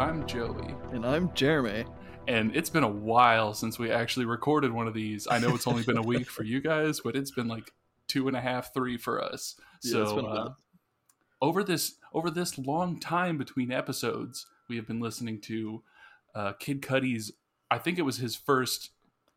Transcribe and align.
I'm 0.00 0.26
Joey. 0.26 0.74
And 0.92 1.04
I'm 1.04 1.30
Jeremy. 1.34 1.84
And 2.26 2.56
it's 2.56 2.70
been 2.70 2.84
a 2.84 2.88
while 2.88 3.52
since 3.52 3.78
we 3.78 3.90
actually 3.90 4.24
recorded 4.24 4.72
one 4.72 4.88
of 4.88 4.94
these. 4.94 5.28
I 5.30 5.38
know 5.38 5.54
it's 5.54 5.66
only 5.66 5.82
been 5.82 5.98
a 5.98 6.02
week 6.02 6.30
for 6.30 6.42
you 6.42 6.62
guys, 6.62 7.00
but 7.00 7.16
it's 7.16 7.30
been 7.30 7.48
like 7.48 7.70
two 8.08 8.26
and 8.26 8.34
a 8.34 8.40
half, 8.40 8.72
three 8.72 8.96
for 8.96 9.22
us. 9.22 9.56
Yeah, 9.82 10.00
it's 10.00 10.10
so 10.10 10.16
been 10.16 10.24
a 10.24 10.28
uh, 10.28 10.52
over 11.42 11.62
this 11.62 11.96
over 12.14 12.30
this 12.30 12.56
long 12.56 12.98
time 12.98 13.36
between 13.36 13.70
episodes, 13.70 14.46
we 14.70 14.76
have 14.76 14.86
been 14.86 15.00
listening 15.00 15.38
to 15.42 15.82
uh, 16.34 16.52
Kid 16.54 16.80
Cudi's. 16.80 17.32
I 17.70 17.76
think 17.76 17.98
it 17.98 18.02
was 18.02 18.16
his 18.16 18.34
first 18.34 18.92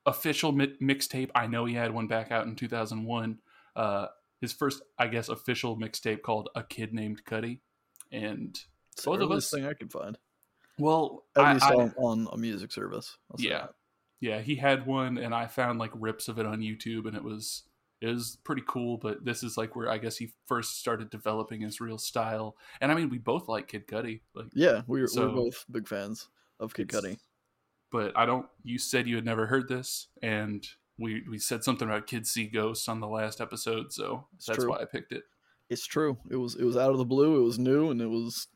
official 0.05 0.53
mi- 0.53 0.77
mixtape. 0.81 1.29
I 1.35 1.45
know 1.45 1.65
he 1.65 1.73
had 1.73 1.93
one 1.93 2.07
back 2.07 2.31
out 2.31 2.47
in 2.47 2.55
2001. 2.55 3.39
Uh, 3.75 4.07
his 4.39 4.53
first, 4.53 4.81
I 4.97 5.07
guess, 5.07 5.27
official 5.27 5.75
mixtape 5.77 6.21
called 6.21 6.47
"A 6.55 6.63
Kid 6.63 6.93
Named 6.93 7.25
Cudi," 7.25 7.59
and 8.13 8.57
It's 8.93 9.03
both 9.03 9.19
the 9.19 9.25
of 9.25 9.31
us- 9.31 9.51
thing 9.51 9.65
I 9.65 9.73
could 9.73 9.91
find. 9.91 10.17
Well, 10.79 11.23
At 11.35 11.43
I- 11.45 11.53
least 11.53 11.65
I- 11.65 11.73
on, 11.75 11.93
on 11.97 12.27
a 12.33 12.37
music 12.37 12.71
service. 12.71 13.17
I'll 13.31 13.39
yeah 13.39 13.67
yeah 14.19 14.39
he 14.39 14.55
had 14.55 14.85
one 14.85 15.17
and 15.17 15.35
i 15.35 15.45
found 15.47 15.79
like 15.79 15.91
rips 15.95 16.29
of 16.29 16.39
it 16.39 16.45
on 16.45 16.61
youtube 16.61 17.05
and 17.07 17.17
it 17.17 17.23
was 17.23 17.63
it 17.99 18.07
was 18.07 18.37
pretty 18.45 18.61
cool 18.65 18.95
but 18.97 19.25
this 19.25 19.43
is 19.43 19.57
like 19.57 19.75
where 19.75 19.89
i 19.89 19.97
guess 19.97 20.15
he 20.15 20.31
first 20.45 20.79
started 20.79 21.09
developing 21.09 21.59
his 21.59 21.81
real 21.81 21.97
style 21.97 22.55
and 22.79 22.89
i 22.89 22.95
mean 22.95 23.09
we 23.09 23.17
both 23.17 23.49
like 23.49 23.67
kid 23.67 23.85
cudi 23.85 24.21
like 24.33 24.45
Yeah, 24.53 24.83
we're, 24.87 25.07
So- 25.07 25.27
we're 25.27 25.35
both 25.35 25.65
big 25.69 25.89
fans 25.89 26.29
of 26.61 26.73
Kid 26.73 26.87
Cudi. 26.87 27.17
but 27.91 28.17
i 28.17 28.25
don't 28.25 28.45
you 28.63 28.77
said 28.79 29.07
you 29.09 29.15
had 29.15 29.25
never 29.25 29.45
heard 29.45 29.67
this 29.67 30.07
and 30.21 30.65
we 30.97 31.23
we 31.29 31.37
said 31.37 31.63
something 31.65 31.89
about 31.89 32.07
kids 32.07 32.31
see 32.31 32.45
ghosts 32.47 32.87
on 32.87 33.01
the 33.01 33.07
last 33.09 33.41
episode 33.41 33.91
so 33.91 34.27
It's 34.37 34.45
that's 34.45 34.59
true. 34.59 34.69
why 34.69 34.77
i 34.77 34.85
picked 34.85 35.11
it 35.11 35.23
It's 35.69 35.85
true. 35.87 36.17
It 36.29 36.37
was 36.37 36.55
it 36.55 36.63
was 36.63 36.77
out 36.77 36.91
of 36.91 36.97
the 36.97 37.05
blue. 37.05 37.41
It 37.41 37.43
was 37.43 37.57
new 37.57 37.89
and 37.89 37.99
it 38.01 38.07
was 38.09 38.47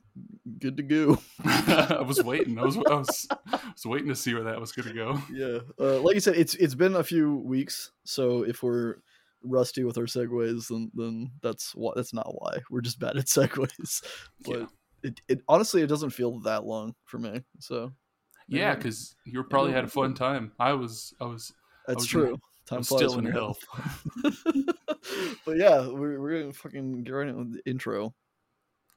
good 0.60 0.78
to 0.78 0.84
go. 0.84 1.18
i 1.46 2.02
was 2.06 2.23
waiting 2.23 2.58
I 2.60 2.64
was, 2.64 2.78
I 2.78 2.94
was 2.96 3.28
i 3.32 3.60
was 3.73 3.86
waiting 3.86 4.08
to 4.10 4.16
see 4.16 4.34
where 4.34 4.44
that 4.44 4.60
was 4.60 4.72
gonna 4.72 4.94
go 4.94 5.22
yeah, 5.34 5.60
uh, 5.80 6.00
like 6.02 6.16
you 6.16 6.22
said, 6.22 6.36
it's 6.36 6.56
it's 6.56 6.76
been 6.76 6.96
a 6.96 7.04
few 7.04 7.36
weeks. 7.38 7.92
So 8.06 8.44
if 8.44 8.64
we're 8.64 8.95
rusty 9.44 9.84
with 9.84 9.98
our 9.98 10.06
segues, 10.06 10.68
then 10.70 10.92
then 10.95 11.32
that's 11.42 11.76
why. 11.76 11.92
That's 11.95 12.14
not 12.14 12.28
why. 12.42 12.60
We're 12.70 12.82
just 12.82 13.00
bad 13.00 13.18
at 13.18 13.26
segues. 13.26 14.04
But 14.45 14.60
Yeah. 14.60 14.66
it, 15.04 15.22
it 15.28 15.42
honestly 15.48 15.82
it 15.82 15.88
doesn't 15.88 16.10
feel 16.12 16.40
that 16.42 16.66
long 16.66 16.95
for 17.06 17.20
me. 17.20 17.44
So 17.60 17.92
yeah 18.50 18.73
because 18.76 19.16
you 19.26 19.44
probably 19.44 19.73
had 19.73 19.84
a 19.84 19.90
fun 19.90 20.14
time 20.14 20.54
i 20.58 20.72
was 20.72 21.14
i 21.20 21.26
was 21.26 21.52
that's 21.86 21.98
was 21.98 22.06
in- 22.06 22.10
true. 22.10 22.38
Time 22.66 22.78
was 22.80 22.88
flies 22.88 23.00
still 23.00 23.20
in 23.20 23.26
hell. 23.26 23.58
but 25.45 25.58
yeah, 25.58 25.88
we're, 25.88 26.20
we're 26.20 26.40
gonna 26.42 26.54
fucking 26.54 27.04
get 27.04 27.12
right 27.12 27.28
into 27.28 27.54
the 27.58 27.70
intro. 27.70 28.14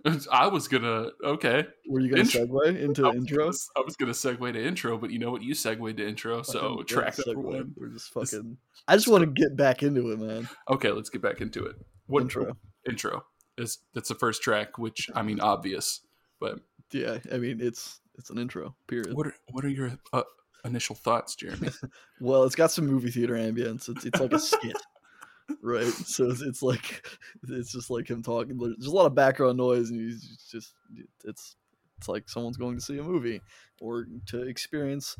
i 0.32 0.46
was 0.46 0.66
gonna 0.68 1.08
okay 1.24 1.66
Were 1.88 2.00
you 2.00 2.08
gonna 2.10 2.22
Intro- 2.22 2.46
segue 2.46 2.80
into 2.80 3.06
I 3.08 3.12
intro? 3.12 3.44
gonna- 3.44 3.56
I 3.76 3.80
was 3.84 3.96
gonna 3.96 4.12
segue 4.12 4.52
to 4.52 4.62
intro, 4.64 4.96
but 4.98 5.10
you 5.10 5.18
know 5.18 5.30
what? 5.30 5.42
You 5.42 5.54
segued 5.54 5.96
to 5.98 6.06
intro, 6.08 6.42
so 6.42 6.52
Fucking- 6.60 6.76
yeah, 6.78 6.84
track 6.84 7.14
number 7.26 7.40
one. 7.40 7.74
We're 7.76 7.88
just 7.88 8.14
This- 8.14 8.30
fucking. 8.30 8.56
I 8.88 8.96
just 8.96 9.08
want 9.08 9.22
to 9.22 9.26
get 9.30 9.56
back 9.56 9.82
into 9.82 10.10
it, 10.12 10.18
man. 10.18 10.48
Okay, 10.68 10.90
let's 10.90 11.10
get 11.10 11.22
back 11.22 11.40
into 11.40 11.64
it. 11.66 11.76
What 12.06 12.22
Intro. 12.22 12.56
Intro 12.88 13.24
is 13.58 13.78
that's 13.94 14.08
the 14.08 14.14
first 14.14 14.42
track, 14.42 14.78
which 14.78 15.08
I 15.14 15.22
mean, 15.22 15.38
obvious. 15.40 16.00
But 16.40 16.60
Yeah, 16.92 17.18
I 17.32 17.36
mean 17.38 17.60
it's 17.60 18.00
it's 18.18 18.30
an 18.30 18.38
intro. 18.38 18.74
Period. 18.88 19.14
what 19.14 19.26
are 19.26 19.34
what 19.52 19.64
are 19.64 19.68
your 19.68 19.92
uh, 20.12 20.22
initial 20.64 20.96
thoughts, 20.96 21.34
Jeremy? 21.34 21.68
Well, 22.20 22.44
it's 22.44 22.54
got 22.56 22.70
some 22.70 22.86
movie 22.86 23.10
theater 23.10 23.34
ambience. 23.34 23.88
It's 23.88 24.04
it's 24.06 24.20
like 24.20 24.32
a 24.32 24.38
skit, 24.38 24.76
right? 25.62 25.84
So 26.06 26.30
it's, 26.30 26.42
it's 26.42 26.62
like 26.62 27.06
it's 27.48 27.72
just 27.72 27.90
like 27.90 28.08
him 28.08 28.22
talking. 28.22 28.56
There's 28.58 28.86
a 28.86 28.94
lot 28.94 29.06
of 29.06 29.14
background 29.14 29.58
noise, 29.58 29.90
and 29.90 30.00
he's 30.00 30.46
just 30.50 30.74
it's 31.24 31.56
it's 31.98 32.08
like 32.08 32.28
someone's 32.28 32.56
going 32.56 32.76
to 32.76 32.82
see 32.82 32.98
a 32.98 33.02
movie 33.02 33.40
or 33.80 34.06
to 34.26 34.42
experience 34.42 35.16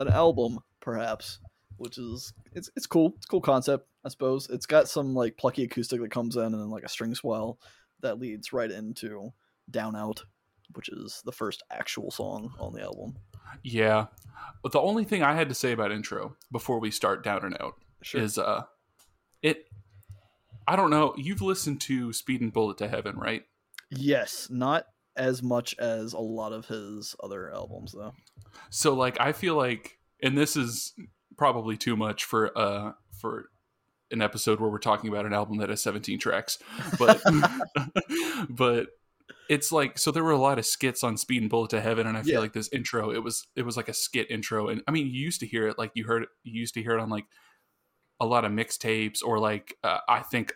an 0.00 0.08
album, 0.08 0.58
perhaps. 0.80 1.38
Which 1.76 1.96
is 1.96 2.32
it's 2.54 2.70
it's 2.76 2.86
cool. 2.86 3.12
It's 3.16 3.26
a 3.26 3.28
cool 3.28 3.40
concept, 3.40 3.86
I 4.04 4.08
suppose. 4.08 4.48
It's 4.50 4.66
got 4.66 4.88
some 4.88 5.14
like 5.14 5.36
plucky 5.36 5.62
acoustic 5.62 6.00
that 6.00 6.10
comes 6.10 6.34
in, 6.36 6.42
and 6.42 6.54
then 6.54 6.70
like 6.70 6.82
a 6.82 6.88
string 6.88 7.14
swell 7.14 7.60
that 8.00 8.18
leads 8.18 8.52
right 8.52 8.70
into 8.70 9.32
"Down 9.70 9.94
Out," 9.94 10.24
which 10.74 10.88
is 10.88 11.22
the 11.24 11.30
first 11.30 11.62
actual 11.70 12.10
song 12.10 12.52
on 12.58 12.72
the 12.72 12.82
album. 12.82 13.14
yeah, 13.62 14.06
but 14.60 14.72
the 14.72 14.80
only 14.80 15.04
thing 15.04 15.22
I 15.22 15.34
had 15.36 15.48
to 15.50 15.54
say 15.54 15.70
about 15.70 15.92
intro 15.92 16.36
before 16.50 16.80
we 16.80 16.90
start 16.90 17.22
down 17.22 17.44
and 17.44 17.56
out 17.60 17.74
Sure. 18.02 18.20
is 18.22 18.38
uh, 18.38 18.62
it. 19.40 19.67
I 20.68 20.76
don't 20.76 20.90
know. 20.90 21.14
You've 21.16 21.40
listened 21.40 21.80
to 21.82 22.10
Speedin' 22.10 22.52
Bullet 22.52 22.76
to 22.78 22.88
Heaven, 22.88 23.16
right? 23.16 23.42
Yes, 23.90 24.48
not 24.50 24.84
as 25.16 25.42
much 25.42 25.74
as 25.78 26.12
a 26.12 26.18
lot 26.18 26.52
of 26.52 26.66
his 26.66 27.16
other 27.22 27.50
albums, 27.52 27.92
though. 27.92 28.12
So 28.70 28.92
like 28.94 29.18
I 29.20 29.32
feel 29.32 29.56
like 29.56 29.98
and 30.22 30.36
this 30.36 30.56
is 30.56 30.92
probably 31.38 31.76
too 31.76 31.96
much 31.96 32.24
for 32.24 32.56
uh 32.56 32.92
for 33.18 33.46
an 34.10 34.20
episode 34.20 34.60
where 34.60 34.68
we're 34.70 34.78
talking 34.78 35.08
about 35.08 35.24
an 35.26 35.32
album 35.32 35.56
that 35.58 35.70
has 35.70 35.82
17 35.82 36.18
tracks. 36.18 36.58
But 36.98 37.22
but 38.50 38.88
it's 39.48 39.72
like 39.72 39.98
so 39.98 40.10
there 40.10 40.24
were 40.24 40.32
a 40.32 40.38
lot 40.38 40.58
of 40.58 40.66
skits 40.66 41.02
on 41.02 41.16
Speedin' 41.16 41.48
Bullet 41.48 41.70
to 41.70 41.80
Heaven 41.80 42.06
and 42.06 42.16
I 42.16 42.22
feel 42.22 42.34
Yeah. 42.34 42.38
like 42.40 42.52
this 42.52 42.68
intro 42.72 43.10
it 43.10 43.22
was 43.24 43.46
it 43.56 43.62
was 43.62 43.76
like 43.76 43.88
a 43.88 43.94
skit 43.94 44.30
intro 44.30 44.68
and 44.68 44.82
I 44.86 44.90
mean 44.90 45.06
you 45.06 45.20
used 45.20 45.40
to 45.40 45.46
hear 45.46 45.66
it 45.68 45.78
like 45.78 45.92
you 45.94 46.04
heard 46.04 46.26
you 46.42 46.60
used 46.60 46.74
to 46.74 46.82
hear 46.82 46.92
it 46.92 47.00
on 47.00 47.08
like 47.08 47.24
a 48.20 48.26
lot 48.26 48.44
of 48.44 48.52
mixtapes 48.52 49.18
or 49.24 49.38
like 49.38 49.74
uh, 49.84 49.98
I 50.08 50.20
think 50.20 50.52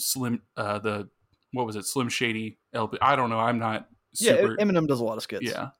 Slim 0.00 0.42
uh 0.56 0.78
the 0.78 1.08
what 1.52 1.66
was 1.66 1.76
it 1.76 1.84
Slim 1.84 2.08
Shady 2.08 2.58
LP 2.72 2.98
I 3.02 3.16
don't 3.16 3.30
know 3.30 3.38
I'm 3.40 3.58
not 3.58 3.88
Yeah, 4.18 4.36
Eminem 4.60 4.86
does 4.86 5.00
a 5.00 5.04
lot 5.04 5.16
of 5.16 5.22
skits. 5.22 5.42
yeah 5.44 5.70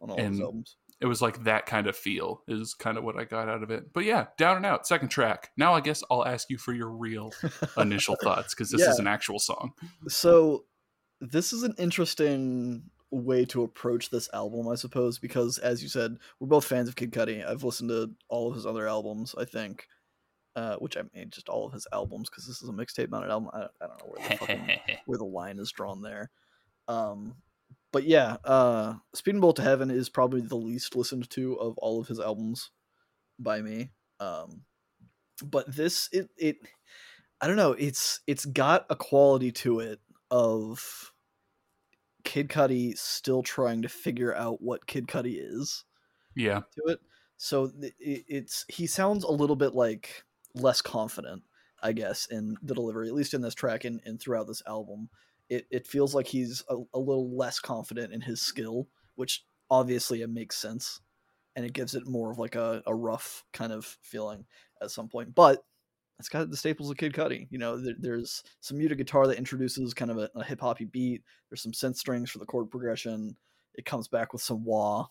on 0.00 0.10
all 0.10 0.16
his 0.16 0.26
And- 0.26 0.40
albums. 0.42 0.76
it 1.00 1.06
was 1.06 1.22
like 1.22 1.44
that 1.44 1.66
kind 1.66 1.86
of 1.86 1.96
feel 1.96 2.42
is 2.48 2.74
kind 2.74 2.96
of 2.98 3.04
what 3.04 3.16
I 3.18 3.24
got 3.24 3.48
out 3.48 3.62
of 3.62 3.70
it. 3.70 3.92
But 3.92 4.04
yeah, 4.04 4.26
down 4.38 4.56
and 4.56 4.66
out, 4.66 4.86
second 4.86 5.08
track. 5.10 5.50
Now 5.56 5.74
I 5.74 5.80
guess 5.80 6.02
I'll 6.10 6.24
ask 6.26 6.48
you 6.50 6.58
for 6.58 6.72
your 6.72 6.88
real 6.90 7.32
initial 7.76 8.16
thoughts 8.22 8.54
because 8.54 8.70
this 8.70 8.80
Yeah. 8.82 8.90
is 8.90 8.98
an 8.98 9.06
actual 9.06 9.38
song. 9.38 9.72
So, 10.08 10.64
this 11.20 11.52
is 11.52 11.62
an 11.62 11.74
interesting 11.78 12.82
way 13.12 13.44
to 13.44 13.62
approach 13.62 14.10
this 14.10 14.28
album, 14.32 14.68
I 14.68 14.74
suppose, 14.74 15.18
because 15.20 15.58
as 15.58 15.82
you 15.82 15.88
said, 15.88 16.16
we're 16.40 16.48
both 16.48 16.64
fans 16.64 16.88
of 16.88 16.96
Kid 16.96 17.12
Cudi. 17.12 17.46
I've 17.46 17.62
listened 17.62 17.90
to 17.90 18.10
all 18.28 18.48
of 18.48 18.54
his 18.56 18.66
other 18.66 18.88
albums, 18.88 19.34
I 19.38 19.44
think, 19.44 19.86
uh, 20.56 20.76
which 20.76 20.96
I 20.96 21.02
mean, 21.14 21.30
just 21.30 21.48
all 21.48 21.66
of 21.66 21.72
his 21.72 21.86
albums, 21.92 22.28
because 22.28 22.46
this 22.46 22.62
is 22.62 22.68
a 22.68 22.72
mixtape, 22.72 23.10
not 23.10 23.24
an 23.24 23.30
album. 23.30 23.50
I, 23.52 23.62
I 23.80 23.86
don't 23.86 23.98
know 23.98 24.14
where 24.14 24.28
the 24.28 24.36
fucking 24.36 24.70
where 25.06 25.18
the 25.18 25.24
line 25.24 25.58
is 25.58 25.72
drawn 25.72 26.02
there. 26.02 26.30
Um, 26.88 27.36
but 27.92 28.04
yeah, 28.04 28.36
uh, 28.44 28.94
Speedin' 29.14 29.40
Bullet 29.40 29.56
to 29.56 29.62
Heaven 29.62 29.90
is 29.90 30.08
probably 30.08 30.40
the 30.40 30.56
least 30.56 30.96
listened 30.96 31.28
to 31.30 31.54
of 31.54 31.76
all 31.78 32.00
of 32.00 32.08
his 32.08 32.20
albums 32.20 32.70
by 33.38 33.60
me. 33.60 33.90
Um, 34.20 34.62
but 35.44 35.74
this, 35.74 36.08
it, 36.12 36.28
it, 36.38 36.56
I 37.40 37.46
don't 37.46 37.56
know. 37.56 37.72
It's 37.72 38.20
it's 38.26 38.44
got 38.44 38.86
a 38.88 38.96
quality 38.96 39.52
to 39.52 39.80
it 39.80 40.00
of 40.30 41.12
Kid 42.24 42.48
Cudi 42.48 42.96
still 42.96 43.42
trying 43.42 43.82
to 43.82 43.88
figure 43.88 44.34
out 44.34 44.62
what 44.62 44.86
Kid 44.86 45.06
Cudi 45.06 45.36
is 45.38 45.84
yeah, 46.34 46.60
to 46.76 46.92
it. 46.92 47.00
So 47.36 47.70
it, 47.80 47.94
it's 47.98 48.64
he 48.68 48.86
sounds 48.86 49.24
a 49.24 49.30
little 49.30 49.56
bit 49.56 49.74
like 49.74 50.24
less 50.54 50.80
confident, 50.80 51.42
I 51.82 51.92
guess, 51.92 52.26
in 52.26 52.56
the 52.62 52.74
delivery, 52.74 53.08
at 53.08 53.14
least 53.14 53.34
in 53.34 53.42
this 53.42 53.54
track 53.54 53.84
and, 53.84 54.00
and 54.04 54.20
throughout 54.20 54.46
this 54.46 54.62
album. 54.66 55.08
It 55.48 55.66
it 55.70 55.86
feels 55.86 56.14
like 56.14 56.26
he's 56.26 56.62
a, 56.68 56.76
a 56.94 56.98
little 56.98 57.36
less 57.36 57.58
confident 57.58 58.12
in 58.12 58.20
his 58.20 58.40
skill, 58.40 58.88
which 59.16 59.44
obviously 59.70 60.22
it 60.22 60.30
makes 60.30 60.56
sense, 60.56 61.00
and 61.56 61.64
it 61.64 61.72
gives 61.72 61.94
it 61.94 62.06
more 62.06 62.30
of 62.30 62.38
like 62.38 62.54
a, 62.54 62.82
a 62.86 62.94
rough 62.94 63.44
kind 63.52 63.72
of 63.72 63.98
feeling 64.02 64.46
at 64.80 64.90
some 64.90 65.08
point. 65.08 65.34
But 65.34 65.64
it's 66.18 66.28
got 66.28 66.48
the 66.50 66.56
staples 66.56 66.90
of 66.90 66.96
Kid 66.96 67.12
Cudi. 67.12 67.48
You 67.50 67.58
know, 67.58 67.76
there, 67.76 67.94
there's 67.98 68.44
some 68.60 68.78
muted 68.78 68.98
guitar 68.98 69.26
that 69.26 69.38
introduces 69.38 69.92
kind 69.92 70.10
of 70.10 70.18
a, 70.18 70.30
a 70.36 70.44
hip 70.44 70.60
hoppy 70.60 70.84
beat. 70.84 71.22
There's 71.50 71.62
some 71.62 71.72
synth 71.72 71.96
strings 71.96 72.30
for 72.30 72.38
the 72.38 72.46
chord 72.46 72.70
progression. 72.70 73.36
It 73.74 73.84
comes 73.84 74.06
back 74.06 74.32
with 74.32 74.42
some 74.42 74.64
wah 74.64 75.08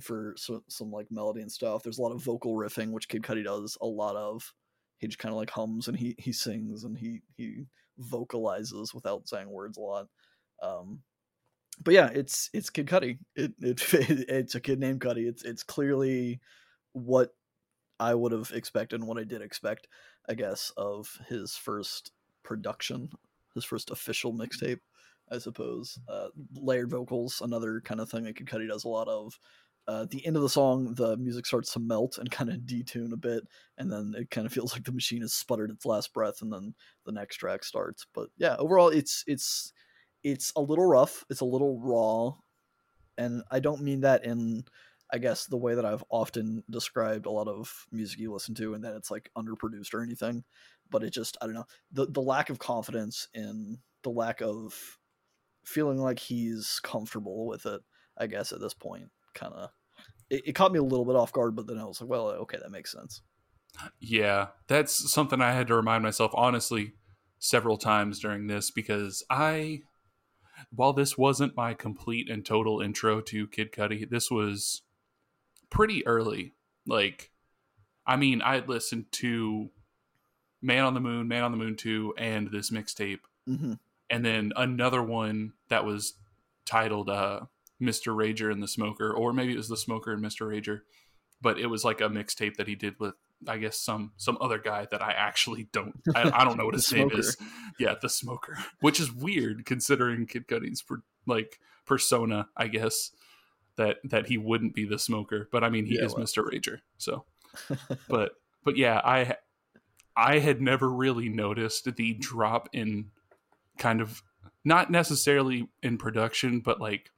for 0.00 0.34
some, 0.36 0.62
some 0.68 0.90
like 0.90 1.06
melody 1.10 1.40
and 1.40 1.50
stuff. 1.50 1.82
There's 1.82 1.98
a 1.98 2.02
lot 2.02 2.12
of 2.12 2.22
vocal 2.22 2.54
riffing, 2.54 2.90
which 2.90 3.08
Kid 3.08 3.22
Cudi 3.22 3.44
does 3.44 3.76
a 3.80 3.86
lot 3.86 4.16
of. 4.16 4.52
He 4.98 5.06
just 5.06 5.18
kind 5.18 5.32
of 5.32 5.38
like 5.38 5.50
hums 5.50 5.88
and 5.88 5.96
he 5.96 6.14
he 6.18 6.32
sings 6.32 6.84
and 6.84 6.96
he 6.96 7.22
he 7.36 7.64
vocalizes 7.98 8.94
without 8.94 9.28
saying 9.28 9.48
words 9.48 9.78
a 9.78 9.80
lot. 9.80 10.06
Um, 10.62 11.00
but 11.82 11.94
yeah, 11.94 12.10
it's 12.12 12.50
it's 12.52 12.70
Kid 12.70 12.86
Cudi. 12.86 13.18
It, 13.34 13.52
it 13.60 13.82
it's 13.94 14.54
a 14.54 14.60
kid 14.60 14.78
named 14.78 15.00
Cudi. 15.00 15.28
It's 15.28 15.44
it's 15.44 15.62
clearly 15.62 16.40
what 16.92 17.30
I 17.98 18.14
would 18.14 18.32
have 18.32 18.50
expected 18.54 19.00
and 19.00 19.08
what 19.08 19.18
I 19.18 19.24
did 19.24 19.42
expect, 19.42 19.86
I 20.28 20.34
guess, 20.34 20.72
of 20.76 21.18
his 21.28 21.56
first 21.56 22.12
production, 22.42 23.10
his 23.54 23.64
first 23.64 23.90
official 23.90 24.32
mixtape. 24.34 24.80
I 25.30 25.38
suppose. 25.38 25.98
Uh, 26.08 26.28
layered 26.54 26.90
vocals, 26.90 27.40
another 27.40 27.80
kind 27.80 28.00
of 28.00 28.10
thing 28.10 28.24
that 28.24 28.36
Kid 28.36 28.46
Cudi 28.46 28.68
does 28.68 28.84
a 28.84 28.88
lot 28.88 29.08
of. 29.08 29.38
Uh, 29.90 30.02
at 30.02 30.10
the 30.10 30.24
end 30.24 30.36
of 30.36 30.42
the 30.42 30.48
song, 30.48 30.94
the 30.94 31.16
music 31.16 31.44
starts 31.44 31.72
to 31.72 31.80
melt 31.80 32.16
and 32.18 32.30
kind 32.30 32.48
of 32.48 32.58
detune 32.58 33.12
a 33.12 33.16
bit, 33.16 33.42
and 33.76 33.90
then 33.90 34.14
it 34.16 34.30
kind 34.30 34.46
of 34.46 34.52
feels 34.52 34.72
like 34.72 34.84
the 34.84 34.92
machine 34.92 35.20
has 35.20 35.32
sputtered 35.32 35.68
its 35.68 35.84
last 35.84 36.12
breath, 36.12 36.42
and 36.42 36.52
then 36.52 36.74
the 37.06 37.10
next 37.10 37.36
track 37.38 37.64
starts. 37.64 38.06
But 38.14 38.28
yeah, 38.36 38.54
overall, 38.60 38.88
it's 38.88 39.24
it's 39.26 39.72
it's 40.22 40.52
a 40.54 40.60
little 40.60 40.86
rough. 40.86 41.24
It's 41.28 41.40
a 41.40 41.44
little 41.44 41.80
raw, 41.80 42.34
and 43.18 43.42
I 43.50 43.58
don't 43.58 43.82
mean 43.82 44.02
that 44.02 44.24
in 44.24 44.62
I 45.12 45.18
guess 45.18 45.46
the 45.46 45.56
way 45.56 45.74
that 45.74 45.84
I've 45.84 46.04
often 46.08 46.62
described 46.70 47.26
a 47.26 47.30
lot 47.30 47.48
of 47.48 47.86
music 47.90 48.20
you 48.20 48.32
listen 48.32 48.54
to, 48.56 48.74
and 48.74 48.84
that 48.84 48.94
it's 48.94 49.10
like 49.10 49.28
underproduced 49.36 49.92
or 49.92 50.04
anything. 50.04 50.44
But 50.88 51.02
it 51.02 51.12
just 51.12 51.36
I 51.42 51.46
don't 51.46 51.54
know 51.56 51.66
the 51.90 52.06
the 52.06 52.22
lack 52.22 52.48
of 52.48 52.60
confidence 52.60 53.26
in 53.34 53.78
the 54.04 54.10
lack 54.10 54.40
of 54.40 55.00
feeling 55.64 55.98
like 55.98 56.20
he's 56.20 56.78
comfortable 56.84 57.48
with 57.48 57.66
it. 57.66 57.80
I 58.16 58.28
guess 58.28 58.52
at 58.52 58.60
this 58.60 58.74
point, 58.74 59.08
kind 59.34 59.52
of 59.52 59.70
it, 60.30 60.48
it 60.48 60.52
caught 60.54 60.72
me 60.72 60.78
a 60.78 60.82
little 60.82 61.04
bit 61.04 61.16
off 61.16 61.32
guard, 61.32 61.54
but 61.54 61.66
then 61.66 61.78
I 61.78 61.84
was 61.84 62.00
like, 62.00 62.08
well, 62.08 62.28
okay, 62.30 62.58
that 62.62 62.70
makes 62.70 62.92
sense. 62.92 63.22
Yeah, 64.00 64.48
that's 64.68 65.12
something 65.12 65.40
I 65.40 65.52
had 65.52 65.68
to 65.68 65.74
remind 65.74 66.02
myself 66.02 66.32
honestly 66.34 66.94
several 67.38 67.76
times 67.76 68.18
during 68.20 68.46
this 68.46 68.70
because 68.70 69.24
I 69.30 69.82
while 70.74 70.92
this 70.92 71.16
wasn't 71.16 71.56
my 71.56 71.74
complete 71.74 72.28
and 72.28 72.44
total 72.44 72.80
intro 72.80 73.20
to 73.22 73.46
Kid 73.48 73.72
Cudi, 73.72 74.08
this 74.08 74.30
was 74.30 74.82
pretty 75.70 76.06
early. 76.06 76.54
Like, 76.86 77.30
I 78.06 78.16
mean, 78.16 78.42
I 78.42 78.56
had 78.56 78.68
listened 78.68 79.06
to 79.12 79.70
Man 80.60 80.84
on 80.84 80.94
the 80.94 81.00
Moon, 81.00 81.28
Man 81.28 81.44
on 81.44 81.50
the 81.50 81.56
Moon 81.56 81.76
2, 81.76 82.14
and 82.18 82.50
this 82.50 82.70
mixtape. 82.70 83.20
Mm-hmm. 83.48 83.74
And 84.10 84.24
then 84.24 84.52
another 84.56 85.02
one 85.02 85.54
that 85.68 85.84
was 85.84 86.14
titled 86.66 87.08
uh, 87.08 87.40
Mr. 87.80 88.14
Rager 88.14 88.52
and 88.52 88.62
the 88.62 88.68
Smoker, 88.68 89.12
or 89.12 89.32
maybe 89.32 89.52
it 89.52 89.56
was 89.56 89.68
The 89.68 89.76
Smoker 89.76 90.12
and 90.12 90.22
Mr. 90.22 90.46
Rager. 90.46 90.80
But 91.42 91.58
it 91.58 91.66
was 91.66 91.84
like 91.84 92.00
a 92.00 92.08
mixtape 92.08 92.56
that 92.56 92.68
he 92.68 92.74
did 92.74 93.00
with 93.00 93.14
I 93.48 93.56
guess 93.56 93.78
some 93.78 94.12
some 94.16 94.36
other 94.40 94.58
guy 94.58 94.86
that 94.90 95.02
I 95.02 95.12
actually 95.12 95.68
don't 95.72 95.94
I, 96.14 96.30
I 96.30 96.44
don't 96.44 96.58
know 96.58 96.66
what 96.66 96.74
his 96.80 96.92
name 96.92 97.10
is. 97.12 97.36
Yeah, 97.78 97.94
the 98.00 98.08
smoker, 98.08 98.58
which 98.80 99.00
is 99.00 99.10
weird 99.10 99.64
considering 99.64 100.26
Kid 100.26 100.46
Cudi's 100.46 100.82
per, 100.82 101.02
like 101.26 101.58
persona. 101.86 102.48
I 102.56 102.68
guess 102.68 103.12
that 103.76 103.96
that 104.04 104.26
he 104.26 104.36
wouldn't 104.36 104.74
be 104.74 104.84
the 104.84 104.98
smoker, 104.98 105.48
but 105.50 105.64
I 105.64 105.70
mean 105.70 105.86
he 105.86 105.96
yeah, 105.96 106.04
is 106.04 106.12
well. 106.12 106.20
Mister 106.20 106.42
Rager. 106.42 106.80
So, 106.98 107.24
but 108.08 108.32
but 108.62 108.76
yeah, 108.76 109.00
I 109.02 109.36
I 110.14 110.38
had 110.38 110.60
never 110.60 110.90
really 110.90 111.30
noticed 111.30 111.96
the 111.96 112.12
drop 112.14 112.68
in 112.74 113.10
kind 113.78 114.02
of 114.02 114.22
not 114.64 114.90
necessarily 114.90 115.68
in 115.82 115.96
production, 115.96 116.60
but 116.60 116.80
like 116.80 117.10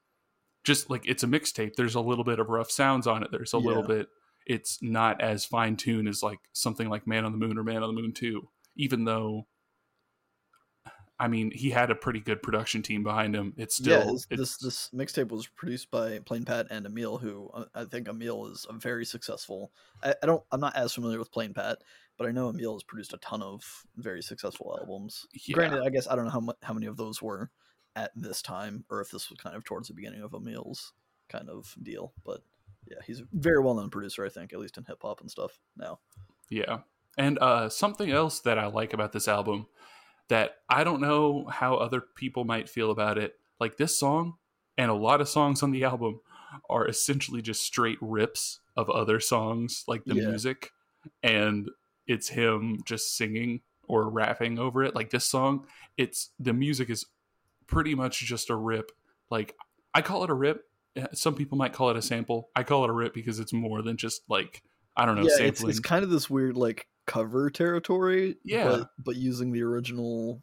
just 0.65 0.91
like 0.91 1.07
it's 1.07 1.23
a 1.23 1.27
mixtape. 1.27 1.75
There's 1.77 1.95
a 1.95 2.01
little 2.01 2.25
bit 2.25 2.39
of 2.39 2.49
rough 2.49 2.71
sounds 2.71 3.07
on 3.07 3.23
it. 3.23 3.31
There's 3.33 3.55
a 3.55 3.59
yeah. 3.59 3.67
little 3.67 3.83
bit 3.83 4.09
it's 4.47 4.83
not 4.83 5.21
as 5.21 5.45
fine 5.45 5.77
tuned 5.77 6.09
as 6.09 6.23
like 6.23 6.41
something 6.53 6.89
like 6.89 7.07
Man 7.07 7.25
on 7.25 7.33
the 7.33 7.39
Moon 7.39 7.59
or 7.59 7.65
Man 7.65 7.83
on 7.83 7.95
the 7.95 8.01
Moon 8.01 8.13
2, 8.13 8.47
even 8.77 9.05
though 9.05 9.47
I 11.19 11.29
mean, 11.29 11.53
he 11.53 11.71
had 11.71 11.91
a 11.93 11.95
pretty 11.95 12.19
good 12.19 12.43
production 12.43 12.83
team 12.83 13.05
behind 13.05 13.37
him. 13.37 13.55
It's 13.57 13.77
still 13.77 14.07
yeah, 14.07 14.13
it's, 14.13 14.27
this 14.27 14.57
this 14.57 14.91
mixtape 14.93 15.29
was 15.29 15.47
produced 15.47 15.89
by 15.89 16.19
Plain 16.19 16.45
Pat 16.45 16.67
and 16.71 16.85
Emile, 16.85 17.17
who 17.17 17.49
uh, 17.55 17.65
I 17.77 17.85
think 17.85 18.09
Emile 18.09 18.49
is 18.49 18.67
a 18.69 18.73
very 18.73 19.05
successful. 19.05 19.71
I, 20.03 20.17
I, 20.21 20.27
don't, 20.27 20.43
I'm 20.51 20.59
not 20.59 20.75
as 20.75 20.93
familiar 20.93 21.21
with 21.21 21.31
Plain 21.31 21.55
Pat, 21.55 21.79
but 22.19 22.27
I 22.27 22.33
know 22.33 22.49
Emile 22.49 22.73
has 22.73 22.83
produced 22.83 23.13
a 23.13 23.19
ton 23.19 23.41
of 23.41 23.63
very 23.97 24.21
successful 24.21 24.77
albums. 24.81 25.27
Yeah. 25.47 25.55
Granted, 25.55 25.85
I 25.85 25.91
guess 25.91 26.09
I 26.09 26.17
don't 26.17 26.25
know 26.25 26.33
how 26.33 26.41
much, 26.41 26.57
how 26.61 26.75
many 26.75 26.87
of 26.87 26.97
those 26.97 27.23
were 27.23 27.51
at 27.97 28.11
this 28.15 28.43
time, 28.43 28.85
or 28.91 29.01
if 29.01 29.11
this 29.11 29.31
was 29.31 29.39
kind 29.39 29.57
of 29.57 29.65
towards 29.65 29.89
the 29.89 29.95
beginning 29.95 30.23
of 30.23 30.35
Emile's 30.35 30.93
kind 31.29 31.49
of 31.49 31.75
deal. 31.83 32.13
But 32.25 32.43
yeah, 32.89 32.99
he's 33.05 33.21
a 33.21 33.27
very 33.33 33.61
well 33.61 33.75
known 33.75 33.91
producer, 33.91 34.25
I 34.25 34.29
think, 34.29 34.53
at 34.53 34.59
least 34.59 34.79
in 34.79 34.85
hip 34.85 34.99
hop 35.03 35.21
and 35.21 35.31
stuff 35.31 35.59
now. 35.77 36.01
Yeah. 36.51 36.79
And 37.19 37.39
uh, 37.41 37.69
something 37.69 38.11
else 38.11 38.41
that 38.41 38.59
I 38.59 38.67
like 38.67 38.93
about 38.93 39.13
this 39.13 39.29
album 39.29 39.67
that 40.29 40.57
I 40.69 40.85
don't 40.85 41.01
know 41.01 41.47
how 41.51 41.77
other 41.77 42.01
people 42.01 42.45
might 42.45 42.69
feel 42.69 42.91
about 42.91 43.19
it. 43.19 43.35
Like 43.61 43.77
this 43.77 43.99
song 43.99 44.35
and 44.79 44.91
a 44.91 44.95
lot 44.95 45.21
of 45.21 45.29
songs 45.29 45.63
on 45.63 45.71
the 45.73 45.85
album 45.85 46.21
are 46.69 46.87
essentially 46.87 47.43
just 47.43 47.63
straight 47.63 47.99
rips 48.01 48.61
of 48.77 48.89
other 48.91 49.21
songs, 49.21 49.85
like 49.87 50.05
the 50.05 50.15
yeah. 50.15 50.29
music, 50.29 50.71
and 51.23 51.71
it's 52.07 52.29
him 52.29 52.81
just 52.87 53.17
singing 53.17 53.61
or 53.89 54.09
rapping 54.09 54.59
over 54.59 54.83
it. 54.83 54.95
Like 54.95 55.11
this 55.11 55.25
song, 55.25 55.67
it's 55.97 56.31
the 56.39 56.53
music 56.53 56.91
is 56.91 57.07
pretty 57.73 57.95
much 57.95 58.21
just 58.21 58.51
a 58.51 58.57
rip. 58.57 58.93
Like 59.31 59.57
I 59.95 60.03
call 60.03 60.25
it 60.25 60.31
a 60.31 60.35
rip 60.35 60.65
eh, 60.97 61.07
some 61.13 61.35
people 61.35 61.59
might 61.59 61.73
call 61.73 61.91
it 61.91 61.97
a 61.97 62.03
sample. 62.03 62.51
I 62.55 62.63
call 62.63 62.85
it 62.85 62.91
a 62.91 62.93
rip 62.93 63.15
because 63.15 63.41
it's 63.41 63.53
more 63.53 63.83
than 63.83 63.97
just 63.97 64.23
like 64.29 64.63
I 64.97 65.07
don't 65.07 65.17
know. 65.17 65.23
Yeah, 65.23 65.47
it's, 65.47 65.65
it's, 65.65 65.81
kind 65.81 66.05
of 66.05 66.11
this 66.11 66.29
weird 66.29 66.57
like 66.57 66.87
cover 67.07 67.51
territory. 67.51 68.37
Yeah, 68.45 68.65
but, 68.65 68.91
but 68.99 69.17
using 69.17 69.53
the 69.53 69.63
original. 69.63 70.43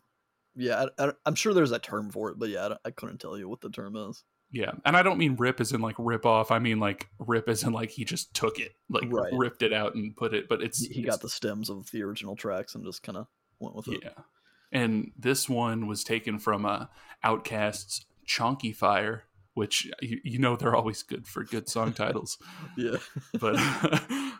Yeah, 0.55 0.87
I, 0.97 1.11
am 1.25 1.35
sure 1.35 1.53
there's 1.53 1.71
a 1.71 1.79
term 1.79 2.09
for 2.09 2.31
it, 2.31 2.39
but 2.39 2.49
yeah, 2.49 2.69
I, 2.69 2.87
I, 2.87 2.91
couldn't 2.91 3.19
tell 3.19 3.37
you 3.37 3.47
what 3.47 3.61
the 3.61 3.69
term 3.69 3.95
is. 3.95 4.23
Yeah, 4.51 4.71
and 4.83 4.97
I 4.97 5.03
don't 5.03 5.19
mean 5.19 5.35
rip 5.35 5.61
as 5.61 5.71
in 5.71 5.79
like 5.79 5.95
rip 5.99 6.25
off. 6.25 6.51
I 6.51 6.59
mean 6.59 6.79
like 6.79 7.07
rip 7.19 7.47
as 7.47 7.63
in 7.63 7.71
like 7.71 7.91
he 7.91 8.03
just 8.03 8.33
took 8.33 8.59
it, 8.59 8.71
like 8.89 9.05
right. 9.09 9.31
ripped 9.31 9.61
it 9.61 9.71
out 9.71 9.93
and 9.93 10.15
put 10.15 10.33
it. 10.33 10.49
But 10.49 10.61
it's 10.61 10.83
he 10.83 11.01
it's, 11.01 11.09
got 11.09 11.21
the 11.21 11.29
stems 11.29 11.69
of 11.69 11.89
the 11.91 12.01
original 12.01 12.35
tracks 12.35 12.73
and 12.73 12.83
just 12.83 13.03
kind 13.03 13.17
of 13.19 13.27
went 13.59 13.75
with 13.75 13.87
it. 13.87 13.99
Yeah, 14.03 14.23
and 14.71 15.12
this 15.18 15.50
one 15.50 15.88
was 15.88 16.04
taken 16.04 16.39
from 16.39 16.66
uh, 16.66 16.86
OutKast's 17.24 18.06
Chonky 18.27 18.75
Fire, 18.75 19.24
which 19.54 19.89
you, 20.01 20.19
you 20.24 20.39
know 20.39 20.56
they're 20.56 20.75
always 20.75 21.04
good 21.04 21.27
for 21.27 21.44
good 21.44 21.68
song 21.68 21.94
titles. 21.94 22.38
yeah. 22.77 22.98
but 23.39 23.60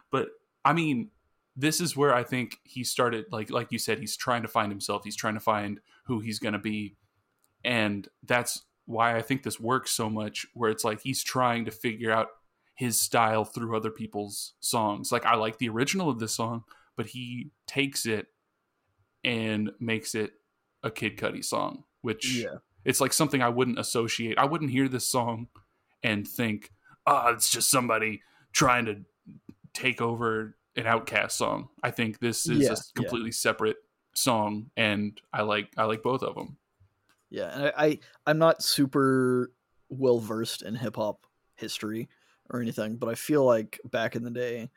but 0.12 0.30
I 0.64 0.74
mean, 0.74 1.10
this 1.56 1.82
is 1.82 1.98
where 1.98 2.14
I 2.14 2.24
think 2.24 2.60
he 2.64 2.84
started 2.84 3.26
like 3.32 3.50
like 3.50 3.72
you 3.72 3.80
said 3.80 4.00
he's 4.00 4.16
trying 4.16 4.44
to 4.44 4.48
find 4.48 4.72
himself, 4.72 5.04
he's 5.04 5.16
trying 5.16 5.34
to 5.34 5.40
find 5.40 5.80
who 6.06 6.20
he's 6.20 6.40
going 6.40 6.54
to 6.54 6.60
be. 6.60 6.96
And 7.64 8.08
that's 8.24 8.64
why 8.86 9.16
I 9.16 9.22
think 9.22 9.44
this 9.44 9.60
works 9.60 9.92
so 9.92 10.10
much 10.10 10.48
where 10.54 10.72
it's 10.72 10.84
like 10.84 11.02
he's 11.02 11.24
trying 11.24 11.66
to 11.66 11.72
figure 11.72 12.12
out 12.12 12.28
his 12.74 13.00
style 13.00 13.44
through 13.44 13.76
other 13.76 13.92
people's 13.92 14.54
songs. 14.62 15.12
Like 15.12 15.26
I 15.26 15.36
like 15.36 15.58
the 15.58 15.70
original 15.70 16.10
of 16.10 16.20
this 16.20 16.34
song, 16.34 16.64
but 16.96 17.08
he 17.08 17.52
takes 17.68 18.06
it 18.06 18.28
and 19.24 19.72
makes 19.80 20.16
it 20.16 20.32
a 20.84 20.92
Kid 20.92 21.18
Cudi 21.18 21.44
song, 21.44 21.84
which 22.02 22.36
yeah 22.36 22.56
it's 22.86 23.02
like 23.02 23.14
something 23.14 23.42
I 23.42 23.50
wouldn't 23.50 23.80
associate. 23.80 24.38
I 24.38 24.46
wouldn't 24.46 24.72
hear 24.72 24.88
this 24.88 25.08
song 25.08 25.48
and 26.04 26.28
think, 26.28 26.72
"Ah, 27.06 27.26
oh, 27.28 27.34
it's 27.34 27.50
just 27.50 27.70
somebody 27.70 28.22
trying 28.54 28.86
to 28.86 29.02
take 29.74 30.02
over 30.02 30.58
an 30.76 30.86
OutKast 30.86 31.32
song." 31.32 31.70
I 31.84 31.92
think 31.92 32.20
this 32.20 32.48
is 32.48 32.64
yeah, 32.64 32.74
a 32.74 32.78
completely 32.96 33.30
yeah. 33.30 33.34
separate 33.34 33.78
song, 34.16 34.72
and 34.78 35.20
I 35.34 35.42
like 35.42 35.70
I 35.78 35.84
like 35.86 36.04
both 36.04 36.24
of 36.24 36.36
them. 36.36 36.58
Yeah, 37.30 37.52
and 37.54 37.66
I, 37.66 37.74
I 37.78 38.00
I'm 38.26 38.40
not 38.40 38.64
super 38.64 39.52
well 39.90 40.20
versed 40.20 40.62
in 40.62 40.76
hip 40.76 40.96
hop 40.96 41.26
history 41.56 42.10
or 42.50 42.62
anything, 42.62 42.96
but 42.96 43.10
I 43.10 43.16
feel 43.16 43.46
like 43.46 43.80
back 43.86 44.16
in 44.16 44.24
the 44.24 44.32
day, 44.32 44.70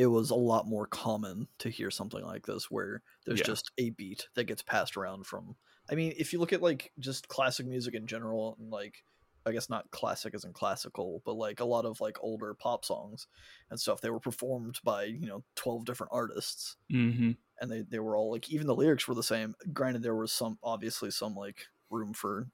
it 0.00 0.06
was 0.06 0.30
a 0.30 0.34
lot 0.34 0.66
more 0.66 0.86
common 0.86 1.46
to 1.58 1.68
hear 1.68 1.90
something 1.90 2.24
like 2.24 2.46
this 2.46 2.70
where 2.70 3.02
there's 3.26 3.40
yeah. 3.40 3.44
just 3.44 3.70
a 3.76 3.90
beat 3.90 4.28
that 4.34 4.44
gets 4.44 4.62
passed 4.62 4.96
around 4.96 5.26
from 5.26 5.56
I 5.90 5.94
mean, 5.94 6.14
if 6.16 6.32
you 6.32 6.38
look 6.38 6.54
at 6.54 6.62
like 6.62 6.90
just 6.98 7.28
classic 7.28 7.66
music 7.66 7.94
in 7.94 8.06
general, 8.06 8.56
and 8.58 8.70
like 8.70 9.04
I 9.44 9.52
guess 9.52 9.68
not 9.68 9.90
classic 9.90 10.34
as 10.34 10.44
in 10.44 10.54
classical, 10.54 11.20
but 11.26 11.36
like 11.36 11.60
a 11.60 11.66
lot 11.66 11.84
of 11.84 12.00
like 12.00 12.16
older 12.22 12.54
pop 12.54 12.84
songs 12.86 13.26
and 13.70 13.78
stuff, 13.78 14.00
they 14.00 14.08
were 14.08 14.20
performed 14.20 14.78
by 14.84 15.04
you 15.04 15.26
know 15.26 15.44
twelve 15.54 15.84
different 15.84 16.12
artists, 16.14 16.76
mm-hmm. 16.90 17.32
and 17.60 17.70
they 17.70 17.82
they 17.82 17.98
were 17.98 18.16
all 18.16 18.30
like 18.30 18.48
even 18.50 18.66
the 18.66 18.74
lyrics 18.74 19.06
were 19.06 19.14
the 19.14 19.22
same. 19.22 19.54
Granted, 19.74 20.02
there 20.02 20.16
was 20.16 20.32
some 20.32 20.58
obviously 20.62 21.10
some 21.10 21.34
like 21.34 21.66
room 21.90 22.14
for 22.14 22.46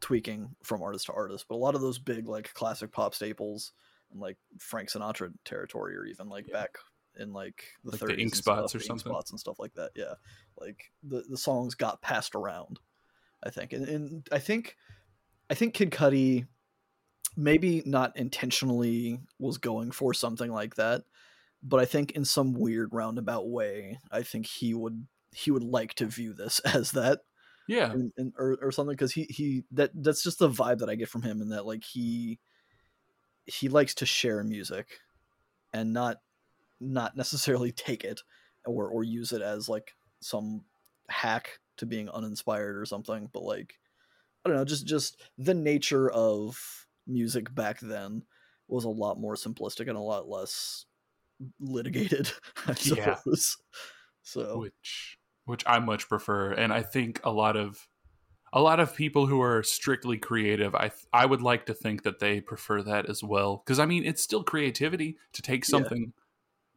tweaking 0.00 0.54
from 0.62 0.82
artist 0.82 1.06
to 1.06 1.14
artist, 1.14 1.46
but 1.48 1.56
a 1.56 1.64
lot 1.64 1.74
of 1.74 1.80
those 1.80 1.98
big 1.98 2.28
like 2.28 2.54
classic 2.54 2.92
pop 2.92 3.12
staples 3.12 3.72
like 4.14 4.36
Frank 4.58 4.90
Sinatra 4.90 5.32
territory, 5.44 5.96
or 5.96 6.04
even 6.06 6.28
like 6.28 6.46
yeah. 6.48 6.54
back 6.54 6.78
in 7.18 7.32
like 7.32 7.64
the 7.84 7.92
like 7.92 8.00
30s 8.00 8.06
the 8.06 8.22
ink 8.22 8.34
spots 8.34 8.72
stuff, 8.72 8.80
or 8.80 8.84
something? 8.84 9.12
Spots 9.12 9.30
and 9.30 9.40
stuff 9.40 9.58
like 9.58 9.74
that 9.74 9.90
yeah. 9.94 10.14
Like 10.58 10.92
the 11.02 11.24
the 11.28 11.36
songs 11.38 11.74
got 11.74 12.02
passed 12.02 12.34
around 12.34 12.80
i 13.42 13.50
think. 13.50 13.72
And, 13.72 13.88
and 13.88 14.28
i 14.32 14.38
think 14.38 14.76
i 15.50 15.54
think 15.54 15.74
kid 15.74 15.90
cudi 15.90 16.46
maybe 17.36 17.82
not 17.84 18.16
intentionally 18.16 19.20
was 19.38 19.58
going 19.58 19.90
for 19.90 20.14
something 20.14 20.50
like 20.50 20.76
that 20.76 21.02
but 21.62 21.78
i 21.78 21.84
think 21.84 22.12
in 22.12 22.24
some 22.24 22.54
weird 22.54 22.88
roundabout 22.92 23.48
way 23.48 23.98
i 24.10 24.22
think 24.22 24.46
he 24.46 24.74
would 24.74 25.06
he 25.34 25.50
would 25.50 25.64
like 25.64 25.94
to 25.94 26.06
view 26.06 26.32
this 26.32 26.60
as 26.64 26.92
that. 26.92 27.20
Yeah. 27.66 27.90
And, 27.90 28.12
and 28.16 28.32
or, 28.38 28.58
or 28.60 28.72
something 28.72 28.94
because 28.94 29.12
he 29.12 29.24
he 29.24 29.64
that 29.72 29.90
that's 29.94 30.22
just 30.22 30.38
the 30.38 30.50
vibe 30.50 30.78
that 30.80 30.90
i 30.90 30.96
get 30.96 31.08
from 31.08 31.22
him 31.22 31.40
and 31.40 31.52
that 31.52 31.64
like 31.64 31.82
he 31.82 32.38
he 33.46 33.68
likes 33.68 33.94
to 33.94 34.06
share 34.06 34.42
music 34.42 35.00
and 35.72 35.92
not 35.92 36.18
not 36.80 37.16
necessarily 37.16 37.72
take 37.76 38.04
it 38.04 38.22
or 38.66 38.88
or 38.88 39.04
use 39.04 39.32
it 39.32 39.42
as 39.42 39.68
like 39.68 39.94
some 40.20 40.62
hack 41.08 41.58
to 41.76 41.86
being 41.86 42.08
uninspired 42.08 42.76
or 42.76 42.84
something 42.84 43.28
but 43.32 43.42
like 43.42 43.74
i 44.44 44.48
don't 44.48 44.56
know 44.56 44.64
just 44.64 44.86
just 44.86 45.20
the 45.36 45.54
nature 45.54 46.10
of 46.10 46.86
music 47.06 47.54
back 47.54 47.80
then 47.80 48.22
was 48.68 48.84
a 48.84 48.88
lot 48.88 49.20
more 49.20 49.34
simplistic 49.34 49.88
and 49.88 49.96
a 49.96 50.00
lot 50.00 50.28
less 50.28 50.86
litigated 51.60 52.30
i 52.66 52.74
suppose 52.74 52.96
yeah. 52.96 53.80
so 54.22 54.58
which 54.58 55.18
which 55.44 55.62
i 55.66 55.78
much 55.78 56.08
prefer 56.08 56.52
and 56.52 56.72
i 56.72 56.80
think 56.80 57.20
a 57.24 57.30
lot 57.30 57.56
of 57.56 57.86
a 58.54 58.62
lot 58.62 58.80
of 58.80 58.96
people 58.96 59.26
who 59.26 59.42
are 59.42 59.62
strictly 59.64 60.16
creative, 60.18 60.74
I 60.74 60.92
I 61.12 61.26
would 61.26 61.42
like 61.42 61.66
to 61.66 61.74
think 61.74 62.04
that 62.04 62.20
they 62.20 62.40
prefer 62.40 62.82
that 62.84 63.06
as 63.10 63.22
well. 63.22 63.58
Because 63.58 63.80
I 63.80 63.86
mean, 63.86 64.04
it's 64.06 64.22
still 64.22 64.44
creativity 64.44 65.18
to 65.34 65.42
take 65.42 65.64
Yeah. 65.66 65.70
something. 65.70 66.14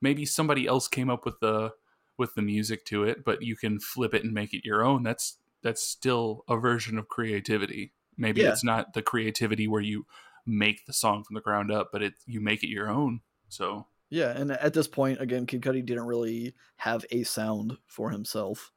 Maybe 0.01 0.25
somebody 0.25 0.67
else 0.67 0.88
came 0.88 1.10
up 1.10 1.25
with 1.25 1.39
the 1.39 1.74
with 2.17 2.36
the 2.36 2.41
music 2.43 2.86
to 2.86 3.03
it, 3.03 3.24
but 3.24 3.43
you 3.43 3.55
can 3.55 3.79
flip 3.79 4.13
it 4.13 4.24
and 4.24 4.34
make 4.34 4.53
it 4.53 4.65
your 4.65 4.84
own. 4.84 5.03
That's 5.03 5.38
that's 5.62 5.84
still 5.84 6.43
a 6.50 6.57
version 6.57 6.98
of 6.98 7.10
creativity. 7.10 7.93
Maybe 8.17 8.41
Yeah. 8.41 8.50
it's 8.50 8.63
not 8.63 8.93
the 8.93 9.03
creativity 9.03 9.67
where 9.67 9.81
you 9.81 10.07
make 10.46 10.86
the 10.86 10.93
song 10.93 11.24
from 11.24 11.36
the 11.36 11.41
ground 11.41 11.72
up, 11.72 11.89
but 11.91 12.01
it 12.03 12.15
you 12.25 12.41
make 12.41 12.63
it 12.63 12.69
your 12.69 12.89
own. 12.89 13.22
So 13.50 13.88
Yeah, 14.10 14.31
and 14.38 14.51
at 14.51 14.74
this 14.74 14.88
point, 14.88 15.22
again, 15.22 15.46
Kid 15.46 15.62
Cudi 15.62 15.86
didn't 15.86 16.05
really 16.07 16.55
have 16.77 17.05
a 17.12 17.24
sound 17.24 17.77
for 17.88 18.10
himself, 18.10 18.72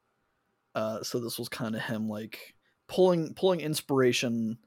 uh, 0.75 1.02
so 1.02 1.21
this 1.21 1.38
was 1.38 1.49
kind 1.49 1.76
of 1.76 1.83
him 1.83 2.09
like 2.09 2.54
pulling 2.90 3.32
pulling 3.35 3.61
inspiration, 3.61 4.59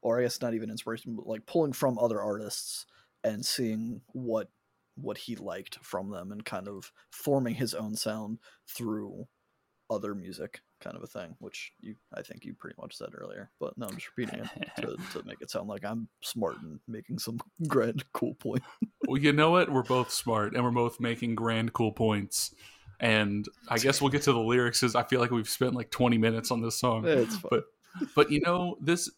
or 0.00 0.18
I 0.18 0.22
guess 0.22 0.40
not 0.40 0.54
even 0.54 0.70
inspiration, 0.70 1.16
but 1.16 1.26
like 1.26 1.44
pulling 1.44 1.72
from 1.72 1.98
other 1.98 2.22
artists 2.22 2.86
and 3.24 3.44
seeing 3.44 4.00
what 4.12 4.48
what 4.94 5.18
he 5.18 5.36
liked 5.36 5.78
from 5.82 6.10
them, 6.10 6.32
and 6.32 6.44
kind 6.44 6.68
of 6.68 6.92
forming 7.10 7.56
his 7.56 7.74
own 7.74 7.96
sound 7.96 8.38
through 8.68 9.26
other 9.90 10.14
music, 10.14 10.60
kind 10.80 10.96
of 10.96 11.02
a 11.02 11.06
thing. 11.06 11.34
Which 11.40 11.72
you, 11.80 11.96
I 12.14 12.22
think 12.22 12.44
you 12.44 12.54
pretty 12.54 12.76
much 12.80 12.96
said 12.96 13.10
earlier, 13.14 13.50
but 13.58 13.76
no, 13.76 13.86
I'm 13.86 13.96
just 13.96 14.10
repeating 14.16 14.44
it 14.44 14.70
to, 14.76 14.96
to 15.12 15.26
make 15.26 15.40
it 15.40 15.50
sound 15.50 15.68
like 15.68 15.84
I'm 15.84 16.08
smart 16.22 16.56
and 16.62 16.78
making 16.86 17.18
some 17.18 17.40
grand 17.66 18.04
cool 18.12 18.34
point. 18.34 18.62
well, 19.08 19.20
you 19.20 19.32
know 19.32 19.50
what? 19.50 19.72
We're 19.72 19.82
both 19.82 20.12
smart 20.12 20.54
and 20.54 20.62
we're 20.62 20.70
both 20.70 21.00
making 21.00 21.34
grand 21.34 21.72
cool 21.72 21.92
points. 21.92 22.54
And 23.00 23.48
I 23.68 23.78
guess 23.78 24.00
we'll 24.00 24.10
get 24.10 24.22
to 24.22 24.32
the 24.32 24.38
lyrics 24.38 24.80
because 24.80 24.94
I 24.94 25.02
feel 25.02 25.20
like 25.20 25.30
we've 25.30 25.48
spent 25.48 25.74
like 25.74 25.90
20 25.90 26.18
minutes 26.18 26.50
on 26.50 26.62
this 26.62 26.78
song. 26.78 27.04
It's. 27.06 27.36
But 27.36 27.64
but 28.14 28.30
you 28.30 28.40
know 28.40 28.76
this 28.80 29.10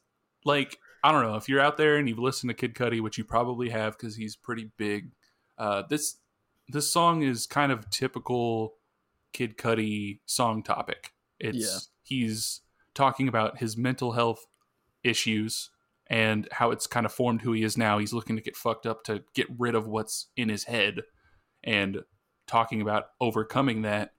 like 0.45 0.79
I 1.03 1.13
don't 1.13 1.23
know 1.23 1.37
if 1.37 1.49
you're 1.49 1.61
out 1.61 1.77
there 1.77 1.97
and 1.97 2.09
you've 2.09 2.19
listened 2.19 2.51
to 2.51 2.55
Kid 2.55 2.75
Cudi, 2.75 3.01
which 3.01 3.19
you 3.19 3.25
probably 3.25 3.69
have 3.71 3.97
because 3.97 4.17
he's 4.17 4.37
pretty 4.37 4.71
big. 4.77 5.13
Uh, 5.59 5.83
this 5.89 6.17
this 6.69 6.91
song 6.91 7.23
is 7.23 7.47
kind 7.47 7.71
of 7.71 7.91
typical 7.91 8.75
Kid 9.33 9.59
Cudi 9.59 10.21
song 10.25 10.63
topic. 10.63 11.13
It's 11.39 11.59
Yeah. 11.59 11.79
he's 12.03 12.63
talking 12.95 13.29
about 13.29 13.59
his 13.59 13.77
mental 13.77 14.13
health 14.13 14.47
issues 15.03 15.71
and 16.07 16.49
how 16.53 16.71
it's 16.71 16.87
kind 16.87 17.05
of 17.05 17.13
formed 17.13 17.43
who 17.43 17.53
he 17.53 17.65
is 17.65 17.77
now. 17.77 17.99
He's 17.99 18.13
looking 18.13 18.37
to 18.37 18.43
get 18.43 18.57
fucked 18.57 18.87
up 18.87 19.05
to 19.05 19.25
get 19.35 19.47
rid 19.59 19.75
of 19.75 19.87
what's 19.87 20.29
in 20.37 20.49
his 20.49 20.65
head 20.65 21.03
and 21.63 22.03
talking 22.47 22.81
about 22.81 23.11
overcoming 23.21 23.83
that, 23.83 24.15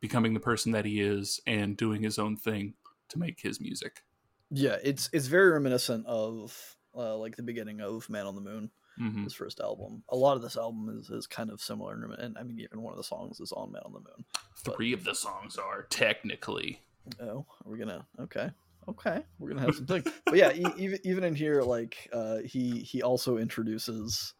becoming 0.00 0.34
the 0.34 0.40
person 0.40 0.72
that 0.72 0.84
he 0.84 1.00
is, 1.00 1.40
and 1.46 1.76
doing 1.76 2.02
his 2.02 2.18
own 2.18 2.36
thing 2.36 2.74
to 3.08 3.18
make 3.18 3.40
his 3.40 3.60
music. 3.60 4.04
Yeah, 4.50 4.76
it's 4.82 5.10
it's 5.12 5.26
very 5.26 5.50
reminiscent 5.50 6.06
of 6.06 6.76
uh, 6.96 7.16
like 7.16 7.36
the 7.36 7.42
beginning 7.42 7.80
of 7.80 8.08
Man 8.08 8.26
on 8.26 8.34
the 8.34 8.40
Moon, 8.40 8.70
hmm 8.96 9.24
his 9.24 9.34
first 9.34 9.60
album. 9.60 10.02
A 10.08 10.16
lot 10.16 10.36
of 10.36 10.42
this 10.42 10.56
album 10.56 10.88
is, 10.98 11.10
is 11.10 11.26
kind 11.26 11.50
of 11.50 11.60
similar, 11.60 11.92
and 12.18 12.36
I 12.38 12.42
mean 12.42 12.58
even 12.60 12.82
one 12.82 12.92
of 12.92 12.96
the 12.96 13.04
songs 13.04 13.40
is 13.40 13.52
on 13.52 13.72
Man 13.72 13.82
on 13.84 13.92
the 13.92 14.00
Moon. 14.00 14.24
But- 14.64 14.76
Three 14.76 14.92
of 14.92 15.04
the 15.04 15.14
songs 15.14 15.56
are 15.56 15.86
technically. 15.90 16.80
Oh, 17.20 17.46
we're 17.64 17.72
we 17.72 17.78
gonna? 17.78 18.06
Okay, 18.20 18.50
okay, 18.88 19.22
we're 19.38 19.48
gonna 19.50 19.62
have 19.62 19.74
some 19.76 19.86
things. 19.86 20.04
but 20.26 20.36
yeah, 20.36 20.52
e- 20.52 20.66
even 20.78 20.98
even 21.04 21.24
in 21.24 21.34
here, 21.34 21.62
like 21.62 22.08
uh, 22.12 22.38
he 22.44 22.80
he 22.80 23.02
also 23.02 23.36
introduces 23.38 24.34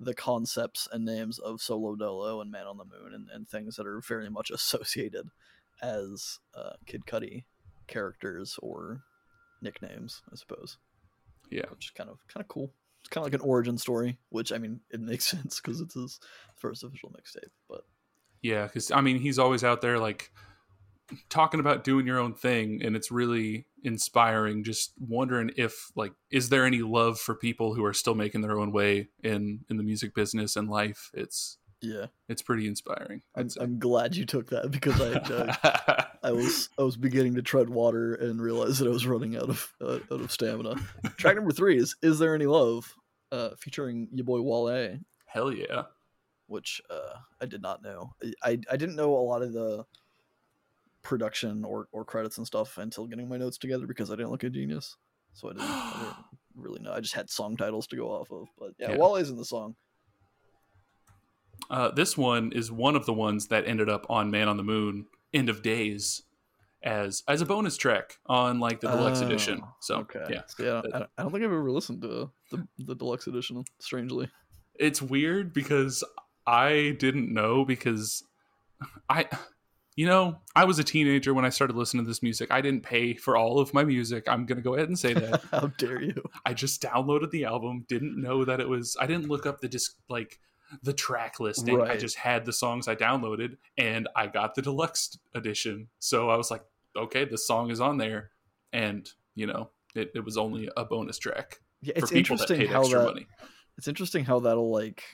the 0.00 0.14
concepts 0.14 0.88
and 0.90 1.04
names 1.04 1.38
of 1.38 1.60
Solo 1.60 1.94
Dolo 1.94 2.40
and 2.40 2.50
Man 2.50 2.66
on 2.66 2.78
the 2.78 2.84
Moon, 2.84 3.14
and, 3.14 3.28
and 3.32 3.46
things 3.46 3.76
that 3.76 3.86
are 3.86 4.00
very 4.00 4.30
much 4.30 4.50
associated 4.54 5.28
as 5.82 6.38
uh, 6.54 6.72
Kid 6.86 7.02
Cudi 7.06 7.44
characters 7.86 8.58
or 8.62 9.02
nicknames, 9.62 10.22
I 10.32 10.36
suppose. 10.36 10.78
Yeah. 11.50 11.66
which 11.70 11.86
is 11.86 11.90
kind 11.90 12.08
of 12.08 12.18
kind 12.28 12.42
of 12.42 12.48
cool. 12.48 12.72
It's 13.00 13.08
kind 13.08 13.26
of 13.26 13.32
like 13.32 13.40
an 13.40 13.46
origin 13.46 13.76
story, 13.76 14.18
which 14.30 14.52
I 14.52 14.58
mean, 14.58 14.80
it 14.90 15.00
makes 15.00 15.26
sense 15.26 15.60
because 15.60 15.80
it's 15.80 15.94
his 15.94 16.18
first 16.56 16.82
official 16.82 17.10
mixtape. 17.10 17.50
But 17.68 17.82
Yeah, 18.42 18.66
because 18.66 18.90
I 18.90 19.00
mean, 19.00 19.18
he's 19.18 19.38
always 19.38 19.64
out 19.64 19.82
there 19.82 19.98
like 19.98 20.30
talking 21.28 21.60
about 21.60 21.84
doing 21.84 22.06
your 22.06 22.18
own 22.18 22.34
thing, 22.34 22.82
and 22.82 22.96
it's 22.96 23.10
really 23.10 23.66
inspiring. 23.84 24.64
Just 24.64 24.92
wondering 24.98 25.50
if 25.56 25.90
like, 25.94 26.12
is 26.30 26.48
there 26.48 26.64
any 26.64 26.82
love 26.82 27.18
for 27.18 27.34
people 27.34 27.74
who 27.74 27.84
are 27.84 27.94
still 27.94 28.14
making 28.14 28.40
their 28.42 28.58
own 28.58 28.72
way 28.72 29.08
in 29.22 29.60
in 29.68 29.76
the 29.76 29.82
music 29.82 30.14
business 30.14 30.56
and 30.56 30.68
life? 30.68 31.10
It's 31.14 31.58
yeah, 31.82 32.06
it's 32.28 32.42
pretty 32.42 32.66
inspiring. 32.66 33.22
I'm. 33.34 33.48
I'm 33.58 33.78
glad 33.78 34.14
you 34.14 34.26
took 34.26 34.50
that 34.50 34.70
because 34.70 35.00
I 35.00 35.12
uh, 35.14 36.04
I 36.22 36.32
was 36.32 36.68
I 36.78 36.82
was 36.82 36.96
beginning 36.96 37.34
to 37.36 37.42
tread 37.42 37.70
water 37.70 38.14
and 38.14 38.40
realize 38.40 38.78
that 38.78 38.86
I 38.86 38.90
was 38.90 39.06
running 39.06 39.36
out 39.36 39.48
of 39.48 39.72
uh, 39.80 39.98
out 40.12 40.20
of 40.20 40.30
stamina. 40.30 40.74
Track 41.16 41.36
number 41.36 41.52
three 41.52 41.78
is 41.78 41.96
"Is 42.02 42.18
There 42.18 42.34
Any 42.34 42.46
Love," 42.46 42.94
uh, 43.32 43.50
featuring 43.58 44.08
your 44.12 44.24
boy 44.24 44.42
Wale, 44.42 44.98
Hell 45.26 45.52
yeah. 45.52 45.84
which 46.48 46.82
uh, 46.90 47.16
I 47.40 47.46
did 47.46 47.62
not 47.62 47.82
know. 47.82 48.12
I 48.42 48.58
I 48.70 48.76
didn't 48.76 48.96
know 48.96 49.14
a 49.14 49.24
lot 49.24 49.42
of 49.42 49.54
the 49.54 49.86
production 51.02 51.64
or, 51.64 51.88
or 51.92 52.04
credits 52.04 52.38
and 52.38 52.46
stuff 52.46 52.78
until 52.78 53.06
getting 53.06 53.28
my 53.28 53.36
notes 53.36 53.58
together 53.58 53.86
because 53.86 54.10
I 54.10 54.16
didn't 54.16 54.30
look 54.30 54.44
at 54.44 54.52
Genius, 54.52 54.96
so 55.32 55.48
I 55.48 55.52
didn't, 55.52 55.68
I 55.68 55.92
didn't 55.98 56.16
really 56.56 56.80
know. 56.80 56.92
I 56.92 57.00
just 57.00 57.14
had 57.14 57.30
song 57.30 57.56
titles 57.56 57.86
to 57.88 57.96
go 57.96 58.10
off 58.10 58.30
of. 58.30 58.48
But 58.58 58.70
yeah, 58.78 58.90
Yeah. 58.90 58.96
Wale's 58.96 59.30
in 59.30 59.36
the 59.36 59.44
song. 59.44 59.76
Uh, 61.70 61.90
this 61.90 62.16
one 62.16 62.52
is 62.52 62.72
one 62.72 62.96
of 62.96 63.06
the 63.06 63.12
ones 63.12 63.48
that 63.48 63.66
ended 63.66 63.88
up 63.88 64.06
on 64.08 64.30
Man 64.30 64.48
on 64.48 64.56
the 64.56 64.62
Moon 64.62 65.06
End 65.32 65.48
of 65.48 65.62
Days 65.62 66.22
as 66.82 67.22
as 67.28 67.42
a 67.42 67.46
bonus 67.46 67.76
track 67.76 68.18
on 68.26 68.58
like 68.58 68.80
the 68.80 68.88
deluxe 68.88 69.20
edition. 69.20 69.60
Oh, 69.62 69.68
So 69.80 69.96
okay, 69.98 70.24
yeah, 70.30 70.40
So, 70.46 70.64
yeah, 70.64 70.98
I, 70.98 71.04
I 71.18 71.22
don't 71.22 71.30
think 71.30 71.44
I've 71.44 71.52
ever 71.52 71.70
listened 71.70 72.02
to 72.02 72.30
the 72.50 72.66
the 72.78 72.94
deluxe 72.94 73.26
edition. 73.26 73.64
Strangely, 73.78 74.28
it's 74.74 75.02
weird 75.02 75.52
because 75.52 76.02
I 76.46 76.96
didn't 76.98 77.32
know 77.32 77.64
because 77.64 78.24
I 79.08 79.26
you 80.00 80.06
know, 80.06 80.38
I 80.56 80.64
was 80.64 80.78
a 80.78 80.82
teenager 80.82 81.34
when 81.34 81.44
I 81.44 81.50
started 81.50 81.76
listening 81.76 82.04
to 82.06 82.08
this 82.08 82.22
music. 82.22 82.50
I 82.50 82.62
didn't 82.62 82.82
pay 82.84 83.12
for 83.12 83.36
all 83.36 83.60
of 83.60 83.74
my 83.74 83.84
music. 83.84 84.24
I'm 84.28 84.46
going 84.46 84.56
to 84.56 84.62
go 84.62 84.72
ahead 84.72 84.88
and 84.88 84.98
say 84.98 85.12
that. 85.12 85.42
how 85.50 85.66
dare 85.76 86.00
you? 86.00 86.24
I 86.46 86.54
just 86.54 86.80
downloaded 86.80 87.30
the 87.32 87.44
album, 87.44 87.84
didn't 87.86 88.18
know 88.18 88.46
that 88.46 88.60
it 88.60 88.66
was 88.70 88.96
I 88.98 89.04
didn't 89.06 89.28
look 89.28 89.44
up 89.44 89.60
the 89.60 89.68
disc 89.68 89.94
like 90.08 90.38
the 90.82 90.94
track 90.94 91.38
listing. 91.38 91.82
I 91.82 91.98
just 91.98 92.16
had 92.16 92.46
the 92.46 92.52
songs 92.54 92.88
I 92.88 92.96
downloaded 92.96 93.58
and 93.76 94.08
I 94.16 94.28
got 94.28 94.54
the 94.54 94.62
deluxe 94.62 95.18
edition. 95.34 95.88
So 95.98 96.30
I 96.30 96.36
was 96.38 96.50
like, 96.50 96.62
okay, 96.96 97.26
this 97.26 97.46
song 97.46 97.70
is 97.70 97.82
on 97.82 97.98
there 97.98 98.30
and, 98.72 99.06
you 99.34 99.48
know, 99.48 99.68
it, 99.94 100.12
it 100.14 100.24
was 100.24 100.38
only 100.38 100.70
a 100.78 100.84
bonus 100.86 101.18
track 101.18 101.60
Yeah, 101.82 101.92
for 101.92 101.98
it's 101.98 102.10
people 102.10 102.38
that 102.38 102.44
interesting 102.44 102.68
paid 102.68 102.72
how 102.72 102.80
extra 102.80 103.00
that 103.00 103.04
money. 103.04 103.26
it's 103.76 103.86
interesting 103.86 104.24
how 104.24 104.40
that'll 104.40 104.72
like 104.72 105.04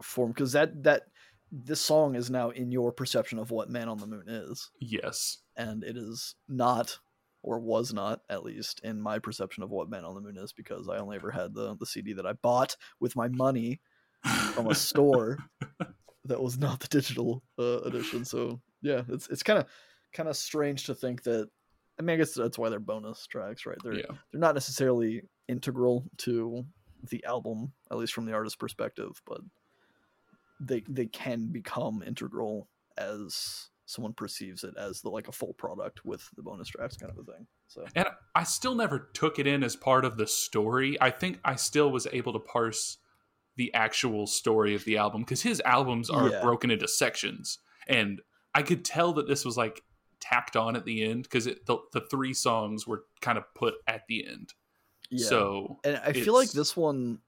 form 0.00 0.30
because 0.30 0.52
that 0.52 0.82
that 0.84 1.08
this 1.52 1.80
song 1.80 2.14
is 2.16 2.30
now 2.30 2.50
in 2.50 2.70
your 2.70 2.92
perception 2.92 3.38
of 3.38 3.50
what 3.50 3.70
Man 3.70 3.88
on 3.88 3.98
the 3.98 4.06
Moon 4.06 4.24
is, 4.28 4.70
Yes. 4.80 5.38
and 5.56 5.84
it 5.84 5.96
is 5.96 6.34
not 6.48 6.98
or 7.42 7.58
was 7.60 7.92
not 7.92 8.20
at 8.30 8.42
least 8.42 8.80
in 8.82 9.00
my 9.00 9.18
perception 9.18 9.62
of 9.62 9.70
what 9.70 9.90
Man 9.90 10.04
on 10.04 10.14
the 10.14 10.20
Moon 10.20 10.38
is 10.38 10.52
because 10.52 10.88
I 10.88 10.96
only 10.96 11.16
ever 11.16 11.30
had 11.30 11.54
the 11.54 11.76
the 11.76 11.86
CD 11.86 12.14
that 12.14 12.26
I 12.26 12.32
bought 12.32 12.76
with 13.00 13.16
my 13.16 13.28
money 13.28 13.80
from 14.54 14.68
a 14.68 14.74
store 14.74 15.38
that 16.24 16.42
was 16.42 16.58
not 16.58 16.80
the 16.80 16.88
digital 16.88 17.42
uh, 17.58 17.82
edition. 17.82 18.24
So 18.24 18.60
yeah, 18.82 19.02
it's 19.08 19.28
it's 19.28 19.42
kind 19.42 19.58
of 19.58 19.66
kind 20.12 20.28
of 20.28 20.36
strange 20.36 20.84
to 20.84 20.94
think 20.94 21.22
that. 21.24 21.48
I 21.96 22.02
mean, 22.02 22.14
I 22.14 22.16
guess 22.16 22.34
that's 22.34 22.58
why 22.58 22.70
they're 22.70 22.80
bonus 22.80 23.24
tracks, 23.28 23.66
right? 23.66 23.78
They're 23.84 23.94
yeah. 23.94 24.06
they're 24.32 24.40
not 24.40 24.54
necessarily 24.54 25.22
integral 25.46 26.04
to 26.18 26.64
the 27.10 27.24
album, 27.24 27.72
at 27.90 27.98
least 27.98 28.14
from 28.14 28.24
the 28.24 28.32
artist's 28.32 28.56
perspective, 28.56 29.20
but 29.26 29.40
they 30.60 30.82
they 30.88 31.06
can 31.06 31.46
become 31.48 32.02
integral 32.06 32.68
as 32.96 33.68
someone 33.86 34.12
perceives 34.14 34.64
it 34.64 34.74
as 34.78 35.02
the 35.02 35.10
like 35.10 35.28
a 35.28 35.32
full 35.32 35.52
product 35.54 36.04
with 36.04 36.26
the 36.36 36.42
bonus 36.42 36.68
tracks 36.68 36.96
kind 36.96 37.12
of 37.12 37.18
a 37.18 37.32
thing. 37.32 37.46
So 37.68 37.84
And 37.94 38.06
I 38.34 38.44
still 38.44 38.74
never 38.74 39.10
took 39.12 39.38
it 39.38 39.46
in 39.46 39.62
as 39.62 39.76
part 39.76 40.04
of 40.04 40.16
the 40.16 40.26
story. 40.26 40.96
I 41.00 41.10
think 41.10 41.38
I 41.44 41.56
still 41.56 41.90
was 41.90 42.06
able 42.12 42.32
to 42.32 42.38
parse 42.38 42.98
the 43.56 43.72
actual 43.74 44.26
story 44.26 44.74
of 44.74 44.84
the 44.84 44.96
album 44.96 45.20
because 45.22 45.42
his 45.42 45.60
albums 45.64 46.08
are 46.08 46.30
Yeah. 46.30 46.40
broken 46.42 46.70
into 46.70 46.88
sections. 46.88 47.58
And 47.86 48.22
I 48.54 48.62
could 48.62 48.84
tell 48.84 49.12
that 49.14 49.28
this 49.28 49.44
was 49.44 49.56
like 49.56 49.82
tacked 50.18 50.56
on 50.56 50.76
at 50.76 50.86
the 50.86 51.04
end 51.04 51.24
because 51.24 51.44
the, 51.44 51.78
the 51.92 52.00
three 52.10 52.32
songs 52.32 52.86
were 52.86 53.04
kind 53.20 53.36
of 53.36 53.44
put 53.54 53.74
at 53.86 54.06
the 54.08 54.26
end. 54.26 54.54
yeah, 55.10 55.26
So 55.28 55.78
and 55.84 55.96
I 55.98 56.12
feel 56.14 56.32
like 56.34 56.50
this 56.52 56.74
one 56.76 57.18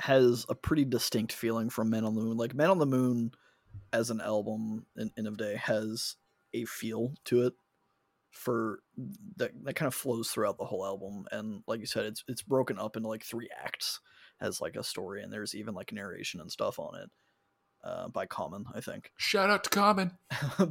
has 0.00 0.46
a 0.48 0.54
pretty 0.54 0.84
distinct 0.84 1.32
feeling 1.32 1.70
from 1.70 1.90
Man 1.90 2.04
on 2.04 2.14
the 2.14 2.20
Moon. 2.20 2.36
Like 2.36 2.54
Man 2.54 2.70
on 2.70 2.78
the 2.78 2.86
Moon 2.86 3.32
as 3.92 4.10
an 4.10 4.20
album 4.20 4.86
in 4.96 5.10
End 5.16 5.26
of 5.26 5.36
Day 5.36 5.56
has 5.56 6.16
a 6.54 6.64
feel 6.64 7.14
to 7.26 7.46
it 7.46 7.54
for 8.30 8.80
that 9.36 9.52
that 9.64 9.74
kind 9.74 9.86
of 9.86 9.94
flows 9.94 10.30
throughout 10.30 10.58
the 10.58 10.64
whole 10.64 10.84
album 10.84 11.26
and 11.32 11.62
like 11.66 11.80
you 11.80 11.86
said 11.86 12.04
it's 12.04 12.22
it's 12.28 12.42
broken 12.42 12.78
up 12.78 12.96
into 12.96 13.08
like 13.08 13.24
three 13.24 13.48
acts 13.64 14.00
as 14.40 14.60
like 14.60 14.76
a 14.76 14.84
story 14.84 15.22
and 15.22 15.32
there's 15.32 15.54
even 15.54 15.74
like 15.74 15.92
narration 15.92 16.40
and 16.40 16.50
stuff 16.50 16.78
on 16.78 16.94
it 16.94 17.10
uh, 17.84 18.08
by 18.08 18.26
Common, 18.26 18.64
I 18.74 18.80
think. 18.80 19.12
Shout 19.16 19.50
out 19.50 19.64
to 19.64 19.70
Common. 19.70 20.12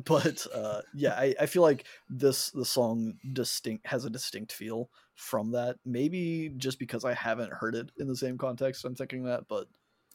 but 0.06 0.46
uh, 0.54 0.82
yeah, 0.94 1.14
I, 1.14 1.36
I 1.40 1.46
feel 1.46 1.62
like 1.62 1.86
this 2.10 2.52
the 2.52 2.66
song 2.66 3.16
distinct 3.34 3.88
has 3.88 4.06
a 4.06 4.10
distinct 4.10 4.52
feel 4.52 4.90
from 5.16 5.52
that. 5.52 5.78
Maybe 5.86 6.54
just 6.58 6.80
because 6.80 7.06
I 7.06 7.14
haven't 7.14 7.54
heard 7.54 7.76
it 7.76 7.92
in 7.98 8.08
the 8.08 8.16
same 8.16 8.38
context, 8.38 8.86
I'm 8.86 8.96
thinking 8.96 9.24
that. 9.24 9.48
But 9.48 9.68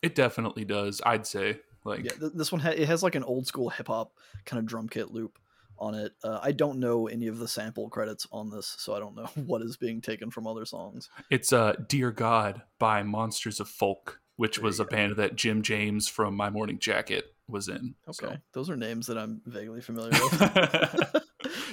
it 0.03 0.15
definitely 0.15 0.65
does. 0.65 1.01
I'd 1.05 1.27
say 1.27 1.59
like 1.85 2.05
yeah, 2.05 2.13
th- 2.13 2.33
this 2.35 2.53
one 2.53 2.61
ha- 2.61 2.71
it 2.71 2.87
has 2.89 3.03
like 3.03 3.15
an 3.15 3.25
old 3.25 3.47
school 3.47 3.69
hip 3.71 3.89
hop 3.89 4.13
kind 4.45 4.59
of 4.61 4.67
drum 4.67 4.89
kit 4.89 5.11
loop 5.11 5.39
on 5.79 5.95
it. 5.95 6.13
Uh, 6.23 6.39
I 6.41 6.53
don't 6.53 6.79
know 6.79 7.09
any 7.09 7.27
of 7.27 7.39
the 7.39 7.49
sample 7.49 7.89
credits 7.89 8.27
on 8.31 8.51
this, 8.51 8.75
so 8.79 8.95
I 8.95 9.01
don't 9.01 9.17
know 9.17 9.27
what 9.47 9.63
is 9.63 9.77
being 9.77 10.01
taken 10.01 10.31
from 10.31 10.47
other 10.47 10.65
songs. 10.65 11.09
It's 11.31 11.53
uh, 11.53 11.75
"Dear 11.89 12.11
God" 12.11 12.63
by 12.79 13.03
Monsters 13.03 13.61
of 13.61 13.69
Folk, 13.69 14.21
which 14.43 14.57
There 14.57 14.65
was 14.65 14.81
a 14.81 14.85
band 14.85 15.17
that 15.17 15.37
Jim 15.37 15.63
James 15.63 16.09
from 16.09 16.35
My 16.37 16.51
Morning 16.51 16.79
Jacket 16.79 17.35
was 17.49 17.69
in. 17.69 17.95
Okay, 18.09 18.27
So. 18.27 18.37
those 18.53 18.69
are 18.71 18.77
names 18.77 19.07
that 19.07 19.17
I'm 19.17 19.41
vaguely 19.47 19.81
familiar 19.81 20.11
with. 20.11 20.39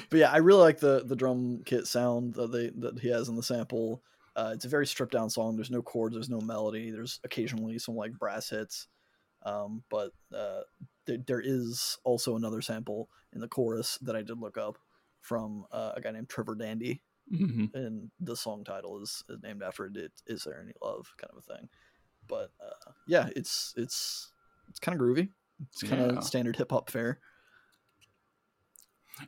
but 0.09 0.19
yeah, 0.19 0.31
I 0.31 0.37
really 0.37 0.61
like 0.61 0.79
the 0.79 1.03
the 1.05 1.15
drum 1.15 1.61
kit 1.65 1.87
sound 1.87 2.33
that 2.35 2.51
they 2.51 2.69
that 2.77 2.99
he 2.99 3.09
has 3.09 3.27
in 3.29 3.35
the 3.35 3.43
sample. 3.43 4.03
Uh, 4.35 4.51
it's 4.53 4.65
a 4.65 4.69
very 4.69 4.85
stripped 4.87 5.11
down 5.13 5.29
song. 5.29 5.55
There's 5.55 5.71
no 5.71 5.81
chords. 5.81 6.13
There's 6.15 6.29
no 6.29 6.39
melody. 6.41 6.91
There's 6.91 7.19
occasionally 7.23 7.77
some 7.79 7.95
like 7.95 8.13
brass 8.17 8.49
hits, 8.49 8.87
um, 9.43 9.83
but 9.89 10.11
uh, 10.33 10.61
there, 11.05 11.17
there 11.27 11.41
is 11.43 11.97
also 12.03 12.35
another 12.35 12.61
sample 12.61 13.09
in 13.33 13.41
the 13.41 13.47
chorus 13.47 13.97
that 14.03 14.15
I 14.15 14.21
did 14.21 14.39
look 14.39 14.57
up 14.57 14.77
from 15.21 15.65
uh, 15.71 15.93
a 15.95 16.01
guy 16.01 16.11
named 16.11 16.29
Trevor 16.29 16.55
Dandy, 16.55 17.01
Mhm. 17.33 17.73
and 17.75 18.09
the 18.19 18.35
song 18.35 18.63
title 18.63 19.01
is, 19.03 19.23
is 19.29 19.41
named 19.43 19.61
after 19.61 19.85
it. 19.87 19.97
it. 19.97 20.11
Is 20.27 20.43
there 20.45 20.61
any 20.61 20.73
love? 20.81 21.11
Kind 21.17 21.31
of 21.35 21.43
a 21.43 21.53
thing. 21.57 21.69
But 22.29 22.51
uh, 22.63 22.91
yeah, 23.07 23.29
it's 23.35 23.73
it's 23.75 24.31
it's 24.69 24.79
kind 24.79 24.95
of 24.99 25.05
groovy. 25.05 25.29
It's 25.73 25.83
kind 25.83 26.01
of 26.01 26.13
Yeah. 26.15 26.19
standard 26.21 26.55
hip 26.55 26.71
hop 26.71 26.89
fare. 26.89 27.19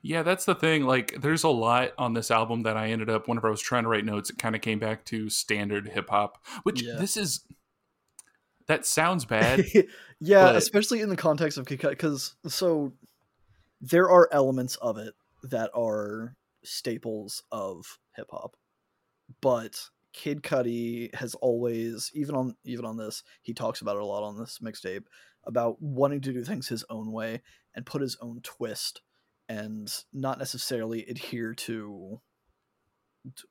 Yeah, 0.02 0.24
that's 0.24 0.46
the 0.46 0.56
thing. 0.56 0.86
Like, 0.86 1.16
there's 1.22 1.44
a 1.44 1.50
lot 1.50 1.92
on 1.98 2.14
this 2.14 2.32
album 2.32 2.64
that 2.64 2.78
I 2.78 2.92
ended 2.92 3.10
up, 3.10 3.28
whenever 3.28 3.50
I 3.50 3.52
was 3.52 3.62
trying 3.62 3.84
to 3.84 3.90
write 3.90 4.06
notes, 4.06 4.30
it 4.30 4.38
kind 4.38 4.56
of 4.56 4.62
came 4.62 4.80
back 4.80 5.04
to 5.06 5.30
standard 5.30 5.90
hip 5.90 6.10
hop, 6.10 6.38
which 6.64 6.82
Yeah. 6.82 6.96
this 6.98 7.18
is. 7.18 7.42
That 8.68 8.86
sounds 8.86 9.26
bad. 9.26 9.66
yeah, 10.22 10.44
but- 10.46 10.56
especially 10.56 11.02
in 11.02 11.10
the 11.10 11.18
context 11.18 11.58
of 11.58 11.66
Kid 11.66 11.82
Cudi, 11.82 11.90
because 11.90 12.36
so 12.48 12.94
there 13.82 14.10
are 14.10 14.30
elements 14.32 14.78
of 14.78 14.98
it 14.98 15.14
that 15.44 15.72
are 15.76 16.38
staples 16.64 17.44
of 17.52 18.00
hip 18.16 18.28
hop, 18.32 18.56
but 19.42 19.90
Kid 20.14 20.44
Cudi 20.44 21.14
has 21.16 21.36
always, 21.36 22.12
even 22.14 22.36
on 22.36 22.56
even 22.66 22.86
on 22.86 22.98
this, 22.98 23.24
he 23.42 23.54
talks 23.54 23.82
about 23.82 23.96
it 23.96 24.02
a 24.02 24.06
lot 24.06 24.24
on 24.24 24.38
this 24.38 24.60
mixtape 24.64 25.04
about 25.46 25.82
wanting 25.82 26.22
to 26.22 26.34
do 26.34 26.44
things 26.44 26.68
his 26.68 26.86
own 26.90 27.12
way 27.12 27.42
and 27.76 27.86
put 27.86 28.02
his 28.02 28.18
own 28.22 28.42
twist, 28.44 29.02
and 29.50 29.92
not 30.14 30.38
necessarily 30.38 31.06
adhere 31.06 31.54
to, 31.54 32.22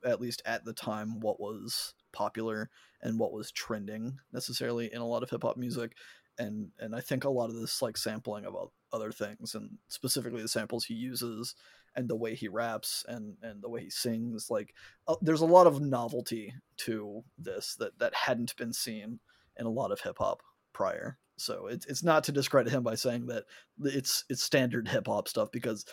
at 0.05 0.21
least 0.21 0.41
at 0.45 0.63
the 0.65 0.73
time 0.73 1.19
what 1.19 1.39
was 1.39 1.93
popular 2.13 2.69
and 3.01 3.19
what 3.19 3.33
was 3.33 3.51
trending 3.51 4.17
necessarily 4.31 4.91
in 4.93 5.01
a 5.01 5.07
lot 5.07 5.23
of 5.23 5.29
hip 5.29 5.43
hop 5.43 5.57
music. 5.57 5.93
And 6.37 6.69
and 6.79 6.95
I 6.95 7.01
think 7.01 7.23
a 7.23 7.29
lot 7.29 7.49
of 7.49 7.55
this 7.55 7.81
like 7.81 7.97
sampling 7.97 8.45
of 8.45 8.55
other 8.93 9.11
things 9.11 9.55
and 9.55 9.77
specifically 9.87 10.41
the 10.41 10.47
samples 10.47 10.85
he 10.85 10.93
uses 10.93 11.55
and 11.95 12.07
the 12.07 12.15
way 12.15 12.35
he 12.35 12.47
raps 12.47 13.05
and 13.07 13.35
and 13.41 13.61
the 13.61 13.69
way 13.69 13.83
he 13.83 13.89
sings 13.89 14.49
like 14.49 14.73
uh, 15.07 15.15
there's 15.21 15.41
a 15.41 15.45
lot 15.45 15.67
of 15.67 15.81
novelty 15.81 16.53
to 16.77 17.23
this 17.37 17.75
that 17.79 17.97
that 17.99 18.13
hadn't 18.13 18.55
been 18.57 18.73
seen 18.73 19.19
in 19.57 19.65
a 19.65 19.69
lot 19.69 19.91
of 19.91 20.01
hip 20.01 20.17
hop 20.19 20.41
prior. 20.73 21.17
So 21.37 21.67
it's 21.67 21.85
it's 21.85 22.03
not 22.03 22.23
to 22.25 22.31
discredit 22.31 22.71
him 22.71 22.83
by 22.83 22.95
saying 22.95 23.27
that 23.27 23.45
it's 23.83 24.25
it's 24.29 24.43
standard 24.43 24.87
hip 24.87 25.07
hop 25.07 25.27
stuff 25.27 25.49
because 25.51 25.85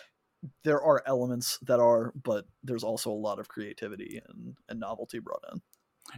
there 0.63 0.81
are 0.81 1.03
elements 1.05 1.57
that 1.63 1.79
are 1.79 2.13
but 2.23 2.45
there's 2.63 2.83
also 2.83 3.11
a 3.11 3.13
lot 3.13 3.39
of 3.39 3.47
creativity 3.47 4.21
and 4.27 4.55
and 4.67 4.79
novelty 4.79 5.19
brought 5.19 5.43
in. 5.51 5.61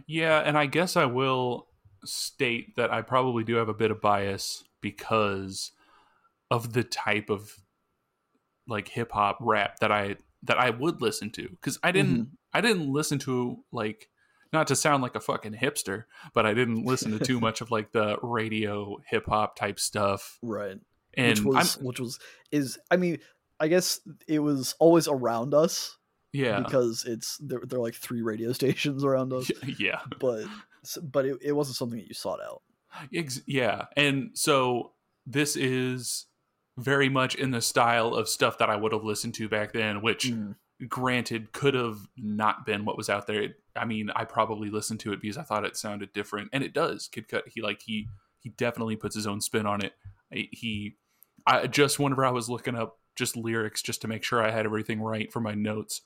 Yeah, 0.06 0.40
and 0.40 0.56
I 0.56 0.66
guess 0.66 0.96
I 0.96 1.06
will 1.06 1.68
state 2.04 2.76
that 2.76 2.92
I 2.92 3.02
probably 3.02 3.44
do 3.44 3.56
have 3.56 3.68
a 3.68 3.74
bit 3.74 3.90
of 3.90 4.00
bias 4.00 4.64
because 4.80 5.72
of 6.52 6.74
the 6.74 6.84
type 6.84 7.30
of 7.30 7.56
like 8.68 8.88
hip 8.88 9.12
hop 9.12 9.38
rap 9.40 9.78
that 9.80 9.90
I 9.90 10.16
that 10.42 10.58
I 10.58 10.68
would 10.68 11.00
listen 11.00 11.30
to 11.30 11.48
because 11.48 11.78
I 11.82 11.92
didn't 11.92 12.16
mm-hmm. 12.16 12.34
I 12.52 12.60
didn't 12.60 12.92
listen 12.92 13.18
to 13.20 13.64
like 13.72 14.10
not 14.52 14.66
to 14.66 14.76
sound 14.76 15.02
like 15.02 15.16
a 15.16 15.20
fucking 15.20 15.54
hipster, 15.54 16.04
but 16.34 16.44
I 16.44 16.52
didn't 16.52 16.84
listen 16.84 17.18
to 17.18 17.24
too 17.24 17.40
much 17.46 17.62
of 17.62 17.70
like 17.70 17.92
the 17.92 18.18
radio 18.22 18.98
hip 19.06 19.24
hop 19.26 19.56
type 19.56 19.80
stuff. 19.80 20.38
right 20.42 20.78
And 21.14 21.38
which 21.38 21.56
was 21.56 21.78
which 21.78 22.00
was 22.00 22.18
is 22.50 22.78
I 22.90 22.98
mean 22.98 23.18
I 23.58 23.68
guess 23.68 24.00
it 24.28 24.40
was 24.40 24.74
always 24.78 25.08
around 25.08 25.54
us 25.54 25.96
yeah, 26.34 26.60
because 26.60 27.06
it's 27.06 27.38
there, 27.38 27.60
there 27.66 27.78
are 27.78 27.82
like 27.82 27.94
three 27.94 28.20
radio 28.20 28.52
stations 28.60 29.04
around 29.04 29.32
us, 29.32 29.50
yeah. 29.78 30.00
but 30.20 30.44
but 31.02 31.24
it, 31.24 31.38
it 31.40 31.52
wasn't 31.52 31.76
something 31.76 31.98
that 31.98 32.08
you 32.08 32.14
sought 32.14 32.40
out. 32.42 32.60
Ex- 33.14 33.40
yeah, 33.46 33.86
and 33.96 34.30
so 34.34 34.92
this 35.26 35.56
is 35.56 36.26
very 36.78 37.08
much 37.08 37.34
in 37.34 37.50
the 37.50 37.60
style 37.60 38.14
of 38.14 38.28
stuff 38.28 38.58
that 38.58 38.70
I 38.70 38.76
would 38.76 38.92
have 38.92 39.04
listened 39.04 39.34
to 39.34 39.48
back 39.48 39.72
then, 39.72 40.00
which 40.02 40.26
Mm, 40.30 40.56
granted 40.88 41.52
could 41.52 41.74
have 41.74 41.98
not 42.16 42.64
been 42.66 42.84
what 42.84 42.96
was 42.96 43.08
out 43.10 43.26
there. 43.26 43.42
It- 43.42 43.62
I 43.76 43.84
mean, 43.84 44.10
I 44.16 44.24
probably 44.24 44.68
listened 44.70 45.00
to 45.00 45.12
it 45.12 45.20
because 45.20 45.38
I 45.38 45.42
thought 45.42 45.64
it 45.64 45.76
sounded 45.76 46.12
different, 46.12 46.50
and 46.52 46.62
it 46.64 46.72
does. 46.74 47.08
Kid 47.08 47.28
Cut, 47.28 47.44
he 47.48 47.60
like 47.62 47.82
he 47.82 48.08
he 48.40 48.50
definitely 48.50 48.96
puts 48.96 49.14
his 49.14 49.26
own 49.26 49.40
spin 49.40 49.66
on 49.66 49.84
it. 49.84 49.92
He, 50.30 50.96
I 51.46 51.66
just 51.68 51.98
whenever 51.98 52.24
I 52.24 52.30
was 52.30 52.48
looking 52.48 52.74
up 52.74 52.98
just 53.16 53.36
lyrics 53.36 53.82
just 53.82 54.00
to 54.02 54.08
make 54.08 54.24
sure 54.24 54.42
I 54.42 54.50
had 54.50 54.64
everything 54.66 55.00
right 55.00 55.30
for 55.32 55.40
my 55.40 55.54
notes 55.54 56.00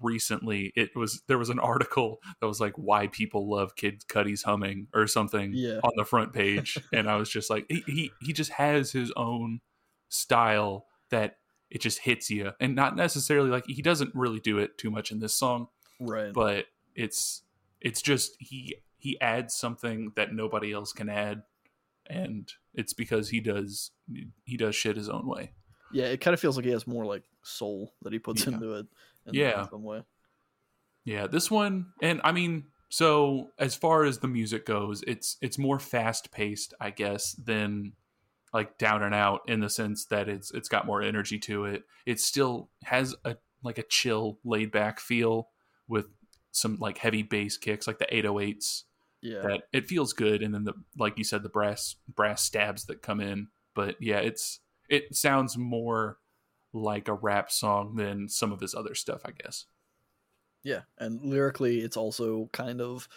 recently 0.00 0.72
it 0.74 0.90
was 0.96 1.22
there 1.28 1.38
was 1.38 1.48
an 1.50 1.60
article 1.60 2.18
that 2.40 2.46
was 2.48 2.60
like 2.60 2.74
why 2.76 3.06
people 3.06 3.48
love 3.48 3.76
kid 3.76 4.02
Cudi's 4.08 4.42
humming 4.42 4.88
or 4.92 5.06
something 5.06 5.52
Yeah. 5.54 5.78
on 5.84 5.92
the 5.96 6.04
front 6.04 6.32
page 6.32 6.76
and 6.92 7.08
i 7.08 7.14
was 7.16 7.30
just 7.30 7.48
like 7.48 7.64
he, 7.68 7.82
he 7.86 8.10
he 8.20 8.32
just 8.32 8.50
has 8.52 8.90
his 8.90 9.12
own 9.16 9.60
style 10.14 10.86
that 11.10 11.38
it 11.70 11.80
just 11.80 11.98
hits 11.98 12.30
you 12.30 12.52
and 12.60 12.74
not 12.74 12.96
necessarily 12.96 13.50
like 13.50 13.64
he 13.66 13.82
doesn't 13.82 14.14
really 14.14 14.40
do 14.40 14.58
it 14.58 14.78
too 14.78 14.90
much 14.90 15.10
in 15.10 15.18
this 15.20 15.34
song 15.34 15.68
right. 16.00 16.32
but 16.32 16.66
it's 16.94 17.42
it's 17.80 18.00
just 18.00 18.36
he 18.38 18.76
he 18.98 19.20
adds 19.20 19.54
something 19.54 20.12
that 20.16 20.32
nobody 20.32 20.72
else 20.72 20.92
can 20.92 21.08
add 21.08 21.42
and 22.08 22.52
it's 22.74 22.92
because 22.92 23.30
he 23.30 23.40
does 23.40 23.90
he 24.44 24.56
does 24.56 24.76
shit 24.76 24.96
his 24.96 25.08
own 25.08 25.26
way 25.26 25.52
yeah, 25.92 26.06
it 26.06 26.20
kind 26.20 26.34
of 26.34 26.40
feels 26.40 26.56
like 26.56 26.64
he 26.64 26.72
has 26.72 26.88
more 26.88 27.04
like 27.06 27.22
soul 27.42 27.94
that 28.02 28.12
he 28.12 28.18
puts 28.18 28.44
Yeah. 28.44 28.54
into 28.54 28.72
it. 28.74 28.86
In 29.26 29.34
Yeah. 29.34 29.68
some 29.68 29.84
way. 29.84 30.02
Yeah, 31.04 31.28
this 31.28 31.52
one, 31.52 31.92
and 32.02 32.20
I 32.24 32.32
mean, 32.32 32.64
so 32.88 33.52
as 33.60 33.76
far 33.76 34.02
as 34.04 34.18
the 34.18 34.26
music 34.26 34.66
goes, 34.66 35.02
it's 35.06 35.36
it's 35.40 35.56
more 35.56 35.78
fast 35.78 36.32
paced, 36.32 36.74
I 36.80 36.90
guess, 36.90 37.34
than 37.34 37.92
like 38.54 38.78
down 38.78 39.02
and 39.02 39.14
out 39.14 39.40
in 39.48 39.58
the 39.58 39.68
sense 39.68 40.06
that 40.06 40.28
it's 40.28 40.52
it's 40.52 40.68
got 40.68 40.86
more 40.86 41.02
energy 41.02 41.38
to 41.40 41.64
it. 41.64 41.82
It 42.06 42.20
still 42.20 42.70
has 42.84 43.14
a 43.24 43.36
like 43.64 43.78
a 43.78 43.82
chill, 43.82 44.38
laid 44.44 44.70
back 44.70 45.00
feel 45.00 45.48
with 45.88 46.06
some 46.52 46.78
like 46.78 46.98
heavy 46.98 47.22
bass 47.22 47.58
kicks, 47.58 47.86
like 47.86 47.98
the 47.98 48.06
808s. 48.06 48.84
Yeah. 49.20 49.40
That 49.40 49.62
it 49.72 49.88
feels 49.88 50.12
good, 50.12 50.42
and 50.42 50.54
then 50.54 50.64
the 50.64 50.74
like 50.96 51.18
you 51.18 51.24
said, 51.24 51.42
the 51.42 51.48
brass 51.48 51.96
brass 52.08 52.42
stabs 52.42 52.84
that 52.86 53.02
come 53.02 53.20
in. 53.20 53.48
But 53.74 53.96
yeah, 54.00 54.18
it's 54.18 54.60
it 54.88 55.16
sounds 55.16 55.58
more 55.58 56.18
like 56.72 57.08
a 57.08 57.14
rap 57.14 57.50
song 57.50 57.96
than 57.96 58.28
some 58.28 58.52
of 58.52 58.60
his 58.60 58.74
other 58.74 58.94
stuff, 58.94 59.22
I 59.24 59.30
guess. 59.30 59.64
Yeah, 60.62 60.82
and 60.98 61.20
lyrically, 61.22 61.80
it's 61.80 61.96
also 61.96 62.50
kind 62.52 62.80
of 62.80 63.08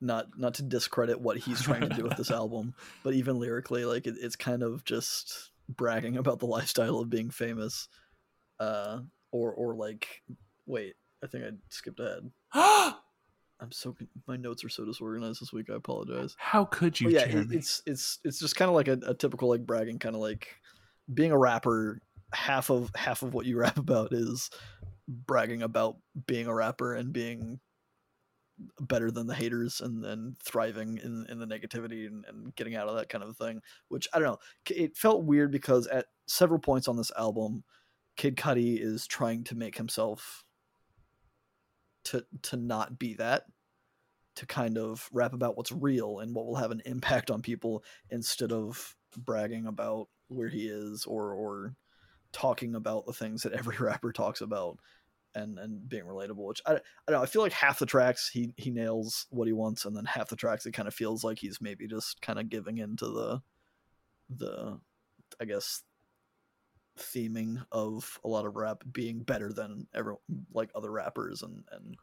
not 0.00 0.26
not 0.36 0.54
to 0.54 0.62
discredit 0.62 1.20
what 1.20 1.38
he's 1.38 1.62
trying 1.62 1.82
to 1.82 1.88
do 1.88 2.02
with 2.02 2.16
this 2.16 2.30
album, 2.32 2.74
but 3.02 3.14
even 3.14 3.38
lyrically, 3.38 3.84
like 3.84 4.06
it, 4.06 4.14
it's 4.20 4.36
kind 4.36 4.62
of 4.62 4.84
just 4.84 5.50
bragging 5.68 6.16
about 6.16 6.38
the 6.38 6.46
lifestyle 6.46 6.98
of 6.98 7.10
being 7.10 7.30
famous, 7.30 7.88
uh, 8.60 9.00
or 9.32 9.52
or 9.52 9.74
like, 9.74 10.22
wait, 10.66 10.94
I 11.22 11.26
think 11.26 11.44
I 11.44 11.50
skipped 11.68 12.00
ahead. 12.00 12.30
I'm 13.60 13.72
so 13.72 13.96
my 14.26 14.36
notes 14.36 14.64
are 14.64 14.68
so 14.68 14.84
disorganized 14.84 15.40
this 15.40 15.52
week. 15.52 15.70
I 15.70 15.74
apologize. 15.74 16.34
How 16.38 16.64
could 16.64 17.00
you, 17.00 17.06
But 17.08 17.14
yeah, 17.14 17.38
it, 17.40 17.52
it's 17.52 17.82
it's 17.86 18.18
it's 18.24 18.38
just 18.38 18.56
kind 18.56 18.68
of 18.68 18.74
like 18.74 18.88
a, 18.88 18.98
a 19.06 19.14
typical 19.14 19.48
like 19.48 19.64
bragging 19.64 19.98
kind 19.98 20.14
of 20.14 20.20
like 20.20 20.48
being 21.12 21.32
a 21.32 21.38
rapper. 21.38 22.00
Half 22.32 22.70
of 22.70 22.90
half 22.96 23.22
of 23.22 23.32
what 23.32 23.46
you 23.46 23.58
rap 23.60 23.78
about 23.78 24.12
is 24.12 24.50
bragging 25.08 25.62
about 25.62 25.96
being 26.26 26.46
a 26.46 26.54
rapper 26.54 26.94
and 26.94 27.12
being 27.12 27.60
better 28.80 29.10
than 29.10 29.26
the 29.26 29.34
haters 29.34 29.80
and 29.80 30.02
then 30.02 30.34
thriving 30.42 30.98
in, 31.02 31.26
in 31.28 31.38
the 31.38 31.46
negativity 31.46 32.06
and, 32.06 32.24
and 32.26 32.54
getting 32.56 32.74
out 32.74 32.88
of 32.88 32.96
that 32.96 33.08
kind 33.08 33.24
of 33.24 33.36
thing 33.36 33.60
which 33.88 34.08
i 34.12 34.18
don't 34.18 34.28
know 34.28 34.38
it 34.70 34.96
felt 34.96 35.24
weird 35.24 35.50
because 35.50 35.86
at 35.88 36.06
several 36.26 36.60
points 36.60 36.88
on 36.88 36.96
this 36.96 37.12
album 37.18 37.64
kid 38.16 38.36
cudi 38.36 38.80
is 38.80 39.06
trying 39.06 39.44
to 39.44 39.54
make 39.54 39.76
himself 39.76 40.44
to 42.04 42.24
to 42.42 42.56
not 42.56 42.98
be 42.98 43.14
that 43.14 43.44
to 44.36 44.46
kind 44.46 44.78
of 44.78 45.08
rap 45.12 45.32
about 45.32 45.56
what's 45.56 45.72
real 45.72 46.18
and 46.18 46.34
what 46.34 46.46
will 46.46 46.56
have 46.56 46.70
an 46.70 46.82
impact 46.86 47.30
on 47.30 47.40
people 47.40 47.84
instead 48.10 48.52
of 48.52 48.96
bragging 49.16 49.66
about 49.66 50.08
where 50.28 50.48
he 50.48 50.66
is 50.66 51.06
or 51.06 51.32
or 51.32 51.74
talking 52.32 52.74
about 52.74 53.06
the 53.06 53.12
things 53.12 53.42
that 53.42 53.52
every 53.52 53.76
rapper 53.80 54.12
talks 54.12 54.40
about 54.40 54.78
and 55.34 55.58
and 55.58 55.88
being 55.88 56.04
relatable 56.04 56.46
which 56.46 56.60
I, 56.66 56.72
I 56.74 56.80
don't 57.08 57.16
know 57.16 57.22
i 57.22 57.26
feel 57.26 57.42
like 57.42 57.52
half 57.52 57.78
the 57.78 57.86
tracks 57.86 58.30
he 58.32 58.52
he 58.56 58.70
nails 58.70 59.26
what 59.30 59.46
he 59.46 59.52
wants 59.52 59.84
and 59.84 59.96
then 59.96 60.04
half 60.04 60.28
the 60.28 60.36
tracks 60.36 60.66
it 60.66 60.72
kind 60.72 60.88
of 60.88 60.94
feels 60.94 61.24
like 61.24 61.38
he's 61.38 61.60
maybe 61.60 61.86
just 61.86 62.20
kind 62.20 62.38
of 62.38 62.48
giving 62.48 62.78
into 62.78 63.06
the 63.06 63.40
the 64.30 64.78
i 65.40 65.44
guess 65.44 65.82
theming 66.98 67.64
of 67.72 68.18
a 68.24 68.28
lot 68.28 68.46
of 68.46 68.56
rap 68.56 68.82
being 68.92 69.20
better 69.20 69.52
than 69.52 69.86
ever 69.94 70.16
like 70.52 70.70
other 70.74 70.90
rappers 70.90 71.42
and 71.42 71.64
and 71.72 71.96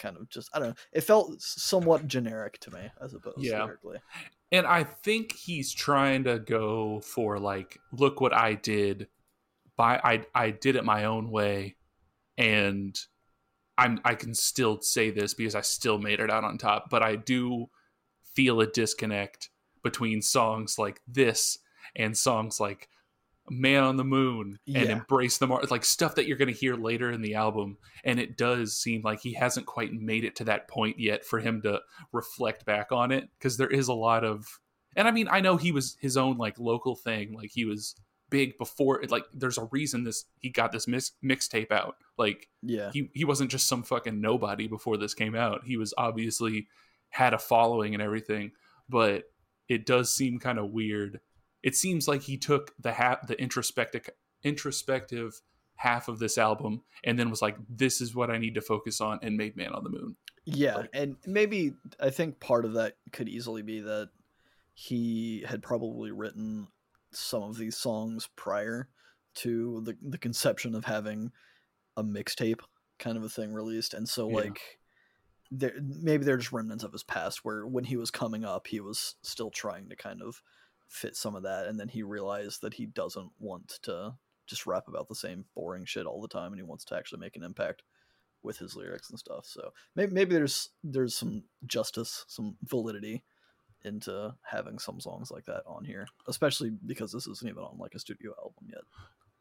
kind 0.00 0.16
of 0.16 0.28
just 0.28 0.50
I 0.52 0.58
don't 0.58 0.68
know. 0.68 0.74
It 0.92 1.02
felt 1.02 1.40
somewhat 1.40 2.08
generic 2.08 2.58
to 2.60 2.72
me 2.72 2.80
as 3.00 3.14
opposed 3.14 3.38
yeah. 3.38 3.64
lyrically. 3.64 3.98
And 4.50 4.66
I 4.66 4.82
think 4.82 5.32
he's 5.32 5.72
trying 5.72 6.24
to 6.24 6.40
go 6.40 7.00
for 7.00 7.38
like, 7.38 7.78
look 7.92 8.20
what 8.20 8.34
I 8.34 8.54
did. 8.54 9.06
By 9.76 10.00
I 10.02 10.24
I 10.34 10.50
did 10.50 10.74
it 10.76 10.84
my 10.84 11.04
own 11.04 11.30
way, 11.30 11.76
and 12.40 12.98
I'm 13.76 14.00
I 14.04 14.14
can 14.14 14.34
still 14.34 14.80
say 14.80 15.10
this 15.10 15.34
because 15.34 15.54
I 15.54 15.60
still 15.60 15.98
made 15.98 16.20
it 16.20 16.30
out 16.30 16.42
on 16.42 16.58
top. 16.58 16.90
But 16.90 17.02
I 17.02 17.14
do 17.14 17.66
feel 18.34 18.60
a 18.60 18.66
disconnect 18.66 19.50
between 19.84 20.22
songs 20.22 20.78
like 20.78 21.00
this 21.06 21.58
and 21.94 22.16
songs 22.16 22.58
like 22.58 22.88
Man 23.50 23.82
on 23.82 23.96
the 23.96 24.04
Moon 24.04 24.58
and 24.66 24.86
yeah. 24.86 24.92
Embrace 24.92 25.38
the 25.38 25.46
Mar 25.46 25.62
like 25.70 25.84
stuff 25.84 26.14
that 26.14 26.26
you're 26.26 26.38
going 26.38 26.52
to 26.52 26.58
hear 26.58 26.76
later 26.76 27.12
in 27.12 27.20
the 27.20 27.34
album. 27.34 27.76
And 28.04 28.18
it 28.18 28.38
does 28.38 28.76
seem 28.76 29.02
like 29.02 29.20
he 29.20 29.34
hasn't 29.34 29.66
quite 29.66 29.92
made 29.92 30.24
it 30.24 30.36
to 30.36 30.44
that 30.44 30.68
point 30.68 30.98
yet 30.98 31.24
for 31.24 31.40
him 31.40 31.60
to 31.62 31.80
reflect 32.12 32.64
back 32.64 32.90
on 32.92 33.12
it 33.12 33.28
because 33.38 33.58
there 33.58 33.68
is 33.68 33.88
a 33.88 33.94
lot 33.94 34.24
of, 34.24 34.46
and 34.96 35.06
I 35.06 35.10
mean, 35.10 35.28
I 35.30 35.40
know 35.40 35.56
he 35.56 35.72
was 35.72 35.96
his 36.00 36.16
own 36.16 36.38
like 36.38 36.58
local 36.58 36.96
thing, 36.96 37.34
like 37.34 37.50
he 37.52 37.64
was 37.64 37.96
big 38.30 38.56
before 38.56 39.02
it 39.02 39.10
like 39.10 39.24
there's 39.34 39.58
a 39.58 39.68
reason 39.70 40.04
this 40.04 40.24
he 40.38 40.48
got 40.48 40.72
this 40.72 40.88
mix, 40.88 41.12
mixtape 41.22 41.72
out. 41.72 41.96
Like 42.16 42.48
yeah. 42.62 42.90
he, 42.92 43.10
he 43.12 43.24
wasn't 43.24 43.50
just 43.50 43.66
some 43.66 43.82
fucking 43.82 44.20
nobody 44.20 44.68
before 44.68 44.96
this 44.96 45.14
came 45.14 45.34
out. 45.34 45.62
He 45.64 45.76
was 45.76 45.92
obviously 45.98 46.68
had 47.10 47.34
a 47.34 47.38
following 47.38 47.94
and 47.94 48.02
everything 48.02 48.52
but 48.90 49.24
it 49.68 49.86
does 49.86 50.12
seem 50.12 50.38
kind 50.38 50.58
of 50.58 50.70
weird. 50.70 51.20
It 51.62 51.76
seems 51.76 52.08
like 52.08 52.22
he 52.22 52.36
took 52.36 52.74
the 52.78 52.92
half 52.92 53.26
the 53.26 53.40
introspective 53.40 54.10
introspective 54.42 55.40
half 55.76 56.08
of 56.08 56.18
this 56.18 56.36
album 56.36 56.82
and 57.04 57.18
then 57.18 57.30
was 57.30 57.40
like 57.40 57.56
this 57.68 58.02
is 58.02 58.14
what 58.14 58.30
i 58.30 58.36
need 58.36 58.54
to 58.54 58.60
focus 58.60 59.00
on 59.00 59.18
and 59.22 59.36
made 59.36 59.56
man 59.56 59.72
on 59.72 59.84
the 59.84 59.90
moon. 59.90 60.16
Yeah 60.44 60.76
like, 60.76 60.90
and 60.92 61.16
maybe 61.26 61.74
i 61.98 62.10
think 62.10 62.40
part 62.40 62.64
of 62.64 62.74
that 62.74 62.96
could 63.12 63.28
easily 63.28 63.62
be 63.62 63.80
that 63.80 64.10
he 64.74 65.44
had 65.46 65.62
probably 65.62 66.10
written 66.10 66.68
some 67.12 67.42
of 67.42 67.56
these 67.56 67.76
songs 67.76 68.28
prior 68.36 68.88
to 69.34 69.80
the, 69.84 69.96
the 70.02 70.18
conception 70.18 70.74
of 70.74 70.84
having 70.84 71.30
a 71.96 72.04
mixtape 72.04 72.60
kind 72.98 73.16
of 73.16 73.24
a 73.24 73.28
thing 73.28 73.52
released 73.52 73.94
and 73.94 74.08
so 74.08 74.28
yeah. 74.28 74.36
like 74.36 74.78
there 75.50 75.72
maybe 76.02 76.24
they're 76.24 76.36
just 76.36 76.52
remnants 76.52 76.84
of 76.84 76.92
his 76.92 77.02
past 77.02 77.44
where 77.44 77.66
when 77.66 77.84
he 77.84 77.96
was 77.96 78.10
coming 78.10 78.44
up 78.44 78.66
he 78.66 78.80
was 78.80 79.16
still 79.22 79.50
trying 79.50 79.88
to 79.88 79.96
kind 79.96 80.22
of 80.22 80.42
fit 80.88 81.16
some 81.16 81.34
of 81.34 81.42
that 81.42 81.66
and 81.66 81.78
then 81.78 81.88
he 81.88 82.02
realized 82.02 82.60
that 82.62 82.74
he 82.74 82.86
doesn't 82.86 83.30
want 83.38 83.78
to 83.82 84.12
just 84.46 84.66
rap 84.66 84.88
about 84.88 85.08
the 85.08 85.14
same 85.14 85.44
boring 85.54 85.84
shit 85.84 86.06
all 86.06 86.20
the 86.20 86.28
time 86.28 86.52
and 86.52 86.56
he 86.56 86.62
wants 86.62 86.84
to 86.84 86.96
actually 86.96 87.20
make 87.20 87.36
an 87.36 87.44
impact 87.44 87.82
with 88.42 88.58
his 88.58 88.76
lyrics 88.76 89.10
and 89.10 89.18
stuff 89.18 89.44
so 89.46 89.70
maybe, 89.94 90.12
maybe 90.12 90.34
there's 90.34 90.70
there's 90.82 91.14
some 91.14 91.42
justice 91.66 92.24
some 92.28 92.56
validity 92.64 93.22
into 93.84 94.34
having 94.42 94.78
some 94.78 95.00
songs 95.00 95.30
like 95.30 95.44
that 95.46 95.62
on 95.66 95.84
here 95.84 96.06
especially 96.28 96.70
because 96.86 97.12
this 97.12 97.26
isn't 97.26 97.48
even 97.48 97.62
on 97.62 97.78
like 97.78 97.94
a 97.94 97.98
studio 97.98 98.32
album 98.38 98.66
yet 98.68 98.82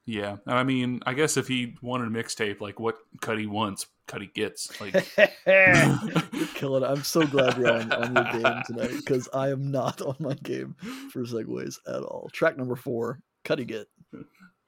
yeah, 0.09 0.37
I 0.47 0.63
mean, 0.63 1.01
I 1.05 1.13
guess 1.13 1.37
if 1.37 1.47
he 1.47 1.75
wanted 1.83 2.07
a 2.07 2.09
mixtape, 2.09 2.61
like 2.61 2.79
what 2.79 2.97
Cudi 3.21 3.47
wants, 3.47 3.85
Cudi 4.07 4.33
gets. 4.33 4.81
Like, 4.81 4.93
you're 5.45 6.47
killing 6.55 6.83
it. 6.83 6.87
I'm 6.87 7.03
so 7.03 7.27
glad 7.27 7.57
you're 7.57 7.71
on, 7.71 7.91
on 7.91 8.15
your 8.15 8.23
game 8.23 8.63
tonight 8.65 8.91
because 8.97 9.29
I 9.35 9.49
am 9.49 9.69
not 9.69 10.01
on 10.01 10.15
my 10.19 10.33
game 10.33 10.75
for 11.11 11.21
segues 11.25 11.77
at 11.87 12.01
all. 12.01 12.27
Track 12.33 12.57
number 12.57 12.75
four, 12.75 13.19
Cudi 13.45 13.67
get. 13.67 13.87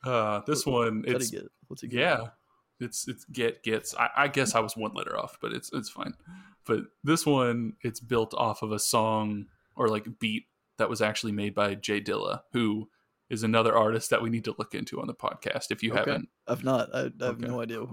Uh, 0.06 0.42
this 0.46 0.64
one, 0.64 1.02
Cudi 1.02 1.16
it's 1.16 1.32
get. 1.32 1.48
What's 1.68 1.82
he 1.82 1.88
get? 1.88 2.00
Yeah, 2.00 2.28
it's 2.80 3.08
it's 3.08 3.26
get 3.26 3.64
gets. 3.64 3.96
I, 3.96 4.10
I 4.16 4.28
guess 4.28 4.54
I 4.54 4.60
was 4.60 4.78
one 4.78 4.94
letter 4.94 5.18
off, 5.18 5.38
but 5.42 5.54
it's 5.54 5.72
it's 5.74 5.90
fine. 5.90 6.14
But 6.68 6.82
this 7.04 7.26
one, 7.26 7.74
it's 7.82 8.00
built 8.00 8.36
off 8.36 8.62
of 8.62 8.72
a 8.72 8.80
song 8.80 9.48
or 9.76 9.88
like 9.88 10.20
beat 10.20 10.46
that 10.78 10.90
was 10.90 11.02
actually 11.02 11.32
made 11.32 11.54
by 11.54 11.76
Jay 11.76 12.02
Dilla, 12.02 12.42
who 12.54 12.90
is 13.30 13.44
another 13.44 13.76
artist 13.76 14.10
that 14.10 14.22
we 14.22 14.30
need 14.30 14.44
to 14.44 14.56
look 14.58 14.76
into 14.76 15.00
on 15.00 15.08
the 15.08 15.14
podcast 15.14 15.72
if 15.72 15.82
you 15.82 15.92
okay. 15.92 16.00
haven't. 16.00 16.30
I've 16.48 16.64
not. 16.64 16.94
I, 16.94 17.00
I 17.00 17.26
have 17.26 17.38
okay. 17.38 17.48
no 17.48 17.62
idea. 17.62 17.86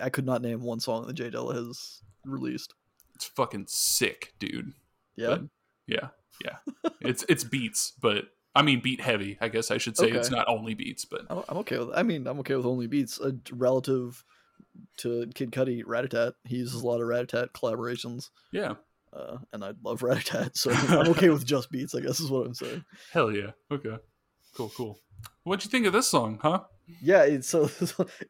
I 0.00 0.08
could 0.08 0.24
not 0.24 0.40
name 0.40 0.62
one 0.62 0.80
song 0.80 1.06
that 1.06 1.12
Jay 1.12 1.30
Dilla 1.30 1.54
has 1.54 2.00
released. 2.24 2.74
It's 3.14 3.26
fucking 3.26 3.66
sick, 3.68 4.32
dude. 4.38 4.72
Yeah. 5.16 5.28
But 5.28 5.42
yeah. 5.86 6.08
Yeah. 6.44 6.90
it's 7.00 7.24
it's 7.28 7.44
beats, 7.44 7.92
but 8.00 8.24
I 8.54 8.62
mean 8.62 8.80
beat 8.80 9.00
heavy. 9.00 9.36
I 9.40 9.48
guess 9.48 9.70
I 9.70 9.78
should 9.78 9.96
say 9.96 10.06
okay. 10.06 10.16
it's 10.16 10.30
not 10.30 10.48
only 10.48 10.74
beats, 10.74 11.04
but 11.04 11.22
I'm 11.28 11.58
okay 11.58 11.78
with. 11.78 11.90
I 11.94 12.02
mean, 12.02 12.26
I'm 12.26 12.38
okay 12.40 12.56
with 12.56 12.66
only 12.66 12.86
beats. 12.86 13.20
A 13.20 13.34
relative 13.52 14.24
to 14.98 15.26
Kid 15.34 15.50
Cudi, 15.50 15.84
Ratatat. 15.84 16.32
He 16.44 16.56
uses 16.56 16.80
a 16.80 16.86
lot 16.86 17.00
of 17.00 17.08
Ratatat 17.08 17.50
collaborations. 17.52 18.30
Yeah. 18.52 18.74
Uh, 19.16 19.38
and 19.52 19.64
I 19.64 19.72
love 19.82 20.00
Ratatat, 20.00 20.56
so 20.56 20.70
I'm 20.88 21.08
okay 21.10 21.30
with 21.30 21.46
just 21.46 21.70
beats. 21.70 21.94
I 21.94 22.00
guess 22.00 22.20
is 22.20 22.30
what 22.30 22.46
I'm 22.46 22.54
saying. 22.54 22.84
Hell 23.12 23.32
yeah. 23.32 23.52
Okay. 23.70 23.96
Cool, 24.54 24.70
cool. 24.76 24.98
What'd 25.44 25.64
you 25.64 25.70
think 25.70 25.86
of 25.86 25.92
this 25.92 26.08
song, 26.08 26.38
huh? 26.42 26.60
Yeah, 27.02 27.24
it, 27.24 27.44
so 27.44 27.70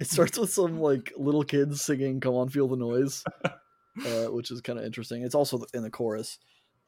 it 0.00 0.08
starts 0.08 0.38
with 0.38 0.52
some 0.52 0.80
like 0.80 1.12
little 1.16 1.44
kids 1.44 1.82
singing 1.82 2.20
"Come 2.20 2.34
on, 2.34 2.48
Feel 2.48 2.68
the 2.68 2.76
Noise," 2.76 3.24
uh, 3.44 4.26
which 4.26 4.50
is 4.50 4.60
kind 4.60 4.78
of 4.78 4.84
interesting. 4.84 5.22
It's 5.22 5.34
also 5.34 5.64
in 5.74 5.82
the 5.82 5.90
chorus, 5.90 6.38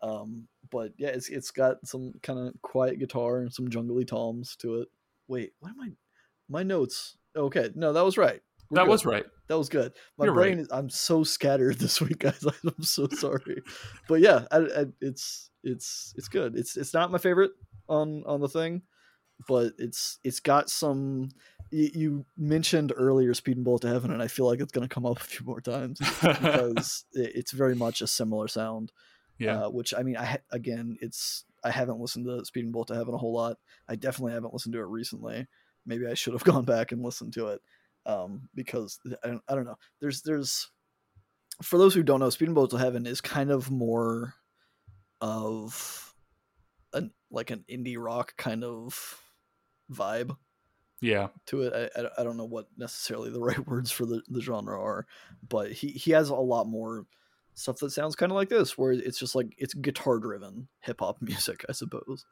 um, 0.03 0.49
but 0.71 0.93
yeah, 0.97 1.09
it's 1.09 1.29
it's 1.29 1.51
got 1.51 1.77
some 1.85 2.15
kind 2.23 2.39
of 2.39 2.55
quiet 2.63 2.99
guitar 2.99 3.41
and 3.41 3.53
some 3.53 3.69
jungly 3.69 4.05
toms 4.05 4.57
to 4.57 4.81
it. 4.83 4.89
Wait, 5.27 5.53
what 5.61 5.71
am 5.71 5.81
I? 5.81 5.89
My 6.49 6.63
notes. 6.63 7.17
Okay, 7.37 7.71
no, 7.75 7.93
that 7.93 8.05
was 8.05 8.17
right. 8.17 8.41
We're 8.71 8.77
that 8.77 8.85
good. 8.85 8.91
was 8.91 9.05
right. 9.07 9.25
That 9.49 9.59
was 9.59 9.69
good. 9.69 9.93
My 10.19 10.27
You're 10.27 10.35
brain 10.35 10.57
right. 10.57 10.63
is. 10.63 10.69
I'm 10.71 10.91
so 10.91 11.25
scattered 11.25 11.79
this 11.79 12.01
week, 12.01 12.19
guys. 12.19 12.45
I'm 12.65 12.83
so 12.83 13.09
sorry, 13.09 13.63
but 14.09 14.21
yeah, 14.21 14.45
I, 14.51 14.59
I, 14.59 14.85
it's 15.01 15.51
it's 15.63 16.15
it's 16.17 16.29
good. 16.29 16.57
It's 16.57 16.77
it's 16.77 16.95
not 16.95 17.11
my 17.11 17.19
favorite 17.19 17.53
on 17.89 18.23
on 18.27 18.41
the 18.41 18.49
thing 18.49 18.83
but 19.47 19.73
it's 19.79 20.19
it's 20.25 20.41
got 20.41 20.71
some 20.71 21.29
you, 21.71 22.25
mentioned 22.39 22.95
earlier 22.97 23.35
speedin' 23.35 23.63
bullet 23.63 23.83
to 23.83 23.89
heaven 23.89 24.11
and 24.11 24.23
i 24.23 24.27
feel 24.27 24.47
like 24.47 24.61
it's 24.61 24.73
going 24.73 24.87
to 24.89 24.93
come 24.93 25.05
up 25.05 25.17
a 25.21 25.25
few 25.25 25.45
more 25.45 25.61
times 25.61 25.99
because 26.23 27.05
it's 27.13 27.53
very 27.53 27.75
much 27.75 28.01
a 28.01 28.07
similar 28.07 28.49
sound 28.49 28.91
yeah 29.39 29.65
uh, 29.65 29.69
which 29.69 29.93
i 29.97 30.03
mean 30.03 30.17
i 30.17 30.39
again 30.51 30.97
it's 31.01 31.45
i 31.63 31.71
haven't 31.71 32.01
listened 32.01 32.25
to 32.25 32.43
speedin' 32.51 32.73
bullet 32.73 32.89
to 32.89 32.95
heaven 32.95 33.15
a 33.15 33.19
whole 33.19 33.35
lot 33.35 33.59
i 33.89 33.95
definitely 33.95 34.33
haven't 34.33 34.53
listened 34.53 34.73
to 34.73 34.81
it 34.81 34.87
recently 34.87 35.47
maybe 35.87 36.07
i 36.07 36.15
should 36.15 36.33
have 36.33 36.45
gone 36.45 36.65
back 36.65 36.91
and 36.91 37.03
listened 37.03 37.33
to 37.33 37.49
it 37.49 37.61
um, 38.09 38.49
because 38.55 38.99
I 39.23 39.29
don't, 39.29 39.43
I 39.49 39.55
don't 39.55 39.67
know. 39.67 39.79
There's 40.01 40.23
there's 40.23 40.71
for 41.63 41.79
those 41.79 41.95
who 41.95 42.03
don't 42.03 42.21
know 42.21 42.29
speedin' 42.29 42.55
bullet 42.55 42.71
to 42.71 42.79
heaven 42.79 43.07
is 43.07 43.21
kind 43.21 43.51
of 43.51 43.71
more 43.71 44.35
of 45.21 46.15
an 46.93 47.13
like 47.31 47.51
an 47.51 47.65
indie 47.71 47.97
rock 47.99 48.35
kind 48.37 48.65
of 48.65 49.21
vibe 49.93 50.37
yeah. 51.01 51.29
to 51.47 51.63
it. 51.63 51.93
I, 51.97 52.21
I 52.21 52.25
don't 52.25 52.37
know 52.37 52.45
what 52.45 52.69
necessarily 52.77 53.31
the 53.31 53.41
right 53.45 53.67
words 53.67 53.91
for 53.91 54.07
the, 54.07 54.23
the 54.29 54.41
genre 54.41 54.81
are 54.81 55.07
but 55.47 55.73
he 55.73 55.89
he 55.89 56.13
has 56.13 56.31
a 56.31 56.35
lot 56.35 56.67
more 56.67 57.07
stuff 57.55 57.79
that 57.79 57.91
sounds 57.91 58.15
kind 58.17 58.31
of 58.31 58.37
like 58.37 58.49
this 58.49 58.79
where 58.79 58.93
it's 58.93 59.19
just 59.19 59.35
like 59.35 59.53
it's 59.59 59.75
guitar 59.75 60.19
driven 60.19 60.69
hip-hop 60.81 61.19
music 61.21 61.65
i 61.69 61.73
suppose. 61.73 62.25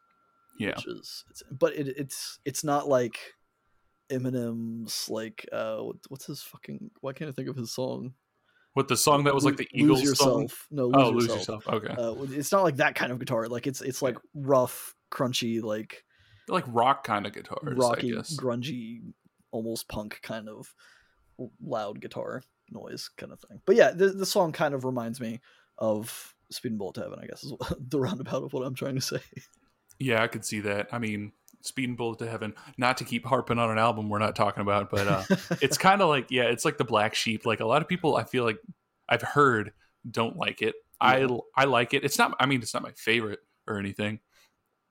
Yeah. 0.58 0.74
Which 0.76 0.86
is 0.86 1.24
it's, 1.28 1.42
but 1.50 1.74
it, 1.74 1.88
it's 1.88 2.38
it's 2.46 2.64
not 2.64 2.88
like 2.88 3.18
eminem's 4.10 5.08
like 5.08 5.46
uh 5.52 5.82
what's 6.08 6.26
his 6.26 6.42
fucking 6.42 6.90
why 7.00 7.12
can't 7.12 7.28
i 7.28 7.32
think 7.32 7.48
of 7.48 7.56
his 7.56 7.72
song 7.72 8.14
what 8.76 8.88
the 8.88 8.96
song 8.96 9.24
that 9.24 9.34
was 9.34 9.42
like 9.42 9.56
the 9.56 9.66
Eagles 9.72 10.00
lose 10.00 10.10
yourself. 10.10 10.50
Song? 10.50 10.50
No, 10.70 10.86
lose 10.88 10.94
oh, 10.96 11.08
lose 11.08 11.26
yourself. 11.28 11.66
Okay, 11.66 11.94
uh, 11.96 12.14
it's 12.32 12.52
not 12.52 12.62
like 12.62 12.76
that 12.76 12.94
kind 12.94 13.10
of 13.10 13.18
guitar. 13.18 13.48
Like 13.48 13.66
it's 13.66 13.80
it's 13.80 14.02
like 14.02 14.18
rough, 14.34 14.94
crunchy, 15.10 15.62
like 15.62 16.04
like 16.46 16.64
rock 16.68 17.02
kind 17.02 17.24
of 17.24 17.32
guitars, 17.32 17.78
rocky, 17.78 18.12
grungy, 18.12 19.00
almost 19.50 19.88
punk 19.88 20.20
kind 20.22 20.50
of 20.50 20.74
loud 21.58 22.02
guitar 22.02 22.42
noise 22.70 23.08
kind 23.16 23.32
of 23.32 23.40
thing. 23.40 23.62
But 23.64 23.76
yeah, 23.76 23.92
the, 23.92 24.08
the 24.08 24.26
song 24.26 24.52
kind 24.52 24.74
of 24.74 24.84
reminds 24.84 25.22
me 25.22 25.40
of 25.78 26.34
Speedin' 26.52 26.76
Bullet 26.76 26.96
to 26.96 27.00
Heaven. 27.00 27.18
I 27.22 27.26
guess 27.26 27.44
is 27.44 27.54
the 27.88 27.98
roundabout 27.98 28.44
of 28.44 28.52
what 28.52 28.66
I'm 28.66 28.74
trying 28.74 28.96
to 28.96 29.00
say. 29.00 29.20
Yeah, 29.98 30.22
I 30.22 30.26
could 30.26 30.44
see 30.44 30.60
that. 30.60 30.88
I 30.92 30.98
mean, 30.98 31.32
Speedin' 31.66 31.96
Bullet 31.96 32.18
to 32.20 32.28
Heaven. 32.28 32.54
Not 32.78 32.98
to 32.98 33.04
keep 33.04 33.26
harping 33.26 33.58
on 33.58 33.70
an 33.70 33.78
album 33.78 34.08
we're 34.08 34.18
not 34.18 34.36
talking 34.36 34.62
about, 34.62 34.90
but 34.90 35.06
uh, 35.06 35.22
it's 35.60 35.78
kind 35.78 36.00
of 36.00 36.08
like 36.08 36.30
yeah, 36.30 36.44
it's 36.44 36.64
like 36.64 36.78
the 36.78 36.84
Black 36.84 37.14
Sheep. 37.14 37.46
Like 37.46 37.60
a 37.60 37.66
lot 37.66 37.82
of 37.82 37.88
people, 37.88 38.16
I 38.16 38.24
feel 38.24 38.44
like 38.44 38.58
I've 39.08 39.22
heard 39.22 39.72
don't 40.08 40.36
like 40.36 40.62
it, 40.62 40.74
I 41.00 41.26
I 41.54 41.64
like 41.64 41.94
it. 41.94 42.04
It's 42.04 42.18
not. 42.18 42.36
I 42.40 42.46
mean, 42.46 42.62
it's 42.62 42.74
not 42.74 42.82
my 42.82 42.92
favorite 42.92 43.40
or 43.66 43.78
anything, 43.78 44.20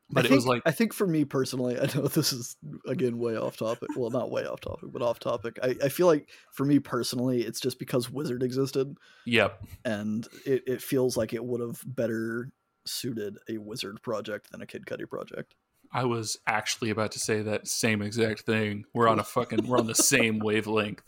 but 0.09 0.23
I 0.23 0.25
it 0.25 0.29
think, 0.29 0.37
was 0.37 0.47
like 0.47 0.61
I 0.65 0.71
think 0.71 0.93
for 0.93 1.07
me 1.07 1.25
personally, 1.25 1.79
I 1.79 1.85
know 1.95 2.07
this 2.07 2.31
is 2.33 2.57
again 2.87 3.17
way 3.17 3.35
off 3.37 3.57
topic. 3.57 3.89
Well, 3.95 4.09
not 4.11 4.31
way 4.31 4.45
off 4.45 4.61
topic, 4.61 4.89
but 4.91 5.01
off 5.01 5.19
topic. 5.19 5.57
I, 5.63 5.75
I 5.83 5.89
feel 5.89 6.07
like 6.07 6.29
for 6.51 6.65
me 6.65 6.79
personally, 6.79 7.41
it's 7.41 7.59
just 7.59 7.79
because 7.79 8.07
WZRD 8.07 8.43
existed, 8.43 8.97
yep. 9.25 9.61
and 9.83 10.27
it, 10.45 10.63
it 10.67 10.81
feels 10.81 11.17
like 11.17 11.33
it 11.33 11.43
would 11.43 11.61
have 11.61 11.81
better 11.85 12.51
suited 12.85 13.37
a 13.49 13.53
WZRD 13.53 14.01
project 14.01 14.51
than 14.51 14.61
a 14.61 14.67
Kid 14.67 14.85
Cudi 14.85 15.09
project. 15.09 15.55
I 15.91 16.05
was 16.05 16.37
actually 16.47 16.89
about 16.89 17.11
to 17.13 17.19
say 17.19 17.41
that 17.43 17.67
same 17.67 18.01
exact 18.01 18.41
thing. 18.41 18.85
We're 18.93 19.07
on 19.07 19.19
a 19.19 19.23
fucking 19.23 19.67
we're 19.67 19.77
on 19.77 19.87
the 19.87 19.95
same 19.95 20.39
wavelength. 20.39 21.03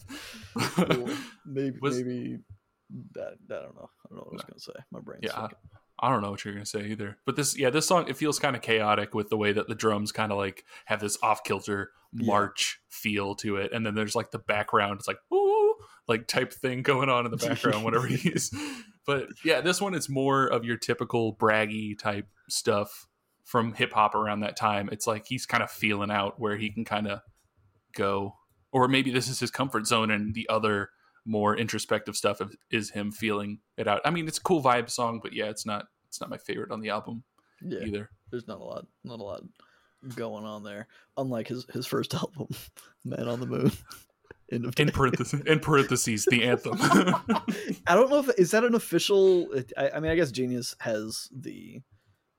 Cool. 0.57 1.09
maybe 1.45 1.77
Was- 1.81 1.97
maybe 1.97 2.39
that 3.13 3.33
I 3.49 3.53
don't 3.53 3.75
know. 3.75 3.89
I 4.05 4.09
don't 4.09 4.17
know 4.17 4.23
what 4.23 4.31
I 4.31 4.35
was 4.35 4.43
gonna 4.43 4.59
say. 4.59 4.73
My 4.91 4.99
brain's 4.99 5.23
yeah, 5.23 5.37
I, 5.37 5.49
I 5.99 6.09
don't 6.09 6.21
know 6.21 6.31
what 6.31 6.45
you're 6.45 6.53
gonna 6.53 6.65
say 6.65 6.85
either. 6.87 7.17
But 7.25 7.35
this, 7.35 7.57
yeah, 7.57 7.69
this 7.69 7.85
song 7.87 8.07
it 8.07 8.15
feels 8.17 8.39
kind 8.39 8.55
of 8.55 8.61
chaotic 8.61 9.13
with 9.13 9.29
the 9.29 9.37
way 9.37 9.51
that 9.51 9.67
the 9.67 9.75
drums 9.75 10.11
kind 10.11 10.31
of 10.31 10.37
like 10.37 10.63
have 10.85 10.99
this 11.01 11.17
off 11.21 11.43
kilter 11.43 11.91
Yeah. 12.13 12.27
march 12.27 12.79
feel 12.89 13.35
to 13.35 13.57
it, 13.57 13.71
and 13.73 13.85
then 13.85 13.93
there's 13.95 14.15
like 14.15 14.31
the 14.31 14.39
background, 14.39 14.99
it's 14.99 15.07
like 15.07 15.19
ooh, 15.33 15.75
like 16.07 16.27
type 16.27 16.53
thing 16.53 16.81
going 16.81 17.09
on 17.09 17.25
in 17.25 17.31
the 17.31 17.37
background, 17.37 17.83
whatever 17.83 18.07
he's. 18.07 18.53
But 19.05 19.29
yeah, 19.45 19.61
this 19.61 19.79
one 19.79 19.93
it's 19.95 20.09
more 20.09 20.47
of 20.47 20.65
your 20.65 20.75
typical 20.75 21.33
braggy 21.33 21.97
type 21.97 22.27
stuff 22.49 23.07
from 23.47 23.71
hip 23.71 23.93
hop 23.93 24.13
around 24.13 24.41
that 24.41 24.57
time. 24.57 24.89
It's 24.91 25.07
like 25.07 25.25
he's 25.25 25.45
kind 25.45 25.63
of 25.63 25.71
feeling 25.71 26.11
out 26.11 26.37
where 26.37 26.57
he 26.57 26.69
can 26.69 26.83
kind 26.83 27.07
of 27.07 27.21
go, 27.95 28.35
or 28.73 28.89
maybe 28.89 29.09
this 29.09 29.29
is 29.29 29.39
his 29.39 29.51
comfort 29.51 29.87
zone, 29.87 30.11
and 30.11 30.35
the 30.35 30.49
other 30.49 30.89
more 31.25 31.55
introspective 31.55 32.17
stuff 32.17 32.41
is 32.69 32.89
him 32.89 33.09
feeling 33.09 33.59
it 33.77 33.87
out. 33.87 34.01
I 34.03 34.09
mean, 34.09 34.27
it's 34.27 34.37
a 34.37 34.41
cool 34.41 34.61
vibe 34.61 34.89
song, 34.89 35.21
but 35.23 35.31
yeah, 35.31 35.45
it's 35.45 35.65
not 35.65 35.85
it's 36.09 36.19
not 36.19 36.29
my 36.29 36.37
favorite 36.37 36.71
on 36.71 36.81
the 36.81 36.89
album 36.89 37.23
yeah. 37.61 37.79
either. 37.85 38.09
There's 38.31 38.49
not 38.49 38.59
a 38.59 38.63
lot, 38.63 38.85
not 39.05 39.21
a 39.21 39.23
lot 39.23 39.43
going 40.13 40.43
on 40.43 40.63
there. 40.63 40.87
Unlike 41.15 41.47
his 41.47 41.65
his 41.73 41.87
first 41.87 42.13
album, 42.15 42.49
Man 43.05 43.29
on 43.29 43.39
the 43.39 43.47
Moon. 43.47 43.71
End 44.49 44.65
of 44.65 44.77
In 44.79 44.91
parentheses, 44.91 45.41
in 45.41 45.59
parentheses, 45.59 46.25
the 46.25 46.43
anthem. 46.45 46.77
I 47.85 47.95
don't 47.95 48.09
know 48.09 48.19
if 48.19 48.29
is 48.37 48.51
that 48.51 48.63
an 48.63 48.75
official. 48.75 49.47
I, 49.77 49.89
I 49.89 49.99
mean, 49.99 50.09
I 50.09 50.15
guess 50.15 50.31
Genius 50.31 50.73
has 50.79 51.27
the 51.33 51.81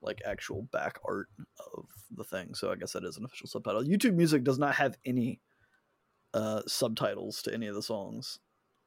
like 0.00 0.20
actual 0.24 0.62
back 0.72 0.98
art 1.04 1.28
of 1.74 1.86
the 2.14 2.24
thing, 2.24 2.54
so 2.54 2.70
I 2.70 2.76
guess 2.76 2.92
that 2.92 3.04
is 3.04 3.16
an 3.16 3.24
official 3.24 3.48
subtitle. 3.48 3.84
YouTube 3.84 4.14
Music 4.14 4.44
does 4.44 4.58
not 4.58 4.76
have 4.76 4.96
any 5.04 5.40
uh, 6.34 6.62
subtitles 6.66 7.42
to 7.42 7.52
any 7.54 7.66
of 7.66 7.74
the 7.74 7.82
songs 7.82 8.38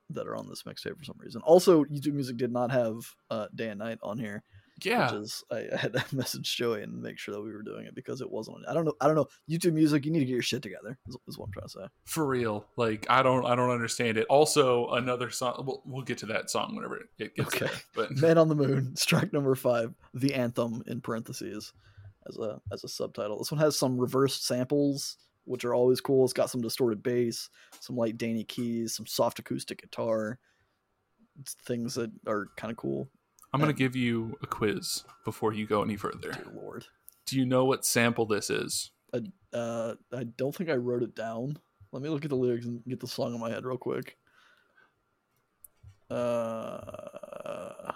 that 0.09 0.27
are 0.27 0.35
on 0.35 0.47
this 0.47 0.63
mixtape 0.63 0.97
for 0.97 1.03
some 1.03 1.17
reason. 1.19 1.41
Also, 1.43 1.83
YouTube 1.85 2.13
Music 2.13 2.37
did 2.37 2.51
not 2.51 2.71
have 2.71 2.95
uh, 3.29 3.47
Day 3.53 3.69
and 3.69 3.79
Night 3.79 3.99
on 4.03 4.19
here, 4.19 4.43
yeah, 4.85 5.11
which 5.11 5.21
is 5.23 5.43
I, 5.51 5.67
I 5.73 5.77
had 5.77 5.93
to 5.93 6.03
message 6.15 6.55
Joey 6.55 6.81
and 6.83 7.01
make 7.01 7.17
sure 7.17 7.33
that 7.35 7.41
we 7.41 7.51
were 7.51 7.61
doing 7.61 7.85
it 7.85 7.95
because 7.95 8.21
it 8.21 8.29
wasn't. 8.29 8.57
I 8.67 8.73
don't 8.73 8.85
know. 8.85 8.93
I 9.01 9.07
don't 9.07 9.15
know. 9.15 9.27
YouTube 9.49 9.73
Music, 9.73 10.05
you 10.05 10.11
need 10.11 10.19
to 10.19 10.25
get 10.25 10.33
your 10.33 10.41
shit 10.41 10.61
together. 10.61 10.97
Is, 11.07 11.17
is 11.27 11.37
what 11.37 11.47
I'm 11.47 11.51
trying 11.53 11.67
to 11.67 11.69
say. 11.69 11.85
for 12.05 12.25
real. 12.25 12.65
Like 12.77 13.05
I 13.09 13.23
don't 13.23 13.45
I 13.45 13.55
don't 13.55 13.69
understand 13.71 14.17
it. 14.17 14.25
Also, 14.29 14.87
another 14.89 15.29
song. 15.29 15.63
We'll, 15.65 15.81
we'll 15.85 16.03
get 16.03 16.17
to 16.19 16.25
that 16.27 16.49
song 16.49 16.75
whenever 16.75 16.97
it- 17.17 17.35
gets 17.35 17.55
Okay. 17.55 17.65
there. 17.67 17.75
But 17.95 18.11
Man 18.17 18.37
on 18.37 18.47
the 18.47 18.55
Moon, 18.55 18.95
strike 18.95 19.33
number 19.33 19.55
five, 19.55 19.93
the 20.13 20.33
anthem 20.33 20.83
in 20.87 21.01
parentheses 21.01 21.73
as 22.27 22.37
a 22.37 22.61
as 22.71 22.83
a 22.83 22.87
subtitle. 22.87 23.37
This 23.39 23.51
one 23.51 23.59
has 23.61 23.77
some 23.77 23.97
reversed 23.99 24.45
samples, 24.45 25.17
which 25.45 25.65
are 25.65 25.73
always 25.73 26.01
cool. 26.01 26.23
It's 26.23 26.33
got 26.33 26.49
some 26.49 26.61
distorted 26.61 27.01
bass, 27.01 27.49
some 27.79 27.95
light 27.95 28.17
Danny 28.17 28.43
keys, 28.43 28.93
some 28.95 29.05
soft 29.07 29.39
acoustic 29.39 29.81
guitar. 29.81 30.37
Things 31.65 31.95
that 31.95 32.11
are 32.27 32.47
kind 32.57 32.69
of 32.71 32.77
cool. 32.77 33.09
I'm 33.53 33.59
gonna 33.59 33.73
give 33.73 33.95
you 33.95 34.37
a 34.41 34.47
quiz 34.47 35.03
before 35.25 35.53
you 35.53 35.65
go 35.65 35.83
any 35.83 35.97
further. 35.97 36.31
Dear 36.31 36.45
Lord, 36.53 36.85
Do 37.25 37.37
you 37.37 37.45
know 37.45 37.65
what 37.65 37.85
sample 37.85 38.25
this 38.25 38.49
is? 38.49 38.91
I, 39.13 39.21
uh, 39.55 39.95
I 40.13 40.23
don't 40.23 40.55
think 40.55 40.69
I 40.69 40.75
wrote 40.75 41.03
it 41.03 41.15
down. 41.15 41.57
Let 41.91 42.01
me 42.01 42.09
look 42.09 42.23
at 42.23 42.29
the 42.29 42.37
lyrics 42.37 42.65
and 42.65 42.81
get 42.87 43.01
the 43.01 43.07
song 43.07 43.33
in 43.33 43.41
my 43.41 43.49
head 43.49 43.65
real 43.65 43.77
quick. 43.77 44.17
Uh, 46.09 47.91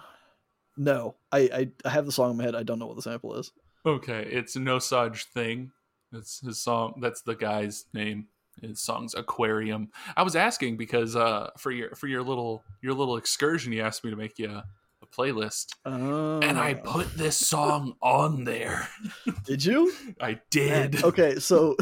no, 0.77 1.15
I, 1.31 1.39
I 1.53 1.69
I 1.85 1.89
have 1.89 2.05
the 2.05 2.11
song 2.11 2.31
in 2.31 2.37
my 2.37 2.43
head. 2.43 2.55
I 2.55 2.63
don't 2.63 2.79
know 2.79 2.87
what 2.87 2.95
the 2.95 3.01
sample 3.01 3.35
is. 3.35 3.51
Okay, 3.85 4.27
it's 4.29 4.55
Nosaj 4.57 5.23
Thing. 5.25 5.71
That's 6.11 6.39
his 6.39 6.57
song. 6.59 6.99
That's 7.01 7.21
the 7.21 7.35
guy's 7.35 7.85
name. 7.93 8.27
His 8.61 8.81
song's 8.81 9.15
Aquarium. 9.15 9.89
I 10.15 10.23
was 10.23 10.35
asking 10.35 10.77
because 10.77 11.15
uh, 11.15 11.49
for 11.57 11.71
your 11.71 11.93
for 11.95 12.07
your 12.07 12.23
little 12.23 12.63
your 12.81 12.93
little 12.93 13.17
excursion, 13.17 13.73
you 13.73 13.81
asked 13.81 14.03
me 14.03 14.11
to 14.11 14.17
make 14.17 14.39
you 14.39 14.61
a, 15.01 15.05
playlist, 15.07 15.67
and 15.85 16.57
I 16.59 16.73
Oh. 16.85 16.91
put 16.91 17.13
this 17.17 17.37
song 17.37 17.93
on 18.01 18.43
there. 18.43 18.87
Did 19.45 19.63
you? 19.63 19.93
I 20.19 20.39
did. 20.49 21.03
Okay, 21.03 21.35
so 21.39 21.75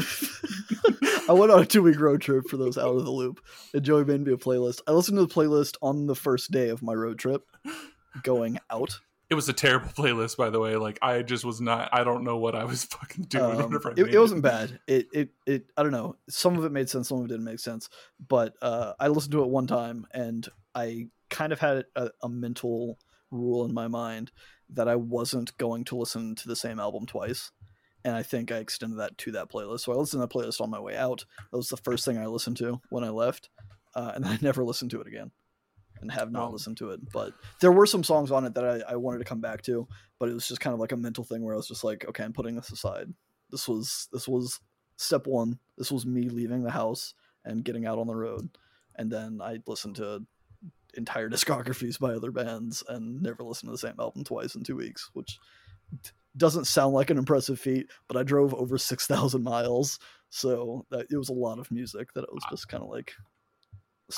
I 1.28 1.32
went 1.32 1.50
on 1.50 1.62
a 1.62 1.66
two 1.66 1.82
week 1.82 1.98
road 1.98 2.20
trip 2.20 2.48
for 2.48 2.56
those 2.56 2.76
out 2.78 2.94
of 2.96 3.04
the 3.04 3.10
loop, 3.10 3.40
and 3.72 3.82
Joey 3.82 4.04
made 4.04 4.24
me 4.24 4.32
a 4.32 4.36
playlist. 4.36 4.80
I 4.86 4.92
listened 4.92 5.18
to 5.18 5.26
the 5.26 5.34
playlist 5.34 5.76
on 5.82 6.06
the 6.06 6.14
first 6.14 6.50
day 6.50 6.68
of 6.68 6.82
my 6.82 6.92
road 6.94 7.18
trip, 7.18 7.42
going 8.22 8.58
out. 8.70 9.00
It 9.30 9.34
was 9.34 9.48
a 9.48 9.52
terrible 9.54 9.88
playlist, 9.96 10.36
by 10.36 10.50
the 10.50 10.60
way. 10.60 10.76
Like 10.76 10.98
I 11.02 11.22
just 11.22 11.44
was 11.44 11.60
not. 11.60 11.88
I 11.92 12.04
don't 12.04 12.24
know 12.24 12.36
what 12.36 12.54
I 12.54 12.64
was 12.64 12.84
fucking 12.84 13.24
doing. 13.24 13.60
Um, 13.60 13.80
it, 13.96 14.14
it 14.14 14.18
wasn't 14.18 14.42
bad. 14.42 14.78
It, 14.86 15.08
it 15.12 15.28
it 15.46 15.70
I 15.76 15.82
don't 15.82 15.92
know. 15.92 16.16
Some 16.28 16.56
of 16.58 16.64
it 16.64 16.72
made 16.72 16.88
sense, 16.90 17.08
some 17.08 17.18
of 17.18 17.24
it 17.24 17.28
didn't 17.28 17.44
make 17.44 17.58
sense. 17.58 17.88
But 18.28 18.54
uh, 18.60 18.92
I 19.00 19.08
listened 19.08 19.32
to 19.32 19.42
it 19.42 19.48
one 19.48 19.66
time, 19.66 20.06
and 20.12 20.46
I 20.74 21.06
kind 21.30 21.52
of 21.52 21.60
had 21.60 21.84
a, 21.96 22.10
a 22.22 22.28
mental 22.28 22.98
rule 23.30 23.64
in 23.64 23.74
my 23.74 23.88
mind 23.88 24.30
that 24.70 24.88
I 24.88 24.96
wasn't 24.96 25.56
going 25.58 25.84
to 25.84 25.96
listen 25.96 26.34
to 26.36 26.48
the 26.48 26.56
same 26.56 26.78
album 26.80 27.06
twice. 27.06 27.50
And 28.04 28.14
I 28.14 28.22
think 28.22 28.52
I 28.52 28.56
extended 28.58 28.98
that 28.98 29.16
to 29.18 29.32
that 29.32 29.50
playlist. 29.50 29.80
So 29.80 29.92
I 29.92 29.96
listened 29.96 30.20
to 30.22 30.26
that 30.26 30.32
playlist 30.34 30.60
on 30.60 30.70
my 30.70 30.80
way 30.80 30.96
out. 30.96 31.24
That 31.50 31.56
was 31.56 31.68
the 31.68 31.76
first 31.78 32.04
thing 32.04 32.18
I 32.18 32.26
listened 32.26 32.56
to 32.58 32.80
when 32.90 33.02
I 33.04 33.08
left, 33.08 33.48
uh, 33.94 34.12
and 34.14 34.24
I 34.26 34.38
never 34.42 34.64
listened 34.64 34.90
to 34.92 35.00
it 35.00 35.06
again, 35.06 35.30
and 36.00 36.10
have 36.12 36.30
not 36.30 36.48
Oh. 36.48 36.52
listened 36.52 36.76
to 36.78 36.90
it. 36.90 37.00
But 37.12 37.32
there 37.60 37.72
were 37.72 37.86
some 37.86 38.04
songs 38.04 38.30
on 38.30 38.44
it 38.44 38.54
that 38.54 38.64
I, 38.64 38.92
I 38.92 38.96
wanted 38.96 39.18
to 39.18 39.24
come 39.24 39.40
back 39.40 39.62
to, 39.62 39.88
but 40.18 40.28
it 40.28 40.34
was 40.34 40.46
just 40.48 40.60
kind 40.60 40.74
of 40.74 40.80
like 40.80 40.92
a 40.92 40.96
mental 40.96 41.24
thing 41.24 41.42
where 41.42 41.54
I 41.54 41.56
was 41.56 41.68
just 41.68 41.84
like, 41.84 42.04
okay, 42.08 42.24
I'm 42.24 42.32
putting 42.32 42.56
this 42.56 42.70
aside 42.72 43.12
this 43.50 43.68
was 43.68 44.08
this 44.12 44.26
was 44.26 44.58
step 44.96 45.26
one 45.26 45.58
this 45.76 45.92
was 45.92 46.06
me 46.06 46.28
leaving 46.30 46.62
the 46.64 46.70
house 46.70 47.12
and 47.44 47.62
getting 47.62 47.86
out 47.86 47.98
on 47.98 48.06
the 48.06 48.14
road 48.14 48.48
and 48.96 49.12
then 49.12 49.38
i 49.42 49.58
listened 49.66 49.94
to 49.94 50.22
entire 50.96 51.28
discographies 51.30 51.98
by 51.98 52.12
other 52.12 52.30
bands 52.30 52.82
and 52.88 53.22
never 53.22 53.42
listened 53.42 53.68
to 53.68 53.72
the 53.72 53.78
same 53.78 53.94
album 53.98 54.24
twice 54.24 54.54
in 54.54 54.62
two 54.64 54.76
weeks 54.76 55.10
which 55.12 55.38
doesn't 56.36 56.66
sound 56.66 56.92
like 56.94 57.10
an 57.10 57.18
impressive 57.18 57.60
feat 57.60 57.86
but 58.08 58.16
i 58.16 58.22
drove 58.22 58.52
over 58.54 58.76
6000 58.78 59.42
miles 59.42 59.98
so 60.30 60.84
that 60.90 61.06
it 61.10 61.16
was 61.16 61.28
a 61.28 61.34
lot 61.34 61.58
of 61.58 61.70
music 61.70 62.12
that 62.14 62.24
it 62.24 62.32
was 62.32 62.42
just 62.50 62.68
kind 62.68 62.82
of 62.82 62.90
like 62.90 63.12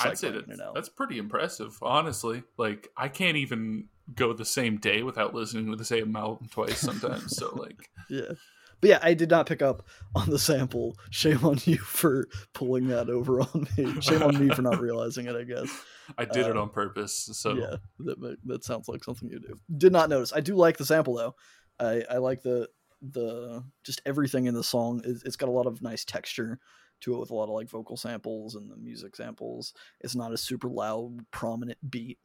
I'd 0.00 0.18
say 0.18 0.28
cycling 0.28 0.32
that 0.32 0.44
in 0.46 0.52
and 0.52 0.62
out. 0.62 0.74
that's 0.74 0.88
pretty 0.88 1.16
impressive, 1.18 1.78
honestly. 1.80 2.42
Like 2.56 2.88
I 2.96 3.08
can't 3.08 3.36
even 3.36 3.84
go 4.14 4.32
the 4.32 4.44
same 4.44 4.78
day 4.78 5.02
without 5.04 5.32
listening 5.34 5.70
to 5.70 5.76
the 5.76 5.84
same 5.84 6.14
album 6.16 6.48
twice 6.50 6.78
sometimes. 6.78 7.36
so 7.36 7.54
like 7.54 7.88
Yeah. 8.10 8.32
But 8.80 8.90
yeah, 8.90 8.98
I 9.02 9.14
did 9.14 9.30
not 9.30 9.46
pick 9.46 9.62
up 9.62 9.86
on 10.14 10.28
the 10.30 10.38
sample. 10.38 10.96
Shame 11.10 11.44
on 11.44 11.58
you 11.64 11.78
for 11.78 12.28
pulling 12.52 12.88
that 12.88 13.08
over 13.08 13.40
on 13.40 13.66
me. 13.76 14.00
Shame 14.00 14.22
on 14.22 14.38
me 14.38 14.54
for 14.54 14.62
not 14.62 14.80
realizing 14.82 15.26
it, 15.26 15.34
I 15.34 15.44
guess. 15.44 15.70
I 16.18 16.24
did 16.24 16.46
it 16.46 16.56
Uh, 16.56 16.62
on 16.62 16.70
purpose. 16.70 17.28
So 17.32 17.54
yeah, 17.54 17.76
that 18.00 18.36
that 18.44 18.64
sounds 18.64 18.88
like 18.88 19.02
something 19.04 19.28
you 19.28 19.40
do. 19.40 19.58
Did 19.76 19.92
not 19.92 20.08
notice. 20.10 20.32
I 20.34 20.40
do 20.40 20.54
like 20.54 20.76
the 20.76 20.84
sample 20.86 21.14
though. 21.14 21.34
I 21.80 22.04
I 22.10 22.18
like 22.18 22.42
the 22.42 22.68
the 23.02 23.62
just 23.84 24.00
everything 24.06 24.46
in 24.46 24.54
the 24.54 24.64
song. 24.64 25.00
It's, 25.04 25.22
it's 25.24 25.36
got 25.36 25.48
a 25.48 25.52
lot 25.52 25.66
of 25.66 25.82
nice 25.82 26.04
texture 26.04 26.58
to 27.00 27.14
it 27.14 27.18
with 27.18 27.30
a 27.30 27.34
lot 27.34 27.44
of 27.44 27.50
like 27.50 27.68
vocal 27.68 27.96
samples 27.96 28.54
and 28.54 28.70
the 28.70 28.76
music 28.76 29.16
samples. 29.16 29.74
It's 30.00 30.14
not 30.16 30.32
a 30.32 30.38
super 30.38 30.68
loud, 30.68 31.30
prominent 31.30 31.78
beat. 31.90 32.18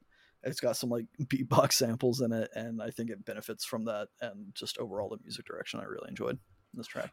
It's 0.44 0.60
got 0.60 0.78
some 0.78 0.90
like 0.90 1.06
beatbox 1.22 1.74
samples 1.74 2.22
in 2.22 2.32
it, 2.32 2.50
and 2.56 2.82
I 2.82 2.90
think 2.90 3.10
it 3.10 3.26
benefits 3.26 3.64
from 3.66 3.86
that. 3.86 4.08
And 4.22 4.54
just 4.56 4.78
overall, 4.78 5.10
the 5.10 5.18
music 5.24 5.46
direction 5.46 5.80
I 5.80 5.84
really 5.84 6.10
enjoyed 6.10 6.40
in 6.74 6.78
this 6.78 6.88
track. 6.88 7.12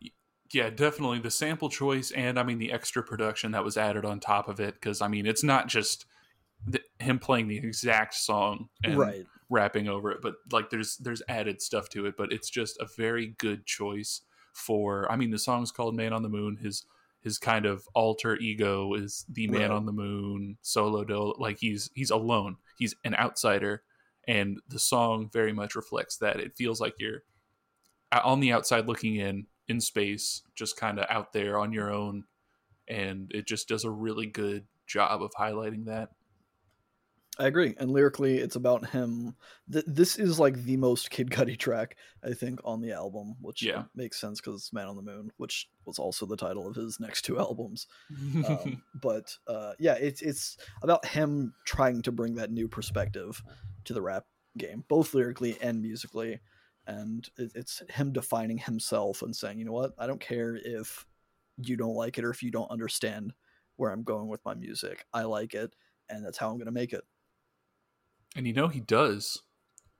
yeah, 0.52 0.70
definitely 0.70 1.18
the 1.18 1.30
sample 1.30 1.68
choice 1.68 2.10
and 2.10 2.38
I 2.38 2.42
mean 2.42 2.58
the 2.58 2.72
extra 2.72 3.02
production 3.02 3.52
that 3.52 3.64
was 3.64 3.76
added 3.76 4.04
on 4.04 4.18
top 4.20 4.48
of 4.48 4.60
it 4.60 4.74
because 4.74 5.02
I 5.02 5.08
mean 5.08 5.26
it's 5.26 5.42
not 5.44 5.68
just 5.68 6.06
the, 6.66 6.80
him 6.98 7.18
playing 7.18 7.48
the 7.48 7.58
exact 7.58 8.14
song 8.14 8.68
and 8.82 8.98
right. 8.98 9.26
rapping 9.50 9.88
over 9.88 10.10
it, 10.10 10.18
but 10.22 10.34
like 10.50 10.70
there's 10.70 10.96
there's 10.96 11.22
added 11.28 11.60
stuff 11.60 11.88
to 11.90 12.06
it. 12.06 12.14
But 12.16 12.32
it's 12.32 12.48
just 12.50 12.78
a 12.80 12.86
very 12.96 13.34
good 13.38 13.66
choice 13.66 14.22
for. 14.54 15.10
I 15.10 15.16
mean, 15.16 15.30
the 15.30 15.38
song's 15.38 15.70
called 15.70 15.94
"Man 15.94 16.12
on 16.12 16.22
the 16.22 16.28
Moon." 16.28 16.56
His 16.56 16.84
his 17.20 17.38
kind 17.38 17.66
of 17.66 17.84
alter 17.94 18.36
ego 18.36 18.94
is 18.94 19.24
the 19.28 19.48
man 19.48 19.62
Right. 19.62 19.70
on 19.70 19.86
the 19.86 19.92
moon 19.92 20.56
solo 20.62 21.04
do 21.04 21.34
like 21.38 21.58
he's 21.58 21.90
he's 21.94 22.10
alone 22.10 22.56
he's 22.78 22.94
an 23.04 23.14
outsider 23.14 23.82
and 24.26 24.58
the 24.68 24.78
song 24.78 25.30
very 25.32 25.52
much 25.52 25.74
reflects 25.74 26.18
that. 26.18 26.40
It 26.40 26.56
feels 26.56 26.80
like 26.80 26.94
you're 26.98 27.22
uh, 28.12 28.20
on 28.24 28.40
the 28.40 28.52
outside 28.52 28.86
looking 28.86 29.16
in 29.16 29.46
in 29.68 29.80
space 29.80 30.42
just 30.54 30.78
kind 30.78 30.98
of 30.98 31.04
out 31.10 31.32
there 31.32 31.58
on 31.58 31.72
your 31.72 31.92
own 31.92 32.24
and 32.88 33.30
it 33.34 33.46
just 33.46 33.68
does 33.68 33.84
a 33.84 33.90
really 33.90 34.26
good 34.26 34.64
job 34.86 35.22
of 35.22 35.30
highlighting 35.38 35.84
that 35.84 36.08
I 37.38 37.46
agree. 37.46 37.74
And 37.78 37.90
lyrically, 37.90 38.38
it's 38.38 38.56
about 38.56 38.90
him. 38.90 39.36
Th- 39.72 39.84
this 39.86 40.18
is 40.18 40.40
like 40.40 40.64
the 40.64 40.76
most 40.76 41.10
Kid 41.10 41.30
Cudi 41.30 41.56
track, 41.56 41.96
I 42.24 42.32
think, 42.34 42.58
on 42.64 42.80
the 42.80 42.92
album, 42.92 43.36
which 43.40 43.62
Yeah. 43.62 43.84
makes 43.94 44.20
sense 44.20 44.40
because 44.40 44.56
it's 44.60 44.72
Man 44.72 44.88
on 44.88 44.96
the 44.96 45.02
Moon, 45.02 45.30
which 45.36 45.68
was 45.84 45.98
also 46.00 46.26
the 46.26 46.36
title 46.36 46.66
of 46.66 46.74
his 46.74 46.98
next 46.98 47.22
two 47.22 47.38
albums. 47.38 47.86
Um, 48.44 48.82
but 49.00 49.32
uh, 49.46 49.74
yeah, 49.78 49.94
it's 49.94 50.20
it's 50.20 50.56
about 50.82 51.06
him 51.06 51.54
trying 51.64 52.02
to 52.02 52.12
bring 52.12 52.34
that 52.34 52.50
new 52.50 52.66
perspective 52.66 53.40
to 53.84 53.92
the 53.94 54.02
rap 54.02 54.24
game, 54.56 54.84
both 54.88 55.14
lyrically 55.14 55.56
and 55.60 55.80
musically. 55.80 56.40
And 56.88 57.28
it, 57.36 57.52
it's 57.54 57.82
him 57.90 58.12
defining 58.12 58.58
himself 58.58 59.22
and 59.22 59.36
saying, 59.36 59.58
you 59.58 59.64
know 59.64 59.72
what, 59.72 59.92
I 59.98 60.06
don't 60.08 60.20
care 60.20 60.56
if 60.56 61.06
you 61.58 61.76
don't 61.76 61.94
like 61.94 62.18
it 62.18 62.24
or 62.24 62.30
if 62.30 62.42
you 62.42 62.50
don't 62.50 62.70
understand 62.70 63.32
where 63.76 63.90
I'm 63.92 64.02
going 64.02 64.26
with 64.26 64.44
my 64.44 64.54
music. 64.54 65.04
I 65.12 65.22
like 65.22 65.54
it, 65.54 65.72
and 66.08 66.24
that's 66.24 66.38
how 66.38 66.48
I'm 66.50 66.56
going 66.56 66.66
to 66.66 66.72
make 66.72 66.92
it. 66.92 67.04
And 68.36 68.46
you 68.46 68.52
know 68.52 68.68
he 68.68 68.80
does, 68.80 69.42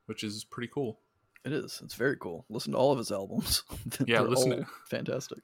which 0.05 0.23
is 0.23 0.43
pretty 0.43 0.69
cool. 0.73 0.99
It 1.45 1.53
is. 1.53 1.79
It's 1.83 1.95
very 1.95 2.17
cool. 2.17 2.45
Listen 2.49 2.73
to 2.73 2.77
all 2.77 2.91
of 2.91 2.97
his 2.97 3.11
albums. 3.11 3.63
Yeah, 4.05 4.21
listen 4.21 4.51
to- 4.51 4.67
fantastic. 4.89 5.39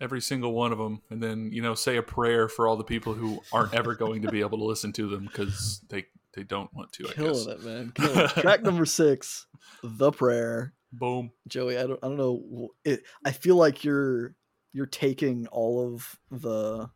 Every 0.00 0.20
single 0.22 0.52
one 0.54 0.72
of 0.72 0.78
them, 0.78 1.02
and 1.10 1.22
then 1.22 1.50
you 1.52 1.60
know 1.60 1.74
say 1.74 1.96
a 1.98 2.02
prayer 2.02 2.48
for 2.48 2.66
all 2.66 2.76
the 2.76 2.84
people 2.84 3.12
who 3.12 3.40
aren't 3.52 3.74
ever 3.74 3.94
going 3.94 4.22
to 4.22 4.30
be 4.30 4.40
able 4.40 4.56
to 4.58 4.64
listen 4.64 4.92
to 4.94 5.06
them 5.08 5.24
because 5.26 5.82
they 5.90 6.06
they 6.34 6.42
don't 6.44 6.72
want 6.72 6.90
to. 6.92 7.04
I 7.04 7.08
guess. 7.08 7.16
Killing 7.16 7.48
it, 7.50 7.62
man. 7.64 7.92
Killing 7.94 8.18
it. 8.18 8.30
Track 8.30 8.62
number 8.62 8.86
six, 8.86 9.46
"The 9.82 10.10
Prayer." 10.10 10.72
Boom. 10.92 11.32
Joey, 11.48 11.76
I 11.76 11.82
don't, 11.82 11.98
I 12.02 12.08
don't 12.08 12.16
know. 12.16 12.70
It, 12.84 13.02
I 13.26 13.32
feel 13.32 13.56
like 13.56 13.84
you're 13.84 14.34
you're 14.72 14.86
taking 14.86 15.46
all 15.48 15.92
of 15.94 16.18
the 16.30 16.88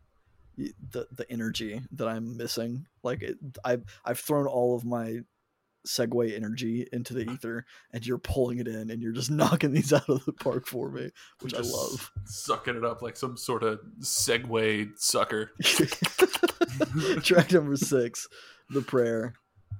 the 0.57 1.05
the 1.11 1.29
energy 1.29 1.81
that 1.91 2.07
I'm 2.07 2.35
missing. 2.37 2.87
Like 3.03 3.21
it, 3.21 3.37
I've 3.63 3.83
I've 4.03 4.19
thrown 4.19 4.47
all 4.47 4.75
of 4.75 4.83
my 4.83 5.19
segue 5.85 6.35
energy 6.35 6.87
into 6.91 7.13
the 7.13 7.29
ether, 7.29 7.65
and 7.93 8.05
you're 8.05 8.17
pulling 8.17 8.59
it 8.59 8.67
in, 8.67 8.89
and 8.89 9.01
you're 9.01 9.11
just 9.11 9.31
knocking 9.31 9.71
these 9.71 9.93
out 9.93 10.09
of 10.09 10.25
the 10.25 10.33
park 10.33 10.67
for 10.67 10.89
me, 10.91 11.09
which 11.41 11.53
I 11.53 11.59
love. 11.59 12.11
Sucking 12.25 12.75
it 12.75 12.85
up 12.85 13.01
like 13.01 13.17
some 13.17 13.37
sort 13.37 13.63
of 13.63 13.79
segue 13.99 14.97
sucker. 14.97 15.51
Track 17.23 17.51
number 17.51 17.75
six, 17.75 18.27
"The 18.69 18.81
Prayer." 18.81 19.33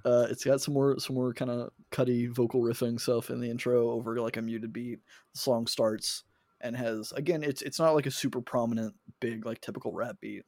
Uh, 0.03 0.27
it's 0.29 0.43
got 0.43 0.61
some 0.61 0.73
more 0.73 0.99
some 0.99 1.15
more 1.15 1.33
kind 1.33 1.49
of 1.49 1.71
Cudi 1.91 2.29
vocal 2.29 2.61
riffing 2.61 2.99
stuff 2.99 3.31
in 3.31 3.39
the 3.39 3.49
intro 3.49 3.89
over 3.89 4.19
like 4.21 4.37
a 4.37 4.41
muted 4.41 4.71
beat. 4.71 4.99
The 5.33 5.39
song 5.39 5.65
starts 5.65 6.23
and 6.61 6.75
has 6.75 7.11
again 7.13 7.43
it's 7.43 7.61
it's 7.61 7.79
not 7.79 7.95
like 7.95 8.05
a 8.05 8.11
super 8.11 8.41
prominent 8.41 8.93
big 9.19 9.45
like 9.45 9.61
typical 9.61 9.91
rap 9.93 10.17
beat. 10.21 10.43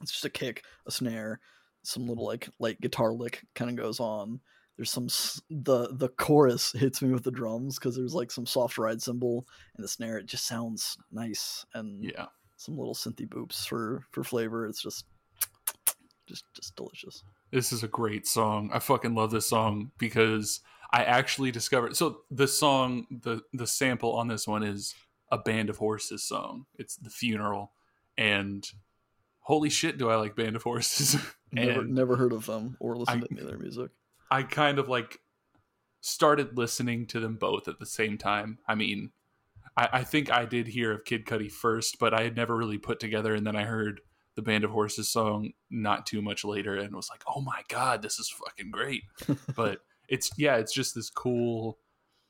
It's 0.00 0.12
just 0.12 0.24
a 0.24 0.30
kick, 0.30 0.62
a 0.86 0.90
snare, 0.90 1.40
some 1.82 2.06
little 2.06 2.26
like 2.26 2.48
light 2.58 2.80
guitar 2.80 3.12
lick 3.12 3.42
kind 3.54 3.70
of 3.70 3.76
goes 3.76 4.00
on. 4.00 4.40
There's 4.76 4.90
some 4.90 5.08
the 5.50 5.88
the 5.92 6.08
chorus 6.10 6.72
hits 6.78 7.00
me 7.02 7.10
with 7.12 7.24
the 7.24 7.30
drums 7.30 7.78
because 7.78 7.96
there's 7.96 8.14
like 8.14 8.30
some 8.30 8.46
soft 8.46 8.76
ride 8.78 9.00
cymbal 9.00 9.46
and 9.76 9.82
the 9.84 9.88
snare. 9.88 10.18
It 10.18 10.26
just 10.26 10.46
sounds 10.46 10.96
nice 11.10 11.64
and 11.74 12.04
Yeah. 12.04 12.26
some 12.56 12.76
little 12.76 12.94
synthy 12.94 13.26
boops 13.28 13.66
for 13.66 14.02
for 14.12 14.22
flavor. 14.22 14.66
It's 14.66 14.82
just 14.82 15.06
just 16.26 16.44
just 16.54 16.76
delicious. 16.76 17.22
This 17.50 17.72
is 17.72 17.82
a 17.82 17.88
great 17.88 18.26
song. 18.26 18.70
I 18.72 18.78
fucking 18.78 19.14
love 19.14 19.30
this 19.30 19.48
song 19.48 19.92
because 19.98 20.60
I 20.92 21.04
actually 21.04 21.50
discovered 21.52 21.96
so 21.96 22.20
the 22.30 22.48
song 22.48 23.06
the 23.22 23.40
the 23.54 23.66
sample 23.66 24.12
on 24.14 24.28
this 24.28 24.46
one 24.46 24.62
is 24.62 24.94
a 25.32 25.38
Band 25.38 25.70
of 25.70 25.78
Horses 25.78 26.22
song. 26.22 26.66
It's 26.78 26.96
the 26.96 27.10
funeral 27.10 27.72
and 28.18 28.68
holy 29.40 29.70
shit 29.70 29.96
do 29.98 30.10
I 30.10 30.16
like 30.16 30.36
Band 30.36 30.54
of 30.56 30.62
Horses. 30.64 31.16
Never 31.52 31.84
never 31.84 32.16
heard 32.16 32.32
of 32.34 32.44
them 32.44 32.76
or 32.80 32.96
listened 32.96 33.22
I- 33.24 33.26
to 33.26 33.32
any 33.32 33.40
of 33.40 33.46
their 33.48 33.58
music. 33.58 33.90
I 34.30 34.42
kind 34.42 34.78
of 34.78 34.88
like 34.88 35.20
started 36.00 36.56
listening 36.56 37.06
to 37.06 37.20
them 37.20 37.36
both 37.36 37.68
at 37.68 37.78
the 37.78 37.86
same 37.86 38.16
time. 38.18 38.58
I 38.68 38.74
mean, 38.74 39.10
I, 39.76 39.88
I 39.92 40.04
think 40.04 40.30
I 40.30 40.44
did 40.44 40.68
hear 40.68 40.92
of 40.92 41.04
Kid 41.04 41.26
Cudi 41.26 41.50
first, 41.50 41.98
but 41.98 42.14
I 42.14 42.22
had 42.22 42.36
never 42.36 42.56
really 42.56 42.78
put 42.78 43.00
together. 43.00 43.34
And 43.34 43.46
then 43.46 43.56
I 43.56 43.64
heard 43.64 44.00
the 44.34 44.42
Band 44.42 44.64
of 44.64 44.70
Horses 44.70 45.08
song 45.08 45.52
not 45.70 46.06
too 46.06 46.22
much 46.22 46.44
later, 46.44 46.76
and 46.76 46.94
was 46.94 47.10
like, 47.10 47.22
"Oh 47.26 47.40
my 47.40 47.62
god, 47.68 48.02
this 48.02 48.18
is 48.18 48.28
fucking 48.28 48.70
great!" 48.70 49.02
but 49.56 49.80
it's 50.08 50.30
yeah, 50.36 50.56
it's 50.56 50.72
just 50.72 50.94
this 50.94 51.10
cool 51.10 51.78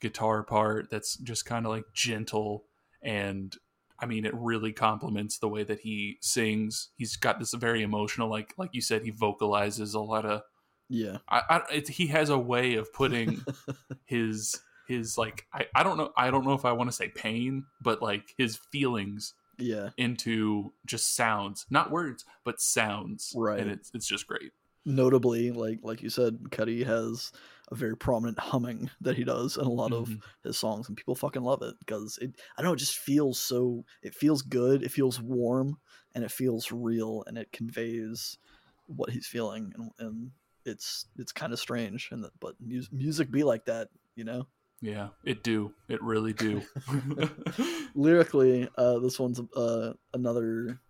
guitar 0.01 0.43
part 0.43 0.89
that's 0.91 1.17
just 1.17 1.45
kind 1.45 1.67
of 1.67 1.73
like 1.73 1.85
gentle 1.93 2.65
and. 3.03 3.57
I 3.99 4.05
mean, 4.05 4.27
it 4.27 4.35
really 4.35 4.75
complements 4.75 5.39
the 5.39 5.49
way 5.49 5.65
that 5.65 5.81
he 5.81 6.19
sings. 6.21 6.91
He's 6.99 7.17
got 7.17 7.39
this 7.39 7.55
very 7.55 7.83
emotional, 7.83 8.29
like 8.29 8.53
like 8.59 8.75
you 8.75 8.83
said, 8.83 9.05
he 9.05 9.11
vocalizes 9.11 9.95
a 9.95 10.01
lot 10.01 10.27
of 10.27 10.43
Yeah. 10.89 11.19
I, 11.29 11.63
I 11.71 11.83
he 11.89 12.07
has 12.09 12.31
a 12.31 12.39
way 12.39 12.75
of 12.75 12.93
putting 12.93 13.45
his 14.05 14.61
his 14.87 15.19
like 15.19 15.47
I, 15.53 15.67
I 15.75 15.83
don't 15.83 15.97
know 15.97 16.13
I 16.17 16.31
don't 16.31 16.45
know 16.45 16.53
if 16.55 16.65
I 16.65 16.73
want 16.73 16.91
to 16.91 16.97
say 16.97 17.09
pain, 17.09 17.65
but 17.81 18.01
like 18.03 18.35
his 18.39 18.57
feelings 18.57 19.35
Yeah. 19.59 19.91
into 19.97 20.73
just 20.85 21.15
sounds, 21.17 21.67
not 21.71 21.91
words, 21.91 22.25
but 22.45 22.61
sounds. 22.61 23.33
Right. 23.37 23.61
And 23.61 23.71
it's 23.71 23.91
it's 23.95 24.07
just 24.07 24.27
great. 24.27 24.53
Notably, 24.85 25.51
like 25.51 25.81
like 25.83 26.03
you 26.03 26.11
said, 26.11 26.39
Cudi 26.51 26.87
has 26.87 27.33
a 27.73 27.75
very 27.75 27.97
prominent 27.97 28.39
humming 28.39 28.89
that 29.01 29.17
he 29.17 29.25
does 29.25 29.57
in 29.57 29.65
a 29.67 29.69
lot 29.69 29.93
of 29.93 30.09
Mhm. 30.09 30.21
his 30.45 30.57
songs, 30.57 30.87
and 30.87 30.97
people 30.97 31.17
fucking 31.17 31.43
love 31.43 31.63
it 31.63 31.75
because 31.81 32.17
it. 32.23 32.31
I 32.57 32.63
don't 32.63 32.69
know, 32.71 32.75
it 32.75 32.79
just 32.79 32.97
feels 32.97 33.41
so. 33.41 33.85
It 34.03 34.15
feels 34.15 34.43
good. 34.43 34.85
It 34.85 34.93
feels 34.93 35.21
warm, 35.21 35.79
and 36.15 36.23
it 36.23 36.31
feels 36.31 36.71
real, 36.71 37.25
and 37.27 37.37
it 37.37 37.51
conveys 37.51 38.39
what 38.87 39.11
he's 39.11 39.27
feeling, 39.27 39.73
and, 39.77 39.91
and 39.99 40.31
it's 40.67 41.07
it's 41.17 41.33
kind 41.33 41.53
of 41.53 41.59
strange. 41.59 42.09
And 42.13 42.25
that, 42.25 42.33
but 42.41 42.55
mus- 42.61 42.93
music 42.93 43.31
be 43.31 43.45
like 43.45 43.65
that, 43.67 43.89
you 44.15 44.25
know. 44.25 44.47
Yeah, 44.83 45.09
it 45.25 45.43
do. 45.43 45.73
It 45.89 46.03
really 46.03 46.35
do. 46.35 46.63
lyrically, 47.95 48.69
uh, 48.77 48.99
this 48.99 49.19
one's 49.19 49.41
uh, 49.57 49.95
another 50.13 50.81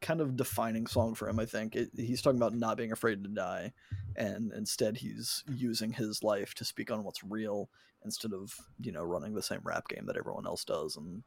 kind 0.00 0.20
of 0.20 0.36
defining 0.36 0.86
song 0.86 1.14
for 1.14 1.28
him. 1.28 1.40
I 1.40 1.46
think 1.46 1.74
it, 1.74 1.90
he's 1.96 2.22
talking 2.22 2.38
about 2.38 2.54
not 2.54 2.76
being 2.76 2.92
afraid 2.92 3.24
to 3.24 3.30
die, 3.30 3.72
and 4.16 4.52
instead 4.52 4.98
he's 4.98 5.42
using 5.48 5.92
his 5.92 6.22
life 6.22 6.54
to 6.54 6.64
speak 6.64 6.90
on 6.90 7.02
what's 7.02 7.24
real 7.24 7.70
instead 8.04 8.32
of 8.32 8.54
you 8.80 8.92
know 8.92 9.02
running 9.02 9.34
the 9.34 9.42
same 9.42 9.60
rap 9.64 9.88
game 9.88 10.06
that 10.06 10.16
everyone 10.16 10.46
else 10.46 10.64
does 10.64 10.96
and 10.96 11.22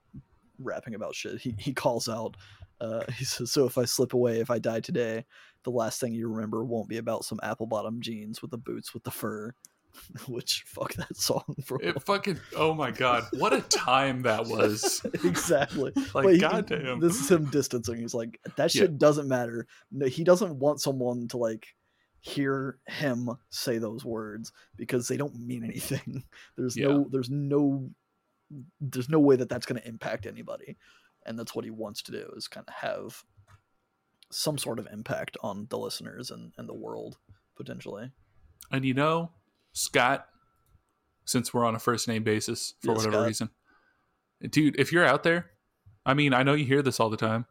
rapping 0.59 0.95
about 0.95 1.15
shit. 1.15 1.41
He 1.41 1.55
he 1.59 1.73
calls 1.73 2.07
out. 2.07 2.37
Uh, 2.79 3.03
he 3.17 3.25
says, 3.25 3.51
"So 3.51 3.65
if 3.65 3.77
I 3.77 3.85
slip 3.85 4.13
away, 4.13 4.39
if 4.39 4.49
I 4.51 4.59
die 4.59 4.79
today, 4.79 5.25
the 5.63 5.71
last 5.71 5.99
thing 5.99 6.13
you 6.13 6.27
remember 6.29 6.63
won't 6.63 6.89
be 6.89 6.97
about 6.97 7.25
some 7.25 7.39
apple 7.43 7.67
bottom 7.67 8.01
jeans 8.01 8.41
with 8.41 8.51
the 8.51 8.57
boots 8.57 8.93
with 8.93 9.03
the 9.03 9.11
fur." 9.11 9.53
Which 10.27 10.63
fuck 10.67 10.93
that 10.95 11.15
song, 11.17 11.55
bro. 11.67 11.79
it 11.81 12.03
fucking 12.03 12.39
oh 12.55 12.73
my 12.75 12.91
god, 12.91 13.23
what 13.33 13.51
a 13.53 13.61
time 13.61 14.21
that 14.23 14.45
was. 14.45 15.01
exactly. 15.23 15.91
Like 16.13 16.39
goddamn. 16.39 16.99
This 16.99 17.15
is 17.19 17.31
him 17.31 17.45
distancing. 17.45 17.97
He's 17.97 18.13
like, 18.13 18.39
that 18.57 18.75
Yeah. 18.75 18.81
shit 18.83 18.99
doesn't 18.99 19.27
matter. 19.27 19.65
No, 19.91 20.05
he 20.05 20.23
doesn't 20.23 20.59
want 20.59 20.81
someone 20.81 21.27
to 21.29 21.37
like 21.37 21.65
hear 22.19 22.77
him 22.87 23.29
say 23.49 23.79
those 23.79 24.05
words 24.05 24.51
because 24.75 25.07
they 25.07 25.17
don't 25.17 25.35
mean 25.39 25.63
anything. 25.63 26.23
There's 26.57 26.77
Yeah. 26.77 26.89
no, 26.89 27.07
there's 27.09 27.29
no, 27.31 27.89
there's 28.79 29.09
no 29.09 29.19
way 29.19 29.35
that 29.37 29.49
that's 29.49 29.65
going 29.65 29.81
to 29.81 29.87
impact 29.87 30.25
anybody, 30.27 30.77
and 31.27 31.37
that's 31.37 31.53
what 31.53 31.65
he 31.65 31.71
wants 31.71 32.01
to 32.03 32.11
do 32.11 32.31
is 32.35 32.47
kind 32.47 32.65
of 32.67 32.73
have 32.73 33.23
some 34.31 34.57
sort 34.57 34.79
of 34.79 34.87
impact 34.91 35.37
on 35.41 35.67
the 35.69 35.77
listeners 35.77 36.31
and, 36.31 36.53
and 36.57 36.67
the 36.67 36.73
world 36.73 37.17
potentially. 37.55 38.11
And 38.71 38.85
you 38.85 38.93
know, 38.93 39.31
Scott, 39.73 40.27
since 41.25 41.53
we're 41.53 41.65
on 41.65 41.75
a 41.75 41.79
first 41.79 42.07
name 42.07 42.23
basis 42.23 42.73
for 42.81 42.91
Yeah, 42.91 42.97
whatever 42.97 43.13
Scott. 43.13 43.27
reason, 43.27 43.49
dude, 44.49 44.79
if 44.79 44.91
you're 44.91 45.05
out 45.05 45.23
there, 45.23 45.51
I 46.05 46.13
mean, 46.13 46.33
I 46.33 46.43
know 46.43 46.53
you 46.53 46.65
hear 46.65 46.81
this 46.81 46.99
all 46.99 47.09
the 47.09 47.17
time, 47.17 47.45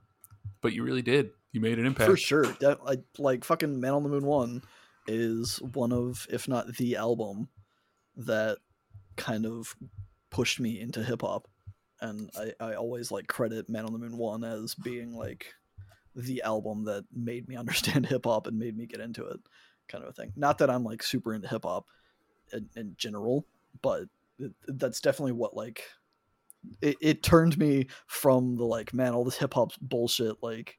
but 0.62 0.73
you 0.73 0.83
really 0.83 1.03
did. 1.03 1.31
You 1.53 1.61
made 1.61 1.79
an 1.79 1.87
impact. 1.87 2.11
For 2.11 2.17
sure. 2.17 2.46
That, 2.61 2.85
like, 2.85 3.03
like 3.19 3.44
fucking 3.44 3.81
Man 3.81 3.92
on 3.92 4.03
the 4.03 4.09
Moon 4.09 4.27
1 4.27 4.63
is 5.07 5.61
one 5.63 5.92
of, 5.92 6.27
if 6.31 6.48
not 6.48 6.77
the 6.77 6.96
album 6.96 7.48
that 8.17 8.59
kind 9.17 9.46
of 9.46 9.75
pushed 10.31 10.61
me 10.61 10.81
into 10.81 11.03
hip 11.03 11.23
hop. 11.23 11.48
And 12.01 12.31
I, 12.37 12.53
I 12.61 12.75
always 12.75 13.11
like 13.11 13.27
credit 13.27 13.69
Man 13.69 13.85
on 13.87 13.92
the 13.92 13.99
Moon 13.99 14.17
1 14.17 14.44
as 14.44 14.75
being 14.75 15.15
like 15.15 15.55
the 16.15 16.42
album 16.42 16.85
that 16.85 17.05
made 17.15 17.49
me 17.49 17.57
understand 17.63 18.07
hip 18.07 18.25
hop 18.27 18.47
and 18.47 18.59
made 18.59 18.77
me 18.77 18.87
get 18.87 19.01
into 19.01 19.25
it, 19.27 19.40
kind 19.88 20.05
of 20.05 20.11
a 20.11 20.13
thing. 20.13 20.33
Not 20.37 20.59
that 20.59 20.71
I'm 20.71 20.85
like 20.85 21.03
super 21.03 21.35
into 21.35 21.49
hip 21.49 21.65
hop 21.65 21.87
in, 22.53 22.69
in 22.77 22.94
general, 22.99 23.47
but 23.83 24.05
it, 24.38 24.53
that's 24.67 25.01
definitely 25.01 25.33
what 25.33 25.57
like 25.57 25.83
it, 26.83 26.97
it 27.01 27.23
turned 27.23 27.57
me 27.59 27.87
from 28.07 28.57
the 28.57 28.65
like 28.65 28.92
man 28.92 29.15
all 29.15 29.25
this 29.25 29.37
hip 29.38 29.55
hop 29.55 29.73
bullshit 29.81 30.37
like 30.42 30.77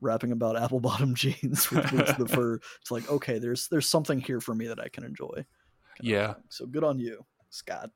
rapping 0.00 0.32
about 0.32 0.56
apple 0.62 0.80
bottom 0.80 1.14
jeans 1.14 1.66
to 1.66 1.76
the 1.76 2.28
fur 2.32 2.58
it's 2.80 2.90
like 2.90 3.08
okay 3.10 3.38
there's 3.38 3.68
there's 3.68 3.88
something 3.88 4.20
here 4.20 4.40
for 4.40 4.54
me 4.54 4.66
that 4.66 4.80
i 4.80 4.88
can 4.88 5.04
enjoy 5.04 5.44
Yeah. 6.02 6.34
so 6.48 6.66
good 6.66 6.84
on 6.84 6.98
you 6.98 7.24
scott 7.50 7.90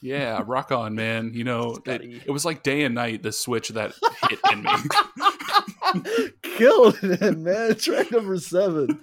Yeah, 0.00 0.42
rock 0.46 0.70
on, 0.72 0.94
man. 0.94 1.32
You 1.34 1.44
know, 1.44 1.76
it, 1.84 2.22
it 2.26 2.30
was 2.30 2.44
like 2.44 2.62
day 2.62 2.84
and 2.84 2.94
night 2.94 3.22
the 3.22 3.32
switch 3.32 3.70
that 3.70 3.94
hit 4.28 4.38
in 4.52 4.62
me. 4.62 4.70
killing 6.42 6.94
it 7.02 7.38
man 7.38 7.74
track 7.76 8.10
number 8.12 8.38
seven 8.38 9.02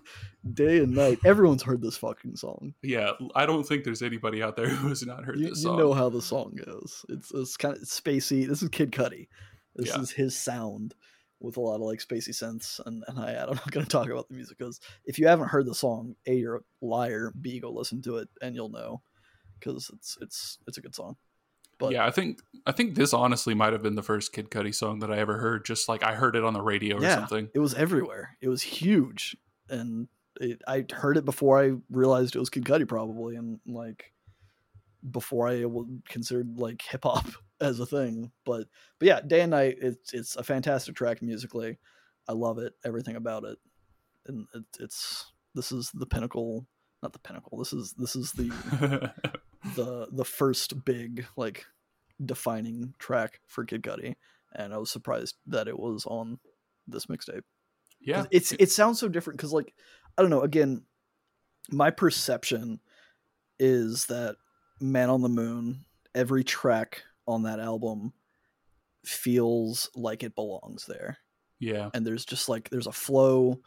Day 0.54 0.78
and 0.78 0.94
night. 0.94 1.18
Everyone's 1.26 1.64
heard 1.64 1.82
this 1.82 1.98
fucking 1.98 2.36
song. 2.36 2.76
Yeah, 2.84 3.14
I 3.34 3.48
don't 3.48 3.64
think 3.68 3.84
there's 3.84 4.04
anybody 4.04 4.44
out 4.44 4.56
there 4.56 4.68
who 4.70 4.90
has 4.90 5.04
not 5.04 5.26
heard 5.26 5.40
You, 5.40 5.50
this 5.50 5.64
song. 5.64 5.74
you 5.74 5.84
know 5.84 5.94
how 5.94 6.08
the 6.10 6.22
song 6.22 6.56
goes. 6.64 7.04
It's 7.10 7.32
it's 7.34 7.58
kind 7.58 7.76
of 7.76 7.82
spacey. 7.82 8.48
This 8.48 8.62
is 8.62 8.70
Kid 8.70 8.92
Cudi. 8.92 9.28
This 9.76 9.88
Yeah. 9.88 10.02
is 10.02 10.12
his 10.12 10.38
sound 10.38 10.94
with 11.40 11.58
a 11.58 11.60
lot 11.62 11.78
of 11.78 11.82
like 11.82 11.98
spacey 11.98 12.30
synths 12.30 12.80
and, 12.86 13.04
and 13.08 13.18
hi. 13.18 13.34
I'm 13.36 13.56
not 13.56 13.72
going 13.72 13.88
to 13.88 13.90
talk 13.92 14.08
about 14.08 14.28
the 14.30 14.36
music 14.36 14.60
because 14.60 14.80
if 15.06 15.18
you 15.18 15.26
haven't 15.28 15.48
heard 15.48 15.66
the 15.66 15.74
song, 15.74 16.16
a 16.28 16.36
you're 16.36 16.58
a 16.58 16.62
liar. 16.80 17.34
B 17.42 17.60
go 17.60 17.72
listen 17.72 18.04
to 18.04 18.18
it 18.18 18.30
and 18.40 18.54
you'll 18.56 18.70
know 18.70 19.02
because 19.60 19.90
it's 19.94 20.18
it's 20.22 20.58
it's 20.68 20.78
a 20.78 20.82
good 20.82 20.96
song. 20.96 21.16
But 21.78 21.92
yeah, 21.92 22.06
I 22.06 22.12
think 22.12 22.40
I 22.66 22.72
think 22.72 22.96
this 22.96 23.14
honestly 23.14 23.54
might 23.54 23.74
have 23.74 23.84
been 23.84 23.96
the 23.96 24.04
first 24.04 24.32
Kid 24.32 24.50
Cudi 24.50 24.74
song 24.74 25.00
that 25.00 25.12
I 25.12 25.18
ever 25.18 25.38
heard. 25.40 25.66
Just 25.66 25.90
like 25.90 26.04
I 26.04 26.16
heard 26.16 26.36
it 26.36 26.44
on 26.44 26.54
the 26.54 26.62
radio 26.62 26.98
or 26.98 27.02
Yeah. 27.02 27.16
something. 27.16 27.50
it 27.54 27.60
was 27.60 27.74
everywhere. 27.74 28.38
It 28.42 28.48
was 28.48 28.62
huge, 28.62 29.36
and 29.70 30.08
it, 30.40 30.62
I 30.68 30.86
heard 30.94 31.18
it 31.18 31.26
before 31.26 31.62
I 31.62 31.74
realized 31.90 32.36
it 32.36 32.40
was 32.40 32.50
Kid 32.50 32.64
Cudi, 32.66 32.88
probably, 32.88 33.36
and 33.36 33.60
like 33.66 34.14
before 35.12 35.48
I 35.48 35.66
considered 36.10 36.58
like 36.58 36.82
hip 36.82 37.04
hop 37.04 37.28
as 37.62 37.80
a 37.80 37.86
thing. 37.86 38.32
But 38.46 38.68
but 39.00 39.08
yeah, 39.08 39.22
Day 39.22 39.42
and 39.42 39.52
Night, 39.52 39.78
it's 39.82 40.14
it's 40.14 40.36
a 40.38 40.44
fantastic 40.44 40.96
track 40.96 41.22
musically. 41.22 41.78
I 42.28 42.32
love 42.34 42.58
it, 42.58 42.74
everything 42.86 43.18
about 43.18 43.44
it, 43.44 43.58
and 44.28 44.48
it, 44.54 44.64
it's 44.80 45.32
this 45.54 45.72
is 45.72 45.92
the 45.94 46.08
pinnacle, 46.08 46.68
not 47.06 47.14
the 47.14 47.20
pinnacle. 47.20 47.58
This 47.58 47.72
is 47.72 47.94
this 47.94 48.16
is 48.16 48.32
the 48.32 49.14
the 49.76 50.08
the 50.12 50.26
first 50.26 50.84
big 50.84 51.26
like 51.38 51.66
defining 52.24 52.96
track 52.98 53.42
for 53.46 53.64
Kid 53.64 53.84
Cudi, 53.84 54.16
and 54.54 54.74
I 54.74 54.78
was 54.78 54.90
surprised 54.90 55.36
that 55.48 55.68
it 55.68 55.78
was 55.78 56.06
on 56.06 56.40
this 56.88 57.06
mixtape. 57.06 57.44
yeah, 58.02 58.26
it's 58.32 58.52
it 58.54 58.72
sounds 58.72 59.00
so 59.00 59.08
different 59.08 59.38
because 59.38 59.54
like 59.54 59.74
I 60.18 60.22
don't 60.22 60.32
know. 60.32 60.42
Again, 60.42 60.84
my 61.70 61.92
perception 61.92 62.80
is 63.60 64.08
that 64.08 64.38
Man 64.82 65.10
on 65.10 65.22
the 65.22 65.30
Moon, 65.30 65.86
every 66.16 66.44
track 66.44 67.04
on 67.28 67.44
that 67.44 67.60
album 67.60 68.14
feels 69.06 69.92
like 69.96 70.24
it 70.24 70.34
belongs 70.34 70.88
there 70.88 71.20
yeah, 71.60 71.92
and 71.94 72.06
there's 72.06 72.26
just 72.26 72.50
like 72.50 72.70
there's 72.70 72.88
a 72.88 72.92
flow 72.92 73.60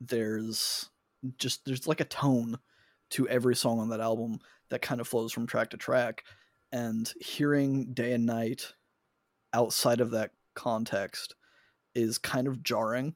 there's 0.00 0.88
just 1.38 1.64
there's 1.64 1.86
like 1.86 2.00
a 2.00 2.04
tone 2.04 2.58
to 3.10 3.28
every 3.28 3.56
song 3.56 3.78
on 3.78 3.88
that 3.90 4.00
album 4.00 4.38
that 4.70 4.82
kind 4.82 5.00
of 5.00 5.08
flows 5.08 5.32
from 5.32 5.46
track 5.46 5.70
to 5.70 5.76
track. 5.76 6.24
And 6.72 7.12
hearing 7.20 7.92
day 7.94 8.12
and 8.12 8.26
night 8.26 8.72
outside 9.52 10.00
of 10.00 10.10
that 10.10 10.32
context 10.54 11.34
is 11.94 12.18
kind 12.18 12.48
of 12.48 12.62
jarring. 12.62 13.14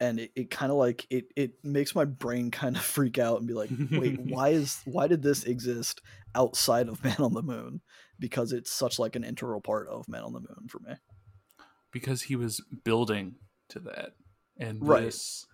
And 0.00 0.20
it, 0.20 0.32
it 0.36 0.50
kind 0.50 0.70
of 0.70 0.78
like 0.78 1.06
it 1.10 1.26
it 1.36 1.52
makes 1.64 1.94
my 1.94 2.04
brain 2.04 2.50
kind 2.50 2.76
of 2.76 2.82
freak 2.96 3.18
out 3.18 3.38
and 3.38 3.48
be 3.48 3.54
like 3.54 3.70
wait 3.90 4.18
why 4.24 4.50
is 4.50 4.80
why 4.84 5.06
did 5.06 5.22
this 5.22 5.44
exist 5.44 6.00
outside 6.34 6.88
of 6.88 7.02
man 7.04 7.16
on 7.18 7.34
the 7.34 7.42
moon? 7.42 7.80
Because 8.18 8.52
it's 8.52 8.70
such 8.70 8.98
like 8.98 9.16
an 9.16 9.24
integral 9.24 9.60
part 9.60 9.88
of 9.88 10.08
man 10.08 10.22
on 10.22 10.32
the 10.32 10.40
moon 10.40 10.68
for 10.68 10.80
me. 10.80 10.94
Because 11.92 12.22
he 12.22 12.36
was 12.36 12.60
building 12.84 13.36
to 13.70 13.80
that, 13.80 14.12
and 14.58 14.86
Right. 14.86 15.04
this 15.04 15.46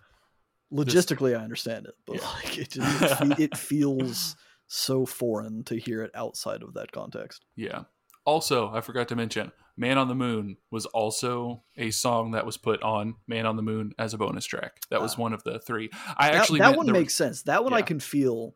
logistically 0.73 1.37
i 1.37 1.43
understand 1.43 1.85
it 1.85 1.93
but 2.05 2.17
Yeah. 2.17 2.27
like 2.43 2.57
it 2.57 2.69
just 2.71 3.21
it, 3.21 3.39
it 3.39 3.57
feels 3.57 4.35
so 4.67 5.05
foreign 5.05 5.63
to 5.65 5.75
hear 5.77 6.01
it 6.03 6.11
outside 6.15 6.63
of 6.63 6.73
that 6.73 6.91
context 6.91 7.45
Yeah. 7.55 7.83
Also, 8.25 8.69
I 8.73 8.79
forgot 8.79 9.09
to 9.09 9.17
mention, 9.17 9.51
Man 9.75 9.97
on 9.97 10.07
the 10.07 10.15
Moon 10.15 10.55
was 10.71 10.85
also 10.85 11.63
a 11.75 11.91
song 11.91 12.31
that 12.31 12.45
was 12.45 12.55
put 12.55 12.81
on 12.81 13.15
Man 13.27 13.45
on 13.45 13.57
the 13.57 13.61
Moon 13.61 13.91
as 13.99 14.13
a 14.13 14.17
bonus 14.17 14.45
track. 14.45 14.79
That 14.91 15.01
was 15.01 15.15
Ah. 15.15 15.21
one 15.23 15.33
of 15.33 15.43
the 15.43 15.59
three. 15.59 15.89
I 16.15 16.29
that, 16.31 16.35
actually 16.35 16.59
that 16.59 16.77
one 16.77 16.85
the- 16.85 16.93
makes 16.93 17.13
sense 17.15 17.41
that 17.43 17.65
one 17.65 17.73
i 17.73 17.81
can 17.81 17.99
feel 17.99 18.55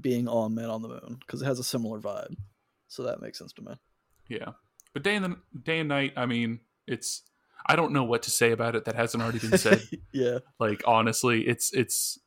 being 0.00 0.28
on 0.28 0.54
man 0.54 0.70
on 0.70 0.82
the 0.82 0.88
moon 0.88 1.16
because 1.18 1.42
it 1.42 1.46
has 1.46 1.58
a 1.58 1.64
similar 1.64 2.00
vibe 2.00 2.36
so 2.88 3.02
that 3.02 3.20
makes 3.20 3.38
sense 3.38 3.52
to 3.54 3.62
me 3.62 3.72
Yeah. 4.28 4.50
But 4.94 5.02
day 5.02 5.16
and 5.16 5.24
the 5.24 5.36
day 5.62 5.80
and 5.80 5.88
night, 5.88 6.12
I 6.16 6.26
mean, 6.26 6.60
it's 6.86 7.22
I 7.68 7.76
don't 7.76 7.92
know 7.92 8.04
what 8.04 8.22
to 8.24 8.30
say 8.30 8.52
about 8.52 8.74
it 8.76 8.84
that 8.84 8.94
hasn't 8.94 9.22
already 9.22 9.38
been 9.40 9.58
said. 9.58 9.82
yeah 10.12 10.38
like 10.60 10.82
honestly, 10.86 11.46
it's 11.46 11.72
it's 11.72 12.18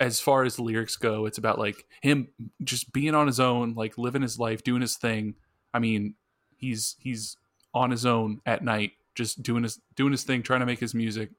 as 0.00 0.20
far 0.20 0.44
as 0.44 0.56
the 0.56 0.62
lyrics 0.62 0.96
go, 0.96 1.26
it's 1.26 1.38
about 1.38 1.58
like 1.58 1.84
him 2.02 2.28
just 2.62 2.92
being 2.92 3.14
on 3.14 3.26
his 3.26 3.40
own, 3.40 3.74
like 3.74 3.98
living 3.98 4.22
his 4.22 4.38
life, 4.38 4.62
doing 4.62 4.80
his 4.80 4.96
thing. 4.96 5.34
I 5.74 5.78
mean, 5.80 6.14
he's 6.56 6.96
he's 7.00 7.36
on 7.74 7.90
his 7.90 8.06
own 8.06 8.40
at 8.46 8.62
night, 8.62 8.92
just 9.14 9.42
doing 9.42 9.62
his 9.64 9.80
doing 9.96 10.12
his 10.12 10.22
thing, 10.24 10.42
trying 10.42 10.60
to 10.60 10.66
make 10.66 10.78
his 10.80 10.94
music, 10.94 11.30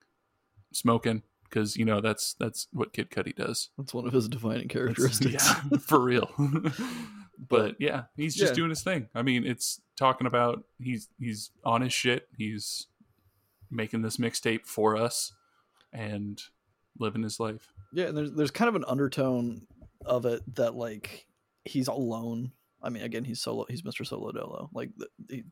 smoking 0.74 1.24
because 1.44 1.76
you 1.78 1.86
know 1.86 2.00
that's 2.02 2.34
that's 2.36 2.68
what 2.74 2.94
Kid 2.94 3.10
Cudi 3.10 3.36
does. 3.36 3.70
that's 3.78 3.94
one 3.94 4.06
of 4.06 4.14
his 4.14 4.28
defining 4.30 4.68
characteristics 4.68 5.48
yeah, 5.72 5.78
for 5.88 6.00
real. 6.00 6.30
but 7.50 7.76
yeah, 7.80 8.04
he's 8.16 8.36
just 8.36 8.52
Yeah. 8.52 8.56
doing 8.56 8.70
his 8.70 8.82
thing. 8.84 9.08
I 9.16 9.22
mean, 9.22 9.46
it's 9.46 9.82
talking 9.98 10.28
about 10.28 10.64
he's 10.80 11.08
he's 11.20 11.52
on 11.64 11.82
his 11.82 11.94
shit. 11.94 12.28
He's 12.38 12.88
making 13.72 14.02
this 14.02 14.18
mixtape 14.18 14.66
for 14.66 14.98
us 14.98 15.34
and 15.94 16.42
living 16.98 17.24
his 17.24 17.40
life. 17.40 17.72
Yeah, 17.94 18.08
and 18.08 18.18
there's 18.18 18.32
there's 18.34 18.52
kind 18.52 18.70
of 18.70 18.76
an 18.76 18.86
undertone 18.88 19.68
of 20.06 20.26
it 20.26 20.42
that 20.56 20.76
like 20.76 21.26
he's 21.66 21.88
alone. 21.88 22.52
I 22.82 22.90
mean, 22.90 23.04
again, 23.04 23.24
he's 23.24 23.42
solo. 23.42 23.66
He's 23.70 23.82
Mr. 23.82 24.06
Solo 24.06 24.32
Dolo, 24.32 24.70
like 24.74 24.92
the 24.96 25.08
the, 25.28 25.44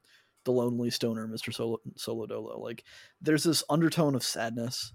the 0.45 0.51
lonely 0.51 0.89
stoner, 0.89 1.27
Mr. 1.27 1.53
Solo 1.53 1.79
Solo 1.95 2.25
Dolo. 2.25 2.59
Like 2.59 2.83
there's 3.21 3.43
this 3.43 3.63
undertone 3.69 4.15
of 4.15 4.23
sadness 4.23 4.93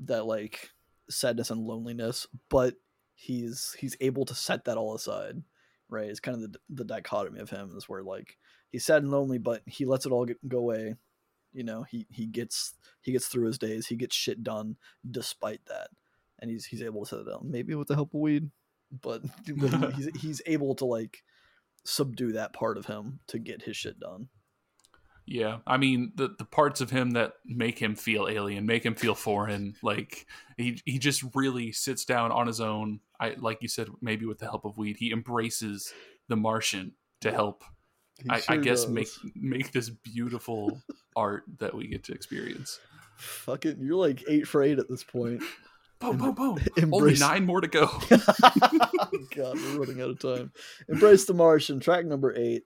that 0.00 0.26
like 0.26 0.70
sadness 1.08 1.50
and 1.50 1.66
loneliness, 1.66 2.26
but 2.48 2.74
he's 3.14 3.76
he's 3.78 3.96
able 4.00 4.24
to 4.26 4.34
set 4.34 4.64
that 4.64 4.76
all 4.76 4.94
aside. 4.94 5.42
Right, 5.88 6.08
it's 6.08 6.20
kind 6.20 6.36
of 6.42 6.52
the 6.52 6.58
the 6.70 6.84
dichotomy 6.84 7.40
of 7.40 7.50
him 7.50 7.72
is 7.76 7.88
where 7.88 8.02
like 8.02 8.38
he's 8.70 8.84
sad 8.84 9.02
and 9.02 9.10
lonely, 9.10 9.38
but 9.38 9.62
he 9.66 9.84
lets 9.84 10.06
it 10.06 10.12
all 10.12 10.24
get, 10.24 10.48
go 10.48 10.58
away. 10.58 10.94
You 11.52 11.64
know, 11.64 11.82
he 11.82 12.06
he 12.10 12.26
gets 12.26 12.74
he 13.00 13.12
gets 13.12 13.26
through 13.26 13.46
his 13.46 13.58
days. 13.58 13.86
He 13.86 13.96
gets 13.96 14.14
shit 14.14 14.42
done 14.42 14.76
despite 15.10 15.64
that 15.66 15.88
and 16.40 16.50
he's 16.50 16.64
he's 16.64 16.82
able 16.82 17.04
to 17.04 17.08
set 17.08 17.18
it 17.20 17.30
down. 17.30 17.50
Maybe 17.50 17.74
with 17.74 17.88
the 17.88 17.94
help 17.94 18.14
of 18.14 18.20
weed, 18.20 18.50
but, 18.90 19.22
but 19.56 19.94
he's 19.94 20.08
he's 20.20 20.42
able 20.46 20.74
to 20.76 20.84
like 20.84 21.22
subdue 21.84 22.32
that 22.32 22.52
part 22.52 22.76
of 22.76 22.86
him 22.86 23.20
to 23.28 23.38
get 23.38 23.62
his 23.62 23.76
shit 23.76 24.00
done. 24.00 24.28
Yeah, 25.26 25.58
I 25.66 25.76
mean 25.76 26.12
the 26.16 26.34
the 26.38 26.44
parts 26.44 26.80
of 26.80 26.90
him 26.90 27.12
that 27.12 27.34
make 27.44 27.78
him 27.78 27.94
feel 27.94 28.26
alien, 28.28 28.66
make 28.66 28.84
him 28.84 28.94
feel 28.94 29.14
foreign. 29.14 29.76
Like 29.82 30.26
he 30.56 30.80
he 30.84 30.98
just 30.98 31.22
really 31.34 31.72
sits 31.72 32.04
down 32.04 32.32
on 32.32 32.46
his 32.46 32.60
own. 32.60 33.00
I 33.20 33.36
like 33.38 33.58
you 33.60 33.68
said, 33.68 33.88
maybe 34.00 34.26
with 34.26 34.38
the 34.38 34.46
help 34.46 34.64
of 34.64 34.76
weed, 34.76 34.96
he 34.98 35.12
embraces 35.12 35.92
the 36.28 36.36
Martian 36.36 36.92
to 37.20 37.30
help. 37.30 37.64
I, 38.28 38.42
I 38.48 38.56
guess 38.56 38.84
does. 38.84 38.90
make 38.92 39.08
make 39.34 39.72
this 39.72 39.88
beautiful 39.90 40.80
art 41.16 41.44
that 41.58 41.74
we 41.74 41.86
get 41.86 42.04
to 42.04 42.12
experience. 42.12 42.80
fucking 43.16 43.76
you're 43.80 43.96
like 43.96 44.24
eight 44.28 44.46
for 44.48 44.62
eight 44.62 44.78
at 44.78 44.88
this 44.88 45.04
point. 45.04 45.42
Boom, 45.98 46.16
boom, 46.16 46.34
boom. 46.34 46.58
Only 46.92 47.14
nine 47.16 47.44
more 47.44 47.60
to 47.60 47.68
go. 47.68 47.86
God, 48.10 49.54
we're 49.56 49.78
running 49.78 50.00
out 50.00 50.10
of 50.10 50.18
time. 50.18 50.52
Embrace 50.88 51.24
the 51.26 51.34
Martian, 51.34 51.78
track 51.80 52.06
number 52.06 52.34
eight. 52.36 52.62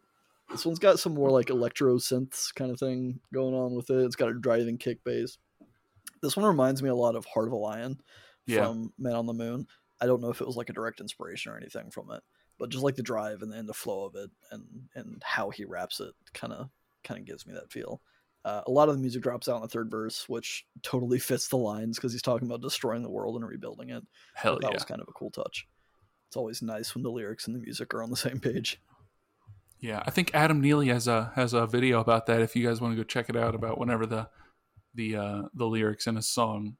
This 0.51 0.65
one's 0.65 0.79
got 0.79 0.99
some 1.01 1.15
more 1.15 1.31
like 1.31 1.51
electro 1.51 1.97
synths 1.97 2.55
kind 2.55 2.71
of 2.71 2.79
thing 2.79 3.19
going 3.33 3.55
on 3.55 3.75
with 3.75 3.91
it. 3.91 4.05
It's 4.05 4.15
got 4.17 4.29
a 4.29 4.35
driving 4.35 4.79
kick 4.79 5.03
bass. 5.05 5.39
This 6.23 6.37
one 6.37 6.47
reminds 6.47 6.83
me 6.83 6.91
a 6.91 6.95
lot 6.95 7.17
of 7.17 7.25
Heart 7.25 7.49
of 7.49 7.53
a 7.55 7.57
Lion 7.57 7.99
Yeah. 8.47 8.65
from 8.67 8.93
Man 8.99 9.15
on 9.15 9.27
the 9.27 9.33
Moon. 9.33 9.67
I 10.01 10.07
don't 10.07 10.21
know 10.21 10.31
if 10.31 10.41
it 10.41 10.47
was 10.47 10.57
like 10.57 10.69
a 10.71 10.75
direct 10.75 11.01
inspiration 11.01 11.51
or 11.51 11.57
anything 11.57 11.91
from 11.91 12.11
it, 12.13 12.23
but 12.59 12.71
just 12.71 12.85
like 12.85 12.97
the 12.97 13.03
drive 13.03 13.43
and, 13.43 13.53
and 13.53 13.69
the 13.69 13.75
flow 13.75 14.05
of 14.05 14.15
it 14.15 14.31
and 14.51 14.65
and 14.95 15.23
how 15.25 15.51
he 15.51 15.65
wraps 15.65 16.01
it 16.01 16.15
kind 16.33 16.53
of 16.53 16.69
kind 17.03 17.21
of 17.21 17.27
gives 17.27 17.47
me 17.47 17.55
that 17.55 17.73
feel. 17.73 18.01
Uh, 18.45 18.61
a 18.67 18.71
lot 18.71 18.91
of 18.91 18.95
the 18.95 19.01
music 19.01 19.23
drops 19.23 19.49
out 19.49 19.57
in 19.57 19.63
the 19.63 19.69
third 19.69 19.91
verse, 19.91 20.29
which 20.29 20.67
totally 20.83 21.19
fits 21.21 21.49
the 21.49 21.57
lines 21.57 21.97
because 21.97 22.13
he's 22.13 22.23
talking 22.23 22.47
about 22.47 22.61
destroying 22.61 23.03
the 23.03 23.11
world 23.11 23.37
and 23.37 23.47
rebuilding 23.47 23.91
it. 23.91 24.05
Hell 24.35 24.59
that 24.61 24.69
yeah. 24.69 24.75
was 24.75 24.85
kind 24.85 25.01
of 25.01 25.09
a 25.09 25.13
cool 25.13 25.31
touch. 25.31 25.67
It's 26.29 26.37
always 26.37 26.63
nice 26.63 26.95
when 26.95 27.03
the 27.03 27.11
lyrics 27.11 27.47
and 27.47 27.57
the 27.57 27.61
music 27.61 27.95
are 27.95 28.03
on 28.03 28.11
the 28.11 28.17
same 28.17 28.41
page. 28.41 28.81
Yeah, 29.81 30.03
I 30.07 30.11
think 30.11 30.31
Adam 30.35 30.61
Neely 30.61 30.89
has 30.89 31.09
a 31.09 31.33
has 31.35 31.53
a 31.53 31.67
video 31.67 32.01
about 32.01 32.27
that. 32.27 32.41
If 32.41 32.57
you 32.57 32.67
guys 32.67 32.81
want 32.81 32.93
to 32.93 32.97
go 32.97 33.05
check 33.05 33.29
it 33.29 33.37
out, 33.37 33.55
about 33.55 33.79
whenever 33.79 34.07
the 34.07 34.29
the 34.95 35.17
uh, 35.17 35.43
the 35.55 35.67
lyrics 35.67 36.07
in 36.07 36.17
a 36.17 36.23
song 36.23 36.77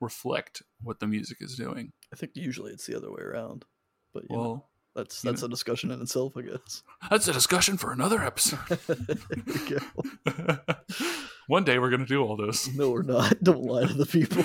reflect 0.00 0.62
what 0.82 1.00
the 1.00 1.06
music 1.06 1.38
is 1.40 1.56
doing. 1.56 1.92
I 2.12 2.16
think 2.16 2.32
usually 2.34 2.72
it's 2.72 2.86
the 2.86 2.96
other 2.96 3.10
way 3.10 3.22
around, 3.22 3.64
but 4.12 4.24
you 4.28 4.36
know, 4.36 4.42
Well, 4.42 4.68
that's 4.96 5.20
that's 5.22 5.42
a 5.42 5.48
discussion 5.48 5.90
in 5.90 6.00
itself, 6.00 6.36
I 6.36 6.42
guess. 6.42 6.82
that's 7.10 7.28
a 7.28 7.32
discussion 7.32 7.76
for 7.76 7.92
another 7.92 8.22
episode. 8.22 8.58
there 8.86 9.18
we 9.46 9.76
go. 9.76 10.58
One 11.46 11.64
day 11.64 11.78
we're 11.78 11.90
gonna 11.90 12.06
do 12.06 12.24
all 12.24 12.36
this. 12.36 12.74
No, 12.74 12.90
we're 12.90 13.02
not. 13.02 13.42
Don't 13.42 13.62
lie 13.62 13.84
to 13.84 13.94
the 13.94 14.06
people. 14.06 14.42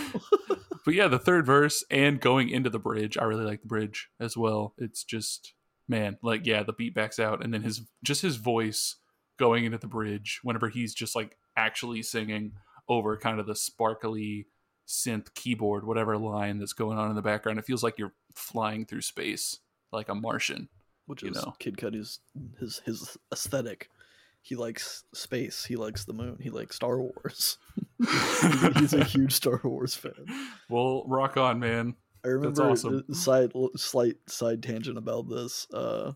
But 0.83 0.93
yeah, 0.93 1.07
the 1.07 1.19
third 1.19 1.45
verse 1.45 1.83
and 1.89 2.19
going 2.19 2.49
into 2.49 2.69
the 2.69 2.79
bridge, 2.79 3.17
I 3.17 3.23
really 3.23 3.45
like 3.45 3.61
the 3.61 3.67
bridge 3.67 4.09
as 4.19 4.35
well. 4.35 4.73
It's 4.77 5.03
just 5.03 5.53
man, 5.87 6.17
like 6.21 6.45
yeah, 6.45 6.63
the 6.63 6.73
beat 6.73 6.93
backs 6.93 7.17
out, 7.19 7.43
and 7.43 7.53
then 7.53 7.63
his 7.63 7.81
just 8.03 8.21
his 8.21 8.35
voice 8.35 8.97
going 9.39 9.65
into 9.65 9.77
the 9.77 9.87
bridge 9.87 10.39
whenever 10.43 10.69
he's 10.69 10.93
just 10.93 11.15
like 11.15 11.37
actually 11.55 12.03
singing 12.03 12.53
over 12.89 13.17
kind 13.17 13.39
of 13.39 13.47
the 13.47 13.55
sparkly 13.55 14.47
synth 14.87 15.33
keyboard, 15.33 15.85
whatever 15.85 16.17
line 16.17 16.59
that's 16.59 16.73
going 16.73 16.97
on 16.97 17.09
in 17.09 17.15
the 17.15 17.21
background. 17.21 17.57
It 17.57 17.65
feels 17.65 17.83
like 17.83 17.97
you're 17.97 18.13
flying 18.35 18.85
through 18.85 19.01
space, 19.01 19.59
like 19.91 20.09
a 20.09 20.15
Martian. 20.15 20.69
which 21.05 21.23
you 21.23 21.29
is 21.31 21.35
know. 21.35 21.53
Kid 21.59 21.77
Cudi's 21.77 22.19
his 22.59 22.81
his 22.85 23.17
aesthetic. 23.31 23.89
He 24.43 24.55
likes 24.55 25.03
space. 25.13 25.65
He 25.65 25.75
likes 25.75 26.05
the 26.05 26.13
moon. 26.13 26.37
He 26.41 26.49
likes 26.49 26.75
Star 26.75 26.99
Wars. 26.99 27.59
He's 28.77 28.93
a 28.93 29.03
huge 29.03 29.33
Star 29.33 29.61
Wars 29.63 29.93
fan. 29.93 30.25
well, 30.69 31.03
rock 31.07 31.37
on, 31.37 31.59
man. 31.59 31.95
I 32.23 32.29
remember 32.29 32.71
awesome. 32.71 33.03
uh, 33.09 33.13
side 33.13 33.51
slight 33.75 34.17
side 34.27 34.63
tangent 34.63 34.97
about 34.97 35.29
this. 35.29 35.67
Uh, 35.71 36.13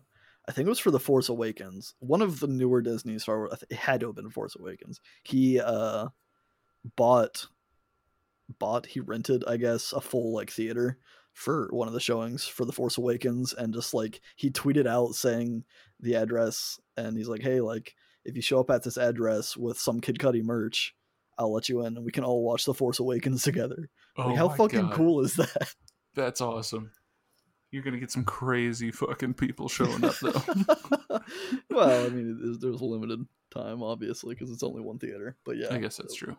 I 0.48 0.52
think 0.52 0.66
it 0.66 0.70
was 0.70 0.78
for 0.78 0.90
the 0.90 1.00
Force 1.00 1.28
Awakens. 1.28 1.94
One 1.98 2.22
of 2.22 2.40
the 2.40 2.46
newer 2.46 2.80
Disney 2.80 3.18
Star 3.18 3.38
Wars. 3.38 3.64
It 3.70 3.76
had 3.76 4.00
to 4.00 4.06
have 4.06 4.16
been 4.16 4.30
Force 4.30 4.56
Awakens. 4.58 5.00
He 5.22 5.60
uh, 5.60 6.08
bought 6.96 7.46
bought 8.60 8.86
he 8.86 9.00
rented 9.00 9.42
I 9.48 9.56
guess 9.56 9.92
a 9.92 10.00
full 10.00 10.32
like 10.32 10.50
theater 10.50 10.98
for 11.36 11.68
one 11.70 11.86
of 11.86 11.92
the 11.92 12.00
showings 12.00 12.46
for 12.46 12.64
the 12.64 12.72
Force 12.72 12.96
Awakens, 12.96 13.52
and 13.52 13.74
just 13.74 13.92
like 13.92 14.20
he 14.36 14.50
tweeted 14.50 14.86
out 14.86 15.14
saying 15.14 15.64
the 16.00 16.14
address, 16.14 16.80
and 16.96 17.16
he's 17.16 17.28
like, 17.28 17.42
"Hey, 17.42 17.60
like 17.60 17.94
if 18.24 18.34
you 18.34 18.42
show 18.42 18.58
up 18.58 18.70
at 18.70 18.82
this 18.82 18.96
address 18.96 19.54
with 19.56 19.78
some 19.78 20.00
Kid 20.00 20.18
Cudi 20.18 20.42
merch." 20.42 20.94
I'll 21.38 21.52
let 21.52 21.68
you 21.68 21.84
in, 21.84 21.98
and 21.98 22.02
we 22.02 22.12
can 22.12 22.24
all 22.24 22.42
watch 22.42 22.64
The 22.64 22.72
Force 22.72 22.98
Awakens 22.98 23.42
together. 23.42 23.90
Oh 24.16 24.28
Like, 24.28 24.38
how 24.38 24.48
fucking 24.48 24.86
God. 24.86 24.94
cool 24.94 25.20
is 25.20 25.34
that? 25.34 25.74
That's 26.14 26.40
awesome. 26.40 26.92
You're 27.70 27.82
gonna 27.82 27.98
get 27.98 28.10
some 28.10 28.24
crazy 28.24 28.90
fucking 28.90 29.34
people 29.34 29.68
showing 29.68 30.02
up 30.02 30.14
though. 30.22 30.42
well, 31.70 32.06
I 32.06 32.08
mean, 32.08 32.38
there's, 32.42 32.58
there's 32.58 32.80
limited 32.80 33.20
time, 33.52 33.82
obviously, 33.82 34.34
because 34.34 34.50
it's 34.50 34.62
only 34.62 34.80
one 34.80 34.98
theater. 34.98 35.36
But 35.44 35.58
yeah, 35.58 35.66
I 35.70 35.76
guess 35.76 35.98
that's 35.98 36.14
true. 36.14 36.38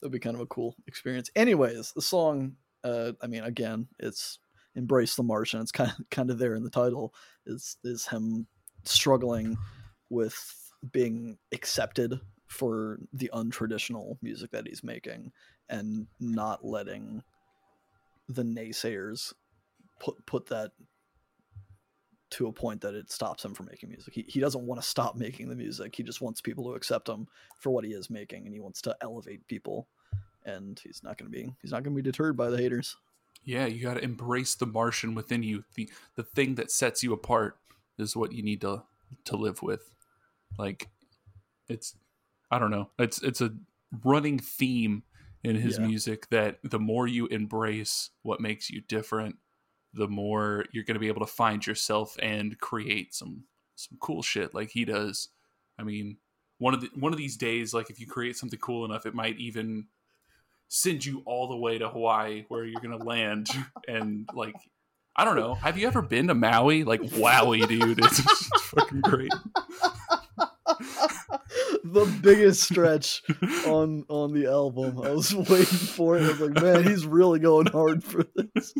That'd 0.00 0.12
be 0.12 0.20
kind 0.20 0.36
of 0.36 0.40
a 0.40 0.46
cool 0.46 0.76
experience. 0.86 1.30
Anyways, 1.34 1.90
the 1.92 2.02
song, 2.02 2.54
uh, 2.84 3.12
I 3.20 3.26
mean, 3.26 3.44
again, 3.44 3.88
it's 3.98 4.38
"Embrace 4.74 5.16
the 5.16 5.22
Martian." 5.22 5.60
It's 5.60 5.72
kind 5.72 5.90
of 5.90 5.96
kind 6.10 6.30
of 6.30 6.38
there 6.38 6.54
in 6.54 6.62
the 6.62 6.70
title. 6.70 7.14
Is 7.46 7.76
is 7.84 8.06
him 8.06 8.46
struggling 8.84 9.56
with 10.10 10.54
being 10.92 11.38
accepted 11.52 12.20
for 12.46 12.98
the 13.12 13.30
untraditional 13.34 14.16
music 14.22 14.50
that 14.52 14.66
he's 14.66 14.82
making 14.82 15.32
and 15.68 16.06
not 16.18 16.64
letting 16.64 17.22
the 18.28 18.42
naysayers 18.42 19.32
put 20.00 20.14
put 20.26 20.46
that 20.46 20.70
to 22.30 22.46
a 22.46 22.52
point 22.52 22.82
that 22.82 22.94
it 22.94 23.10
stops 23.10 23.44
him 23.44 23.54
from 23.54 23.66
making 23.66 23.88
music. 23.88 24.12
He, 24.12 24.24
he 24.28 24.40
doesn't 24.40 24.66
want 24.66 24.80
to 24.80 24.86
stop 24.86 25.16
making 25.16 25.48
the 25.48 25.56
music. 25.56 25.94
He 25.96 26.02
just 26.02 26.20
wants 26.20 26.40
people 26.40 26.64
to 26.64 26.74
accept 26.74 27.08
him 27.08 27.26
for 27.58 27.70
what 27.70 27.84
he 27.84 27.92
is 27.92 28.10
making 28.10 28.44
and 28.44 28.52
he 28.52 28.60
wants 28.60 28.82
to 28.82 28.96
elevate 29.00 29.46
people. 29.46 29.88
And 30.48 30.80
he's 30.82 31.02
not 31.02 31.18
going 31.18 31.30
to 31.30 31.36
be 31.36 31.54
he's 31.62 31.72
not 31.72 31.82
going 31.82 31.94
to 31.94 32.02
be 32.02 32.08
deterred 32.10 32.36
by 32.36 32.48
the 32.50 32.56
haters. 32.58 32.96
Yeah, 33.44 33.66
you 33.66 33.82
got 33.82 33.94
to 33.94 34.04
embrace 34.04 34.54
the 34.54 34.66
Martian 34.66 35.14
within 35.14 35.42
you. 35.42 35.64
the 35.74 35.88
The 36.16 36.22
thing 36.22 36.56
that 36.56 36.70
sets 36.70 37.02
you 37.02 37.12
apart 37.12 37.58
is 37.98 38.16
what 38.16 38.32
you 38.32 38.42
need 38.42 38.60
to 38.62 38.82
to 39.24 39.36
live 39.36 39.62
with. 39.62 39.90
Like, 40.58 40.88
it's 41.68 41.96
I 42.50 42.58
don't 42.58 42.70
know. 42.70 42.90
It's 42.98 43.22
it's 43.22 43.40
a 43.40 43.50
running 44.04 44.38
theme 44.38 45.02
in 45.44 45.56
his 45.56 45.78
Yeah. 45.78 45.86
music 45.86 46.28
that 46.30 46.58
the 46.62 46.78
more 46.80 47.06
you 47.06 47.26
embrace 47.28 48.10
what 48.22 48.40
makes 48.40 48.70
you 48.70 48.80
different, 48.80 49.36
the 49.94 50.08
more 50.08 50.64
you're 50.72 50.84
going 50.84 50.94
to 50.96 51.00
be 51.00 51.08
able 51.08 51.24
to 51.24 51.32
find 51.32 51.66
yourself 51.66 52.16
and 52.20 52.58
create 52.58 53.14
some 53.14 53.44
some 53.76 53.96
cool 54.00 54.22
shit 54.22 54.54
like 54.54 54.70
he 54.70 54.84
does. 54.84 55.28
I 55.78 55.84
mean, 55.84 56.18
one 56.58 56.74
of 56.74 56.80
the 56.80 56.90
one 56.94 57.12
of 57.12 57.18
these 57.18 57.36
days, 57.36 57.72
like 57.72 57.88
if 57.90 58.00
you 58.00 58.06
create 58.06 58.36
something 58.36 58.58
cool 58.58 58.84
enough, 58.84 59.06
it 59.06 59.14
might 59.14 59.38
even 59.38 59.86
send 60.68 61.04
you 61.04 61.22
all 61.26 61.48
the 61.48 61.56
way 61.56 61.78
to 61.78 61.88
Hawaii 61.88 62.44
where 62.48 62.64
you're 62.64 62.80
gonna 62.80 63.02
land 63.02 63.48
and 63.86 64.28
like 64.34 64.54
I 65.16 65.24
don't 65.24 65.34
know. 65.36 65.54
Have 65.54 65.76
you 65.76 65.88
ever 65.88 66.00
been 66.00 66.28
to 66.28 66.34
Maui? 66.34 66.84
Like 66.84 67.00
Wowie, 67.00 67.66
dude. 67.66 67.98
It's, 67.98 68.20
it's 68.20 68.62
fucking 68.70 69.00
great. 69.00 69.32
the 71.84 72.18
biggest 72.22 72.62
stretch 72.62 73.22
on 73.66 74.04
on 74.08 74.32
the 74.32 74.46
album. 74.46 75.00
I 75.02 75.10
was 75.10 75.34
waiting 75.34 75.64
for 75.64 76.16
it. 76.16 76.22
I 76.22 76.28
was 76.28 76.40
like, 76.40 76.62
man, 76.62 76.84
he's 76.84 77.06
really 77.06 77.38
going 77.40 77.66
hard 77.66 78.04
for 78.04 78.24
this. 78.54 78.72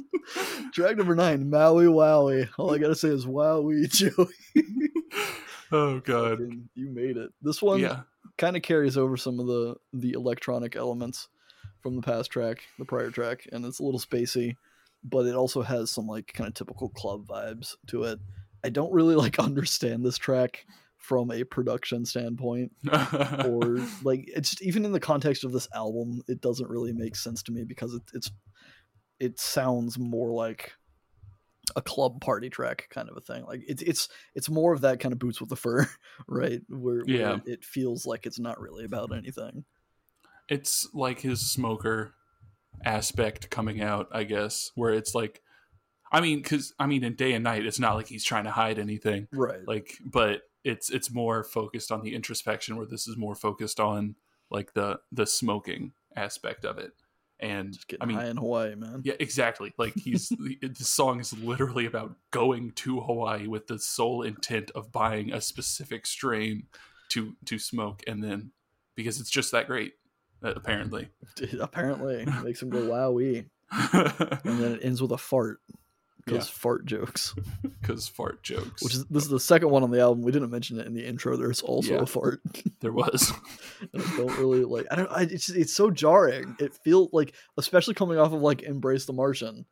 Track 0.73 0.97
number 0.97 1.15
nine, 1.15 1.49
Maui 1.51 1.87
Wowie. 1.87 2.49
All 2.59 2.75
I 2.75 2.79
gotta 2.79 2.95
say 2.95 3.09
is 3.09 3.27
Wowie, 3.27 3.91
Joey. 3.93 4.63
Oh 5.73 6.01
god. 6.01 6.39
You 6.75 6.91
made 6.91 7.17
it. 7.17 7.31
This 7.43 7.61
one 7.61 7.81
Yeah. 7.81 8.01
kind 8.37 8.57
of 8.57 8.63
carries 8.63 8.97
over 8.97 9.17
some 9.17 9.41
of 9.41 9.47
the 9.47 9.77
the 9.93 10.13
electronic 10.13 10.77
elements 10.77 11.29
from 11.83 11.97
the 11.97 12.03
past 12.03 12.31
track, 12.31 12.59
the 12.79 12.85
prior 12.85 13.11
track, 13.11 13.47
and 13.53 13.65
it's 13.65 13.79
a 13.81 13.83
little 13.85 14.01
spacey, 14.01 14.57
but 15.05 15.27
it 15.27 15.35
also 15.35 15.63
has 15.63 15.91
some 15.91 16.07
like 16.07 16.33
kind 16.35 16.49
of 16.49 16.55
typical 16.55 16.89
club 16.89 17.27
vibes 17.27 17.75
to 17.89 18.05
it. 18.05 18.19
I 18.65 18.71
don't 18.71 18.93
really 18.93 19.15
like 19.15 19.39
understand 19.39 20.05
this 20.05 20.19
track 20.19 20.67
from 20.97 21.31
a 21.31 21.45
production 21.45 22.05
standpoint 22.05 22.73
or 23.45 23.79
like 24.03 24.25
it's 24.27 24.51
just, 24.51 24.63
even 24.63 24.85
in 24.85 24.91
the 24.93 24.99
context 25.01 25.45
of 25.45 25.53
this 25.53 25.69
album 25.73 26.21
it 26.27 26.41
doesn't 26.41 26.69
really 26.69 26.93
make 26.93 27.15
sense 27.15 27.41
to 27.45 27.53
me 27.53 27.63
because 27.65 27.95
it, 27.95 28.03
it's 28.13 28.33
it 29.21 29.39
sounds 29.39 29.97
more 29.97 30.33
like 30.33 30.73
a 31.77 31.83
club 31.83 32.21
party 32.21 32.51
track 32.51 32.89
kind 32.91 33.09
of 33.09 33.17
a 33.17 33.21
thing 33.21 33.45
like 33.45 33.61
it's 33.69 33.81
it's 33.83 34.09
it's 34.35 34.51
more 34.51 34.73
of 34.75 34.81
that 34.81 34.99
kind 34.99 35.13
of 35.13 35.19
boots 35.21 35.39
with 35.41 35.51
the 35.51 35.57
fur 35.57 35.89
right 36.29 36.63
where, 36.69 36.97
where 36.99 37.05
Yeah. 37.07 37.39
it 37.47 37.65
feels 37.65 38.05
like 38.05 38.27
it's 38.27 38.41
not 38.41 38.61
really 38.61 38.85
about 38.85 39.15
anything 39.17 39.65
it's 40.49 40.89
like 40.95 41.21
his 41.21 41.41
smoker 41.41 42.15
aspect 42.85 43.51
coming 43.51 43.83
out, 43.83 44.09
I 44.13 44.25
guess, 44.25 44.71
where 44.75 44.93
it's 44.93 45.15
like 45.15 45.43
I 46.11 46.21
mean, 46.21 46.43
cuz 46.43 46.73
I 46.79 46.87
mean 46.87 47.05
in 47.05 47.15
day 47.15 47.33
and 47.35 47.45
night 47.45 47.67
it's 47.67 47.79
not 47.79 47.95
like 47.95 48.09
he's 48.09 48.25
trying 48.25 48.45
to 48.45 48.51
hide 48.51 48.79
anything. 48.79 49.29
right. 49.33 49.67
Like 49.67 49.99
but 50.05 50.43
it's 50.65 50.91
it's 50.91 51.13
more 51.13 51.45
focused 51.45 51.93
on 51.93 52.03
the 52.03 52.15
introspection 52.15 52.77
where 52.77 52.87
this 52.87 53.07
is 53.07 53.17
more 53.17 53.35
focused 53.35 53.81
on 53.81 54.17
like 54.51 54.75
the 54.75 55.01
the 55.13 55.27
smoking 55.27 55.93
aspect 56.17 56.65
of 56.65 56.79
it. 56.79 56.93
And 57.41 57.79
i 58.01 58.07
mean 58.07 58.19
in 58.19 58.37
hawaii 58.37 58.75
man. 58.75 59.03
Yeah 59.05 59.15
exactly. 59.21 59.73
Like 59.79 59.95
he's 59.95 60.29
the 60.31 60.59
the 60.61 60.85
song 60.85 61.21
is 61.21 61.33
literally 61.39 61.87
about 61.87 62.17
going 62.31 62.73
to 62.73 63.01
hawaii 63.01 63.47
with 63.47 63.67
the 63.67 63.79
sole 63.79 64.23
intent 64.23 64.71
of 64.73 64.91
buying 64.91 65.33
a 65.33 65.41
specific 65.41 66.07
strain 66.07 66.67
to 67.11 67.37
to 67.45 67.59
smoke 67.59 68.03
and 68.07 68.23
then 68.23 68.53
because 68.97 69.21
it's 69.21 69.31
just 69.31 69.53
that 69.53 69.67
great 69.67 69.93
uh, 70.43 70.53
apparently 70.57 71.09
apparently 71.61 72.25
makes 72.45 72.63
him 72.63 72.71
go 72.71 72.81
wowee 72.83 73.47
and 73.73 74.59
then 74.61 74.73
it 74.73 74.81
ends 74.83 75.01
with 75.03 75.13
a 75.13 75.19
fart 75.19 75.61
because 76.25 76.49
Yeah. 76.49 76.53
fart 76.55 76.85
jokes 76.87 77.35
because 77.81 78.09
fart 78.09 78.43
jokes 78.43 78.83
which 78.83 78.95
is 78.95 79.05
this 79.07 79.25
is 79.25 79.29
the 79.31 79.41
second 79.41 79.71
one 79.71 79.83
on 79.83 79.91
the 79.91 80.01
album 80.01 80.23
we 80.23 80.33
didn't 80.33 80.51
mention 80.51 80.79
it 80.79 80.87
in 80.87 80.95
the 80.95 81.05
intro 81.07 81.37
there's 81.37 81.61
also 81.63 81.95
Yeah. 81.97 82.03
a 82.03 82.07
fart 82.07 82.41
there 82.81 82.93
was 82.93 83.33
and 83.93 84.03
I 84.03 84.17
don't 84.17 84.39
really 84.39 84.65
like. 84.65 84.87
I 84.91 84.97
don't. 84.97 85.11
I, 85.11 85.23
it's 85.23 85.49
it's 85.49 85.73
so 85.75 85.91
jarring. 85.91 86.57
It 86.59 86.75
feels 86.85 87.11
like, 87.13 87.35
especially 87.57 87.95
coming 87.95 88.19
off 88.19 88.33
of 88.33 88.41
like 88.43 88.63
"Embrace 88.63 89.05
the 89.07 89.13
Martian" 89.13 89.67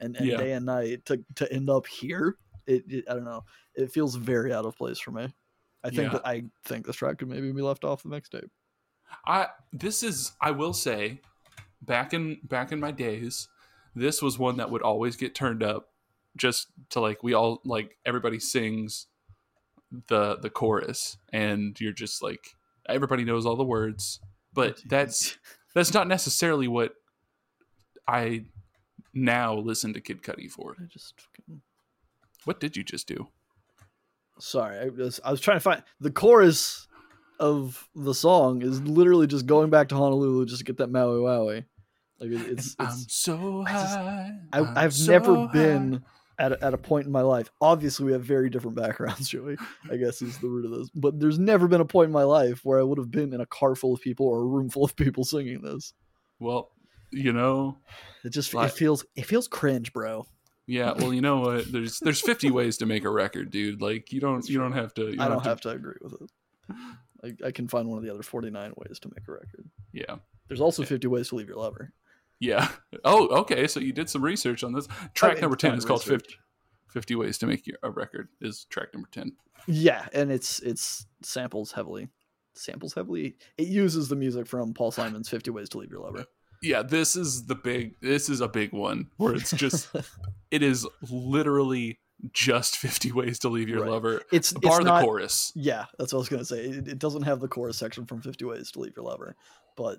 and, 0.00 0.16
and 0.16 0.26
Yeah. 0.26 0.36
"Day 0.38 0.52
and 0.52 0.64
Night" 0.66 1.04
to 1.06 1.22
to 1.36 1.52
end 1.52 1.68
up 1.68 1.86
here. 1.86 2.36
It, 2.66 2.84
it 2.88 3.04
I 3.08 3.14
don't 3.14 3.24
know. 3.24 3.44
It 3.74 3.92
feels 3.92 4.14
very 4.16 4.52
out 4.52 4.64
of 4.64 4.76
place 4.76 4.98
for 4.98 5.10
me. 5.10 5.32
I 5.84 5.90
think 5.90 6.12
that 6.12 6.26
I 6.26 6.44
think 6.64 6.86
this 6.86 6.96
track 6.96 7.18
could 7.18 7.28
maybe 7.28 7.52
be 7.52 7.60
left 7.62 7.84
off 7.84 8.02
the 8.02 8.08
mixtape. 8.08 8.48
I 9.26 9.48
this 9.72 10.02
is 10.02 10.32
I 10.40 10.50
will 10.50 10.72
say 10.72 11.20
back 11.82 12.12
in 12.12 12.38
back 12.42 12.72
in 12.72 12.80
my 12.80 12.90
days 12.90 13.48
this 13.94 14.22
was 14.22 14.38
one 14.38 14.56
that 14.58 14.70
would 14.70 14.82
always 14.82 15.16
get 15.16 15.34
turned 15.34 15.62
up 15.62 15.88
just 16.36 16.68
to 16.90 17.00
like 17.00 17.22
we 17.22 17.34
all 17.34 17.60
like 17.64 17.96
everybody 18.04 18.38
sings 18.38 19.06
the 20.08 20.36
the 20.36 20.50
chorus 20.50 21.16
and 21.32 21.80
you're 21.80 21.92
just 21.92 22.22
like 22.22 22.56
everybody 22.88 23.24
knows 23.24 23.46
all 23.46 23.56
the 23.56 23.64
words 23.64 24.20
but 24.52 24.80
that's 24.88 25.38
that's 25.74 25.94
not 25.94 26.08
necessarily 26.08 26.68
what 26.68 26.94
I 28.06 28.46
now 29.14 29.54
listen 29.54 29.92
to 29.94 30.00
Kid 30.00 30.22
Cudi 30.22 30.50
for. 30.50 30.76
I 30.80 30.86
just 30.86 31.14
fucking. 31.20 31.62
What 32.44 32.60
did 32.60 32.76
you 32.76 32.82
just 32.82 33.06
do? 33.06 33.28
Sorry, 34.38 34.78
I 34.78 34.88
was 34.88 35.20
I 35.24 35.30
was 35.30 35.40
trying 35.40 35.56
to 35.56 35.60
find 35.60 35.82
the 36.00 36.10
chorus 36.10 36.88
of 37.40 37.88
the 37.96 38.14
song 38.14 38.62
is 38.62 38.80
literally 38.82 39.26
just 39.26 39.46
going 39.46 39.70
back 39.70 39.88
to 39.88 39.96
Honolulu 39.96 40.46
just 40.46 40.58
to 40.60 40.64
get 40.64 40.76
that 40.78 40.90
Maui 40.90 41.18
Wowie. 41.18 41.64
Like 42.20 42.30
it, 42.30 42.52
it's, 42.52 42.76
I'm 42.78 42.88
it's 42.88 43.06
so 43.14 43.64
I 43.66 43.72
just- 43.72 43.96
high. 43.96 44.30
I, 44.52 44.58
I'm 44.60 44.78
I've 44.78 44.94
so 44.94 45.10
never 45.10 45.34
high. 45.34 45.52
been 45.52 46.04
at 46.38 46.52
a, 46.52 46.64
at 46.64 46.74
a 46.74 46.78
point 46.78 47.06
in 47.06 47.12
my 47.12 47.22
life. 47.22 47.50
Obviously, 47.60 48.06
we 48.06 48.12
have 48.12 48.22
very 48.22 48.48
different 48.50 48.76
backgrounds, 48.76 49.28
Joey. 49.30 49.56
I 49.90 49.96
guess 49.96 50.20
is 50.22 50.38
the 50.38 50.48
root 50.48 50.66
of 50.66 50.70
this. 50.78 50.90
But 50.94 51.18
there's 51.18 51.38
never 51.38 51.66
been 51.66 51.80
a 51.80 51.84
point 51.86 52.06
in 52.08 52.12
my 52.12 52.22
life 52.24 52.60
where 52.64 52.78
I 52.78 52.82
would 52.82 52.98
have 52.98 53.10
been 53.10 53.32
in 53.32 53.40
a 53.40 53.46
car 53.46 53.74
full 53.74 53.94
of 53.94 54.00
people 54.00 54.26
or 54.26 54.40
a 54.42 54.46
room 54.46 54.68
full 54.70 54.84
of 54.84 54.94
people 54.96 55.24
singing 55.24 55.62
this. 55.62 55.92
Well, 56.38 56.70
you 57.10 57.32
know, 57.32 57.78
It 58.24 58.30
just 58.30 58.54
Like- 58.54 58.68
it 58.70 58.74
feels 58.74 59.04
it 59.16 59.24
feels 59.26 59.48
cringe, 59.48 59.92
bro. 59.92 60.26
Yeah, 60.66 60.92
well, 60.92 61.12
you 61.12 61.20
know 61.20 61.40
what? 61.40 61.72
There's 61.72 61.98
there's 61.98 62.20
50 62.20 62.50
ways 62.52 62.76
to 62.78 62.86
make 62.86 63.04
a 63.04 63.10
record, 63.10 63.50
dude. 63.50 63.80
Like 63.82 64.12
you 64.12 64.20
don't 64.20 64.46
you 64.48 64.58
don't 64.58 64.72
have 64.72 64.94
to. 64.94 65.10
You 65.10 65.16
I 65.20 65.26
don't 65.26 65.44
have 65.44 65.60
to 65.62 65.70
agree 65.70 65.96
with 66.00 66.12
it. 66.20 66.30
I, 67.24 67.46
I 67.46 67.50
can 67.50 67.68
find 67.68 67.88
one 67.88 67.98
of 67.98 68.04
the 68.04 68.10
other 68.12 68.22
49 68.22 68.72
ways 68.76 68.98
to 69.00 69.08
make 69.08 69.26
a 69.28 69.32
record. 69.32 69.68
Yeah, 69.92 70.16
There's 70.48 70.60
also 70.60 70.84
50 70.84 71.06
ways 71.08 71.28
to 71.28 71.36
leave 71.36 71.48
your 71.48 71.58
lover. 71.58 71.92
Yeah. 72.40 72.68
Oh, 73.04 73.28
okay. 73.40 73.66
So 73.66 73.80
you 73.80 73.92
did 73.92 74.08
some 74.08 74.22
research 74.22 74.64
on 74.64 74.72
this. 74.72 74.88
Track 75.14 75.34
mean, 75.34 75.42
number 75.42 75.56
ten 75.56 75.74
is 75.74 75.84
called 75.84 76.00
research. 76.00 76.22
50, 76.22 76.36
50 76.88 77.14
ways 77.16 77.38
to 77.38 77.46
make 77.46 77.66
your, 77.66 77.76
a 77.82 77.90
record. 77.90 78.28
Is 78.40 78.64
track 78.70 78.88
number 78.94 79.08
ten. 79.12 79.32
Yeah, 79.66 80.06
and 80.14 80.32
it's 80.32 80.58
it's 80.60 81.06
samples 81.22 81.70
heavily. 81.70 82.08
Samples 82.54 82.94
heavily. 82.94 83.36
It 83.58 83.68
uses 83.68 84.08
the 84.08 84.16
music 84.16 84.46
from 84.46 84.74
Paul 84.74 84.90
Simon's 84.90 85.28
50 85.28 85.50
Ways 85.50 85.68
to 85.70 85.78
Leave 85.78 85.90
Your 85.90 86.00
Lover. 86.00 86.24
Yeah, 86.62 86.82
this 86.82 87.14
is 87.14 87.46
the 87.46 87.54
big. 87.54 88.00
This 88.00 88.28
is 88.28 88.40
a 88.40 88.48
big 88.48 88.72
one 88.72 89.10
where 89.18 89.34
it's 89.34 89.50
just. 89.52 89.88
it 90.50 90.62
is 90.62 90.86
literally 91.10 92.00
just 92.32 92.76
fifty 92.78 93.12
ways 93.12 93.38
to 93.40 93.48
leave 93.48 93.68
your 93.68 93.82
Right. 93.82 93.90
lover. 93.90 94.22
It's 94.32 94.52
Bar 94.52 94.72
it's 94.76 94.78
the 94.78 94.84
not, 94.84 95.04
chorus. 95.04 95.52
Yeah, 95.54 95.86
that's 95.98 96.12
what 96.12 96.18
I 96.18 96.20
was 96.20 96.28
gonna 96.28 96.44
say. 96.44 96.64
It, 96.64 96.88
it 96.88 96.98
doesn't 96.98 97.22
have 97.22 97.40
the 97.40 97.48
chorus 97.48 97.76
section 97.78 98.06
from 98.06 98.20
50 98.22 98.44
Ways 98.44 98.70
to 98.72 98.80
Leave 98.80 98.94
Your 98.96 99.04
Lover, 99.06 99.36
but 99.76 99.98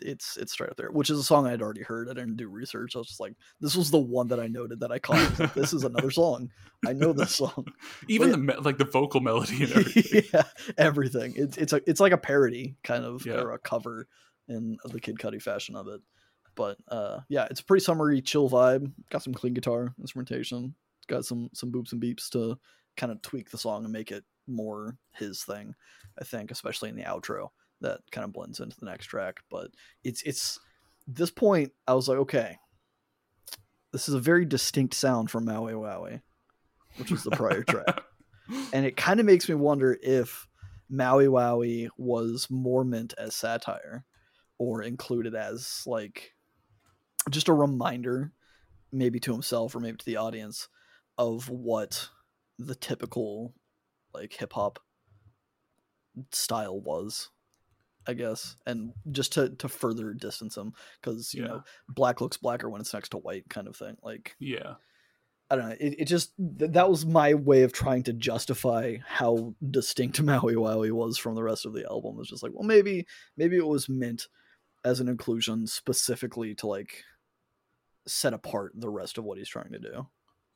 it's 0.00 0.36
it's 0.36 0.50
straight 0.52 0.70
up 0.70 0.76
there, 0.76 0.90
which 0.90 1.10
is 1.10 1.18
a 1.18 1.22
song 1.22 1.46
I'd 1.46 1.62
already 1.62 1.82
heard. 1.84 2.08
I 2.08 2.14
didn't 2.14 2.36
do 2.36 2.48
research. 2.48 2.96
I 2.96 2.98
was 2.98 3.06
just 3.06 3.20
like, 3.20 3.34
this 3.60 3.76
was 3.76 3.92
the 3.92 3.98
one 4.00 4.26
that 4.28 4.40
I 4.40 4.48
noted 4.48 4.80
that 4.80 4.90
I 4.90 4.98
caught. 4.98 5.38
Like, 5.38 5.54
this 5.54 5.72
is 5.72 5.84
another 5.84 6.10
song. 6.22 6.50
I 6.84 6.92
know 6.92 7.12
this 7.12 7.36
song. 7.36 7.66
Even 8.08 8.28
yeah. 8.28 8.32
the 8.32 8.38
me- 8.38 8.56
like 8.62 8.78
the 8.78 8.84
vocal 8.84 9.20
melody 9.20 9.62
and 9.62 9.72
everything. 9.72 10.22
yeah, 10.34 10.42
everything. 10.76 11.34
It's 11.36 11.56
it's 11.56 11.72
a 11.72 11.80
it's 11.88 12.00
like 12.00 12.12
a 12.12 12.18
parody 12.18 12.76
kind 12.82 13.04
of 13.04 13.24
Yeah. 13.24 13.34
or 13.40 13.52
a 13.52 13.58
cover 13.60 14.08
in 14.48 14.76
the 14.84 15.00
Kid 15.00 15.18
Cudi 15.18 15.40
fashion 15.40 15.76
of 15.76 15.86
it. 15.86 16.00
But 16.56 16.78
uh, 16.88 17.20
yeah, 17.28 17.46
it's 17.50 17.60
a 17.60 17.64
pretty 17.64 17.84
summery, 17.84 18.22
chill 18.22 18.50
vibe. 18.50 18.90
Got 19.10 19.22
some 19.22 19.34
clean 19.34 19.54
guitar 19.54 19.94
instrumentation. 20.00 20.74
Got 21.08 21.24
some 21.24 21.50
some 21.54 21.72
boops 21.72 21.92
and 21.92 22.02
beeps 22.02 22.28
to 22.30 22.58
kind 22.96 23.12
of 23.12 23.22
tweak 23.22 23.50
the 23.50 23.58
song 23.58 23.84
and 23.84 23.92
make 23.92 24.10
it 24.10 24.24
more 24.46 24.96
his 25.14 25.42
thing. 25.42 25.74
I 26.20 26.24
think, 26.24 26.50
especially 26.50 26.88
in 26.88 26.96
the 26.96 27.04
outro, 27.04 27.48
that 27.80 28.00
kind 28.10 28.24
of 28.24 28.32
blends 28.32 28.60
into 28.60 28.76
the 28.78 28.86
next 28.86 29.06
track. 29.06 29.40
But 29.50 29.70
it's 30.04 30.22
it's 30.22 30.58
this 31.06 31.30
point, 31.30 31.72
I 31.86 31.94
was 31.94 32.08
like, 32.08 32.18
okay, 32.18 32.56
this 33.92 34.08
is 34.08 34.14
a 34.14 34.20
very 34.20 34.44
distinct 34.44 34.94
sound 34.94 35.30
from 35.30 35.44
Maui 35.44 35.74
Wowie, 35.74 36.22
which 36.96 37.10
was 37.10 37.22
the 37.22 37.30
prior 37.30 37.62
track 37.62 38.02
and 38.72 38.86
it 38.86 38.96
kind 38.96 39.20
of 39.20 39.26
makes 39.26 39.48
me 39.48 39.54
wonder 39.54 39.98
if 40.02 40.46
Maui 40.88 41.26
Wowie 41.26 41.88
was 41.96 42.48
more 42.50 42.84
meant 42.84 43.14
as 43.18 43.34
satire 43.34 44.04
or 44.58 44.82
included 44.82 45.34
as 45.34 45.82
like 45.86 46.34
just 47.30 47.48
a 47.48 47.52
reminder 47.52 48.32
maybe 48.92 49.18
to 49.20 49.32
himself 49.32 49.74
or 49.74 49.80
maybe 49.80 49.96
to 49.96 50.06
the 50.06 50.16
audience 50.16 50.68
of 51.18 51.48
what 51.48 52.08
the 52.58 52.74
typical 52.74 53.54
like 54.14 54.32
hip 54.32 54.52
hop 54.54 54.78
style 56.32 56.80
was 56.80 57.28
I 58.08 58.14
guess 58.14 58.56
and 58.66 58.92
just 59.10 59.32
to 59.34 59.50
to 59.56 59.68
further 59.68 60.14
distance 60.14 60.56
him 60.56 60.72
cuz 61.02 61.34
you 61.34 61.42
Yeah. 61.42 61.48
know 61.48 61.62
black 61.88 62.20
looks 62.20 62.36
blacker 62.36 62.70
when 62.70 62.80
it's 62.80 62.94
next 62.94 63.10
to 63.10 63.18
white 63.18 63.48
kind 63.50 63.68
of 63.68 63.76
thing 63.76 63.96
like 64.02 64.36
Yeah. 64.38 64.74
I 65.48 65.54
don't 65.54 65.68
know. 65.68 65.76
It, 65.78 66.00
it 66.00 66.04
just 66.06 66.32
th- 66.58 66.72
that 66.72 66.90
was 66.90 67.06
my 67.06 67.34
way 67.34 67.62
of 67.62 67.72
trying 67.72 68.02
to 68.04 68.12
justify 68.12 68.96
how 69.06 69.54
distinct 69.70 70.20
Maui 70.22 70.54
Wowie 70.54 70.90
was 70.90 71.18
from 71.18 71.36
the 71.36 71.42
rest 71.44 71.64
of 71.64 71.72
the 71.72 71.84
album. 71.88 72.14
It 72.16 72.18
was 72.18 72.28
just 72.30 72.42
like, 72.42 72.50
well, 72.52 72.64
maybe 72.66 73.06
maybe 73.36 73.56
it 73.56 73.66
was 73.66 73.88
meant 73.88 74.26
as 74.84 74.98
an 74.98 75.06
inclusion 75.08 75.68
specifically 75.68 76.52
to 76.56 76.66
like 76.66 77.04
set 78.08 78.34
apart 78.34 78.72
the 78.74 78.88
rest 78.90 79.18
of 79.18 79.24
what 79.24 79.38
he's 79.38 79.48
trying 79.48 79.70
to 79.70 79.78
do. 79.78 80.08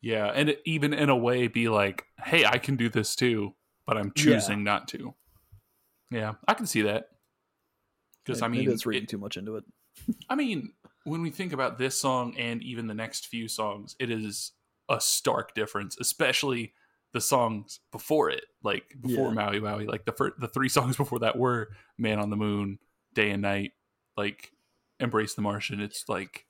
Yeah, 0.02 0.26
and 0.26 0.56
even 0.64 0.94
in 0.94 1.08
a 1.10 1.16
way, 1.16 1.46
be 1.48 1.68
like, 1.68 2.06
"Hey, 2.24 2.44
I 2.44 2.58
can 2.58 2.76
do 2.76 2.88
this 2.88 3.14
too," 3.14 3.54
but 3.86 3.96
I'm 3.98 4.12
Yeah. 4.16 4.22
choosing 4.22 4.64
not 4.64 4.88
to. 4.88 5.14
Yeah, 6.10 6.34
I 6.48 6.54
can 6.54 6.66
see 6.66 6.82
that. 6.82 7.10
Because 8.24 8.42
I 8.42 8.48
mean, 8.48 8.70
it's 8.70 8.86
reading 8.86 9.04
it- 9.04 9.08
too 9.08 9.18
much 9.18 9.36
into 9.36 9.56
it. 9.56 9.64
I 10.30 10.34
mean, 10.36 10.72
when 11.04 11.22
we 11.22 11.30
think 11.30 11.52
about 11.52 11.78
this 11.78 11.98
song 12.00 12.36
and 12.38 12.62
even 12.62 12.86
the 12.86 12.94
next 12.94 13.26
few 13.26 13.48
songs, 13.48 13.96
it 13.98 14.10
is 14.10 14.52
a 14.88 15.00
stark 15.00 15.54
difference, 15.54 15.96
especially 16.00 16.74
the 17.12 17.20
songs 17.20 17.80
before 17.90 18.30
it, 18.30 18.44
like 18.62 18.94
before 19.00 19.28
Yeah. 19.28 19.34
Maui 19.34 19.60
Maui. 19.60 19.86
Like 19.86 20.04
the 20.04 20.12
first, 20.12 20.38
the 20.38 20.48
three 20.48 20.68
songs 20.68 20.96
before 20.96 21.18
that 21.20 21.36
were 21.38 21.68
"Man 21.98 22.18
on 22.18 22.30
the 22.30 22.36
Moon," 22.36 22.78
"Day 23.14 23.30
and 23.30 23.42
Night," 23.42 23.72
like 24.16 24.52
"Embrace 24.98 25.34
the 25.34 25.42
Martian." 25.42 25.80
It's 25.80 26.08
like 26.08 26.46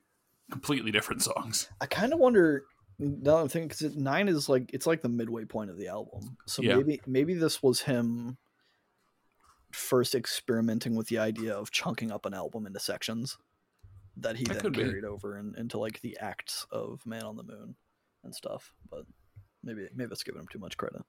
completely 0.50 0.90
different 0.90 1.22
songs. 1.22 1.68
I 1.80 1.86
kind 1.86 2.12
of 2.12 2.18
wonder 2.18 2.64
now 3.00 3.36
that 3.36 3.42
I'm 3.42 3.48
thinking 3.48 3.68
because 3.68 3.96
nine 3.96 4.28
is 4.28 4.48
like 4.48 4.70
it's 4.72 4.86
like 4.86 5.00
the 5.02 5.08
midway 5.08 5.44
point 5.44 5.70
of 5.70 5.76
the 5.78 5.88
album. 5.88 6.36
So 6.46 6.62
Yeah. 6.62 6.76
maybe 6.76 7.00
maybe 7.06 7.34
this 7.34 7.62
was 7.62 7.80
him 7.82 8.36
first 9.72 10.14
experimenting 10.14 10.96
with 10.96 11.08
the 11.08 11.18
idea 11.18 11.54
of 11.54 11.70
chunking 11.70 12.10
up 12.10 12.26
an 12.26 12.34
album 12.34 12.66
into 12.66 12.80
sections 12.80 13.38
that 14.16 14.36
he 14.36 14.44
That 14.44 14.54
then 14.54 14.62
could 14.62 14.72
be. 14.74 14.82
carried 14.82 15.04
over 15.04 15.36
and, 15.36 15.56
into 15.56 15.78
like 15.78 16.00
the 16.00 16.18
acts 16.20 16.66
of 16.72 17.04
Man 17.06 17.22
on 17.22 17.36
the 17.36 17.44
Moon 17.44 17.76
and 18.24 18.34
stuff. 18.34 18.74
But 18.90 19.04
maybe 19.62 19.88
maybe 19.94 20.08
that's 20.08 20.24
giving 20.24 20.40
him 20.40 20.48
too 20.50 20.58
much 20.58 20.76
credit. 20.76 21.02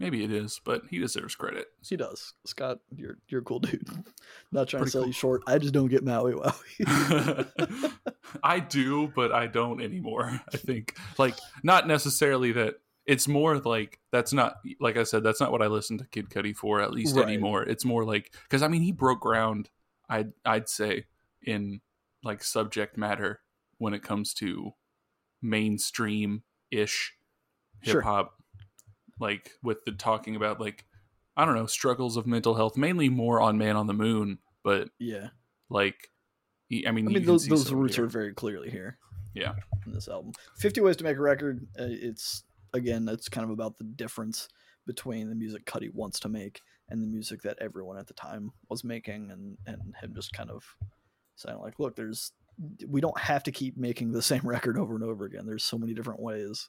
Maybe 0.00 0.22
it 0.22 0.30
is, 0.32 0.60
but 0.64 0.82
he 0.90 0.98
deserves 0.98 1.34
credit. 1.34 1.66
He 1.86 1.96
does. 1.96 2.34
Scott, 2.46 2.78
you're 2.94 3.18
you're 3.28 3.40
a 3.40 3.44
cool 3.44 3.58
dude. 3.58 3.88
Not 4.52 4.68
trying 4.68 4.82
Pretty 4.82 4.90
to 4.90 4.90
sell 4.92 5.00
cool. 5.02 5.06
you 5.08 5.12
short. 5.12 5.42
I 5.46 5.58
just 5.58 5.74
don't 5.74 5.88
get 5.88 6.04
Maui 6.04 6.34
Wowie. 6.34 7.92
I 8.42 8.60
do, 8.60 9.08
but 9.14 9.32
I 9.32 9.46
don't 9.48 9.80
anymore. 9.82 10.40
I 10.52 10.56
think 10.56 10.96
like 11.18 11.34
not 11.64 11.86
necessarily 11.88 12.52
that 12.52 12.74
it's 13.06 13.26
more 13.26 13.58
like 13.58 13.98
that's 14.12 14.32
not 14.32 14.56
like 14.80 14.96
I 14.96 15.02
said 15.02 15.24
that's 15.24 15.40
not 15.40 15.50
what 15.50 15.62
I 15.62 15.66
listen 15.66 15.98
to 15.98 16.06
Kid 16.06 16.28
Cudi 16.30 16.54
for 16.54 16.80
at 16.80 16.92
least 16.92 17.16
Right. 17.16 17.24
anymore. 17.24 17.62
It's 17.64 17.84
more 17.84 18.04
like 18.04 18.32
cuz 18.50 18.62
I 18.62 18.68
mean 18.68 18.82
he 18.82 18.92
broke 18.92 19.20
ground 19.20 19.70
I'd 20.08 20.32
I'd 20.44 20.68
say 20.68 21.06
in 21.42 21.80
like 22.22 22.44
subject 22.44 22.96
matter 22.96 23.40
when 23.78 23.94
it 23.94 24.02
comes 24.02 24.32
to 24.34 24.74
mainstream 25.42 26.42
ish 26.70 27.14
hip 27.80 28.02
hop 28.02 28.34
like 29.20 29.52
with 29.62 29.84
the 29.84 29.92
talking 29.92 30.36
about 30.36 30.60
like 30.60 30.84
I 31.36 31.44
don't 31.44 31.54
know 31.54 31.66
struggles 31.66 32.16
of 32.16 32.26
mental 32.26 32.54
health 32.54 32.76
mainly 32.76 33.08
more 33.08 33.40
on 33.40 33.58
Man 33.58 33.76
on 33.76 33.86
the 33.86 33.94
Moon 33.94 34.38
but 34.62 34.90
yeah. 34.98 35.28
like 35.70 36.10
he- 36.68 36.86
I 36.86 36.90
mean, 36.90 37.08
I 37.08 37.12
mean, 37.12 37.24
those, 37.24 37.46
those 37.46 37.72
roots 37.72 37.96
here. 37.96 38.04
are 38.04 38.08
very 38.08 38.34
clearly 38.34 38.70
here. 38.70 38.98
Yeah. 39.34 39.54
In 39.86 39.92
this 39.92 40.08
album, 40.08 40.32
Fifty 40.56 40.80
Ways 40.80 40.96
to 40.96 41.04
Make 41.04 41.16
a 41.16 41.20
Record. 41.20 41.66
Uh, 41.78 41.86
it's 41.88 42.44
again, 42.74 43.08
it's 43.08 43.28
kind 43.28 43.44
of 43.44 43.50
about 43.50 43.78
the 43.78 43.84
difference 43.84 44.48
between 44.86 45.28
the 45.28 45.34
music 45.34 45.64
Cudi 45.64 45.92
wants 45.92 46.20
to 46.20 46.28
make 46.28 46.60
and 46.88 47.02
the 47.02 47.06
music 47.06 47.42
that 47.42 47.58
everyone 47.60 47.98
at 47.98 48.06
the 48.06 48.14
time 48.14 48.52
was 48.68 48.84
making, 48.84 49.30
and 49.30 49.56
and 49.66 49.94
him 50.00 50.12
just 50.14 50.32
kind 50.32 50.50
of 50.50 50.64
saying 51.36 51.58
like, 51.58 51.78
look, 51.78 51.96
there's 51.96 52.32
we 52.86 53.00
don't 53.00 53.18
have 53.18 53.44
to 53.44 53.52
keep 53.52 53.76
making 53.76 54.12
the 54.12 54.22
same 54.22 54.42
record 54.44 54.76
over 54.76 54.94
and 54.94 55.04
over 55.04 55.24
again. 55.24 55.46
There's 55.46 55.64
so 55.64 55.78
many 55.78 55.94
different 55.94 56.20
ways 56.20 56.68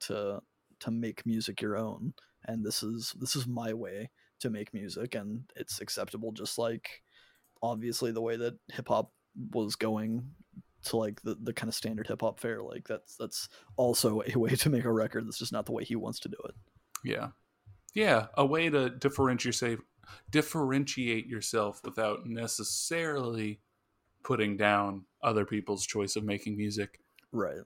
to 0.00 0.40
to 0.80 0.90
make 0.90 1.26
music 1.26 1.60
your 1.60 1.76
own, 1.76 2.14
and 2.46 2.64
this 2.64 2.82
is 2.82 3.14
this 3.18 3.36
is 3.36 3.46
my 3.46 3.72
way 3.72 4.10
to 4.40 4.50
make 4.50 4.72
music, 4.72 5.14
and 5.14 5.42
it's 5.56 5.80
acceptable, 5.80 6.32
just 6.32 6.58
like 6.58 7.02
obviously 7.62 8.12
the 8.12 8.22
way 8.22 8.36
that 8.36 8.58
hip 8.72 8.88
hop 8.88 9.12
was 9.52 9.76
going 9.76 10.30
to 10.84 10.96
like 10.96 11.20
the, 11.22 11.36
the 11.42 11.52
kind 11.52 11.68
of 11.68 11.74
standard 11.74 12.06
hip 12.06 12.20
hop 12.20 12.40
fare. 12.40 12.62
Like 12.62 12.86
that's 12.88 13.16
that's 13.16 13.48
also 13.76 14.22
a 14.34 14.38
way 14.38 14.50
to 14.50 14.70
make 14.70 14.84
a 14.84 14.92
record. 14.92 15.26
That's 15.26 15.38
just 15.38 15.52
not 15.52 15.66
the 15.66 15.72
way 15.72 15.84
he 15.84 15.96
wants 15.96 16.20
to 16.20 16.28
do 16.28 16.38
it. 16.44 16.54
Yeah. 17.04 17.28
Yeah. 17.94 18.26
A 18.34 18.44
way 18.44 18.68
to 18.70 18.90
differentiate 18.90 19.78
differentiate 20.30 21.26
yourself 21.26 21.80
without 21.84 22.26
necessarily 22.26 23.60
putting 24.24 24.56
down 24.56 25.04
other 25.22 25.44
people's 25.44 25.86
choice 25.86 26.16
of 26.16 26.24
making 26.24 26.56
music. 26.56 27.00
Right. 27.32 27.58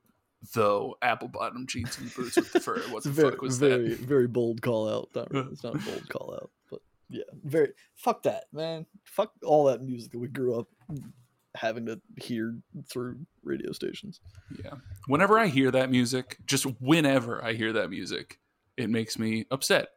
Though 0.55 0.97
apple 1.03 1.29
bottom 1.29 1.67
jeans 1.67 1.99
and 1.99 2.13
boots 2.15 2.37
with 2.37 2.53
the 2.53 2.61
fur. 2.61 2.81
What 2.91 3.05
the 3.05 3.11
very 3.11 3.31
fuck 3.31 3.43
was 3.43 3.59
very 3.59 3.91
that? 3.91 4.01
very 4.01 4.27
bold 4.27 4.61
call 4.61 4.89
out. 4.89 5.09
Not 5.15 5.31
really, 5.33 5.53
it's 5.53 5.63
not 5.63 5.77
a 5.77 5.79
bold 5.79 6.09
call 6.09 6.35
out, 6.35 6.51
but 6.71 6.81
yeah, 7.09 7.23
very 7.45 7.73
fuck 7.95 8.25
that 8.25 8.45
man. 8.53 8.87
Fuck 9.05 9.33
all 9.45 9.65
that 9.67 9.83
music 9.83 10.13
that 10.13 10.19
we 10.19 10.29
grew 10.29 10.59
up 10.59 10.67
having 11.55 11.87
to 11.87 12.01
hear 12.17 12.57
through 12.89 13.19
radio 13.43 13.73
stations. 13.73 14.21
Yeah. 14.65 14.75
Whenever 15.07 15.39
I 15.39 15.47
hear 15.47 15.71
that 15.71 15.91
music, 15.91 16.39
just 16.47 16.65
whenever 16.81 17.45
I 17.45 17.53
hear 17.53 17.73
that 17.75 17.91
music, 17.91 18.39
it 18.77 18.91
makes 18.91 19.19
me 19.19 19.47
upset. 19.51 19.89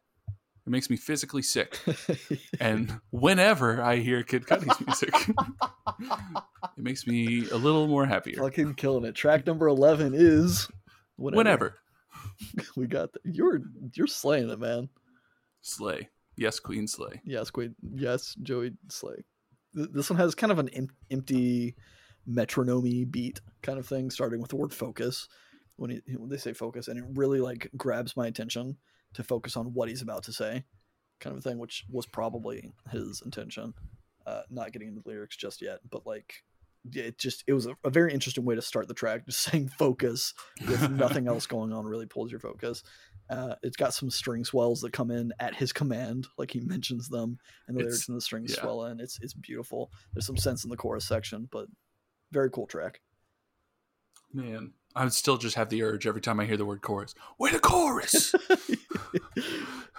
It 0.65 0.71
makes 0.71 0.89
me 0.89 0.97
physically 0.97 1.41
sick. 1.41 1.79
And 2.59 2.99
whenever 3.11 3.81
I 3.81 3.97
hear 3.97 4.23
Kid 4.23 4.47
Cudi's 4.47 4.79
music, 4.85 5.13
it 6.77 6.83
makes 6.83 7.05
me 7.05 7.47
a 7.49 7.57
little 7.57 7.87
more 7.87 8.05
happier. 8.05 8.37
Fucking 8.37 8.75
killing 8.75 9.05
it. 9.05 9.13
Track 9.13 9.45
number 9.45 9.67
eleven 9.67 10.13
is 10.15 10.69
Whenever. 11.17 11.75
we 12.75 12.87
got 12.87 13.13
that. 13.13 13.21
You're 13.23 13.61
you're 13.93 14.07
slaying 14.07 14.49
it, 14.49 14.59
man. 14.59 14.89
Slay. 15.61 16.09
Yes, 16.35 16.59
Queen 16.59 16.87
Slay. 16.87 17.21
Yes, 17.23 17.51
Quaid. 17.51 17.75
Yes, 17.93 18.35
Joey 18.41 18.73
Slay. 18.89 19.23
This 19.73 20.09
one 20.09 20.19
has 20.19 20.35
kind 20.35 20.51
of 20.51 20.59
an 20.59 20.69
em- 20.69 20.89
empty 21.11 21.75
metronomy 22.27 23.09
beat 23.09 23.41
kind 23.61 23.79
of 23.79 23.87
thing, 23.87 24.09
starting 24.09 24.41
with 24.41 24.49
the 24.49 24.55
word 24.55 24.73
focus. 24.73 25.27
When, 25.77 25.89
he, 25.91 26.01
when 26.15 26.29
they 26.29 26.37
say 26.37 26.53
focus, 26.53 26.87
and 26.87 26.97
it 26.97 27.05
really 27.15 27.41
like 27.41 27.69
grabs 27.75 28.15
my 28.15 28.27
attention 28.27 28.77
to 29.15 29.23
focus 29.23 29.57
on 29.57 29.73
what 29.73 29.89
he's 29.89 30.01
about 30.01 30.23
to 30.23 30.33
say, 30.33 30.63
kind 31.19 31.35
of 31.35 31.39
a 31.39 31.41
thing, 31.49 31.57
which 31.57 31.83
was 31.89 32.05
probably 32.05 32.71
his 32.91 33.21
intention. 33.23 33.73
Uh, 34.25 34.41
not 34.49 34.71
getting 34.71 34.87
into 34.87 35.01
the 35.01 35.09
lyrics 35.09 35.35
just 35.35 35.61
yet, 35.61 35.79
but 35.89 36.05
like 36.05 36.43
it 36.93 37.17
just 37.17 37.43
it 37.47 37.53
was 37.53 37.65
a, 37.65 37.75
a 37.83 37.89
very 37.89 38.13
interesting 38.13 38.45
way 38.45 38.55
to 38.55 38.61
start 38.61 38.87
the 38.87 38.93
track. 38.93 39.25
Just 39.25 39.41
saying 39.51 39.69
focus 39.77 40.33
with 40.67 40.89
nothing 40.91 41.27
else 41.27 41.45
going 41.45 41.71
on 41.73 41.85
really 41.85 42.05
pulls 42.05 42.31
your 42.31 42.39
focus. 42.39 42.83
Uh, 43.29 43.55
it's 43.63 43.77
got 43.77 43.93
some 43.93 44.09
string 44.11 44.45
swells 44.45 44.81
that 44.81 44.93
come 44.93 45.09
in 45.09 45.31
at 45.39 45.55
his 45.55 45.73
command, 45.73 46.27
like 46.37 46.51
he 46.51 46.59
mentions 46.59 47.09
them, 47.09 47.39
and 47.67 47.75
the 47.75 47.81
It's- 47.81 47.91
lyrics 47.91 48.07
and 48.07 48.17
the 48.17 48.21
strings 48.21 48.53
yeah. 48.55 48.61
swell 48.61 48.85
in. 48.85 48.99
It's 48.99 49.19
it's 49.21 49.33
beautiful. 49.33 49.91
There's 50.13 50.25
some 50.27 50.35
synths 50.35 50.63
in 50.63 50.69
the 50.69 50.77
chorus 50.77 51.07
section, 51.07 51.47
but 51.51 51.67
very 52.31 52.49
cool 52.51 52.67
track. 52.67 53.01
Man, 54.33 54.73
I 54.95 55.03
would 55.03 55.13
still 55.13 55.37
just 55.37 55.55
have 55.55 55.69
the 55.69 55.83
urge 55.83 56.05
every 56.07 56.19
time 56.21 56.39
I 56.39 56.45
hear 56.45 56.57
the 56.57 56.65
word 56.65 56.81
chorus. 56.81 57.15
Where 57.37 57.51
the 57.53 57.59
chorus? 57.59 58.33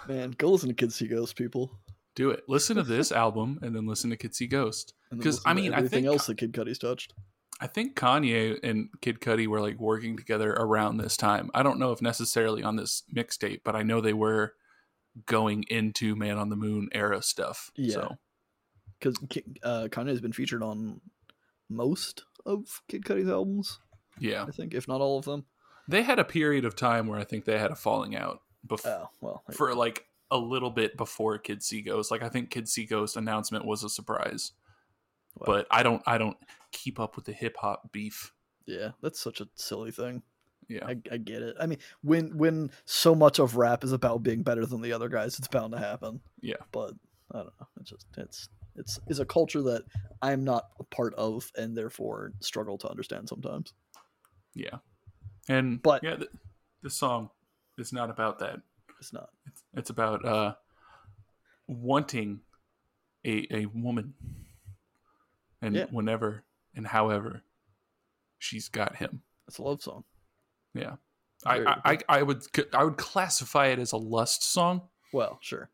Man, 0.09 0.31
go 0.39 0.51
listen 0.51 0.69
to 0.69 0.75
Kids 0.75 0.95
See 0.95 1.09
Ghosts, 1.09 1.33
people. 1.35 1.73
Do 2.15 2.31
it. 2.31 2.45
Listen 2.49 2.77
to 2.77 2.83
this 2.83 3.13
album 3.25 3.59
and 3.63 3.75
then 3.75 3.87
listen 3.87 4.11
to 4.11 4.17
Kids 4.17 4.39
See 4.39 4.47
Ghosts. 4.47 4.93
And 5.11 5.21
then 5.21 5.25
'Cause, 5.25 5.35
listen 5.37 5.51
I 5.51 5.55
mean, 5.55 5.75
I 5.75 5.87
think- 5.87 6.07
else 6.07 6.27
that 6.27 6.37
Kid 6.39 6.53
Cudi's 6.53 6.79
touched. 6.79 7.13
I 7.59 7.67
think 7.67 7.97
Kanye 7.97 8.59
and 8.63 8.91
Kid 9.01 9.19
Cudi 9.21 9.47
were 9.47 9.63
like 9.63 9.79
working 9.81 10.15
together 10.19 10.53
around 10.53 10.99
this 10.99 11.17
time. 11.17 11.51
I 11.55 11.63
don't 11.63 11.79
know 11.79 11.91
if 11.93 12.03
necessarily 12.03 12.63
on 12.63 12.77
this 12.77 13.03
mixtape, 13.15 13.63
but 13.65 13.75
I 13.75 13.83
know 13.83 14.03
they 14.03 14.13
were 14.13 14.53
going 15.25 15.65
into 15.71 16.15
Man 16.17 16.37
on 16.37 16.51
the 16.51 16.57
Moon 16.57 16.91
era 16.93 17.23
stuff. 17.23 17.71
Yeah. 17.75 17.95
So 17.95 18.17
because 19.01 19.17
uh, 19.63 19.89
Kanye 19.91 20.09
has 20.09 20.21
been 20.21 20.35
featured 20.35 20.63
on 20.63 21.01
most 21.71 22.25
of 22.45 22.83
Kid 22.89 23.05
Cudi's 23.05 23.29
albums. 23.31 23.79
yeah, 24.19 24.45
I 24.45 24.51
think, 24.51 24.75
if 24.75 24.87
not 24.87 25.01
all 25.01 25.19
of 25.19 25.25
them. 25.25 25.47
they 25.89 26.03
had 26.03 26.19
a 26.19 26.25
period 26.25 26.67
of 26.67 26.77
time 26.77 27.07
where 27.07 27.19
I 27.19 27.25
think 27.25 27.47
they 27.47 27.59
had 27.59 27.71
a 27.71 27.75
falling 27.77 28.15
out 28.17 28.41
before 28.67 28.91
Oh 28.93 29.09
well, 29.21 29.43
for 29.53 29.75
like 29.75 30.07
a 30.31 30.37
little 30.39 30.71
bit 30.71 30.97
before 30.97 31.39
Kids 31.39 31.67
See 31.67 31.83
Ghosts. 31.83 32.11
Like 32.11 32.23
I 32.23 32.29
think 32.29 32.51
Kids 32.51 32.73
See 32.73 32.85
Ghosts 32.87 33.17
announcement 33.17 33.65
was 33.65 33.85
a 33.85 33.89
surprise, 33.89 34.53
Wow. 35.37 35.45
but 35.47 35.67
I 35.71 35.83
don't 35.83 36.03
I 36.07 36.19
don't 36.19 36.37
keep 36.73 36.99
up 37.01 37.17
with 37.17 37.25
the 37.27 37.33
hip 37.33 37.57
hop 37.59 37.93
beef. 37.93 38.33
yeah, 38.67 38.91
that's 39.03 39.21
such 39.21 39.41
a 39.41 39.49
silly 39.55 39.91
thing. 39.93 40.23
Yeah, 40.69 40.85
I, 40.85 40.97
I 41.13 41.19
get 41.19 41.43
it. 41.43 41.55
I 41.61 41.67
mean, 41.67 41.79
when 42.03 42.37
when 42.37 42.71
so 42.87 43.15
much 43.15 43.39
of 43.39 43.57
rap 43.57 43.85
is 43.85 43.93
about 43.93 44.25
being 44.25 44.43
better 44.43 44.67
than 44.67 44.81
the 44.83 44.93
other 44.93 45.09
guys, 45.09 45.39
it's 45.39 45.47
bound 45.49 45.73
to 45.73 45.79
happen. 45.79 46.21
Yeah. 46.41 46.57
but 46.73 46.93
I 47.33 47.39
don't 47.39 47.47
know. 47.61 47.67
It's 47.81 47.91
just 47.91 48.07
it's 48.17 48.49
it's 48.75 48.99
is 49.07 49.21
a 49.21 49.25
culture 49.25 49.63
that 49.63 49.85
I'm 50.23 50.43
not 50.43 50.65
a 50.81 50.85
part 50.85 51.15
of, 51.15 51.51
and 51.57 51.77
therefore 51.77 52.33
struggle 52.41 52.79
to 52.79 52.89
understand 52.89 53.29
sometimes. 53.29 53.73
yeah, 54.55 54.79
and 55.49 55.81
But- 55.83 56.03
yeah, 56.03 56.17
th- 56.17 56.31
this 56.83 56.95
song 56.97 57.31
is 57.79 57.93
not 57.93 58.11
about 58.11 58.39
that. 58.41 58.61
It's 59.01 59.13
not. 59.13 59.31
It's, 59.47 59.63
it's 59.75 59.91
about 59.91 60.25
uh, 60.25 60.55
wanting 61.67 62.41
a 63.25 63.47
a 63.51 63.67
woman, 63.67 64.15
and 65.61 65.75
Yeah. 65.77 65.87
whenever 65.91 66.45
and 66.75 66.87
however 66.87 67.43
she's 68.39 68.69
got 68.69 68.97
him. 68.97 69.23
It's 69.49 69.59
a 69.59 69.63
love 69.63 69.83
song. 69.83 70.05
Yeah, 70.75 70.97
I, 71.45 71.59
I 71.61 71.81
I 71.93 71.99
I 72.09 72.23
would 72.23 72.43
I 72.73 72.85
would 72.85 72.97
classify 72.97 73.67
it 73.69 73.79
as 73.79 73.93
a 73.93 73.97
lust 73.97 74.43
song, 74.43 74.83
Well, 75.13 75.39
sure. 75.41 75.71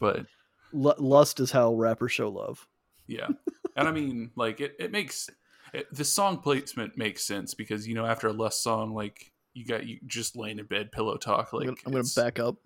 but 0.00 0.26
L- 0.74 0.94
lust 0.98 1.40
is 1.40 1.50
how 1.50 1.74
rappers 1.74 2.12
show 2.12 2.28
love. 2.28 2.66
yeah, 3.06 3.28
and 3.76 3.88
I 3.88 3.92
mean 3.92 4.30
like 4.36 4.60
it 4.60 4.76
it 4.78 4.90
makes 4.90 5.28
it, 5.72 5.92
the 5.94 6.04
song 6.04 6.38
placement 6.38 6.96
makes 6.98 7.24
sense 7.24 7.54
because 7.54 7.86
you 7.88 7.94
know 7.94 8.04
after 8.06 8.26
a 8.28 8.32
lust 8.32 8.62
song 8.62 8.94
like 8.94 9.31
you 9.54 9.64
got 9.66 9.86
you 9.86 9.98
just 10.06 10.36
laying 10.36 10.58
in 10.58 10.66
bed 10.66 10.92
pillow 10.92 11.16
talk 11.16 11.52
like 11.52 11.62
I'm 11.68 11.74
gonna, 11.74 11.78
I'm 11.86 11.92
gonna 11.92 12.04
back 12.16 12.38
up. 12.38 12.56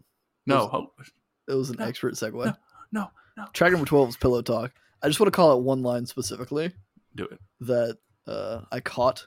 no 0.47 0.71
oh, 0.73 0.93
It 1.49 1.55
was 1.55 1.71
an 1.71 1.77
No, 1.79 1.87
expert 1.87 2.15
segue. 2.15 2.45
no, 2.45 2.55
no 2.93 3.11
no 3.37 3.45
Track 3.53 3.73
number 3.73 3.87
twelve 3.87 4.09
is 4.09 4.17
pillow 4.17 4.43
talk. 4.43 4.73
I 5.03 5.09
just 5.09 5.21
want 5.21 5.33
to 5.33 5.37
call 5.37 5.53
out 5.53 5.63
one 5.63 5.83
line 5.83 6.07
specifically 6.07 6.73
do 7.15 7.25
it 7.25 7.39
that 7.61 7.99
uh, 8.27 8.63
I 8.73 8.81
caught, 8.81 9.27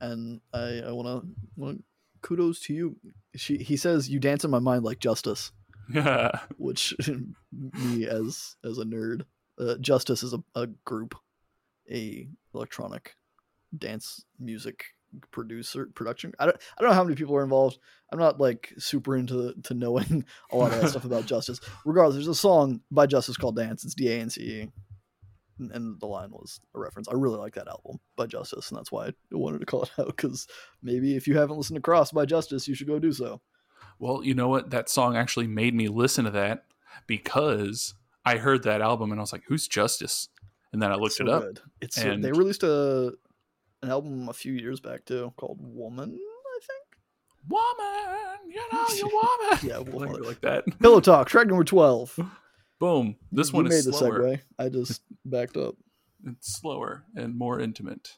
and 0.00 0.40
I, 0.52 0.80
I 0.86 0.92
want 0.92 1.24
to 1.58 1.82
kudos 2.22 2.60
to 2.62 2.74
you. 2.74 2.96
She 3.36 3.58
he 3.58 3.76
says 3.76 4.08
you 4.08 4.18
dance 4.20 4.44
in 4.44 4.50
my 4.50 4.58
mind 4.60 4.84
like 4.84 4.98
justice, 4.98 5.52
yeah 5.92 6.30
which 6.56 6.94
me 7.52 8.06
as 8.06 8.56
as 8.64 8.78
a 8.78 8.84
nerd, 8.84 9.22
uh, 9.58 9.76
justice 9.78 10.22
is 10.22 10.32
a, 10.32 10.42
a 10.54 10.66
group, 10.84 11.14
a 11.90 12.28
electronic 12.54 13.16
dance 13.76 14.24
music 14.38 14.84
producer 15.30 15.88
production. 15.94 16.32
I 16.38 16.46
don't 16.46 16.56
I 16.76 16.82
don't 16.82 16.90
know 16.90 16.94
how 16.96 17.04
many 17.04 17.16
people 17.16 17.36
are 17.36 17.42
involved. 17.44 17.78
I'm 18.12 18.18
not 18.18 18.40
like 18.40 18.72
super 18.78 19.16
into 19.16 19.54
to 19.64 19.74
knowing 19.74 20.24
a 20.50 20.56
lot 20.56 20.72
of 20.72 20.80
that 20.80 20.90
stuff 20.90 21.04
about 21.04 21.26
Justice. 21.34 21.60
Regardless, 21.84 22.16
there's 22.16 22.28
a 22.28 22.34
song 22.34 22.80
by 22.90 23.06
Justice 23.06 23.36
called 23.36 23.56
Dance. 23.56 23.84
It's 23.84 23.94
D 23.94 24.08
A 24.10 24.20
N 24.20 24.30
C 24.30 24.42
E. 24.42 24.68
And- 25.58 26.00
the 26.00 26.06
line 26.06 26.30
was 26.30 26.60
a 26.74 26.80
reference. 26.80 27.08
I 27.08 27.12
really 27.14 27.38
like 27.38 27.54
that 27.54 27.68
album 27.68 28.00
by 28.16 28.26
Justice, 28.26 28.70
and 28.70 28.78
that's 28.78 28.90
why 28.90 29.06
I 29.06 29.12
wanted 29.30 29.60
to 29.60 29.66
call 29.66 29.84
it 29.84 29.90
out. 29.98 30.08
Because 30.08 30.48
maybe 30.82 31.14
if 31.16 31.28
you 31.28 31.38
haven't 31.38 31.56
listened 31.56 31.76
to 31.76 31.80
Cross 31.82 32.10
by 32.12 32.24
Justice, 32.26 32.66
you 32.66 32.74
should 32.74 32.88
go 32.88 32.98
do 32.98 33.12
so. 33.12 33.40
Well, 34.00 34.24
you 34.24 34.34
know 34.34 34.48
what? 34.48 34.70
That 34.70 34.88
song 34.88 35.16
actually 35.16 35.46
made 35.46 35.72
me 35.74 35.86
listen 35.88 36.24
to 36.24 36.32
that 36.32 36.64
because 37.06 37.94
I 38.24 38.38
heard 38.38 38.64
that 38.64 38.80
album 38.80 39.12
and 39.12 39.20
I 39.20 39.22
was 39.22 39.32
like, 39.32 39.44
"Who's 39.46 39.68
Justice?" 39.68 40.28
And 40.72 40.82
then 40.82 40.90
I 40.90 40.96
looked 40.96 41.14
so 41.14 41.24
it 41.24 41.30
up. 41.30 41.42
Good. 41.42 41.60
It's 41.80 41.98
and- 41.98 42.22
they 42.24 42.32
released 42.32 42.64
a 42.64 43.12
an 43.84 43.90
album 43.90 44.28
a 44.28 44.32
few 44.32 44.52
years 44.52 44.80
back 44.80 45.04
too 45.04 45.32
called 45.36 45.58
Woman. 45.60 46.10
I 46.18 46.58
think. 46.60 46.84
Woman, 47.48 48.50
you 48.50 48.62
know 48.72 48.86
you 48.94 49.06
woman. 49.06 49.58
Yeah, 49.62 49.76
Like- 49.78 50.10
woman. 50.10 50.22
like 50.22 50.40
that. 50.40 50.64
Pillow 50.80 51.00
Talk, 51.00 51.28
track 51.28 51.46
number 51.46 51.64
twelve. 51.64 52.18
Boom. 52.80 53.16
This 53.30 53.50
You 53.50 53.56
one 53.56 53.64
made 53.64 53.74
is 53.74 53.84
the 53.84 53.92
slower. 53.92 54.20
segue. 54.20 54.40
I 54.58 54.68
just 54.68 55.02
backed 55.24 55.56
up. 55.56 55.76
It's 56.26 56.54
slower 56.60 57.04
and 57.14 57.36
more 57.36 57.60
intimate. 57.60 58.16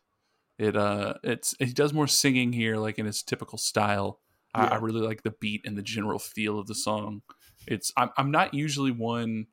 It 0.58 0.76
uh, 0.76 1.14
it's 1.22 1.54
he 1.58 1.66
does 1.72 1.92
more 1.92 2.06
singing 2.06 2.52
here, 2.52 2.76
like 2.76 2.98
in 2.98 3.06
his 3.06 3.22
typical 3.22 3.58
style. 3.58 4.20
I, 4.54 4.66
I 4.68 4.74
really 4.76 5.02
like 5.02 5.22
the 5.22 5.32
beat 5.32 5.66
and 5.66 5.76
the 5.76 5.82
general 5.82 6.18
feel 6.18 6.58
of 6.58 6.66
the 6.66 6.74
song. 6.74 7.22
It's 7.66 7.92
I'm 7.96 8.10
I'm 8.16 8.30
not 8.30 8.54
usually 8.54 8.90
one 8.92 9.48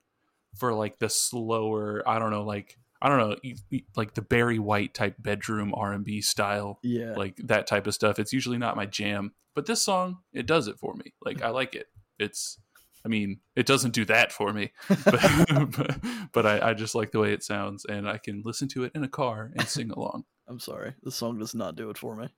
for 0.56 0.74
like 0.74 1.00
the 1.00 1.10
slower. 1.10 2.04
I 2.08 2.20
don't 2.20 2.32
know, 2.32 2.44
like 2.44 2.78
I 3.04 3.10
don't 3.10 3.20
know, 3.20 3.80
like 3.98 4.14
the 4.14 4.22
Barry 4.22 4.60
White 4.60 4.94
type 4.94 5.16
bedroom 5.20 5.74
R 5.76 5.92
and 5.92 6.06
B 6.06 6.22
style. 6.22 6.80
Yeah. 6.82 7.14
like 7.16 7.36
that 7.44 7.68
type 7.68 7.86
of 7.86 7.94
stuff. 7.94 8.18
It's 8.18 8.32
usually 8.32 8.58
not 8.58 8.78
my 8.78 8.86
jam, 8.86 9.34
but 9.54 9.66
this 9.66 9.84
song 9.84 10.20
it 10.32 10.46
does 10.46 10.68
it 10.68 10.80
for 10.80 10.96
me. 10.96 11.14
Like 11.24 11.42
I 11.42 11.50
like 11.60 11.76
it. 11.76 11.88
It's, 12.18 12.58
I 13.06 13.10
mean, 13.10 13.42
it 13.58 13.66
doesn't 13.66 13.94
do 13.94 14.06
that 14.06 14.32
for 14.32 14.54
me, 14.54 14.72
but 15.04 15.72
but, 15.76 15.98
but 16.32 16.46
I, 16.46 16.70
I 16.70 16.74
just 16.74 16.96
like 16.96 17.12
the 17.12 17.20
way 17.20 17.34
it 17.34 17.44
sounds, 17.44 17.84
and 17.86 18.08
I 18.08 18.18
can 18.18 18.42
listen 18.46 18.70
to 18.70 18.86
it 18.86 18.94
in 18.96 19.04
a 19.04 19.10
car 19.10 19.52
and 19.58 19.68
sing 19.68 19.92
along. 19.92 20.24
I'm 20.48 20.60
sorry. 20.62 20.94
This 21.04 21.16
song 21.16 21.38
does 21.40 21.54
not 21.54 21.76
do 21.76 21.90
it 21.90 21.98
for 21.98 22.16
me. 22.16 22.30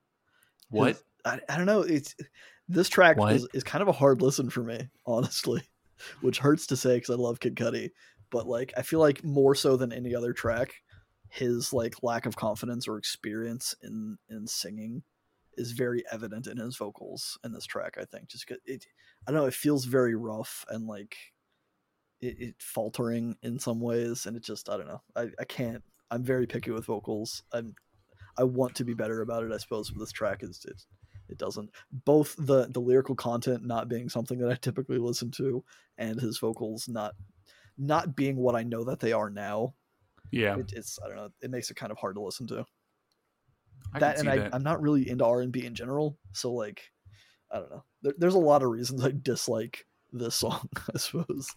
What? 0.69 0.97
I, 1.23 1.39
I 1.47 1.57
don't 1.57 1.67
know. 1.67 1.81
It's 1.81 2.15
this 2.67 2.89
track 2.89 3.17
What? 3.17 3.33
is, 3.35 3.47
is 3.53 3.63
kind 3.63 3.83
of 3.83 3.87
a 3.87 3.91
hard 3.91 4.23
listen 4.23 4.49
for 4.49 4.63
me, 4.63 4.89
honestly, 5.05 5.61
which 6.21 6.39
hurts 6.39 6.65
to 6.67 6.75
say 6.75 6.95
because 6.95 7.11
I 7.11 7.17
love 7.17 7.39
Kid 7.39 7.55
Cudi, 7.55 7.91
but 8.31 8.47
like 8.47 8.73
I 8.77 8.81
feel 8.81 8.99
like 8.99 9.23
more 9.23 9.55
so 9.55 9.77
than 9.77 9.91
any 9.91 10.15
other 10.15 10.33
track, 10.33 10.75
his 11.29 11.73
like 11.73 11.95
lack 12.03 12.25
of 12.25 12.35
confidence 12.35 12.87
or 12.87 12.97
experience 12.97 13.75
in 13.81 14.17
in 14.29 14.47
singing 14.47 15.03
is 15.57 15.71
very 15.71 16.03
evident 16.11 16.47
in 16.47 16.57
his 16.57 16.77
vocals 16.77 17.37
in 17.43 17.53
this 17.53 17.65
track. 17.65 17.95
I 17.99 18.05
think 18.05 18.27
just 18.27 18.49
it, 18.65 18.85
I 19.27 19.31
don't 19.31 19.41
know, 19.41 19.47
it 19.47 19.53
feels 19.53 19.85
very 19.85 20.15
rough 20.15 20.65
and 20.69 20.87
like 20.87 21.15
it, 22.21 22.35
it 22.39 22.55
faltering 22.59 23.37
in 23.41 23.59
some 23.59 23.79
ways, 23.79 24.25
and 24.25 24.35
it 24.35 24.43
just 24.43 24.69
I 24.69 24.77
don't 24.77 24.87
know. 24.87 25.01
I 25.15 25.29
I 25.39 25.45
can't. 25.45 25.83
I'm 26.11 26.23
very 26.23 26.47
picky 26.47 26.71
with 26.71 26.85
vocals. 26.85 27.43
I'm 27.51 27.75
I 28.37 28.43
want 28.43 28.75
to 28.75 28.85
be 28.85 28.93
better 28.93 29.21
about 29.21 29.43
it, 29.43 29.51
I 29.51 29.57
suppose, 29.57 29.89
but 29.89 29.99
this 29.99 30.11
track 30.11 30.43
is 30.43 30.65
it, 30.67 30.83
it 31.29 31.37
doesn't. 31.37 31.71
Both 31.91 32.35
the 32.37 32.67
the 32.69 32.81
lyrical 32.81 33.15
content 33.15 33.65
not 33.65 33.89
being 33.89 34.09
something 34.09 34.39
that 34.39 34.51
I 34.51 34.55
typically 34.55 34.97
listen 34.97 35.31
to, 35.31 35.63
and 35.97 36.19
his 36.19 36.39
vocals 36.39 36.87
not 36.87 37.13
not 37.77 38.15
being 38.15 38.35
what 38.37 38.55
I 38.55 38.63
know 38.63 38.83
that 38.85 38.99
they 38.99 39.13
are 39.13 39.29
now. 39.29 39.73
Yeah, 40.31 40.57
It, 40.57 40.73
it's 40.73 40.99
I 41.03 41.07
don't 41.07 41.17
know. 41.17 41.29
It 41.41 41.51
makes 41.51 41.69
it 41.69 41.75
kind 41.77 41.91
of 41.91 41.97
hard 41.97 42.15
to 42.15 42.21
listen 42.21 42.47
to. 42.47 42.65
I 43.93 43.99
that 43.99 44.19
and 44.19 44.27
I, 44.29 44.37
that. 44.37 44.55
I'm 44.55 44.63
not 44.63 44.81
really 44.81 45.07
into 45.09 45.23
R 45.25 45.41
and 45.41 45.51
B 45.51 45.65
in 45.65 45.75
general, 45.75 46.17
so 46.33 46.51
like 46.51 46.81
I 47.51 47.59
don't 47.59 47.69
know. 47.69 47.83
There, 48.01 48.13
there's 48.17 48.33
a 48.35 48.39
lot 48.39 48.63
of 48.63 48.69
reasons 48.69 49.03
I 49.05 49.11
dislike 49.21 49.85
this 50.11 50.35
song. 50.43 50.67
I 50.93 50.97
suppose 50.97 51.47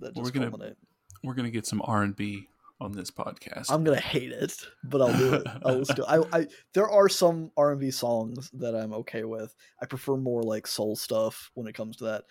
that 0.00 0.14
just 0.14 0.24
We're 0.24 0.30
gonna- 0.30 0.50
culminate. 0.50 0.76
We're 1.24 1.34
gonna 1.34 1.50
get 1.50 1.66
some 1.66 1.82
R 1.84 2.02
and 2.02 2.14
B 2.14 2.48
on 2.80 2.92
this 2.92 3.10
podcast. 3.10 3.66
I'm 3.70 3.82
gonna 3.84 4.00
hate 4.00 4.32
it, 4.32 4.54
but 4.84 5.00
I'll 5.02 5.18
do 5.18 5.34
it. 5.34 5.46
I'll 5.64 5.84
still. 5.84 6.06
I, 6.06 6.20
I 6.40 6.46
there 6.72 6.88
are 6.88 7.08
some 7.08 7.50
R 7.56 7.72
and 7.72 7.80
B 7.80 7.90
songs 7.90 8.48
that 8.54 8.76
I'm 8.76 8.92
okay 8.92 9.24
with. 9.24 9.54
I 9.82 9.86
prefer 9.86 10.16
more 10.16 10.42
like 10.42 10.66
soul 10.66 10.94
stuff 10.94 11.50
when 11.54 11.66
it 11.66 11.74
comes 11.74 11.96
to 11.96 12.04
that. 12.04 12.24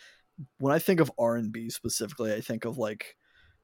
When 0.58 0.74
I 0.74 0.80
think 0.80 1.00
of 1.00 1.12
R 1.18 1.36
and 1.36 1.52
B 1.52 1.70
specifically, 1.70 2.34
I 2.34 2.42
think 2.42 2.66
of 2.66 2.78
like 2.78 3.16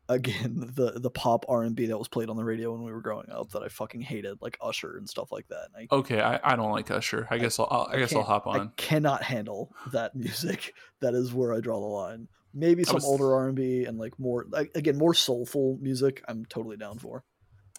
again 0.10 0.56
the 0.76 1.00
the 1.00 1.10
pop 1.10 1.46
R 1.48 1.64
and 1.64 1.76
B 1.76 1.88
that 1.88 1.98
was 1.98 2.08
played 2.08 2.30
on 2.30 2.38
the 2.38 2.44
radio 2.44 2.72
when 2.74 2.84
we 2.84 2.92
were 2.92 3.02
growing 3.02 3.30
up 3.30 3.52
that 3.52 3.64
I 3.64 3.68
fucking 3.68 4.02
hated, 4.02 4.38
like 4.42 4.58
Usher 4.62 4.98
and 4.98 5.10
stuff 5.10 5.32
like 5.32 5.48
that. 5.50 5.70
I, 5.78 5.88
okay, 5.94 6.22
I, 6.22 6.40
I 6.44 6.56
don't 6.56 6.72
like 6.72 6.90
Usher. 6.92 7.28
I 7.30 7.38
guess 7.38 7.60
I'll, 7.60 7.68
I'll 7.70 7.90
I, 7.92 7.98
guess 7.98 8.14
I'll 8.14 8.24
hop 8.24 8.48
I 8.48 8.60
on. 8.60 8.72
cannot 8.78 9.24
handle 9.24 9.74
that 9.92 10.16
music. 10.16 10.74
That 11.02 11.14
is 11.14 11.34
where 11.34 11.54
I 11.54 11.60
draw 11.60 11.80
the 11.80 11.86
line. 11.86 12.28
Maybe 12.54 12.84
some 12.84 12.96
was- 12.96 13.06
older 13.06 13.34
R 13.34 13.48
and 13.48 13.56
B 13.56 13.86
and 13.86 13.98
like 13.98 14.18
more 14.20 14.46
like, 14.50 14.72
again 14.76 14.98
more 14.98 15.14
soulful 15.14 15.78
music. 15.82 16.24
I'm 16.28 16.46
totally 16.46 16.78
down 16.78 16.98
for. 17.00 17.24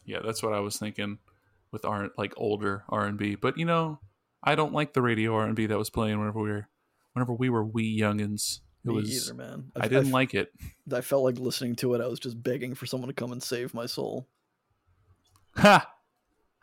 Yeah, 0.05 0.19
that's 0.25 0.43
what 0.43 0.53
I 0.53 0.61
was 0.61 0.77
thinking. 0.79 1.19
with 1.71 1.85
our 1.85 2.11
like 2.19 2.35
older 2.37 2.85
R 2.89 3.05
and 3.07 3.19
B. 3.19 3.35
But 3.35 3.57
you 3.59 3.65
know, 3.65 4.01
I 4.45 4.55
don't 4.55 4.73
like 4.73 4.93
the 4.93 5.03
radio 5.03 5.35
R 5.35 5.45
and 5.47 5.57
B 5.57 5.67
that 5.67 5.79
was 5.79 5.91
playing 5.91 6.19
whenever 6.19 6.41
we 6.41 6.51
were 6.51 6.69
whenever 7.15 7.33
we 7.35 7.49
were 7.51 7.65
wee 7.65 7.99
youngins. 8.01 8.61
It 8.85 8.89
Me 8.89 8.95
was 8.95 9.29
either, 9.29 9.35
man. 9.37 9.71
I 9.77 9.87
didn't 9.89 10.09
f- 10.09 10.13
like 10.13 10.35
it. 10.35 10.53
I 10.93 11.01
felt 11.03 11.23
like 11.25 11.39
listening 11.39 11.77
to 11.77 11.95
it. 11.95 12.01
I 12.01 12.09
was 12.09 12.19
just 12.19 12.43
begging 12.43 12.75
for 12.75 12.87
someone 12.87 13.09
to 13.09 13.15
come 13.15 13.31
and 13.33 13.43
save 13.43 13.75
my 13.75 13.87
soul. 13.87 14.27
Ha! 15.57 15.89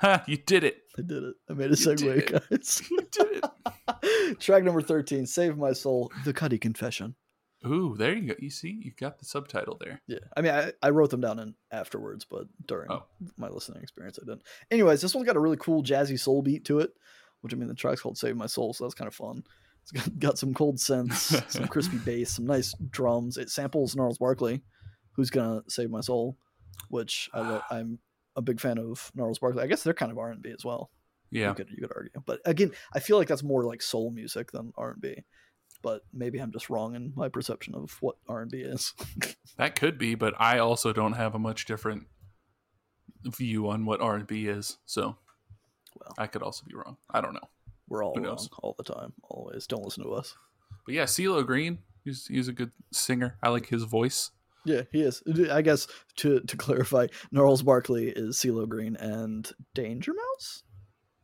Ha! 0.01 0.23
You 0.27 0.37
did 0.37 0.63
it. 0.63 0.77
I 0.97 1.01
did 1.01 1.23
it. 1.23 1.35
I 1.49 1.53
made 1.53 1.71
a 1.71 1.75
segue, 1.75 2.31
guys. 2.49 2.81
You 2.91 2.99
did 3.11 3.43
it. 3.43 4.39
Track 4.39 4.63
number 4.63 4.81
13, 4.81 5.25
Save 5.25 5.57
My 5.57 5.73
Soul, 5.73 6.11
The 6.25 6.33
Cudi 6.33 6.59
Confession. 6.59 7.15
Ooh, 7.65 7.95
there 7.97 8.15
you 8.15 8.29
go. 8.29 8.35
You 8.39 8.49
see, 8.49 8.79
you 8.83 8.91
got 8.97 9.19
the 9.19 9.25
subtitle 9.25 9.77
there. 9.81 10.01
Yeah. 10.07 10.19
I 10.37 10.41
mean, 10.41 10.53
I, 10.53 10.71
I 10.81 10.91
wrote 10.91 11.09
them 11.09 11.19
down 11.21 11.39
in 11.39 11.55
afterwards, 11.71 12.25
but 12.29 12.45
during 12.65 12.89
Oh. 12.91 13.03
my 13.37 13.49
listening 13.49 13.81
experience, 13.81 14.17
I 14.21 14.25
didn't. 14.25 14.43
Anyways, 14.71 15.01
this 15.01 15.13
one's 15.13 15.25
got 15.27 15.35
a 15.35 15.39
really 15.41 15.57
cool 15.57 15.83
jazzy 15.83 16.17
soul 16.19 16.41
beat 16.41 16.63
to 16.65 16.79
it, 16.79 16.91
which 17.41 17.53
I 17.53 17.57
mean, 17.57 17.67
the 17.67 17.73
track's 17.75 18.01
called 18.01 18.17
Save 18.17 18.37
My 18.37 18.45
Soul, 18.45 18.73
so 18.73 18.85
that's 18.85 18.93
kind 18.93 19.07
of 19.09 19.15
fun. 19.15 19.43
It's 19.93 20.03
got, 20.07 20.19
got 20.19 20.37
some 20.37 20.53
cold 20.53 20.77
synths, 20.77 21.49
some 21.51 21.67
crispy 21.69 21.97
bass, 21.97 22.31
some 22.35 22.45
nice 22.45 22.73
drums. 22.91 23.37
It 23.37 23.49
samples 23.49 23.95
Gnarls 23.95 24.17
Barkley, 24.17 24.61
who's 25.13 25.29
gonna 25.29 25.63
save 25.67 25.89
my 25.89 26.01
soul, 26.01 26.37
which 26.89 27.29
I 27.33 27.39
lo- 27.41 27.61
I'm 27.71 27.99
a 28.35 28.41
big 28.41 28.59
fan 28.59 28.77
of 28.77 29.11
Gnarls 29.15 29.39
Barkley. 29.39 29.63
I 29.63 29.67
guess 29.67 29.83
they're 29.83 29.93
kind 29.93 30.11
of 30.11 30.17
R 30.17 30.31
and 30.31 30.41
B 30.41 30.51
as 30.51 30.63
well. 30.65 30.91
Yeah. 31.31 31.49
you 31.49 31.55
could 31.55 31.69
you 31.69 31.77
could 31.81 31.91
argue. 31.95 32.11
But 32.25 32.39
again, 32.45 32.71
I 32.93 32.99
feel 32.99 33.17
like 33.17 33.27
that's 33.27 33.43
more 33.43 33.63
like 33.63 33.81
soul 33.81 34.09
music 34.11 34.51
than 34.51 34.73
R 34.77 34.91
and 34.91 35.01
B. 35.01 35.23
But 35.81 36.03
maybe 36.11 36.39
I'm 36.39 36.51
just 36.51 36.69
wrong 36.69 36.93
in 36.95 37.13
my 37.15 37.29
perception 37.29 37.73
of 37.73 37.97
what 38.01 38.17
R 38.27 38.41
and 38.41 38.51
B 38.51 38.59
is. 38.59 38.93
That 39.57 39.75
could 39.75 39.97
be, 39.97 40.15
but 40.15 40.33
I 40.39 40.57
also 40.59 40.93
don't 40.93 41.13
have 41.13 41.35
a 41.35 41.39
much 41.39 41.65
different 41.65 42.03
view 43.25 43.67
on 43.67 43.85
what 43.85 43.99
R 43.99 44.15
and 44.15 44.25
B 44.25 44.47
is. 44.47 44.77
So 44.85 45.17
Well. 45.99 46.13
I 46.17 46.27
could 46.27 46.41
also 46.43 46.63
be 46.65 46.75
wrong. 46.75 46.95
I 47.09 47.19
don't 47.19 47.33
know. 47.33 47.49
We're 47.89 48.03
all 48.03 48.13
Who 48.15 48.21
wrong 48.21 48.29
knows? 48.31 48.49
all 48.61 48.75
the 48.77 48.83
time, 48.83 49.13
always. 49.23 49.67
Don't 49.67 49.83
listen 49.83 50.03
to 50.03 50.11
us. 50.13 50.35
But 50.85 50.95
yeah, 50.95 51.03
CeeLo 51.03 51.45
Green, 51.45 51.79
he's 52.05 52.27
he's 52.27 52.47
a 52.47 52.53
good 52.53 52.71
singer. 52.93 53.37
I 53.43 53.49
like 53.49 53.67
his 53.67 53.83
voice. 53.83 54.31
Yeah, 54.65 54.81
he 54.91 55.01
is. 55.01 55.23
I 55.51 55.61
guess 55.61 55.87
to 56.17 56.41
to 56.41 56.57
clarify, 56.57 57.07
Gnarls 57.31 57.63
Barkley 57.63 58.09
is 58.09 58.37
CeeLo 58.37 58.67
Green 58.67 58.95
and 58.97 59.49
Danger 59.73 60.13
Mouse. 60.13 60.63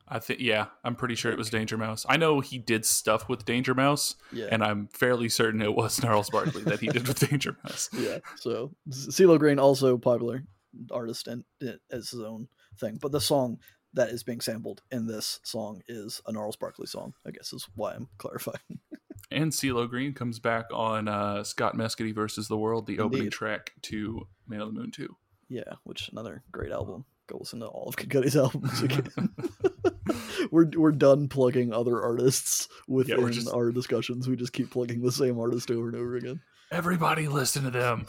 I 0.08 0.20
think 0.20 0.40
yeah, 0.40 0.68
I'm 0.84 0.96
pretty 0.96 1.16
sure 1.16 1.32
it 1.32 1.38
was 1.38 1.50
Danger 1.50 1.78
Mouse. 1.78 2.06
I 2.08 2.18
know 2.18 2.40
he 2.40 2.60
did 2.60 2.86
stuff 2.86 3.28
with 3.28 3.44
Danger 3.46 3.74
Mouse, 3.74 4.16
Yeah, 4.32 4.48
and 4.52 4.64
I'm 4.64 4.88
fairly 4.88 5.30
certain 5.30 5.62
it 5.64 5.74
was 5.76 6.02
Gnarls 6.02 6.30
Barkley 6.30 6.62
that 6.64 6.80
he 6.80 6.88
did 6.88 7.08
with 7.08 7.20
Danger 7.30 7.58
Mouse. 7.64 7.90
yeah. 7.94 8.20
So 8.38 8.72
CeeLo 8.90 9.40
Green 9.40 9.58
also 9.60 9.98
popular 9.98 10.44
artist 10.92 11.28
and 11.28 11.44
and 11.60 11.80
as 11.92 12.10
his 12.12 12.22
own 12.22 12.48
thing, 12.80 13.00
but 13.02 13.12
the 13.12 13.22
song 13.22 13.58
that 13.96 14.10
is 14.10 14.24
being 14.24 14.42
sampled 14.42 14.82
in 14.92 15.08
this 15.08 15.40
song 15.44 15.82
is 15.88 16.22
a 16.28 16.32
Gnarls 16.32 16.56
Barkley 16.56 16.86
song. 16.88 17.14
I 17.26 17.32
guess 17.32 17.52
is 17.54 17.68
why 17.76 17.94
I'm 17.94 18.08
clarifying. 18.18 18.80
And 19.32 19.52
CeeLo 19.52 19.90
Green 19.90 20.14
comes 20.14 20.38
back 20.40 20.66
on 20.72 21.08
uh, 21.08 21.44
Scott 21.44 21.76
Mescudi 21.76 22.14
versus 22.14 22.48
the 22.48 22.58
World, 22.58 22.86
the 22.86 23.00
opening 23.00 23.32
track 23.32 23.72
to 23.84 24.28
Man 24.48 24.62
on 24.62 24.74
the 24.74 24.80
Moon 24.80 24.92
2. 24.92 25.16
Yeah, 25.50 25.64
which 25.84 26.10
another 26.10 26.44
great 26.52 26.72
album. 26.72 27.06
Go 27.28 27.38
listen 27.40 27.60
to 27.62 27.66
all 27.66 27.88
of 27.88 27.98
Kid 27.98 28.14
albums 28.36 28.82
again. 28.84 29.08
we're 30.52 30.70
we're 30.76 30.92
done 30.92 31.28
plugging 31.28 31.74
other 31.74 32.02
artists 32.04 32.68
within 32.88 33.22
we're 33.22 33.32
just- 33.32 33.50
our 33.52 33.72
discussions. 33.72 34.28
We 34.28 34.36
just 34.36 34.54
keep 34.54 34.70
plugging 34.70 35.02
the 35.02 35.12
same 35.12 35.40
artist 35.40 35.72
over 35.72 35.88
and 35.88 35.96
over 35.96 36.16
again. 36.18 36.42
Everybody 36.72 37.28
listen 37.28 37.64
to 37.64 37.72
them. 37.72 38.06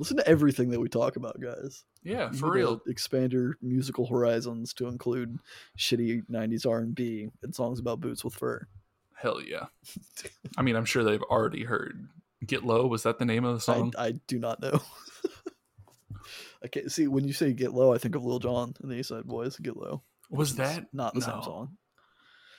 Listen 0.00 0.16
to 0.16 0.26
everything 0.26 0.70
that 0.70 0.80
we 0.80 0.88
talk 0.88 1.16
about, 1.16 1.38
guys. 1.40 1.84
Yeah, 2.02 2.30
You 2.32 2.38
for 2.38 2.50
real. 2.50 2.80
expand 2.88 3.32
your 3.34 3.56
musical 3.60 4.06
horizons 4.06 4.72
to 4.74 4.86
include 4.88 5.38
shitty 5.78 6.22
'90s 6.30 6.66
R&B 6.66 7.28
and 7.42 7.54
songs 7.54 7.78
about 7.78 8.00
boots 8.00 8.24
with 8.24 8.34
fur. 8.34 8.66
Hell 9.14 9.42
yeah. 9.42 9.66
I 10.56 10.62
mean, 10.62 10.74
I'm 10.74 10.86
sure 10.86 11.04
they've 11.04 11.22
already 11.22 11.64
heard 11.64 12.08
Get 12.46 12.64
Low. 12.64 12.86
Was 12.86 13.02
that 13.02 13.18
the 13.18 13.26
name 13.26 13.44
of 13.44 13.54
the 13.54 13.60
song? 13.60 13.92
I, 13.98 14.06
I 14.06 14.12
do 14.26 14.38
not 14.38 14.60
know. 14.62 14.80
I 16.64 16.68
can't 16.68 16.90
see 16.92 17.06
when 17.06 17.24
you 17.24 17.32
say 17.32 17.52
"Get 17.52 17.72
Low." 17.74 17.92
I 17.94 17.98
think 17.98 18.14
of 18.14 18.24
Lil 18.24 18.38
Jon 18.38 18.74
and 18.80 18.90
the 18.90 18.96
East 18.96 19.10
Side 19.10 19.24
Boyz. 19.24 19.60
"Get 19.60 19.76
Low." 19.76 20.02
was 20.30 20.56
that? 20.56 20.86
not 20.94 21.12
the 21.14 21.20
No. 21.20 21.26
same 21.26 21.42
song? 21.42 21.76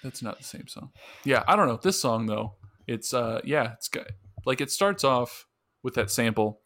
That's 0.03 0.21
not 0.21 0.37
the 0.37 0.43
same 0.43 0.67
song. 0.67 0.91
Yeah, 1.23 1.43
I 1.47 1.55
don't 1.55 1.67
know. 1.67 1.79
This 1.81 1.99
song 2.01 2.25
though, 2.25 2.55
it's 2.87 3.13
uh 3.13 3.41
yeah, 3.43 3.73
it's 3.73 3.87
got 3.87 4.07
like 4.45 4.61
it 4.61 4.71
starts 4.71 5.03
off 5.03 5.47
with 5.83 5.93
that 5.95 6.09
sample. 6.11 6.60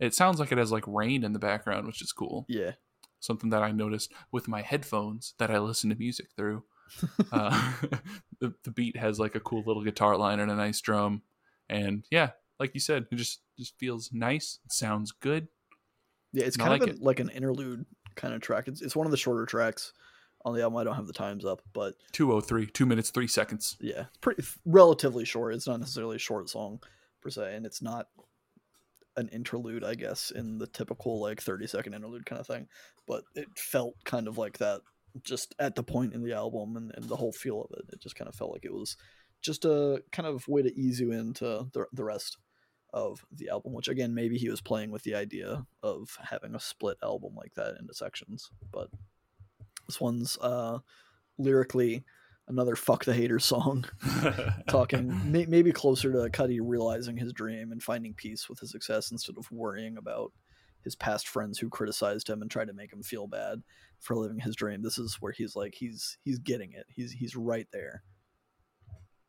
It 0.00 0.14
sounds 0.14 0.40
like 0.40 0.50
it 0.50 0.58
has 0.58 0.72
like 0.72 0.84
rain 0.86 1.22
in 1.22 1.32
the 1.32 1.38
background, 1.38 1.86
which 1.86 2.02
is 2.02 2.12
cool. 2.12 2.46
Yeah, 2.48 2.72
Something 3.20 3.50
that 3.50 3.62
I 3.62 3.70
noticed 3.70 4.12
with 4.32 4.48
my 4.48 4.62
headphones 4.62 5.34
that 5.38 5.50
I 5.50 5.58
listen 5.58 5.90
to 5.90 5.96
music 5.96 6.28
through. 6.36 6.64
Uh, 7.30 7.72
the 8.40 8.52
the 8.64 8.70
beat 8.72 8.96
has 8.96 9.20
like 9.20 9.36
a 9.36 9.40
cool 9.40 9.62
little 9.64 9.84
guitar 9.84 10.16
line 10.16 10.40
and 10.40 10.50
a 10.50 10.56
nice 10.56 10.80
drum, 10.80 11.22
and 11.68 12.04
yeah, 12.10 12.30
like 12.58 12.74
you 12.74 12.80
said, 12.80 13.06
it 13.12 13.14
just 13.14 13.42
just 13.56 13.78
feels 13.78 14.10
nice. 14.12 14.58
It 14.64 14.72
sounds 14.72 15.12
good. 15.12 15.46
Yeah, 16.32 16.46
it's 16.46 16.56
kind 16.56 16.70
like 16.72 16.82
of 16.82 16.88
an, 16.88 16.94
it. 16.96 17.00
like 17.02 17.20
an 17.20 17.28
interlude 17.28 17.86
kind 18.16 18.34
of 18.34 18.40
track. 18.40 18.66
It's, 18.66 18.82
it's 18.82 18.96
one 18.96 19.06
of 19.06 19.12
the 19.12 19.16
shorter 19.16 19.46
tracks 19.46 19.92
on 20.44 20.52
the 20.54 20.62
album. 20.62 20.78
I 20.78 20.84
don't 20.84 20.96
have 20.96 21.06
the 21.06 21.12
times 21.12 21.44
up, 21.44 21.62
but 21.72 21.94
Two 22.10 22.32
oh 22.32 22.40
three, 22.40 22.66
two 22.66 22.86
minutes 22.86 23.10
three 23.10 23.28
seconds. 23.28 23.76
yeah, 23.80 24.06
it's 24.08 24.18
pretty 24.20 24.42
relatively 24.64 25.24
short. 25.24 25.54
It's 25.54 25.68
not 25.68 25.78
necessarily 25.78 26.16
a 26.16 26.18
short 26.18 26.48
song 26.50 26.80
per 27.22 27.30
se, 27.30 27.54
and 27.54 27.64
it's 27.64 27.80
not 27.82 28.08
an 29.16 29.28
interlude, 29.28 29.84
I 29.84 29.94
guess, 29.94 30.30
in 30.30 30.58
the 30.58 30.66
typical 30.66 31.20
like 31.20 31.40
thirty 31.40 31.66
second 31.66 31.94
interlude 31.94 32.26
kind 32.26 32.40
of 32.40 32.46
thing. 32.46 32.68
But 33.06 33.24
it 33.34 33.48
felt 33.56 33.94
kind 34.04 34.28
of 34.28 34.38
like 34.38 34.58
that 34.58 34.80
just 35.22 35.54
at 35.58 35.74
the 35.74 35.82
point 35.82 36.14
in 36.14 36.22
the 36.22 36.32
album 36.32 36.76
and, 36.76 36.92
and 36.94 37.04
the 37.06 37.16
whole 37.16 37.32
feel 37.32 37.62
of 37.62 37.78
it. 37.78 37.94
It 37.94 38.00
just 38.00 38.14
kind 38.14 38.28
of 38.28 38.34
felt 38.34 38.52
like 38.52 38.64
it 38.64 38.72
was 38.72 38.96
just 39.42 39.64
a 39.64 40.02
kind 40.12 40.26
of 40.26 40.46
way 40.46 40.62
to 40.62 40.78
ease 40.78 41.00
you 41.00 41.12
into 41.12 41.66
the, 41.72 41.86
the 41.92 42.04
rest 42.04 42.36
of 42.92 43.24
the 43.32 43.48
album, 43.48 43.72
which 43.72 43.88
again, 43.88 44.14
maybe 44.14 44.36
he 44.36 44.50
was 44.50 44.60
playing 44.60 44.90
with 44.90 45.02
the 45.02 45.14
idea 45.14 45.66
of 45.82 46.18
having 46.30 46.54
a 46.54 46.60
split 46.60 46.96
album 47.02 47.34
like 47.36 47.54
that 47.54 47.76
into 47.78 47.94
sections. 47.94 48.50
But 48.72 48.88
this 49.86 50.00
one's 50.00 50.36
uh, 50.38 50.78
lyrically 51.38 52.04
another 52.50 52.76
fuck 52.76 53.04
the 53.04 53.14
haters 53.14 53.44
song, 53.44 53.86
talking 54.68 55.30
may- 55.30 55.46
maybe 55.46 55.72
closer 55.72 56.12
to 56.12 56.18
Cudi 56.30 56.60
realizing 56.62 57.16
his 57.16 57.32
dream 57.32 57.72
and 57.72 57.82
finding 57.82 58.12
peace 58.12 58.48
with 58.48 58.58
his 58.58 58.70
success 58.70 59.10
instead 59.10 59.36
of 59.38 59.50
worrying 59.50 59.96
about 59.96 60.32
his 60.82 60.96
past 60.96 61.28
friends 61.28 61.58
who 61.58 61.68
criticized 61.68 62.28
him 62.28 62.42
and 62.42 62.50
tried 62.50 62.68
to 62.68 62.72
make 62.74 62.92
him 62.92 63.02
feel 63.02 63.26
bad 63.26 63.62
for 63.98 64.16
living 64.16 64.40
his 64.40 64.56
dream. 64.56 64.82
This 64.82 64.98
is 64.98 65.18
where 65.20 65.32
he's 65.32 65.54
like 65.54 65.74
he's 65.74 66.18
he's 66.24 66.38
getting 66.38 66.72
it. 66.72 66.86
He's 66.88 67.12
he's 67.12 67.36
right 67.36 67.68
there. 67.72 68.02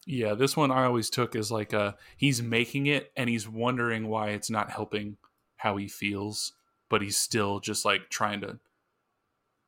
Yeah, 0.07 0.33
this 0.33 0.57
one 0.57 0.71
I 0.71 0.85
always 0.85 1.09
took 1.09 1.35
as 1.35 1.51
like 1.51 1.73
uh 1.73 1.93
he's 2.17 2.41
making 2.41 2.87
it 2.87 3.11
and 3.15 3.29
he's 3.29 3.47
wondering 3.47 4.07
why 4.07 4.29
it's 4.29 4.49
not 4.49 4.71
helping 4.71 5.17
how 5.57 5.77
he 5.77 5.87
feels, 5.87 6.53
but 6.89 7.01
he's 7.01 7.17
still 7.17 7.59
just 7.59 7.85
like 7.85 8.09
trying 8.09 8.41
to 8.41 8.59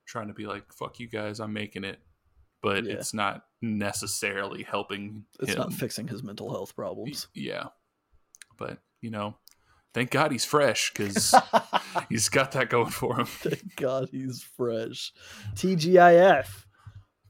trying 0.05 0.27
to 0.27 0.33
be 0.33 0.45
like 0.45 0.71
fuck 0.73 0.99
you 0.99 1.07
guys, 1.07 1.39
I'm 1.39 1.53
making 1.53 1.83
it. 1.83 1.99
But 2.63 2.85
Yeah. 2.85 2.93
it's 2.93 3.13
not 3.13 3.45
necessarily 3.61 4.63
helping 4.63 5.25
It's 5.39 5.51
him. 5.51 5.57
not 5.59 5.73
fixing 5.73 6.07
his 6.07 6.23
mental 6.23 6.49
health 6.49 6.75
problems. 6.75 7.27
yeah. 7.35 7.67
But, 8.57 8.79
you 9.01 9.11
know, 9.11 9.35
thank 9.93 10.09
God 10.11 10.31
he's 10.31 10.45
fresh 10.45 10.91
cuz 10.93 11.33
he's 12.09 12.29
got 12.29 12.53
that 12.53 12.69
going 12.69 12.89
for 12.91 13.19
him. 13.19 13.25
Thank 13.27 13.75
God 13.75 14.09
he's 14.11 14.41
fresh. 14.41 15.11
TGIF 15.55 16.65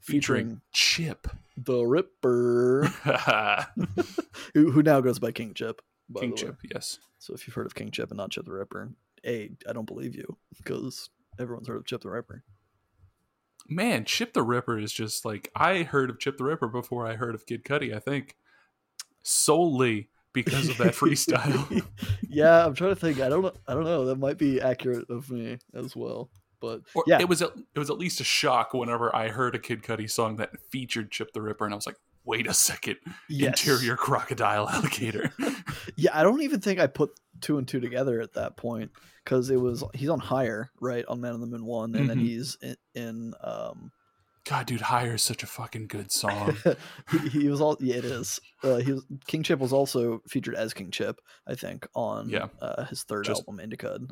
featuring 0.00 0.60
Chip. 0.72 1.28
the 1.56 1.82
Ripper, 1.84 2.84
who, 4.54 4.70
who 4.70 4.82
now 4.82 5.00
goes 5.00 5.18
by 5.18 5.32
King 5.32 5.54
Chip. 5.54 5.80
By 6.08 6.20
King. 6.20 6.36
Chip, 6.36 6.56
yes. 6.72 6.98
So 7.18 7.32
if 7.34 7.46
you've 7.46 7.54
heard 7.54 7.66
of 7.66 7.74
King 7.74 7.90
Chip 7.90 8.10
and 8.10 8.18
not 8.18 8.30
Chip 8.30 8.44
the 8.44 8.52
Ripper, 8.52 8.92
a 9.26 9.50
I 9.68 9.72
don't 9.72 9.86
believe 9.86 10.14
you 10.14 10.36
because 10.56 11.08
everyone's 11.40 11.66
heard 11.68 11.78
of 11.78 11.86
Chip 11.86 12.02
the 12.02 12.10
Ripper. 12.10 12.44
Man, 13.68 14.04
Chip 14.04 14.32
the 14.32 14.42
Ripper 14.42 14.78
is 14.78 14.92
just 14.92 15.24
like 15.24 15.50
I 15.56 15.82
heard 15.82 16.10
of 16.10 16.18
Chip 16.18 16.36
the 16.36 16.44
Ripper 16.44 16.68
before 16.68 17.06
I 17.06 17.14
heard 17.14 17.34
of 17.34 17.46
Kid 17.46 17.64
Cudi, 17.64 17.94
I 17.94 17.98
think. 17.98 18.36
Solely 19.22 20.10
because 20.32 20.68
of 20.68 20.76
that 20.78 20.92
freestyle. 20.94 21.86
yeah, 22.28 22.66
I'm 22.66 22.74
trying 22.74 22.94
to 22.94 23.00
think. 23.00 23.20
I 23.20 23.28
don't 23.28 23.42
know. 23.42 23.52
I 23.66 23.74
don't 23.74 23.84
know. 23.84 24.04
That 24.06 24.16
might 24.16 24.38
be 24.38 24.60
accurate 24.60 25.08
of 25.08 25.30
me 25.30 25.58
as 25.72 25.96
well. 25.96 26.30
But 26.60 26.82
Or 26.94 27.04
yeah, 27.06 27.20
it 27.20 27.28
was 27.28 27.42
at, 27.42 27.50
it 27.74 27.78
was 27.78 27.90
at 27.90 27.98
least 27.98 28.20
a 28.20 28.24
shock 28.24 28.74
whenever 28.74 29.14
I 29.14 29.28
heard 29.28 29.54
a 29.54 29.58
Kid 29.58 29.82
Cudi 29.82 30.10
song 30.10 30.36
that 30.36 30.50
featured 30.70 31.10
Chip 31.10 31.32
the 31.32 31.42
Ripper, 31.42 31.64
and 31.64 31.74
I 31.74 31.76
was 31.76 31.86
like, 31.86 31.98
"Wait 32.24 32.46
a 32.46 32.54
second, 32.54 32.96
yes. 33.28 33.48
interior 33.48 33.96
crocodile 33.96 34.68
alligator." 34.68 35.32
Yeah, 35.96 36.10
I 36.12 36.22
don't 36.24 36.42
even 36.42 36.60
think 36.60 36.80
I 36.80 36.88
put 36.88 37.10
two 37.40 37.56
and 37.56 37.68
two 37.68 37.78
together 37.78 38.20
at 38.20 38.32
that 38.32 38.56
point 38.56 38.90
because 39.24 39.50
it 39.50 39.56
was 39.60 39.82
he's 39.94 40.08
on 40.10 40.20
higher 40.20 40.70
right 40.80 41.04
on 41.06 41.20
Man 41.20 41.32
on 41.34 41.40
the 41.40 41.46
Moon 41.46 41.64
one, 41.64 41.94
and 41.94 42.08
then 42.10 42.18
Mhm. 42.18 42.22
he's 42.22 42.56
in, 42.62 42.76
in 42.94 43.34
um 43.42 43.90
God, 44.46 44.66
dude, 44.66 44.82
Higher 44.82 45.14
is 45.14 45.22
such 45.22 45.42
a 45.42 45.46
fucking 45.46 45.86
good 45.86 46.12
song. 46.22 46.54
he, 47.10 47.28
he 47.30 47.48
was 47.48 47.60
all 47.62 47.76
yeah 47.80 47.96
it 47.96 48.04
is 48.04 48.40
uh, 48.62 48.76
he 48.76 48.92
was 48.92 49.04
King 49.26 49.42
Chip 49.42 49.58
was 49.58 49.72
also 49.72 50.20
featured 50.28 50.54
as 50.54 50.74
King 50.74 50.90
Chip 50.90 51.18
I 51.46 51.54
think 51.54 51.86
on 51.94 52.28
Yeah. 52.28 52.48
uh, 52.60 52.84
his 52.84 53.02
third 53.04 53.24
Just- 53.24 53.42
album 53.48 53.66
Indicud 53.66 54.10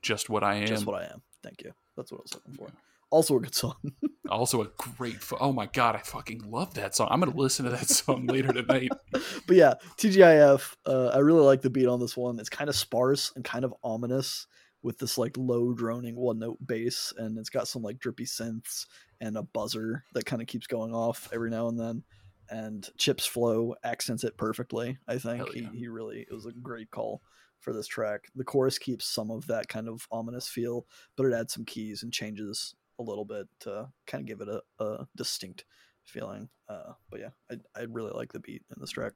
Just 0.00 0.30
what 0.30 0.44
I 0.44 0.54
am. 0.56 0.66
just 0.66 0.86
what 0.86 1.00
I 1.02 1.06
am 1.06 1.22
thank 1.42 1.62
you 1.62 1.72
that's 1.96 2.12
what 2.12 2.18
I 2.20 2.22
was 2.22 2.34
looking 2.34 2.54
for 2.54 2.68
Also 3.12 3.36
a 3.36 3.40
good 3.40 3.54
song. 3.54 3.76
also 4.30 4.62
a 4.62 4.68
great. 4.78 5.22
Fu- 5.22 5.36
oh 5.38 5.52
my 5.52 5.66
god, 5.66 5.94
I 5.94 5.98
fucking 5.98 6.50
love 6.50 6.72
that 6.74 6.96
song. 6.96 7.08
I'm 7.10 7.20
gonna 7.20 7.36
listen 7.36 7.66
to 7.66 7.70
that 7.70 7.88
song 7.90 8.26
later 8.26 8.54
tonight. 8.54 8.90
but 9.12 9.54
yeah, 9.54 9.74
TGIF. 9.98 10.74
Uh, 10.86 11.08
I 11.08 11.18
really 11.18 11.44
like 11.44 11.60
the 11.60 11.68
beat 11.68 11.86
on 11.86 12.00
this 12.00 12.16
one. 12.16 12.40
It's 12.40 12.48
kind 12.48 12.70
of 12.70 12.74
sparse 12.74 13.30
and 13.36 13.44
kind 13.44 13.66
of 13.66 13.74
ominous 13.84 14.46
with 14.82 14.98
this 14.98 15.18
like 15.18 15.36
low 15.36 15.74
droning 15.74 16.16
one 16.16 16.38
note 16.38 16.56
bass, 16.66 17.12
and 17.18 17.36
it's 17.36 17.50
got 17.50 17.68
some 17.68 17.82
like 17.82 17.98
drippy 17.98 18.24
synths 18.24 18.86
and 19.20 19.36
a 19.36 19.42
buzzer 19.42 20.04
that 20.14 20.24
kind 20.24 20.40
of 20.40 20.48
keeps 20.48 20.66
going 20.66 20.94
off 20.94 21.28
every 21.34 21.50
now 21.50 21.68
and 21.68 21.78
then. 21.78 22.02
And 22.48 22.88
Chip's 22.96 23.26
flow 23.26 23.74
accents 23.84 24.24
it 24.24 24.38
perfectly. 24.38 24.96
I 25.06 25.18
think 25.18 25.46
yeah. 25.54 25.68
he, 25.70 25.80
he 25.80 25.88
really 25.88 26.20
it 26.20 26.32
was 26.32 26.46
a 26.46 26.52
great 26.52 26.90
call 26.90 27.20
for 27.60 27.74
this 27.74 27.86
track. 27.86 28.28
The 28.34 28.42
chorus 28.42 28.78
keeps 28.78 29.04
some 29.04 29.30
of 29.30 29.46
that 29.48 29.68
kind 29.68 29.86
of 29.86 30.08
ominous 30.10 30.48
feel, 30.48 30.86
but 31.14 31.26
it 31.26 31.34
adds 31.34 31.52
some 31.52 31.66
keys 31.66 32.02
and 32.02 32.10
changes 32.10 32.74
a 33.02 33.08
little 33.08 33.24
bit 33.24 33.46
to 33.60 33.88
kind 34.06 34.22
of 34.22 34.26
give 34.28 34.40
it 34.40 34.48
a, 34.48 34.84
a 34.84 35.06
distinct 35.16 35.64
feeling. 36.04 36.48
Uh, 36.68 36.92
but 37.10 37.20
yeah, 37.20 37.30
I, 37.50 37.56
I 37.78 37.82
really 37.88 38.12
like 38.14 38.32
the 38.32 38.40
beat 38.40 38.62
in 38.74 38.80
this 38.80 38.90
track. 38.90 39.12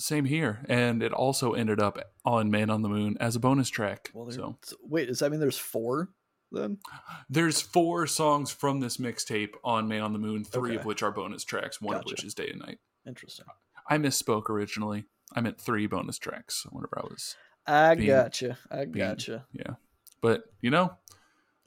Same 0.00 0.24
here, 0.26 0.60
and 0.68 1.02
it 1.02 1.12
also 1.12 1.54
ended 1.54 1.80
up 1.80 1.98
on 2.24 2.50
Man 2.52 2.70
on 2.70 2.82
the 2.82 2.88
Moon 2.88 3.16
as 3.18 3.34
a 3.34 3.40
bonus 3.40 3.68
track. 3.68 4.10
Well, 4.14 4.26
there, 4.26 4.34
so 4.38 4.56
wait, 4.82 5.06
does 5.08 5.18
that 5.18 5.30
mean 5.30 5.40
there's 5.40 5.58
four 5.58 6.10
then? 6.52 6.78
there's 7.28 7.60
four 7.60 8.06
songs 8.06 8.52
from 8.52 8.78
this 8.78 8.98
mixtape 8.98 9.54
on 9.64 9.88
Man 9.88 10.02
on 10.02 10.12
the 10.12 10.20
Moon, 10.20 10.44
three 10.44 10.76
of 10.76 10.84
which 10.84 11.02
are 11.02 11.10
bonus 11.10 11.42
tracks, 11.42 11.80
one 11.80 11.96
of 11.96 12.04
which 12.04 12.22
is 12.22 12.32
Day 12.34 12.48
and 12.50 12.60
Night. 12.60 12.78
Interesting. 13.08 13.46
I 13.90 13.98
misspoke 13.98 14.48
originally. 14.50 15.04
I 15.34 15.40
meant 15.40 15.60
three 15.60 15.86
bonus 15.88 16.18
tracks 16.18 16.64
whenever 16.70 16.96
I 16.98 17.02
was 17.02 17.34
I 17.66 17.94
Being- 17.96 18.06
gotcha. 18.08 18.56
I 18.70 18.84
being- 18.84 18.92
gotcha. 18.92 19.46
yeah. 19.52 19.74
But 20.20 20.44
you 20.60 20.70
know, 20.70 20.92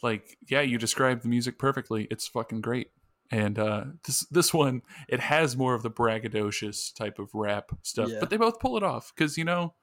like 0.02 0.38
yeah, 0.49 0.62
you 0.62 0.78
described 0.78 1.24
the 1.24 1.30
music 1.30 1.58
perfectly. 1.60 2.08
It's 2.12 2.28
fucking 2.28 2.62
great. 2.62 2.91
And 3.32 3.58
uh 3.58 3.84
this 4.06 4.26
this 4.32 4.54
one, 4.54 4.82
it 5.08 5.20
has 5.22 5.56
more 5.56 5.74
of 5.74 5.84
the 5.84 5.91
braggadocious 5.91 6.93
type 6.93 7.18
of 7.20 7.30
rap 7.34 7.72
stuff, 7.82 8.10
Yeah. 8.10 8.18
but 8.20 8.30
they 8.30 8.38
both 8.38 8.60
pull 8.60 8.78
it 8.78 8.84
off 8.84 9.14
because 9.16 9.38
you 9.38 9.45
know, 9.45 9.74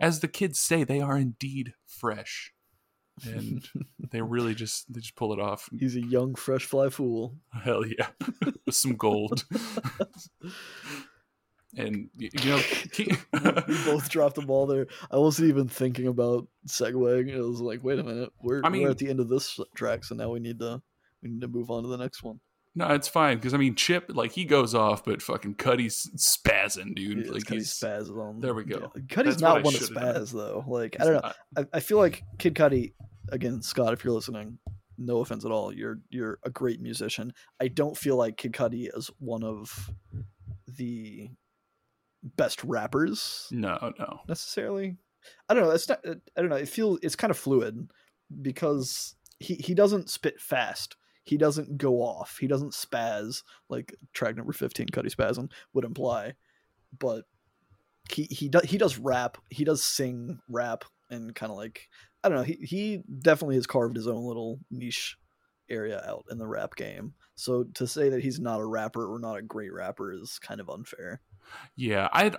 as 0.00 0.20
the 0.20 0.28
kids 0.28 0.58
say, 0.58 0.84
they 0.84 1.00
are 1.00 1.16
indeed 1.16 1.74
fresh, 1.86 2.52
and 3.24 3.68
they 4.10 4.20
really 4.20 4.54
just 4.54 4.92
they 4.92 5.00
just 5.00 5.16
pull 5.16 5.32
it 5.32 5.38
off. 5.40 5.68
He's 5.78 5.96
a 5.96 6.00
young, 6.04 6.34
fresh 6.34 6.64
fly 6.64 6.88
fool. 6.88 7.36
Hell 7.52 7.84
yeah, 7.86 8.08
with 8.66 8.74
some 8.74 8.96
gold. 8.96 9.44
and 11.76 12.08
you 12.16 12.30
know, 12.44 12.58
he- 12.92 13.12
we 13.32 13.84
both 13.84 14.08
dropped 14.08 14.36
the 14.36 14.42
ball 14.42 14.66
there. 14.66 14.86
I 15.10 15.16
wasn't 15.18 15.48
even 15.48 15.68
thinking 15.68 16.06
about 16.06 16.46
segueing. 16.66 17.28
It 17.28 17.40
was 17.40 17.60
like, 17.60 17.82
wait 17.84 17.98
a 17.98 18.04
minute, 18.04 18.30
we're, 18.42 18.62
I 18.64 18.68
mean- 18.68 18.82
we're 18.82 18.90
at 18.90 18.98
the 18.98 19.10
end 19.10 19.20
of 19.20 19.28
this 19.28 19.58
track, 19.76 20.04
so 20.04 20.14
now 20.14 20.30
we 20.30 20.40
need 20.40 20.58
to 20.60 20.80
we 21.22 21.28
need 21.30 21.40
to 21.40 21.48
move 21.48 21.70
on 21.70 21.82
to 21.82 21.88
the 21.88 21.98
next 21.98 22.22
one. 22.22 22.40
no, 22.74 22.86
it's 22.94 23.08
fine 23.08 23.36
because 23.38 23.52
I 23.54 23.56
mean, 23.56 23.74
Chip 23.74 24.06
like 24.14 24.32
he 24.32 24.44
goes 24.44 24.74
off, 24.74 25.04
but 25.04 25.20
fucking 25.20 25.56
Cudi's 25.56 26.08
spazzing, 26.16 26.94
dude. 26.94 27.26
Yeah, 27.26 27.32
like 27.32 27.42
Cudi 27.42 27.54
he's 27.54 27.74
spazzing 27.74 28.16
on. 28.18 28.40
there 28.40 28.54
we 28.54 28.64
go. 28.64 28.92
Yeah. 28.94 29.02
Cudi's 29.02 29.24
That's 29.36 29.40
not 29.42 29.64
one 29.64 29.74
to 29.74 29.78
should've 29.80 29.94
done. 29.96 30.26
though. 30.32 30.64
Like 30.66 30.96
I 31.00 31.04
don't 31.04 31.14
know. 31.14 31.32
I, 31.56 31.64
I 31.74 31.80
feel 31.80 31.98
like 31.98 32.22
Kid 32.38 32.54
Cudi, 32.54 32.92
again, 33.30 33.60
Scott, 33.62 33.92
if 33.92 34.04
you're 34.04 34.14
listening, 34.14 34.58
no 34.96 35.18
offense 35.20 35.44
at 35.44 35.50
all, 35.50 35.72
you're 35.72 35.98
you're 36.10 36.38
a 36.44 36.50
great 36.50 36.80
musician. 36.80 37.32
I 37.60 37.66
don't 37.68 37.96
feel 37.96 38.16
like 38.16 38.36
Kid 38.36 38.52
Cudi 38.52 38.88
is 38.96 39.10
one 39.18 39.42
of 39.42 39.90
the 40.66 41.30
best 42.22 42.62
rappers 42.64 43.48
No, 43.50 43.92
no. 43.98 44.20
necessarily. 44.28 44.96
I 45.48 45.54
don't 45.54 45.64
know. 45.64 45.70
It's 45.70 45.88
not. 45.88 46.00
I 46.04 46.40
don't 46.40 46.48
know. 46.48 46.56
It 46.56 46.68
feels 46.68 46.98
it's 47.02 47.16
kind 47.16 47.30
of 47.30 47.38
fluid 47.38 47.90
because 48.42 49.14
he 49.38 49.54
he 49.56 49.74
doesn't 49.74 50.10
spit 50.10 50.40
fast. 50.40 50.96
He 51.24 51.36
doesn't 51.36 51.76
go 51.76 51.96
off. 51.96 52.38
He 52.40 52.46
doesn't 52.46 52.72
spaz 52.72 53.42
like 53.68 53.94
track 54.14 54.36
number 54.36 54.52
fifteen, 54.52 54.86
Cudi 54.86 55.14
Spazzin 55.14 55.50
would 55.74 55.84
imply. 55.84 56.34
But 56.98 57.24
he 58.10 58.24
he 58.24 58.48
does 58.48 58.62
he 58.64 58.78
does 58.78 58.98
rap. 58.98 59.36
He 59.50 59.64
does 59.64 59.82
sing 59.84 60.38
rap 60.48 60.84
and 61.10 61.34
kind 61.34 61.50
of 61.52 61.58
like 61.58 61.88
I 62.24 62.28
don't 62.30 62.38
know. 62.38 62.44
He 62.44 62.54
he 62.62 63.02
definitely 63.20 63.56
has 63.56 63.66
carved 63.66 63.96
his 63.96 64.08
own 64.08 64.24
little 64.24 64.60
niche 64.70 65.16
area 65.68 66.02
out 66.08 66.24
in 66.30 66.38
the 66.38 66.46
rap 66.46 66.74
game. 66.76 67.12
So 67.34 67.64
to 67.74 67.86
say 67.86 68.08
that 68.08 68.22
he's 68.22 68.40
not 68.40 68.60
a 68.60 68.64
rapper 68.66 69.12
or 69.12 69.18
not 69.18 69.36
a 69.36 69.42
great 69.42 69.72
rapper 69.72 70.12
is 70.12 70.38
kind 70.38 70.60
of 70.60 70.70
unfair. 70.70 71.20
Yeah, 71.76 72.08
I'd 72.12 72.36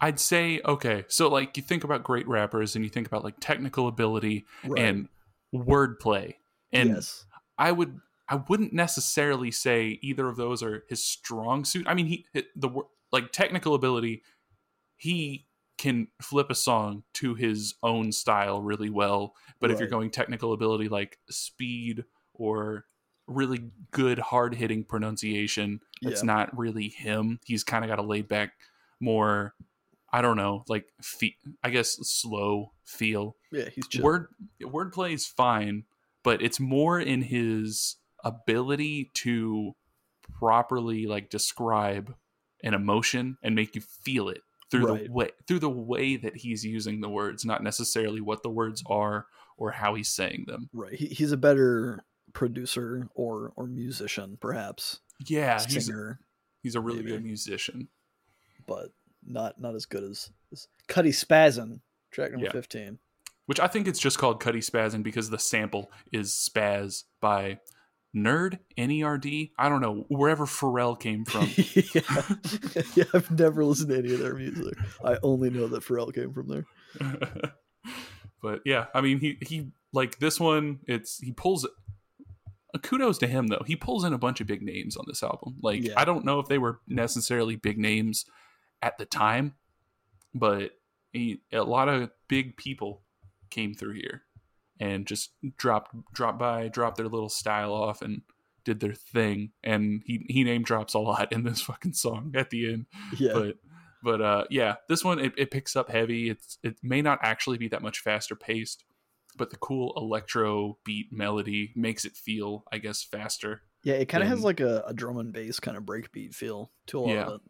I'd 0.00 0.20
say 0.20 0.60
okay. 0.64 1.04
So 1.08 1.28
like 1.28 1.56
you 1.56 1.62
think 1.62 1.84
about 1.84 2.04
great 2.04 2.26
rappers 2.28 2.74
and 2.74 2.84
you 2.84 2.90
think 2.90 3.06
about 3.06 3.24
like 3.24 3.36
technical 3.40 3.88
ability 3.88 4.46
Right. 4.64 4.82
and 4.84 5.08
wordplay. 5.54 6.34
And 6.72 6.90
yes. 6.90 7.24
I 7.56 7.72
would 7.72 8.00
I 8.28 8.36
wouldn't 8.48 8.72
necessarily 8.72 9.50
say 9.50 9.98
either 10.02 10.28
of 10.28 10.36
those 10.36 10.62
are 10.62 10.84
his 10.88 11.04
strong 11.04 11.64
suit. 11.64 11.86
I 11.88 11.94
mean, 11.94 12.06
he 12.06 12.26
the 12.54 12.70
like 13.10 13.32
technical 13.32 13.74
ability, 13.74 14.22
he 14.96 15.46
can 15.78 16.08
flip 16.20 16.50
a 16.50 16.54
song 16.54 17.04
to 17.14 17.34
his 17.34 17.74
own 17.82 18.12
style 18.12 18.60
really 18.60 18.90
well. 18.90 19.34
But 19.60 19.70
if 19.70 19.78
you're 19.78 19.88
going 19.88 20.10
technical 20.10 20.52
ability 20.52 20.88
like 20.88 21.18
speed 21.30 22.04
or 22.34 22.84
really 23.28 23.70
good 23.92 24.18
hard 24.18 24.54
hitting 24.54 24.82
pronunciation, 24.84 25.80
It's 26.02 26.22
Yeah. 26.22 26.26
not 26.26 26.56
really 26.58 26.88
him. 26.88 27.38
He's 27.44 27.62
kind 27.64 27.84
of 27.84 27.88
got 27.88 27.98
a 27.98 28.02
laid 28.02 28.26
back, 28.28 28.52
more 29.00 29.54
I 30.10 30.22
don't 30.22 30.36
know, 30.38 30.64
like 30.68 30.86
fe- 31.02 31.36
I 31.62 31.68
guess 31.70 31.90
slow 32.08 32.72
feel 32.84 33.36
Yeah, 33.52 33.68
he's 33.68 33.86
chill. 33.88 34.02
word 34.04 34.28
wordplay 34.62 35.12
is 35.12 35.26
fine, 35.26 35.84
but 36.24 36.40
it's 36.40 36.58
more 36.58 36.98
in 36.98 37.20
his 37.22 37.96
ability 38.24 39.10
to 39.14 39.74
properly 40.38 41.06
like 41.06 41.30
describe 41.30 42.14
an 42.62 42.74
emotion 42.74 43.36
and 43.42 43.54
make 43.54 43.74
you 43.74 43.80
feel 43.82 44.28
it 44.28 44.40
through 44.70 44.86
Right. 44.86 45.04
the 45.06 45.12
way 45.12 45.30
through 45.46 45.58
the 45.60 45.70
way 45.70 46.16
that 46.16 46.36
he's 46.36 46.64
using 46.64 47.00
the 47.00 47.08
words, 47.08 47.44
not 47.44 47.62
necessarily 47.62 48.20
what 48.20 48.42
the 48.42 48.50
words 48.50 48.82
are 48.86 49.26
or 49.56 49.72
how 49.72 49.94
he's 49.94 50.08
saying 50.08 50.44
them. 50.46 50.68
Right. 50.72 50.94
He, 50.94 51.06
he's 51.08 51.32
a 51.32 51.36
better 51.36 52.04
producer 52.32 53.08
or 53.14 53.52
or 53.56 53.66
musician, 53.66 54.38
perhaps. 54.40 55.00
Yeah, 55.26 55.62
he's 55.64 55.86
Singer, 55.86 56.20
he's 56.62 56.74
a 56.74 56.80
really 56.80 56.98
maybe. 57.00 57.10
good 57.12 57.24
musician. 57.24 57.88
but 58.66 58.92
not 59.26 59.60
not 59.60 59.74
as 59.74 59.84
good 59.86 60.04
as, 60.04 60.30
as 60.52 60.68
Cudi 60.88 61.08
Spazzin, 61.08 61.80
track 62.10 62.30
number 62.32 62.46
Yeah. 62.46 62.52
fifteen. 62.52 62.98
Which 63.46 63.58
I 63.60 63.66
think 63.66 63.88
it's 63.88 63.98
just 63.98 64.18
called 64.18 64.42
Cudi 64.42 64.58
Spazzin 64.58 65.02
because 65.02 65.30
the 65.30 65.38
sample 65.38 65.90
is 66.12 66.30
Spaz 66.32 67.04
by 67.20 67.58
Nerd 68.14 68.58
N 68.76 68.90
E 68.90 69.02
R 69.02 69.16
D. 69.18 69.52
I 69.58 69.68
don't 69.70 69.80
know 69.80 70.04
wherever 70.08 70.44
Pharrell 70.46 70.98
came 71.00 71.24
from. 71.26 71.48
yeah. 71.94 72.84
yeah, 72.94 73.04
I've 73.14 73.30
never 73.30 73.64
listened 73.64 73.88
to 73.90 73.98
any 73.98 74.12
of 74.12 74.20
their 74.20 74.34
music. 74.34 74.76
I 75.04 75.16
only 75.22 75.50
know 75.50 75.66
that 75.68 75.82
Pharrell 75.82 76.14
came 76.14 76.32
from 76.32 76.48
there. 76.48 76.66
but 78.42 78.60
yeah, 78.64 78.86
I 78.94 79.00
mean, 79.00 79.18
he 79.18 79.38
he 79.40 79.68
like 79.92 80.18
this 80.18 80.38
one. 80.38 80.80
It's 80.86 81.18
he 81.18 81.32
pulls. 81.32 81.66
Kudos 82.82 83.18
to 83.18 83.26
him 83.26 83.48
though. 83.48 83.62
He 83.66 83.76
pulls 83.76 84.04
in 84.04 84.12
a 84.12 84.18
bunch 84.18 84.40
of 84.40 84.46
big 84.46 84.62
names 84.62 84.96
on 84.96 85.04
this 85.06 85.22
album. 85.22 85.56
Like 85.62 85.82
Yeah. 85.82 85.94
I 85.96 86.04
don't 86.04 86.24
know 86.24 86.38
if 86.38 86.48
they 86.48 86.58
were 86.58 86.80
necessarily 86.86 87.56
big 87.56 87.78
names 87.78 88.26
at 88.82 88.98
the 88.98 89.06
time, 89.06 89.54
but 90.34 90.72
he, 91.12 91.40
a 91.52 91.62
lot 91.62 91.88
of 91.88 92.10
big 92.28 92.56
people 92.56 93.02
came 93.50 93.74
through 93.74 93.94
here 93.94 94.22
and 94.78 95.06
just 95.06 95.30
dropped 95.56 95.94
dropped 96.12 96.38
by, 96.38 96.68
dropped 96.68 96.96
their 96.96 97.08
little 97.08 97.30
style 97.30 97.72
off, 97.72 98.02
and 98.02 98.22
did 98.64 98.80
their 98.80 98.94
thing. 98.94 99.52
And 99.64 100.02
he 100.04 100.26
he 100.28 100.44
name 100.44 100.62
drops 100.62 100.94
a 100.94 100.98
lot 100.98 101.32
in 101.32 101.44
this 101.44 101.60
fucking 101.62 101.94
song 101.94 102.32
at 102.36 102.50
the 102.50 102.72
end 102.72 102.86
Yeah, 103.16 103.32
but 103.32 103.56
but 104.02 104.20
uh 104.20 104.44
yeah 104.48 104.76
this 104.88 105.04
one 105.04 105.18
it, 105.18 105.32
it 105.36 105.50
picks 105.50 105.74
up 105.74 105.90
heavy 105.90 106.30
it's 106.30 106.58
it 106.62 106.76
may 106.84 107.02
not 107.02 107.18
actually 107.22 107.58
be 107.58 107.66
that 107.66 107.82
much 107.82 107.98
faster 107.98 108.36
paced 108.36 108.84
but 109.38 109.50
the 109.50 109.56
cool 109.56 109.92
electro 109.96 110.76
beat 110.84 111.06
melody 111.12 111.72
makes 111.76 112.04
it 112.04 112.16
feel 112.16 112.64
i 112.72 112.78
guess 112.78 113.02
faster 113.02 113.62
yeah. 113.84 113.94
It 113.94 114.06
kind 114.06 114.24
of 114.24 114.28
has 114.28 114.42
like 114.42 114.58
a, 114.60 114.82
a 114.88 114.92
drum 114.92 115.18
and 115.18 115.32
bass 115.32 115.60
kind 115.60 115.76
of 115.76 115.84
breakbeat 115.84 116.34
feel 116.34 116.72
to 116.88 116.98
a 116.98 117.00
lot 117.00 117.08
Yeah. 117.14 117.24
of 117.26 117.34
it. 117.36 117.40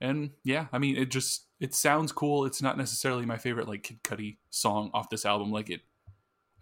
and 0.00 0.30
yeah 0.44 0.66
i 0.72 0.78
mean 0.78 0.96
it 0.96 1.10
just 1.10 1.46
it 1.60 1.74
sounds 1.74 2.10
cool 2.12 2.44
it's 2.46 2.62
not 2.62 2.78
necessarily 2.78 3.26
my 3.26 3.36
favorite 3.36 3.68
like 3.68 3.82
kid 3.82 4.02
Cudi 4.02 4.38
song 4.50 4.90
off 4.94 5.10
this 5.10 5.26
album 5.26 5.50
like 5.52 5.70
it 5.70 5.80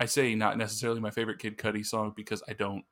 i 0.01 0.07
say 0.07 0.34
not 0.34 0.59
necessarily 0.59 1.01
my 1.01 1.11
favorite 1.11 1.39
kid 1.39 1.57
Cudi 1.57 1.84
song 1.84 2.12
because 2.16 2.43
i 2.49 2.53
don't 2.53 2.84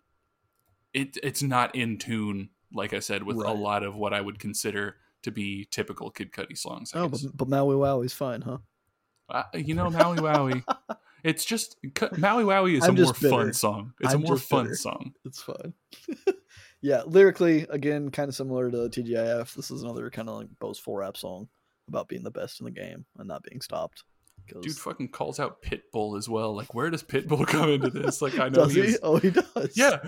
it 0.93 1.17
it's 1.23 1.43
not 1.43 1.75
in 1.75 1.99
tune 1.99 2.51
like 2.73 2.93
i 2.95 2.99
said 3.01 3.23
with 3.23 3.37
a 3.39 3.53
lot 3.53 3.83
of 3.83 3.97
what 3.97 4.13
i 4.15 4.21
would 4.21 4.39
consider 4.39 4.97
to 5.23 5.31
be 5.31 5.67
typical 5.71 6.11
kid 6.11 6.31
Cudi 6.33 6.57
songs 6.57 6.93
I 6.95 7.01
Oh, 7.01 7.09
but, 7.09 7.21
guess. 7.23 7.31
but 7.33 7.49
Maui 7.49 7.75
Wowie's 7.77 8.13
fine, 8.13 8.43
huh? 8.43 8.59
Uh, 9.29 9.43
you 9.55 9.75
know, 9.75 9.91
Maui 9.91 10.19
Wowie. 10.19 10.63
it's 11.25 11.45
just 11.45 11.77
Maui 12.19 12.45
Wowie 12.45 12.77
is 12.79 12.85
I'm 12.85 12.97
a 12.97 13.03
more 13.03 13.13
bitter. 13.13 13.29
fun 13.29 13.53
song. 13.53 13.93
It's 14.01 14.13
I'm 14.15 14.23
a 14.23 14.27
more 14.27 14.37
fun 14.39 14.65
bitter. 14.65 14.77
song. 14.77 15.13
It's 15.25 15.43
fun. 15.43 15.73
yeah, 16.83 17.03
lyrically, 17.07 17.67
again, 17.71 18.11
kind 18.11 18.29
of 18.29 18.35
similar 18.35 18.71
to 18.71 18.77
TGIF. 18.77 19.55
This 19.55 19.71
is 19.71 19.83
another 19.83 20.11
kind 20.11 20.29
of 20.29 20.37
like 20.37 20.49
boastful 20.61 20.97
rap 20.97 21.17
song 21.17 21.49
about 21.89 22.09
being 22.09 22.23
the 22.23 22.31
best 22.31 22.61
in 22.61 22.65
the 22.65 22.71
game 22.71 23.05
and 23.19 23.29
not 23.29 23.43
being 23.43 23.61
stopped. 23.61 24.05
Dude 24.61 24.73
fucking 24.77 25.09
calls 25.09 25.41
out 25.41 25.63
Pitbull 25.63 26.19
as 26.19 26.29
well. 26.29 26.55
Like, 26.55 26.75
where 26.75 26.91
does 26.91 27.03
Pitbull 27.03 27.47
come 27.47 27.71
into 27.71 27.89
this? 27.89 28.21
Like, 28.21 28.39
I 28.39 28.49
know 28.51 28.65
does 28.65 28.75
he? 28.75 28.83
he's 28.83 28.99
Oh, 29.03 29.17
he 29.17 29.31
does. 29.31 29.73
yeah, 29.75 29.99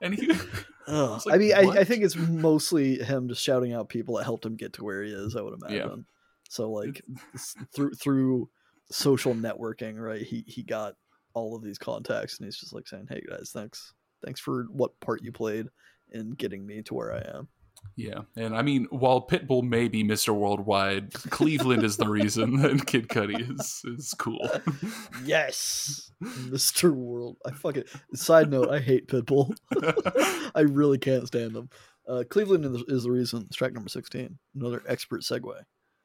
and 0.00 0.14
he. 0.14 0.32
It's 0.86 1.24
like, 1.24 1.34
I 1.36 1.38
mean, 1.38 1.54
I, 1.54 1.60
I 1.80 1.84
think 1.84 2.02
it's 2.04 2.16
mostly 2.16 2.96
him 2.98 3.28
just 3.28 3.42
shouting 3.42 3.72
out 3.72 3.88
people 3.88 4.16
that 4.16 4.24
helped 4.24 4.44
him 4.44 4.56
get 4.56 4.74
to 4.74 4.84
where 4.84 5.02
he 5.02 5.12
is. 5.12 5.34
I 5.36 5.40
would 5.40 5.54
Yeah. 5.70 5.94
So 6.48 6.70
like 6.70 7.02
through 7.74 7.92
through 7.94 8.48
social 8.90 9.34
networking, 9.34 9.98
right? 9.98 10.22
He 10.22 10.44
he 10.46 10.62
got 10.62 10.94
all 11.34 11.56
of 11.56 11.62
these 11.62 11.78
contacts, 11.78 12.38
and 12.38 12.46
he's 12.46 12.58
just 12.58 12.72
like 12.72 12.86
saying, 12.86 13.06
"Hey 13.08 13.22
guys, 13.28 13.50
thanks, 13.52 13.92
thanks 14.24 14.40
for 14.40 14.64
what 14.70 14.98
part 15.00 15.22
you 15.22 15.32
played 15.32 15.66
in 16.10 16.30
getting 16.32 16.66
me 16.66 16.82
to 16.82 16.94
where 16.94 17.12
I 17.12 17.36
am." 17.36 17.48
yeah. 17.96 18.20
And 18.36 18.56
I 18.56 18.62
mean, 18.62 18.86
while 18.90 19.26
Pitbull 19.26 19.62
may 19.62 19.88
be 19.88 20.04
Mr. 20.04 20.34
Worldwide, 20.34 21.12
Cleveland 21.12 21.82
is 21.82 21.96
the 21.96 22.08
reason 22.08 22.56
that 22.62 22.86
Kid 22.86 23.08
Cudi 23.08 23.50
is 23.58 23.82
is 23.84 24.14
cool. 24.18 24.48
Yes, 25.24 26.10
Mr. 26.22 26.92
World. 26.92 27.38
I 27.46 27.52
fucking. 27.52 27.84
Side 28.14 28.50
note: 28.50 28.70
I 28.70 28.80
hate 28.80 29.08
Pitbull. 29.08 29.54
I 30.54 30.60
really 30.60 30.98
can't 30.98 31.26
stand 31.26 31.56
him. 31.56 31.70
Uh, 32.06 32.24
Cleveland 32.28 32.64
is, 32.64 32.82
is 32.88 33.04
the 33.04 33.10
reason. 33.10 33.44
It's 33.46 33.56
track 33.56 33.72
number 33.72 33.88
sixteen. 33.88 34.38
Another 34.54 34.82
expert 34.86 35.22
segue 35.22 35.54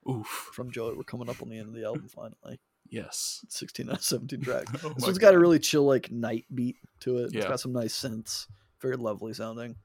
Oof. 0.08 0.52
from 0.54 0.72
Joey. 0.72 0.95
We're 0.95 1.04
coming 1.04 1.30
up 1.30 1.41
on 1.41 1.50
the 1.50 1.58
end 1.58 1.70
of 1.70 1.74
the 1.74 1.86
album 1.86 2.08
finally. 2.08 2.60
Yes. 2.89 3.45
16 3.50 3.89
out 3.89 3.97
of 3.97 4.04
17 4.04 4.41
tracks. 4.43 4.72
Oh 4.84 4.89
This 4.89 5.04
one's 5.06 5.18
got 5.18 5.34
a 5.34 5.39
really 5.39 5.60
chill, 5.60 5.86
like 5.86 6.12
night 6.12 6.45
beat 6.54 6.78
to 7.02 7.18
it. 7.20 7.34
It's 7.34 7.45
got 7.45 7.60
some 7.60 7.74
nice 7.74 7.97
synths. 8.00 8.47
Very 8.82 8.95
lovely 8.97 9.34
sounding. 9.34 9.76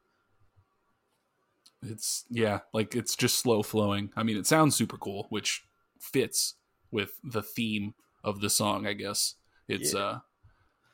It's 1.83 2.25
yeah, 2.31 2.61
like 2.73 2.95
it's 2.95 3.15
just 3.15 3.39
slow 3.39 3.63
flowing. 3.63 4.11
I 4.17 4.23
mean, 4.23 4.37
it 4.39 4.47
sounds 4.47 4.75
super 4.75 4.97
cool, 4.97 5.27
which 5.29 5.63
fits 6.01 6.55
with 6.91 7.11
the 7.23 7.43
theme 7.43 7.95
of 8.23 8.41
the 8.41 8.49
song, 8.49 8.87
I 8.87 8.95
guess. 8.95 9.35
It's 9.69 9.93
Yeah. 9.95 10.01
uh 10.01 10.19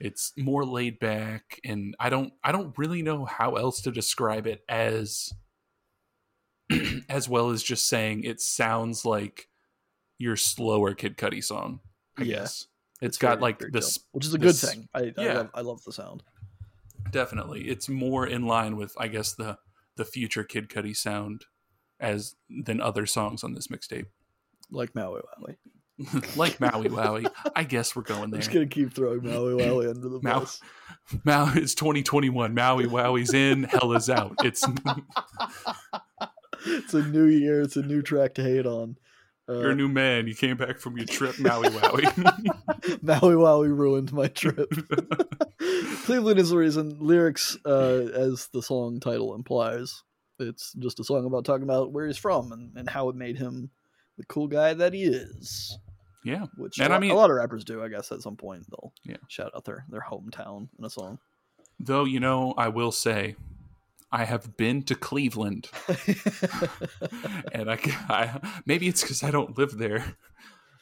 it's 0.01 0.33
more 0.39 0.65
laid 0.65 0.99
back 0.99 1.61
and 1.63 1.95
I 2.01 2.09
don't 2.09 2.33
I 2.43 2.53
don't 2.53 2.77
really 2.79 3.03
know 3.03 3.27
how 3.27 3.57
else 3.57 3.83
to 3.83 3.93
describe 3.93 4.47
it 4.47 4.65
as 4.67 5.31
as 7.09 7.29
well 7.29 7.51
as 7.51 7.63
just 7.63 7.89
saying 7.89 8.25
it 8.25 8.41
sounds 8.41 9.05
like 9.05 9.49
your 10.19 10.37
slower 10.37 10.95
Kid 10.95 11.17
Cudi 11.17 11.43
song. 11.43 11.81
I 12.19 12.23
Yeah. 12.23 12.37
guess. 12.41 12.67
It's 13.01 13.17
got 13.17 13.39
very, 13.39 13.41
like 13.41 13.59
very 13.61 13.71
this 13.71 13.95
chill, 13.95 14.03
which 14.13 14.27
is 14.27 14.35
a 14.35 14.39
good 14.39 14.55
thing. 14.57 14.89
I, 14.95 15.01
I, 15.01 15.13
yeah. 15.17 15.35
love, 15.39 15.51
I 15.55 15.61
love 15.63 15.85
the 15.85 15.93
sound. 15.93 16.23
Definitely. 17.11 17.63
It's 17.69 17.89
more 17.89 18.27
in 18.27 18.47
line 18.47 18.77
with 18.77 18.95
I 18.99 19.09
guess 19.09 19.33
the 19.35 19.57
the 19.97 20.05
future 20.05 20.45
Kid 20.45 20.69
Cudi 20.69 20.95
sound 20.97 21.47
as 21.99 22.35
than 22.49 22.81
other 22.81 23.07
songs 23.07 23.43
on 23.43 23.55
this 23.55 23.69
mixtape. 23.69 24.07
Like 24.71 24.95
Maui 24.95 25.21
Wowie. 25.41 25.57
like 26.37 26.61
Maui 26.61 26.89
Wowie. 26.89 27.27
I 27.57 27.65
guess 27.65 27.97
we're 27.97 28.03
going 28.03 28.25
I'm 28.25 28.31
there. 28.31 28.41
just 28.41 28.53
going 28.53 28.69
to 28.69 28.75
keep 28.75 28.93
throwing 28.95 29.23
Maui 29.23 29.55
Wowie 29.55 29.89
under 29.91 30.09
the 30.09 30.19
bus. 30.23 30.61
Maui 31.25 31.61
it's 31.63 31.75
2021. 31.75 32.55
Maui 32.55 32.85
Wowie's 32.87 33.35
in, 33.35 33.65
hell 33.65 33.93
is 33.95 34.09
out. 34.11 34.35
It's 34.45 34.63
It's 36.67 36.95
a 36.95 37.03
new 37.03 37.25
year. 37.27 37.61
It's 37.63 37.77
a 37.77 37.83
new 37.83 38.03
track 38.03 38.35
to 38.35 38.43
hate 38.43 38.67
on. 38.67 38.97
Uh, 39.49 39.55
you're 39.61 39.71
a 39.71 39.75
new 39.75 39.89
man. 39.89 40.27
You 40.29 40.35
came 40.35 40.57
back 40.57 40.79
from 40.79 40.97
your 40.97 41.07
trip, 41.07 41.39
Maui 41.41 41.69
Wowie. 41.69 43.03
Maui 43.03 43.35
Wowie 43.35 43.77
ruined 43.77 44.13
my 44.13 44.29
trip. 44.29 44.71
Cleveland 46.05 46.39
is 46.39 46.51
the 46.51 46.57
reason. 46.57 46.97
Lyrics, 47.01 47.57
uh, 47.67 48.09
as 48.15 48.49
the 48.53 48.63
song 48.63 49.01
title 49.01 49.35
implies, 49.35 50.03
it's 50.39 50.73
just 50.75 51.01
a 51.01 51.05
song 51.05 51.25
about 51.27 51.45
talking 51.45 51.65
about 51.65 51.93
where 51.93 52.07
he's 52.07 52.17
from 52.19 52.53
and, 52.53 52.73
and 52.77 52.89
how 52.89 53.09
it 53.09 53.17
made 53.17 53.39
him 53.39 53.71
the 54.19 54.25
cool 54.27 54.47
guy 54.47 54.75
that 54.75 54.93
he 54.93 55.05
is. 55.05 55.79
yeah. 56.25 56.47
Which 56.57 56.79
And 56.79 56.93
a, 56.93 56.97
I 56.97 56.99
mean- 56.99 57.11
a 57.11 57.15
lot 57.15 57.31
of 57.31 57.37
rappers 57.37 57.65
do, 57.65 57.83
I 57.83 57.89
guess. 57.89 58.13
At 58.13 58.23
some 58.23 58.37
point, 58.37 58.67
they'll 58.71 58.93
Yeah. 59.05 59.17
shout 59.29 59.53
out 59.55 59.65
their 59.65 59.85
their 59.89 60.05
hometown 60.09 60.69
in 60.79 60.85
a 60.85 60.91
song. 60.91 61.19
Though, 61.79 62.05
you 62.05 62.21
know, 62.21 62.55
I 62.57 62.69
will 62.69 62.93
say, 62.93 63.37
I 64.13 64.25
have 64.25 64.57
been 64.57 64.83
to 64.85 64.95
Cleveland, 64.95 65.69
and 67.53 67.71
I, 67.71 67.79
I 68.09 68.61
maybe 68.67 68.89
it's 68.89 69.03
because 69.03 69.23
I 69.23 69.31
don't 69.31 69.57
live 69.57 69.79
there, 69.79 70.17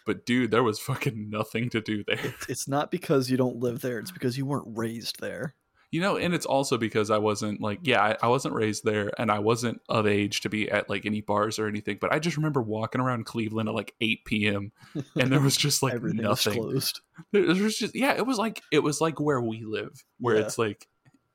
but 0.06 0.24
dude, 0.26 0.50
there 0.50 0.62
was 0.62 0.78
fucking 0.78 1.28
nothing 1.30 1.70
to 1.70 1.80
do 1.80 2.04
there. 2.04 2.34
it's 2.48 2.68
not 2.68 2.90
because 2.90 3.30
you 3.30 3.36
don't 3.36 3.56
live 3.56 3.80
there; 3.80 3.98
it's 3.98 4.10
because 4.10 4.36
you 4.38 4.46
weren't 4.46 4.76
raised 4.76 5.20
there. 5.20 5.54
You 5.90 6.02
know, 6.02 6.18
and 6.18 6.34
it's 6.34 6.44
also 6.44 6.76
because 6.76 7.10
I 7.10 7.16
wasn't 7.16 7.62
like, 7.62 7.78
yeah, 7.82 8.02
I, 8.02 8.16
I 8.24 8.28
wasn't 8.28 8.52
raised 8.52 8.84
there 8.84 9.10
and 9.16 9.30
I 9.30 9.38
wasn't 9.38 9.80
of 9.88 10.06
age 10.06 10.42
to 10.42 10.50
be 10.50 10.70
at 10.70 10.90
like 10.90 11.06
any 11.06 11.22
bars 11.22 11.58
or 11.58 11.66
anything. 11.66 11.96
But 11.98 12.12
I 12.12 12.18
just 12.18 12.36
remember 12.36 12.60
walking 12.60 13.00
around 13.00 13.24
Cleveland 13.24 13.70
at 13.70 13.74
like 13.74 13.94
8 14.02 14.22
p.m. 14.26 14.72
and 15.16 15.32
there 15.32 15.40
was 15.40 15.56
just 15.56 15.82
like 15.82 15.94
Everything 15.94 16.20
nothing. 16.24 16.52
closed. 16.60 17.00
There 17.32 17.40
was 17.46 17.78
just, 17.78 17.94
yeah, 17.94 18.12
it 18.18 18.26
was 18.26 18.36
like, 18.36 18.60
it 18.70 18.80
was 18.80 19.00
like 19.00 19.18
where 19.18 19.40
we 19.40 19.64
live, 19.64 20.04
where 20.20 20.36
Yeah. 20.36 20.42
it's 20.42 20.58
like 20.58 20.86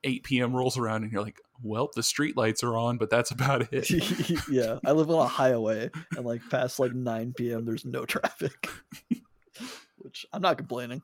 8 0.04 0.22
p.m. 0.22 0.54
rolls 0.54 0.78
around 0.78 1.02
and 1.02 1.10
you're 1.10 1.24
like, 1.24 1.40
well, 1.62 1.90
the 1.94 2.02
street 2.02 2.36
lights 2.36 2.62
are 2.64 2.76
on, 2.76 2.98
but 2.98 3.10
that's 3.10 3.30
about 3.30 3.68
it. 3.72 3.90
yeah, 4.48 4.78
I 4.84 4.92
live 4.92 5.10
on 5.10 5.24
a 5.24 5.28
highway, 5.40 5.90
and 6.16 6.24
like 6.26 6.42
past 6.50 6.78
like 6.78 6.92
9 6.94 7.34
p.m., 7.36 7.64
there's 7.64 7.84
no 7.84 8.04
traffic, 8.04 8.68
which 9.98 10.26
I'm 10.32 10.42
not 10.42 10.58
complaining. 10.58 11.02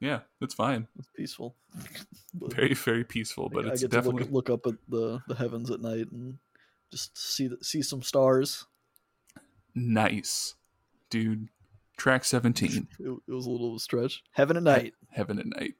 yeah, 0.00 0.20
it's 0.40 0.54
fine. 0.54 0.88
It's 0.98 1.08
peaceful. 1.16 1.56
But 2.34 2.54
Very, 2.54 2.74
very 2.74 3.04
peaceful, 3.04 3.48
but 3.48 3.66
I 3.66 3.70
it's 3.70 3.82
get 3.82 3.90
definitely 3.90 4.24
look, 4.24 4.48
look 4.48 4.50
up 4.50 4.66
at 4.66 4.74
the, 4.88 5.20
the 5.28 5.34
heavens 5.34 5.70
at 5.70 5.80
night 5.80 6.10
and 6.12 6.38
just 6.90 7.16
see 7.16 7.46
the, 7.48 7.56
see 7.62 7.82
some 7.82 8.02
stars. 8.02 8.66
nice. 9.74 10.54
Dude, 11.10 11.48
track 11.98 12.24
17, 12.24 12.88
It, 12.98 13.06
it 13.28 13.32
was 13.32 13.46
a 13.46 13.50
little 13.50 13.78
stretch. 13.78 14.22
Heaven 14.32 14.56
at 14.56 14.62
night. 14.62 14.94
Heaven 15.10 15.38
at 15.38 15.46
Night. 15.46 15.74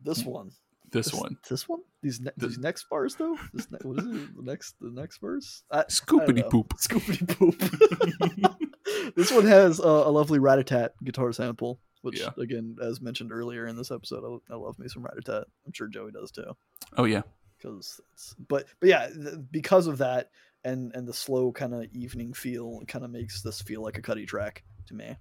This 0.00 0.24
one. 0.24 0.52
This 0.92 1.12
one. 1.14 1.38
This 1.48 1.68
one. 1.68 1.80
These 2.02 2.20
ne- 2.20 2.30
The- 2.36 2.48
these 2.48 2.58
next 2.58 2.88
bars 2.90 3.14
though. 3.14 3.36
This 3.52 3.70
ne- 3.70 3.78
what 3.82 3.98
is 3.98 4.06
it? 4.06 4.36
The 4.36 4.42
next 4.42 4.74
the 4.80 4.90
next 4.90 5.18
verse. 5.18 5.62
I, 5.70 5.84
Scoopity 5.84 6.36
know. 6.42 6.48
poop. 6.48 6.74
Scoopity 6.78 7.28
poop. 7.28 9.14
this 9.16 9.30
one 9.32 9.46
has 9.46 9.80
uh, 9.80 9.84
a 10.06 10.10
lovely 10.10 10.38
Ratatat 10.38 10.90
guitar 11.04 11.32
sample, 11.32 11.80
which 12.02 12.20
Yeah. 12.20 12.30
again, 12.38 12.76
as 12.82 13.00
mentioned 13.00 13.32
earlier 13.32 13.66
in 13.66 13.76
this 13.76 13.90
episode, 13.90 14.40
I, 14.50 14.54
I 14.54 14.56
love 14.56 14.78
me 14.78 14.88
some 14.88 15.02
Ratatat. 15.04 15.44
I'm 15.66 15.72
sure 15.72 15.88
Joey 15.88 16.12
does 16.12 16.30
too. 16.30 16.56
Oh, 16.96 17.04
yeah. 17.04 17.22
Because, 17.58 18.00
but 18.48 18.66
but 18.80 18.88
yeah, 18.88 19.08
th- 19.08 19.34
because 19.50 19.86
of 19.86 19.98
that 19.98 20.30
and 20.64 20.92
and 20.94 21.06
the 21.06 21.12
slow 21.12 21.52
kind 21.52 21.74
of 21.74 21.84
evening 21.92 22.32
feel, 22.32 22.80
kind 22.88 23.04
of 23.04 23.10
makes 23.10 23.42
this 23.42 23.60
feel 23.60 23.82
like 23.82 23.98
a 23.98 24.02
Cudi 24.02 24.26
track 24.26 24.64
to 24.86 24.94
me. 24.94 25.14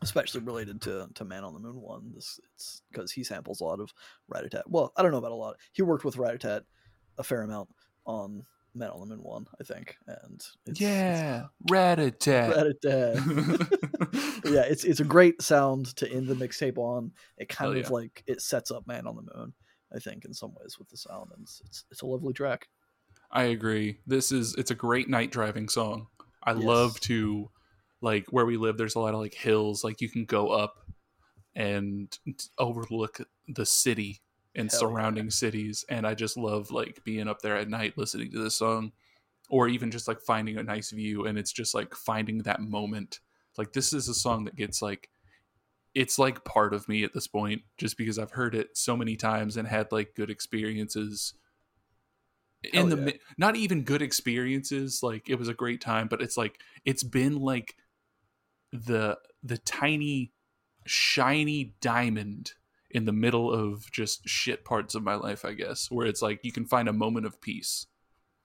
Especially 0.00 0.40
related 0.40 0.80
to, 0.82 1.08
to 1.14 1.24
Man 1.24 1.42
on 1.44 1.54
the 1.54 1.60
Moon 1.60 1.80
one, 1.80 2.12
this 2.14 2.38
it's 2.54 2.82
because 2.92 3.10
he 3.10 3.24
samples 3.24 3.60
a 3.60 3.64
lot 3.64 3.80
of 3.80 3.92
Ratatat. 4.32 4.62
Well, 4.68 4.92
I 4.96 5.02
don't 5.02 5.10
know 5.10 5.18
about 5.18 5.32
a 5.32 5.34
lot. 5.34 5.56
He 5.72 5.82
worked 5.82 6.04
with 6.04 6.16
Ratatat 6.16 6.62
a 7.18 7.24
fair 7.24 7.42
amount 7.42 7.68
on 8.06 8.44
Man 8.74 8.90
on 8.90 9.00
the 9.00 9.06
Moon 9.06 9.24
one, 9.24 9.46
I 9.60 9.64
think, 9.64 9.96
and 10.06 10.40
it's, 10.66 10.80
yeah, 10.80 11.46
Ratatat. 11.70 12.78
Ratatat. 12.82 13.74
Yeah, 14.44 14.62
it's 14.62 14.84
it's 14.84 15.00
a 15.00 15.04
great 15.04 15.42
sound 15.42 15.96
to 15.96 16.10
end 16.10 16.28
the 16.28 16.34
mixtape 16.34 16.78
on. 16.78 17.10
It 17.38 17.48
oh, 17.50 17.54
kind 17.54 17.72
Hell 17.72 17.80
of 17.80 17.90
yeah. 17.90 17.94
like 17.94 18.22
it 18.26 18.40
sets 18.40 18.70
up 18.70 18.86
Man 18.86 19.06
on 19.06 19.16
the 19.16 19.22
Moon, 19.34 19.52
I 19.94 19.98
think, 19.98 20.24
in 20.24 20.32
some 20.32 20.54
ways 20.60 20.78
with 20.78 20.88
the 20.88 20.96
sound, 20.96 21.32
and 21.34 21.42
it's 21.42 21.60
it's, 21.66 21.84
it's 21.90 22.02
a 22.02 22.06
lovely 22.06 22.32
track. 22.32 22.68
I 23.32 23.44
agree. 23.44 23.98
This 24.06 24.30
is 24.32 24.54
it's 24.54 24.70
a 24.70 24.76
great 24.76 25.08
night 25.08 25.32
driving 25.32 25.68
song. 25.68 26.06
I 26.44 26.52
Yes. 26.52 26.62
love 26.62 27.00
to 27.00 27.50
like 28.00 28.26
where 28.30 28.46
we 28.46 28.56
live. 28.56 28.76
There's 28.76 28.94
a 28.94 29.00
lot 29.00 29.14
of 29.14 29.20
like 29.20 29.34
hills, 29.34 29.84
like 29.84 30.00
you 30.00 30.08
can 30.08 30.24
go 30.24 30.48
up 30.50 30.76
and 31.54 32.16
overlook 32.58 33.20
the 33.48 33.66
city 33.66 34.20
and 34.54 34.70
Hell 34.70 34.80
yeah. 34.80 34.88
surrounding 34.88 35.30
cities. 35.30 35.84
And 35.88 36.06
I 36.06 36.14
just 36.14 36.36
love 36.36 36.70
like 36.70 37.02
being 37.04 37.28
up 37.28 37.42
there 37.42 37.56
at 37.56 37.68
night 37.68 37.98
listening 37.98 38.30
to 38.32 38.42
this 38.42 38.56
song, 38.56 38.92
or 39.50 39.68
even 39.68 39.90
just 39.90 40.08
like 40.08 40.20
finding 40.20 40.58
a 40.58 40.62
nice 40.62 40.90
view. 40.90 41.26
And 41.26 41.38
it's 41.38 41.52
just 41.52 41.74
like 41.74 41.94
finding 41.94 42.42
that 42.42 42.60
moment. 42.60 43.20
Like 43.56 43.72
this 43.72 43.92
is 43.92 44.08
a 44.08 44.14
song 44.14 44.44
that 44.44 44.56
gets 44.56 44.80
like 44.80 45.08
it's 45.94 46.18
like 46.18 46.44
part 46.44 46.74
of 46.74 46.88
me 46.88 47.02
at 47.02 47.12
this 47.12 47.26
point, 47.26 47.62
just 47.76 47.96
because 47.96 48.18
I've 48.18 48.30
heard 48.30 48.54
it 48.54 48.76
so 48.76 48.96
many 48.96 49.16
times 49.16 49.56
and 49.56 49.66
had 49.66 49.90
like 49.90 50.14
good 50.14 50.30
experiences 50.30 51.34
in 52.62 52.88
Hell 52.88 52.96
the 52.96 53.04
yeah. 53.04 53.18
not 53.36 53.56
even 53.56 53.84
good 53.84 54.02
experiences 54.02 55.00
like 55.02 55.28
it 55.28 55.38
was 55.38 55.48
a 55.48 55.54
great 55.54 55.80
time 55.80 56.08
but 56.08 56.20
it's 56.20 56.36
like 56.36 56.60
it's 56.84 57.04
been 57.04 57.38
like 57.38 57.76
the 58.72 59.18
the 59.42 59.58
tiny 59.58 60.32
shiny 60.86 61.74
diamond 61.80 62.52
in 62.90 63.04
the 63.04 63.12
middle 63.12 63.52
of 63.52 63.90
just 63.92 64.26
shit 64.28 64.64
parts 64.64 64.94
of 64.94 65.02
my 65.02 65.14
life 65.14 65.44
i 65.44 65.52
guess 65.52 65.90
where 65.90 66.06
it's 66.06 66.22
like 66.22 66.40
you 66.42 66.52
can 66.52 66.64
find 66.64 66.88
a 66.88 66.92
moment 66.92 67.26
of 67.26 67.40
peace. 67.40 67.86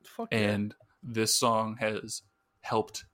Fuck 0.03 0.27
yeah. 0.31 0.39
and 0.39 0.75
this 1.01 1.35
song 1.35 1.77
has 1.79 2.21
helped 2.61 3.05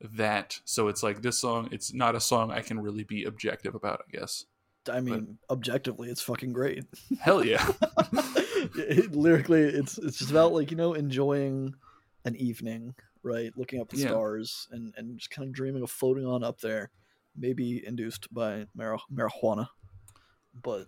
that. 0.00 0.60
So 0.64 0.88
it's 0.88 1.02
like 1.02 1.22
this 1.22 1.38
song 1.38 1.68
it's 1.72 1.92
not 1.92 2.14
a 2.14 2.20
song 2.20 2.50
i 2.50 2.60
can 2.60 2.78
really 2.80 3.04
be 3.04 3.24
objective 3.24 3.74
about 3.74 4.02
i 4.08 4.16
guess. 4.16 4.44
I 4.88 5.00
mean, 5.00 5.38
objectively, 5.50 6.10
it's 6.10 6.22
fucking 6.22 6.52
great. 6.52 6.84
hell 7.20 7.44
yeah. 7.44 7.66
It- 8.76 9.14
lyrically, 9.14 9.60
it's 9.62 9.96
it's 9.98 10.18
just 10.18 10.30
about 10.30 10.52
like 10.52 10.70
you 10.70 10.76
know 10.76 10.94
enjoying 10.94 11.74
an 12.24 12.36
evening, 12.36 12.94
right? 13.26 13.52
Looking 13.56 13.80
up 13.80 13.90
the 13.90 13.98
Yeah. 13.98 14.08
stars 14.08 14.68
and 14.70 14.94
and 14.96 15.18
just 15.18 15.30
kind 15.30 15.46
of 15.48 15.52
dreaming 15.54 15.82
of 15.82 15.90
floating 15.90 16.24
on 16.24 16.42
up 16.42 16.60
there 16.60 16.90
maybe 17.38 17.86
induced 17.86 18.32
by 18.32 18.66
mar- 18.74 18.98
marijuana, 19.12 19.68
but, 20.54 20.86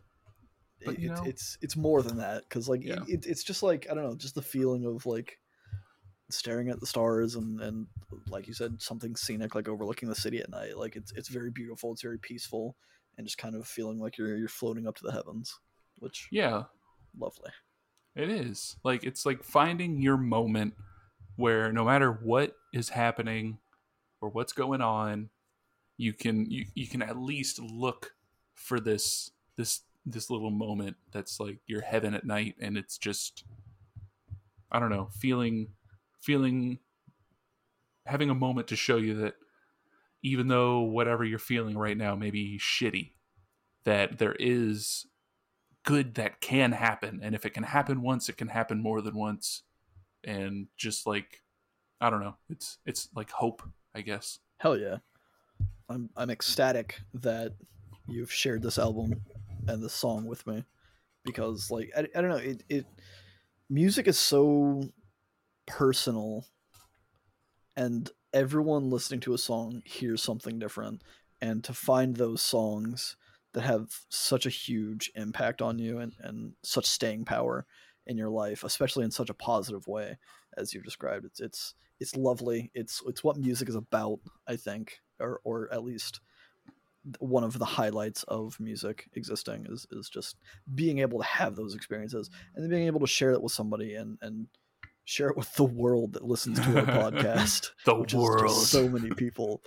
But, 0.83 0.95
it, 0.95 1.01
you 1.01 1.11
it's 1.11 1.21
know- 1.21 1.27
it's 1.29 1.59
it's 1.61 1.77
more 1.77 2.03
than 2.03 2.17
that 2.19 2.45
because 2.49 2.69
like 2.71 2.83
Yeah. 2.85 3.05
it, 3.07 3.27
it's 3.27 3.45
just 3.45 3.63
like 3.63 3.87
I 3.91 3.95
don't 3.95 4.05
know, 4.05 4.17
just 4.17 4.35
the 4.35 4.41
feeling 4.43 4.87
of 4.87 5.05
like 5.05 5.39
staring 6.31 6.69
at 6.71 6.81
the 6.81 6.87
stars 6.87 7.35
and 7.35 7.61
and 7.61 7.87
like 8.29 8.47
you 8.47 8.55
said, 8.55 8.81
something 8.81 9.15
scenic 9.17 9.55
like 9.55 9.69
overlooking 9.69 10.09
the 10.09 10.15
city 10.15 10.39
at 10.41 10.49
night. 10.51 10.79
Like 10.79 10.97
it's 10.97 11.13
it's 11.13 11.29
very 11.29 11.51
beautiful, 11.51 11.93
it's 11.93 12.03
very 12.03 12.19
peaceful, 12.19 12.77
and 13.19 13.27
just 13.27 13.37
kind 13.39 13.55
of 13.55 13.67
feeling 13.67 13.99
like 13.99 14.17
you're 14.17 14.37
you're 14.37 14.49
floating 14.49 14.87
up 14.87 14.95
to 14.97 15.03
the 15.05 15.13
heavens, 15.13 15.59
which 15.99 16.29
Yeah, 16.31 16.65
lovely. 17.19 17.51
it 18.17 18.31
is. 18.31 18.77
Like 18.85 19.05
it's 19.05 19.27
like 19.27 19.43
finding 19.43 20.01
your 20.01 20.17
moment 20.17 20.75
where 21.39 21.73
no 21.73 21.85
matter 21.85 22.11
what 22.11 22.57
is 22.73 22.89
happening 22.89 23.59
or 24.21 24.29
what's 24.29 24.53
going 24.53 24.81
on, 24.81 25.31
you 25.97 26.13
can 26.13 26.51
you, 26.51 26.67
you 26.75 26.89
can 26.89 27.01
at 27.01 27.17
least 27.17 27.61
look 27.61 28.13
for 28.55 28.81
this 28.81 29.31
this 29.57 29.83
this 30.05 30.31
little 30.31 30.51
moment 30.51 30.97
that's 31.13 31.39
like 31.39 31.61
your 31.67 31.81
heaven 31.81 32.13
at 32.13 32.27
night 32.27 32.57
and 32.61 32.77
it's 32.77 32.99
just 32.99 33.45
I 34.73 34.81
don't 34.81 34.91
know, 34.91 35.11
feeling 35.13 35.69
feeling 36.21 36.81
having 38.05 38.31
a 38.31 38.35
moment 38.35 38.67
to 38.69 38.77
show 38.77 38.97
you 38.97 39.15
that 39.15 39.35
even 40.25 40.49
though 40.49 40.81
whatever 40.81 41.25
you're 41.25 41.39
feeling 41.39 41.79
right 41.79 41.97
now 41.97 42.17
may 42.17 42.33
be 42.33 42.59
shitty, 42.59 43.13
that 43.85 44.19
there 44.19 44.35
is 44.41 45.07
good 45.85 46.17
that 46.17 46.41
can 46.41 46.73
happen. 46.73 47.21
And 47.23 47.37
if 47.37 47.47
it 47.47 47.55
can 47.55 47.63
happen 47.63 48.03
once, 48.03 48.29
it 48.29 48.37
can 48.37 48.49
happen 48.49 48.83
more 48.83 49.01
than 49.01 49.15
once. 49.15 49.63
And 50.29 50.67
just 50.77 51.07
like 51.07 51.43
I 52.01 52.11
don't 52.11 52.21
know, 52.21 52.37
it's 52.51 52.79
it's 52.85 53.09
like 53.17 53.31
hope, 53.31 53.63
I 53.95 54.03
guess. 54.03 54.39
Hell 54.59 54.77
yeah. 54.77 54.99
I'm 55.89 56.11
I'm 56.17 56.31
ecstatic 56.31 57.01
that 57.15 57.55
you've 58.07 58.33
shared 58.33 58.63
this 58.63 58.79
album 58.79 59.15
and 59.67 59.83
this 59.83 59.95
song 59.95 60.27
with 60.27 60.47
me 60.47 60.65
because 61.25 61.71
like 61.71 61.91
I, 61.97 62.07
I 62.15 62.21
don't 62.21 62.31
know 62.31 62.37
it, 62.37 62.63
it 62.69 62.87
music 63.69 64.07
is 64.09 64.19
so 64.19 64.83
personal 65.67 66.47
and 67.77 68.11
everyone 68.33 68.91
listening 68.91 69.21
to 69.21 69.35
a 69.35 69.39
song 69.39 69.83
hears 69.85 70.23
something 70.23 70.59
different 70.59 71.03
and 71.41 71.63
to 71.65 71.73
find 71.73 72.17
those 72.17 72.43
songs 72.43 73.17
that 73.55 73.63
have 73.63 73.89
such 74.09 74.47
a 74.47 74.51
huge 74.51 75.11
impact 75.15 75.63
on 75.63 75.79
you 75.79 75.99
and, 75.99 76.15
and 76.21 76.53
such 76.63 76.87
staying 76.87 77.25
power 77.25 77.67
in 78.09 78.17
your 78.17 78.31
life 78.31 78.65
especially 78.65 79.05
in 79.05 79.11
such 79.11 79.31
a 79.31 79.35
positive 79.35 79.87
way 79.87 80.17
as 80.57 80.75
you've 80.75 80.85
described. 80.85 81.25
It's 81.25 81.41
it's 81.41 81.75
it's 82.01 82.17
lovely. 82.17 82.71
It's 82.75 83.03
it's 83.07 83.23
what 83.23 83.37
music 83.37 83.69
is 83.69 83.75
about 83.75 84.19
i 84.47 84.57
think 84.57 85.01
or 85.21 85.41
or 85.45 85.69
at 85.73 85.85
least 85.85 86.21
one 87.21 87.45
of 87.45 87.59
the 87.59 87.65
highlights 87.65 88.23
of 88.25 88.59
music 88.61 89.09
existing 89.15 89.67
is 89.71 89.87
is 89.93 90.09
just 90.09 90.37
being 90.75 90.99
able 90.99 91.19
to 91.19 91.25
have 91.25 91.57
those 91.57 91.75
experiences 91.75 92.29
and 92.55 92.63
then 92.63 92.71
being 92.71 92.87
able 92.87 93.01
to 93.01 93.07
share 93.07 93.33
it 93.33 93.43
with 93.43 93.53
somebody 93.53 93.95
and 93.95 94.19
and 94.21 94.47
share 95.05 95.29
it 95.29 95.37
with 95.37 95.53
the 95.55 95.65
world 95.65 96.13
that 96.13 96.25
listens 96.25 96.61
to 96.61 96.79
our 96.79 96.85
podcast 96.85 97.71
The 97.85 98.17
world. 98.17 98.51
so 98.51 98.89
many 98.89 99.11
people. 99.11 99.63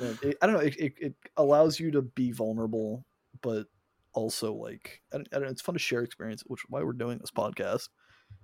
It, 0.00 0.36
i 0.40 0.46
don't 0.46 0.54
know 0.56 0.60
it, 0.60 0.76
it, 0.76 0.94
it 0.98 1.14
allows 1.36 1.80
you 1.80 1.90
to 1.92 2.02
be 2.02 2.30
vulnerable 2.30 3.04
but 3.42 3.66
also 4.16 4.52
like 4.52 5.02
I 5.12 5.18
don't, 5.18 5.28
I 5.30 5.36
don't 5.36 5.44
know 5.44 5.50
it's 5.50 5.62
fun 5.62 5.74
to 5.74 5.78
share 5.78 6.02
experience 6.02 6.42
which 6.46 6.62
is 6.62 6.66
why 6.68 6.82
we're 6.82 6.92
doing 6.92 7.18
this 7.18 7.30
podcast 7.30 7.88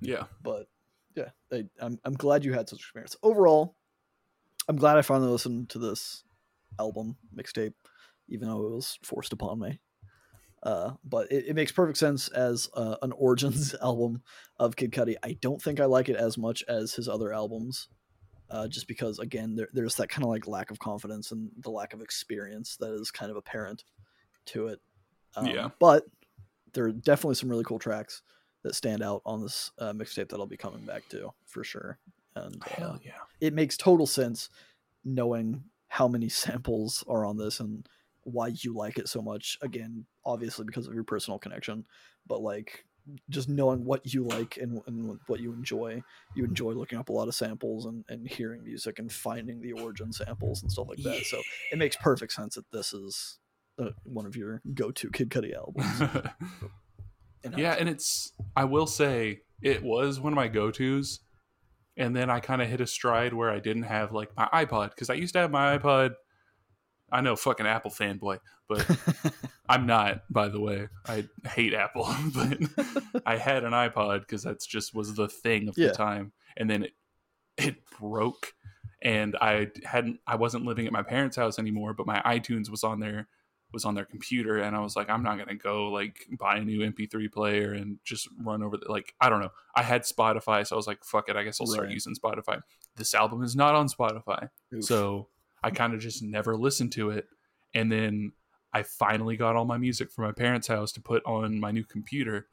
yeah. 0.00 0.24
but 0.42 0.66
yeah, 1.16 1.30
I, 1.52 1.64
I'm 1.80 1.98
I'm 2.04 2.14
glad 2.14 2.44
you 2.44 2.52
had 2.52 2.68
such 2.68 2.80
experience. 2.80 3.16
Overall, 3.22 3.76
I'm 4.68 4.76
glad 4.76 4.96
I 4.96 5.02
finally 5.02 5.30
listened 5.30 5.68
to 5.70 5.78
this 5.78 6.24
album 6.78 7.16
mixtape, 7.36 7.74
even 8.28 8.48
though 8.48 8.66
it 8.66 8.72
was 8.72 8.98
forced 9.02 9.32
upon 9.32 9.60
me. 9.60 9.80
Uh, 10.62 10.92
but 11.04 11.30
it, 11.32 11.46
it 11.48 11.56
makes 11.56 11.72
perfect 11.72 11.98
sense 11.98 12.28
as 12.28 12.68
uh, 12.74 12.96
an 13.02 13.12
origins 13.16 13.74
album 13.82 14.22
of 14.58 14.76
Kid 14.76 14.92
Cudi. 14.92 15.16
I 15.22 15.36
don't 15.40 15.60
think 15.60 15.80
I 15.80 15.86
like 15.86 16.08
it 16.08 16.16
as 16.16 16.38
much 16.38 16.62
as 16.68 16.94
his 16.94 17.08
other 17.08 17.32
albums, 17.32 17.88
uh, 18.50 18.68
just 18.68 18.86
because 18.86 19.18
again 19.18 19.56
there, 19.56 19.68
there's 19.72 19.96
that 19.96 20.08
kind 20.08 20.24
of 20.24 20.30
like 20.30 20.46
lack 20.46 20.70
of 20.70 20.78
confidence 20.78 21.32
and 21.32 21.50
the 21.58 21.70
lack 21.70 21.92
of 21.92 22.00
experience 22.00 22.76
that 22.76 22.92
is 22.94 23.10
kind 23.10 23.30
of 23.30 23.36
apparent 23.36 23.84
to 24.46 24.68
it. 24.68 24.80
Um, 25.36 25.46
Yeah. 25.46 25.70
but 25.78 26.04
there 26.72 26.84
are 26.84 26.92
definitely 26.92 27.34
some 27.34 27.48
really 27.48 27.64
cool 27.64 27.78
tracks 27.78 28.22
that 28.62 28.74
stand 28.74 29.02
out 29.02 29.22
on 29.26 29.42
this 29.42 29.70
uh, 29.78 29.92
mixtape 29.92 30.28
that 30.28 30.38
I'll 30.38 30.46
be 30.46 30.56
coming 30.56 30.84
back 30.84 31.08
to 31.10 31.32
for 31.46 31.64
sure. 31.64 31.98
And 32.34 32.62
uh, 32.62 32.68
Hell 32.68 33.00
yeah. 33.04 33.12
it 33.40 33.52
makes 33.54 33.76
total 33.76 34.06
sense 34.06 34.48
knowing 35.04 35.64
how 35.88 36.08
many 36.08 36.28
samples 36.30 37.04
are 37.08 37.24
on 37.26 37.36
this 37.36 37.60
and 37.60 37.86
why 38.24 38.48
you 38.48 38.74
like 38.74 38.98
it 38.98 39.08
so 39.08 39.20
much. 39.20 39.58
Again, 39.62 40.06
obviously 40.24 40.64
because 40.64 40.86
of 40.86 40.94
your 40.94 41.04
personal 41.04 41.38
connection, 41.38 41.84
but 42.26 42.40
like 42.40 42.84
just 43.30 43.48
knowing 43.48 43.84
what 43.84 44.14
you 44.14 44.22
like 44.22 44.58
and, 44.58 44.80
and 44.86 45.18
what 45.26 45.40
you 45.40 45.52
enjoy. 45.52 46.00
You 46.36 46.44
enjoy 46.44 46.70
looking 46.70 46.98
up 47.00 47.08
a 47.08 47.12
lot 47.12 47.26
of 47.26 47.34
samples 47.34 47.84
and, 47.86 48.04
and 48.08 48.28
hearing 48.28 48.62
music 48.62 49.00
and 49.00 49.10
finding 49.10 49.60
the 49.60 49.72
origin 49.72 50.12
samples 50.12 50.62
and 50.62 50.70
stuff 50.70 50.88
like 50.88 51.02
that. 51.02 51.24
So 51.24 51.42
it 51.72 51.78
makes 51.78 51.96
perfect 51.96 52.32
sense 52.32 52.54
that 52.54 52.70
this 52.70 52.92
is 52.92 53.40
uh, 53.82 53.90
one 54.04 54.26
of 54.26 54.36
your 54.36 54.60
go-to 54.74 55.10
Kid 55.10 55.30
Cudi 55.30 55.54
albums. 55.54 55.86
And 57.44 57.58
yeah, 57.58 57.72
and 57.72 57.88
it's 57.88 58.32
I 58.54 58.64
will 58.64 58.86
say 58.86 59.40
it 59.60 59.82
was 59.82 60.20
one 60.20 60.32
of 60.32 60.36
my 60.36 60.46
go-tos 60.46 61.18
and 61.96 62.14
then 62.14 62.30
I 62.30 62.38
kind 62.38 62.62
of 62.62 62.68
hit 62.68 62.80
a 62.80 62.86
stride 62.86 63.34
where 63.34 63.50
I 63.50 63.58
didn't 63.58 63.82
have 63.82 64.12
like 64.12 64.30
my 64.36 64.48
iPod 64.54 64.94
cuz 64.96 65.10
I 65.10 65.14
used 65.14 65.32
to 65.34 65.40
have 65.40 65.50
my 65.50 65.76
iPod 65.76 66.14
I 67.10 67.20
know 67.20 67.34
fucking 67.34 67.66
Apple 67.66 67.90
fanboy, 67.90 68.38
but 68.68 68.88
I'm 69.68 69.86
not 69.86 70.22
by 70.30 70.48
the 70.48 70.60
way. 70.60 70.88
I 71.04 71.26
hate 71.48 71.74
Apple, 71.74 72.08
but 72.34 72.58
I 73.26 73.36
had 73.38 73.64
an 73.64 73.72
iPod 73.72 74.28
cuz 74.28 74.44
that's 74.44 74.64
just 74.66 74.94
was 74.94 75.14
the 75.14 75.28
thing 75.28 75.68
of 75.68 75.76
Yeah. 75.76 75.88
the 75.88 75.94
time 75.94 76.32
and 76.56 76.70
then 76.70 76.84
it 76.84 76.92
it 77.56 77.84
broke 77.98 78.54
and 79.02 79.34
I 79.40 79.72
hadn't 79.84 80.20
I 80.28 80.36
wasn't 80.36 80.64
living 80.64 80.86
at 80.86 80.92
my 80.92 81.02
parents' 81.02 81.36
house 81.36 81.58
anymore, 81.58 81.92
but 81.92 82.06
my 82.06 82.22
iTunes 82.24 82.70
was 82.70 82.84
on 82.84 83.00
there 83.00 83.26
was 83.72 83.84
on 83.84 83.94
their 83.94 84.04
computer 84.04 84.58
and 84.58 84.76
I 84.76 84.80
was 84.80 84.96
like, 84.96 85.08
I'm 85.08 85.22
not 85.22 85.38
gonna 85.38 85.54
go 85.54 85.88
like 85.88 86.26
buy 86.38 86.56
a 86.58 86.64
new 86.64 86.80
MP3 86.80 87.32
player 87.32 87.72
and 87.72 87.98
just 88.04 88.28
run 88.42 88.62
over 88.62 88.76
the 88.76 88.90
like 88.90 89.14
I 89.20 89.28
don't 89.28 89.40
know. 89.40 89.52
I 89.74 89.82
had 89.82 90.02
Spotify, 90.02 90.66
so 90.66 90.74
I 90.74 90.78
was 90.78 90.86
like, 90.86 91.04
fuck 91.04 91.28
it, 91.28 91.36
I 91.36 91.42
guess 91.42 91.60
I'll 91.60 91.66
start 91.66 91.86
Right. 91.86 91.94
using 91.94 92.14
Spotify. 92.14 92.60
This 92.96 93.14
album 93.14 93.42
is 93.42 93.56
not 93.56 93.74
on 93.74 93.88
Spotify. 93.88 94.50
Oof. 94.74 94.84
So 94.84 95.28
I 95.62 95.70
kind 95.70 95.94
of 95.94 96.00
just 96.00 96.22
never 96.22 96.56
listened 96.56 96.92
to 96.92 97.10
it. 97.10 97.26
And 97.74 97.90
then 97.90 98.32
I 98.74 98.82
finally 98.82 99.36
got 99.36 99.56
all 99.56 99.64
my 99.64 99.78
music 99.78 100.10
from 100.10 100.24
my 100.24 100.32
parents' 100.32 100.66
house 100.66 100.92
to 100.92 101.00
put 101.00 101.24
on 101.24 101.60
my 101.60 101.70
new 101.70 101.84
computer. 101.84 102.46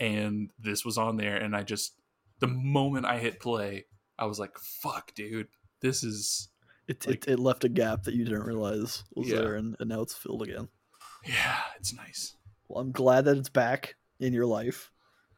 And 0.00 0.50
this 0.58 0.84
was 0.84 0.98
on 0.98 1.16
there. 1.16 1.36
And 1.36 1.54
I 1.56 1.62
just, 1.62 1.94
the 2.40 2.46
moment 2.46 3.06
I 3.06 3.18
hit 3.18 3.40
play, 3.40 3.84
I 4.18 4.26
was 4.26 4.38
like, 4.38 4.58
fuck, 4.58 5.14
dude, 5.14 5.48
this 5.80 6.02
is, 6.02 6.48
it, 6.88 7.06
like- 7.06 7.26
it, 7.26 7.32
it 7.32 7.38
left 7.38 7.64
a 7.64 7.68
gap 7.68 8.04
that 8.04 8.14
you 8.14 8.24
didn't 8.24 8.44
realize 8.44 9.04
was 9.14 9.28
Yeah. 9.28 9.36
there, 9.40 9.54
and, 9.56 9.76
and 9.80 9.88
now 9.88 10.00
it's 10.02 10.14
filled 10.14 10.42
again. 10.42 10.68
yeah, 11.24 11.60
it's 11.78 11.92
nice. 11.94 12.36
Well, 12.68 12.80
I'm 12.82 12.92
glad 12.92 13.24
that 13.26 13.36
it's 13.36 13.48
back 13.48 13.94
in 14.20 14.32
your 14.32 14.46
life. 14.46 14.90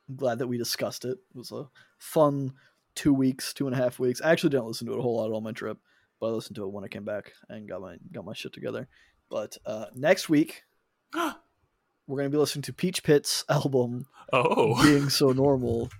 I'm 0.08 0.16
glad 0.16 0.38
that 0.38 0.46
we 0.46 0.56
discussed 0.58 1.04
it. 1.04 1.18
It 1.34 1.36
was 1.36 1.52
a 1.52 1.68
fun 1.98 2.54
two 2.94 3.12
weeks, 3.12 3.52
two 3.52 3.66
and 3.66 3.74
a 3.76 3.78
half 3.78 3.98
weeks. 3.98 4.20
I 4.22 4.30
actually 4.32 4.50
didn't 4.50 4.66
listen 4.66 4.86
to 4.86 4.94
it 4.94 4.98
a 4.98 5.02
whole 5.02 5.16
lot 5.16 5.32
on 5.34 5.42
my 5.42 5.52
trip, 5.52 5.78
but 6.20 6.28
I 6.28 6.30
listened 6.30 6.56
to 6.56 6.64
it 6.64 6.72
when 6.72 6.84
I 6.84 6.88
came 6.88 7.04
back 7.04 7.32
and 7.48 7.68
got 7.68 7.80
my 7.82 7.96
got 8.12 8.24
my 8.24 8.32
shit 8.32 8.52
together. 8.52 8.88
But 9.30 9.56
uh, 9.66 9.86
next 9.94 10.28
week 10.30 10.62
we're 11.14 12.16
gonna 12.16 12.30
be 12.30 12.38
listening 12.38 12.62
to 12.62 12.72
Peach 12.72 13.02
Pit's 13.02 13.44
album 13.50 14.06
oh, 14.32 14.82
being 14.82 15.08
so 15.10 15.32
normal. 15.32 15.90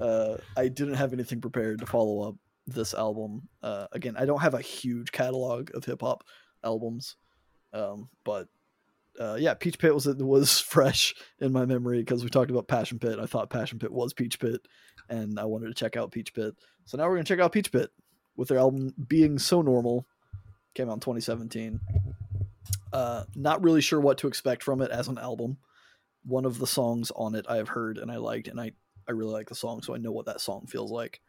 Uh, 0.00 0.36
I 0.56 0.68
didn't 0.68 0.94
have 0.94 1.12
anything 1.12 1.40
prepared 1.40 1.80
to 1.80 1.86
follow 1.86 2.28
up 2.28 2.36
this 2.68 2.94
album. 2.94 3.48
Uh, 3.62 3.86
again, 3.92 4.16
I 4.18 4.24
don't 4.24 4.40
have 4.40 4.54
a 4.54 4.60
huge 4.60 5.12
catalog 5.12 5.70
of 5.74 5.84
hip 5.84 6.00
hop 6.02 6.24
albums, 6.62 7.16
um, 7.72 8.08
but 8.24 8.48
uh, 9.18 9.36
yeah, 9.38 9.54
Peach 9.54 9.78
Pit 9.78 9.94
was 9.94 10.06
was 10.06 10.60
fresh 10.60 11.14
in 11.40 11.52
my 11.52 11.64
memory 11.64 11.98
because 11.98 12.22
we 12.22 12.30
talked 12.30 12.50
about 12.50 12.68
Passion 12.68 12.98
Pit. 12.98 13.18
I 13.18 13.26
thought 13.26 13.50
Passion 13.50 13.78
Pit 13.78 13.92
was 13.92 14.12
Peach 14.12 14.38
Pit, 14.38 14.60
and 15.08 15.38
I 15.38 15.44
wanted 15.44 15.68
to 15.68 15.74
check 15.74 15.96
out 15.96 16.12
Peach 16.12 16.34
Pit. 16.34 16.54
So 16.84 16.96
now 16.96 17.04
we're 17.08 17.16
gonna 17.16 17.24
check 17.24 17.40
out 17.40 17.52
Peach 17.52 17.72
Pit 17.72 17.90
with 18.36 18.48
their 18.48 18.58
album 18.58 18.94
"Being 19.08 19.38
So 19.38 19.62
Normal." 19.62 20.06
Came 20.74 20.88
out 20.88 20.94
in 20.94 21.00
2017. 21.00 21.80
Uh, 22.92 23.24
not 23.34 23.62
really 23.62 23.80
sure 23.80 24.00
what 24.00 24.18
to 24.18 24.28
expect 24.28 24.62
from 24.62 24.80
it 24.80 24.90
as 24.90 25.08
an 25.08 25.18
album. 25.18 25.58
One 26.24 26.44
of 26.44 26.58
the 26.58 26.66
songs 26.66 27.10
on 27.16 27.34
it 27.34 27.46
I 27.48 27.56
have 27.56 27.68
heard 27.68 27.98
and 27.98 28.10
I 28.10 28.16
liked, 28.16 28.48
and 28.48 28.60
I 28.60 28.72
I 29.08 29.12
really 29.12 29.32
like 29.32 29.48
the 29.48 29.54
song, 29.54 29.82
so 29.82 29.94
I 29.94 29.98
know 29.98 30.12
what 30.12 30.26
that 30.26 30.40
song 30.40 30.66
feels 30.66 30.90
like. 30.90 31.20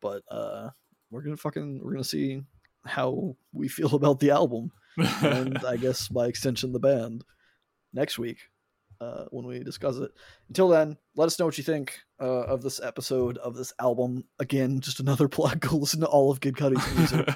But 0.00 0.22
uh, 0.30 0.70
we're 1.10 1.22
gonna 1.22 1.36
fucking 1.36 1.80
we're 1.82 1.92
gonna 1.92 2.04
see 2.04 2.42
how 2.84 3.36
we 3.52 3.68
feel 3.68 3.94
about 3.94 4.20
the 4.20 4.30
album, 4.30 4.70
and 4.96 5.58
I 5.58 5.76
guess 5.84 6.08
by 6.08 6.26
extension 6.26 6.72
the 6.72 6.80
band 6.80 7.24
next 7.92 8.18
week 8.18 8.38
uh, 9.00 9.24
when 9.30 9.46
we 9.46 9.60
discuss 9.60 9.96
it. 9.96 10.10
Until 10.48 10.68
then, 10.68 10.96
let 11.16 11.26
us 11.26 11.38
know 11.38 11.46
what 11.46 11.58
you 11.58 11.64
think 11.64 11.98
uh, 12.20 12.44
of 12.44 12.62
this 12.62 12.80
episode 12.80 13.38
of 13.38 13.54
this 13.54 13.72
album. 13.78 14.24
Again, 14.38 14.80
just 14.80 15.00
another 15.00 15.28
plug. 15.28 15.60
Go 15.60 15.76
listen 15.76 16.00
to 16.00 16.06
all 16.06 16.30
of 16.30 16.40
Kid 16.40 16.56
Cudi's 16.56 16.96
music 16.96 17.28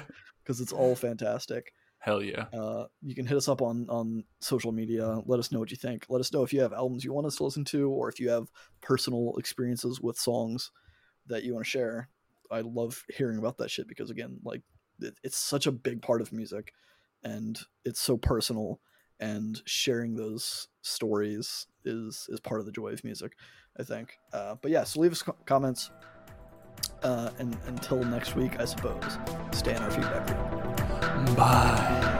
because 0.43 0.61
it's 0.61 0.73
all 0.73 0.95
fantastic. 0.95 1.73
Hell 1.99 2.21
yeah. 2.21 2.47
Uh, 2.53 2.87
you 3.01 3.15
can 3.15 3.25
hit 3.25 3.37
us 3.37 3.47
up 3.47 3.61
on 3.61 3.87
on 3.89 4.25
social 4.41 4.73
media. 4.73 5.21
Let 5.25 5.39
us 5.39 5.51
know 5.51 5.59
what 5.59 5.71
you 5.71 5.77
think. 5.77 6.05
Let 6.09 6.19
us 6.19 6.33
know 6.33 6.43
if 6.43 6.51
you 6.51 6.61
have 6.61 6.73
albums 6.73 7.05
you 7.05 7.13
want 7.13 7.27
us 7.27 7.37
to 7.37 7.45
listen 7.45 7.63
to, 7.65 7.89
or 7.89 8.09
if 8.09 8.19
you 8.19 8.29
have 8.29 8.49
personal 8.81 9.35
experiences 9.37 10.01
with 10.01 10.17
songs 10.17 10.71
that 11.27 11.43
you 11.43 11.53
want 11.53 11.65
to 11.65 11.69
share. 11.69 12.09
I 12.53 12.61
love 12.61 13.03
hearing 13.09 13.37
about 13.37 13.57
that 13.57 13.71
shit 13.71 13.87
because 13.87 14.09
again, 14.09 14.39
like 14.43 14.61
it, 15.01 15.15
it's 15.23 15.37
such 15.37 15.67
a 15.67 15.71
big 15.71 16.01
part 16.01 16.21
of 16.21 16.31
music, 16.31 16.73
and 17.23 17.59
it's 17.83 18.01
so 18.01 18.17
personal. 18.17 18.79
And 19.19 19.61
sharing 19.65 20.15
those 20.15 20.67
stories 20.81 21.67
is 21.85 22.27
is 22.29 22.39
part 22.39 22.59
of 22.59 22.65
the 22.65 22.71
joy 22.71 22.89
of 22.89 23.03
music, 23.03 23.37
I 23.79 23.83
think. 23.83 24.17
Uh, 24.33 24.55
but 24.61 24.71
yeah, 24.71 24.83
so 24.83 24.99
leave 24.99 25.11
us 25.11 25.21
co- 25.21 25.37
comments. 25.45 25.91
Uh, 27.03 27.29
and 27.37 27.57
until 27.67 28.03
next 28.03 28.35
week, 28.35 28.59
I 28.59 28.65
suppose, 28.65 29.17
stay 29.51 29.75
in 29.75 29.81
our 29.81 29.91
feedback 29.91 30.27
group. 30.27 31.37
Bye. 31.37 32.13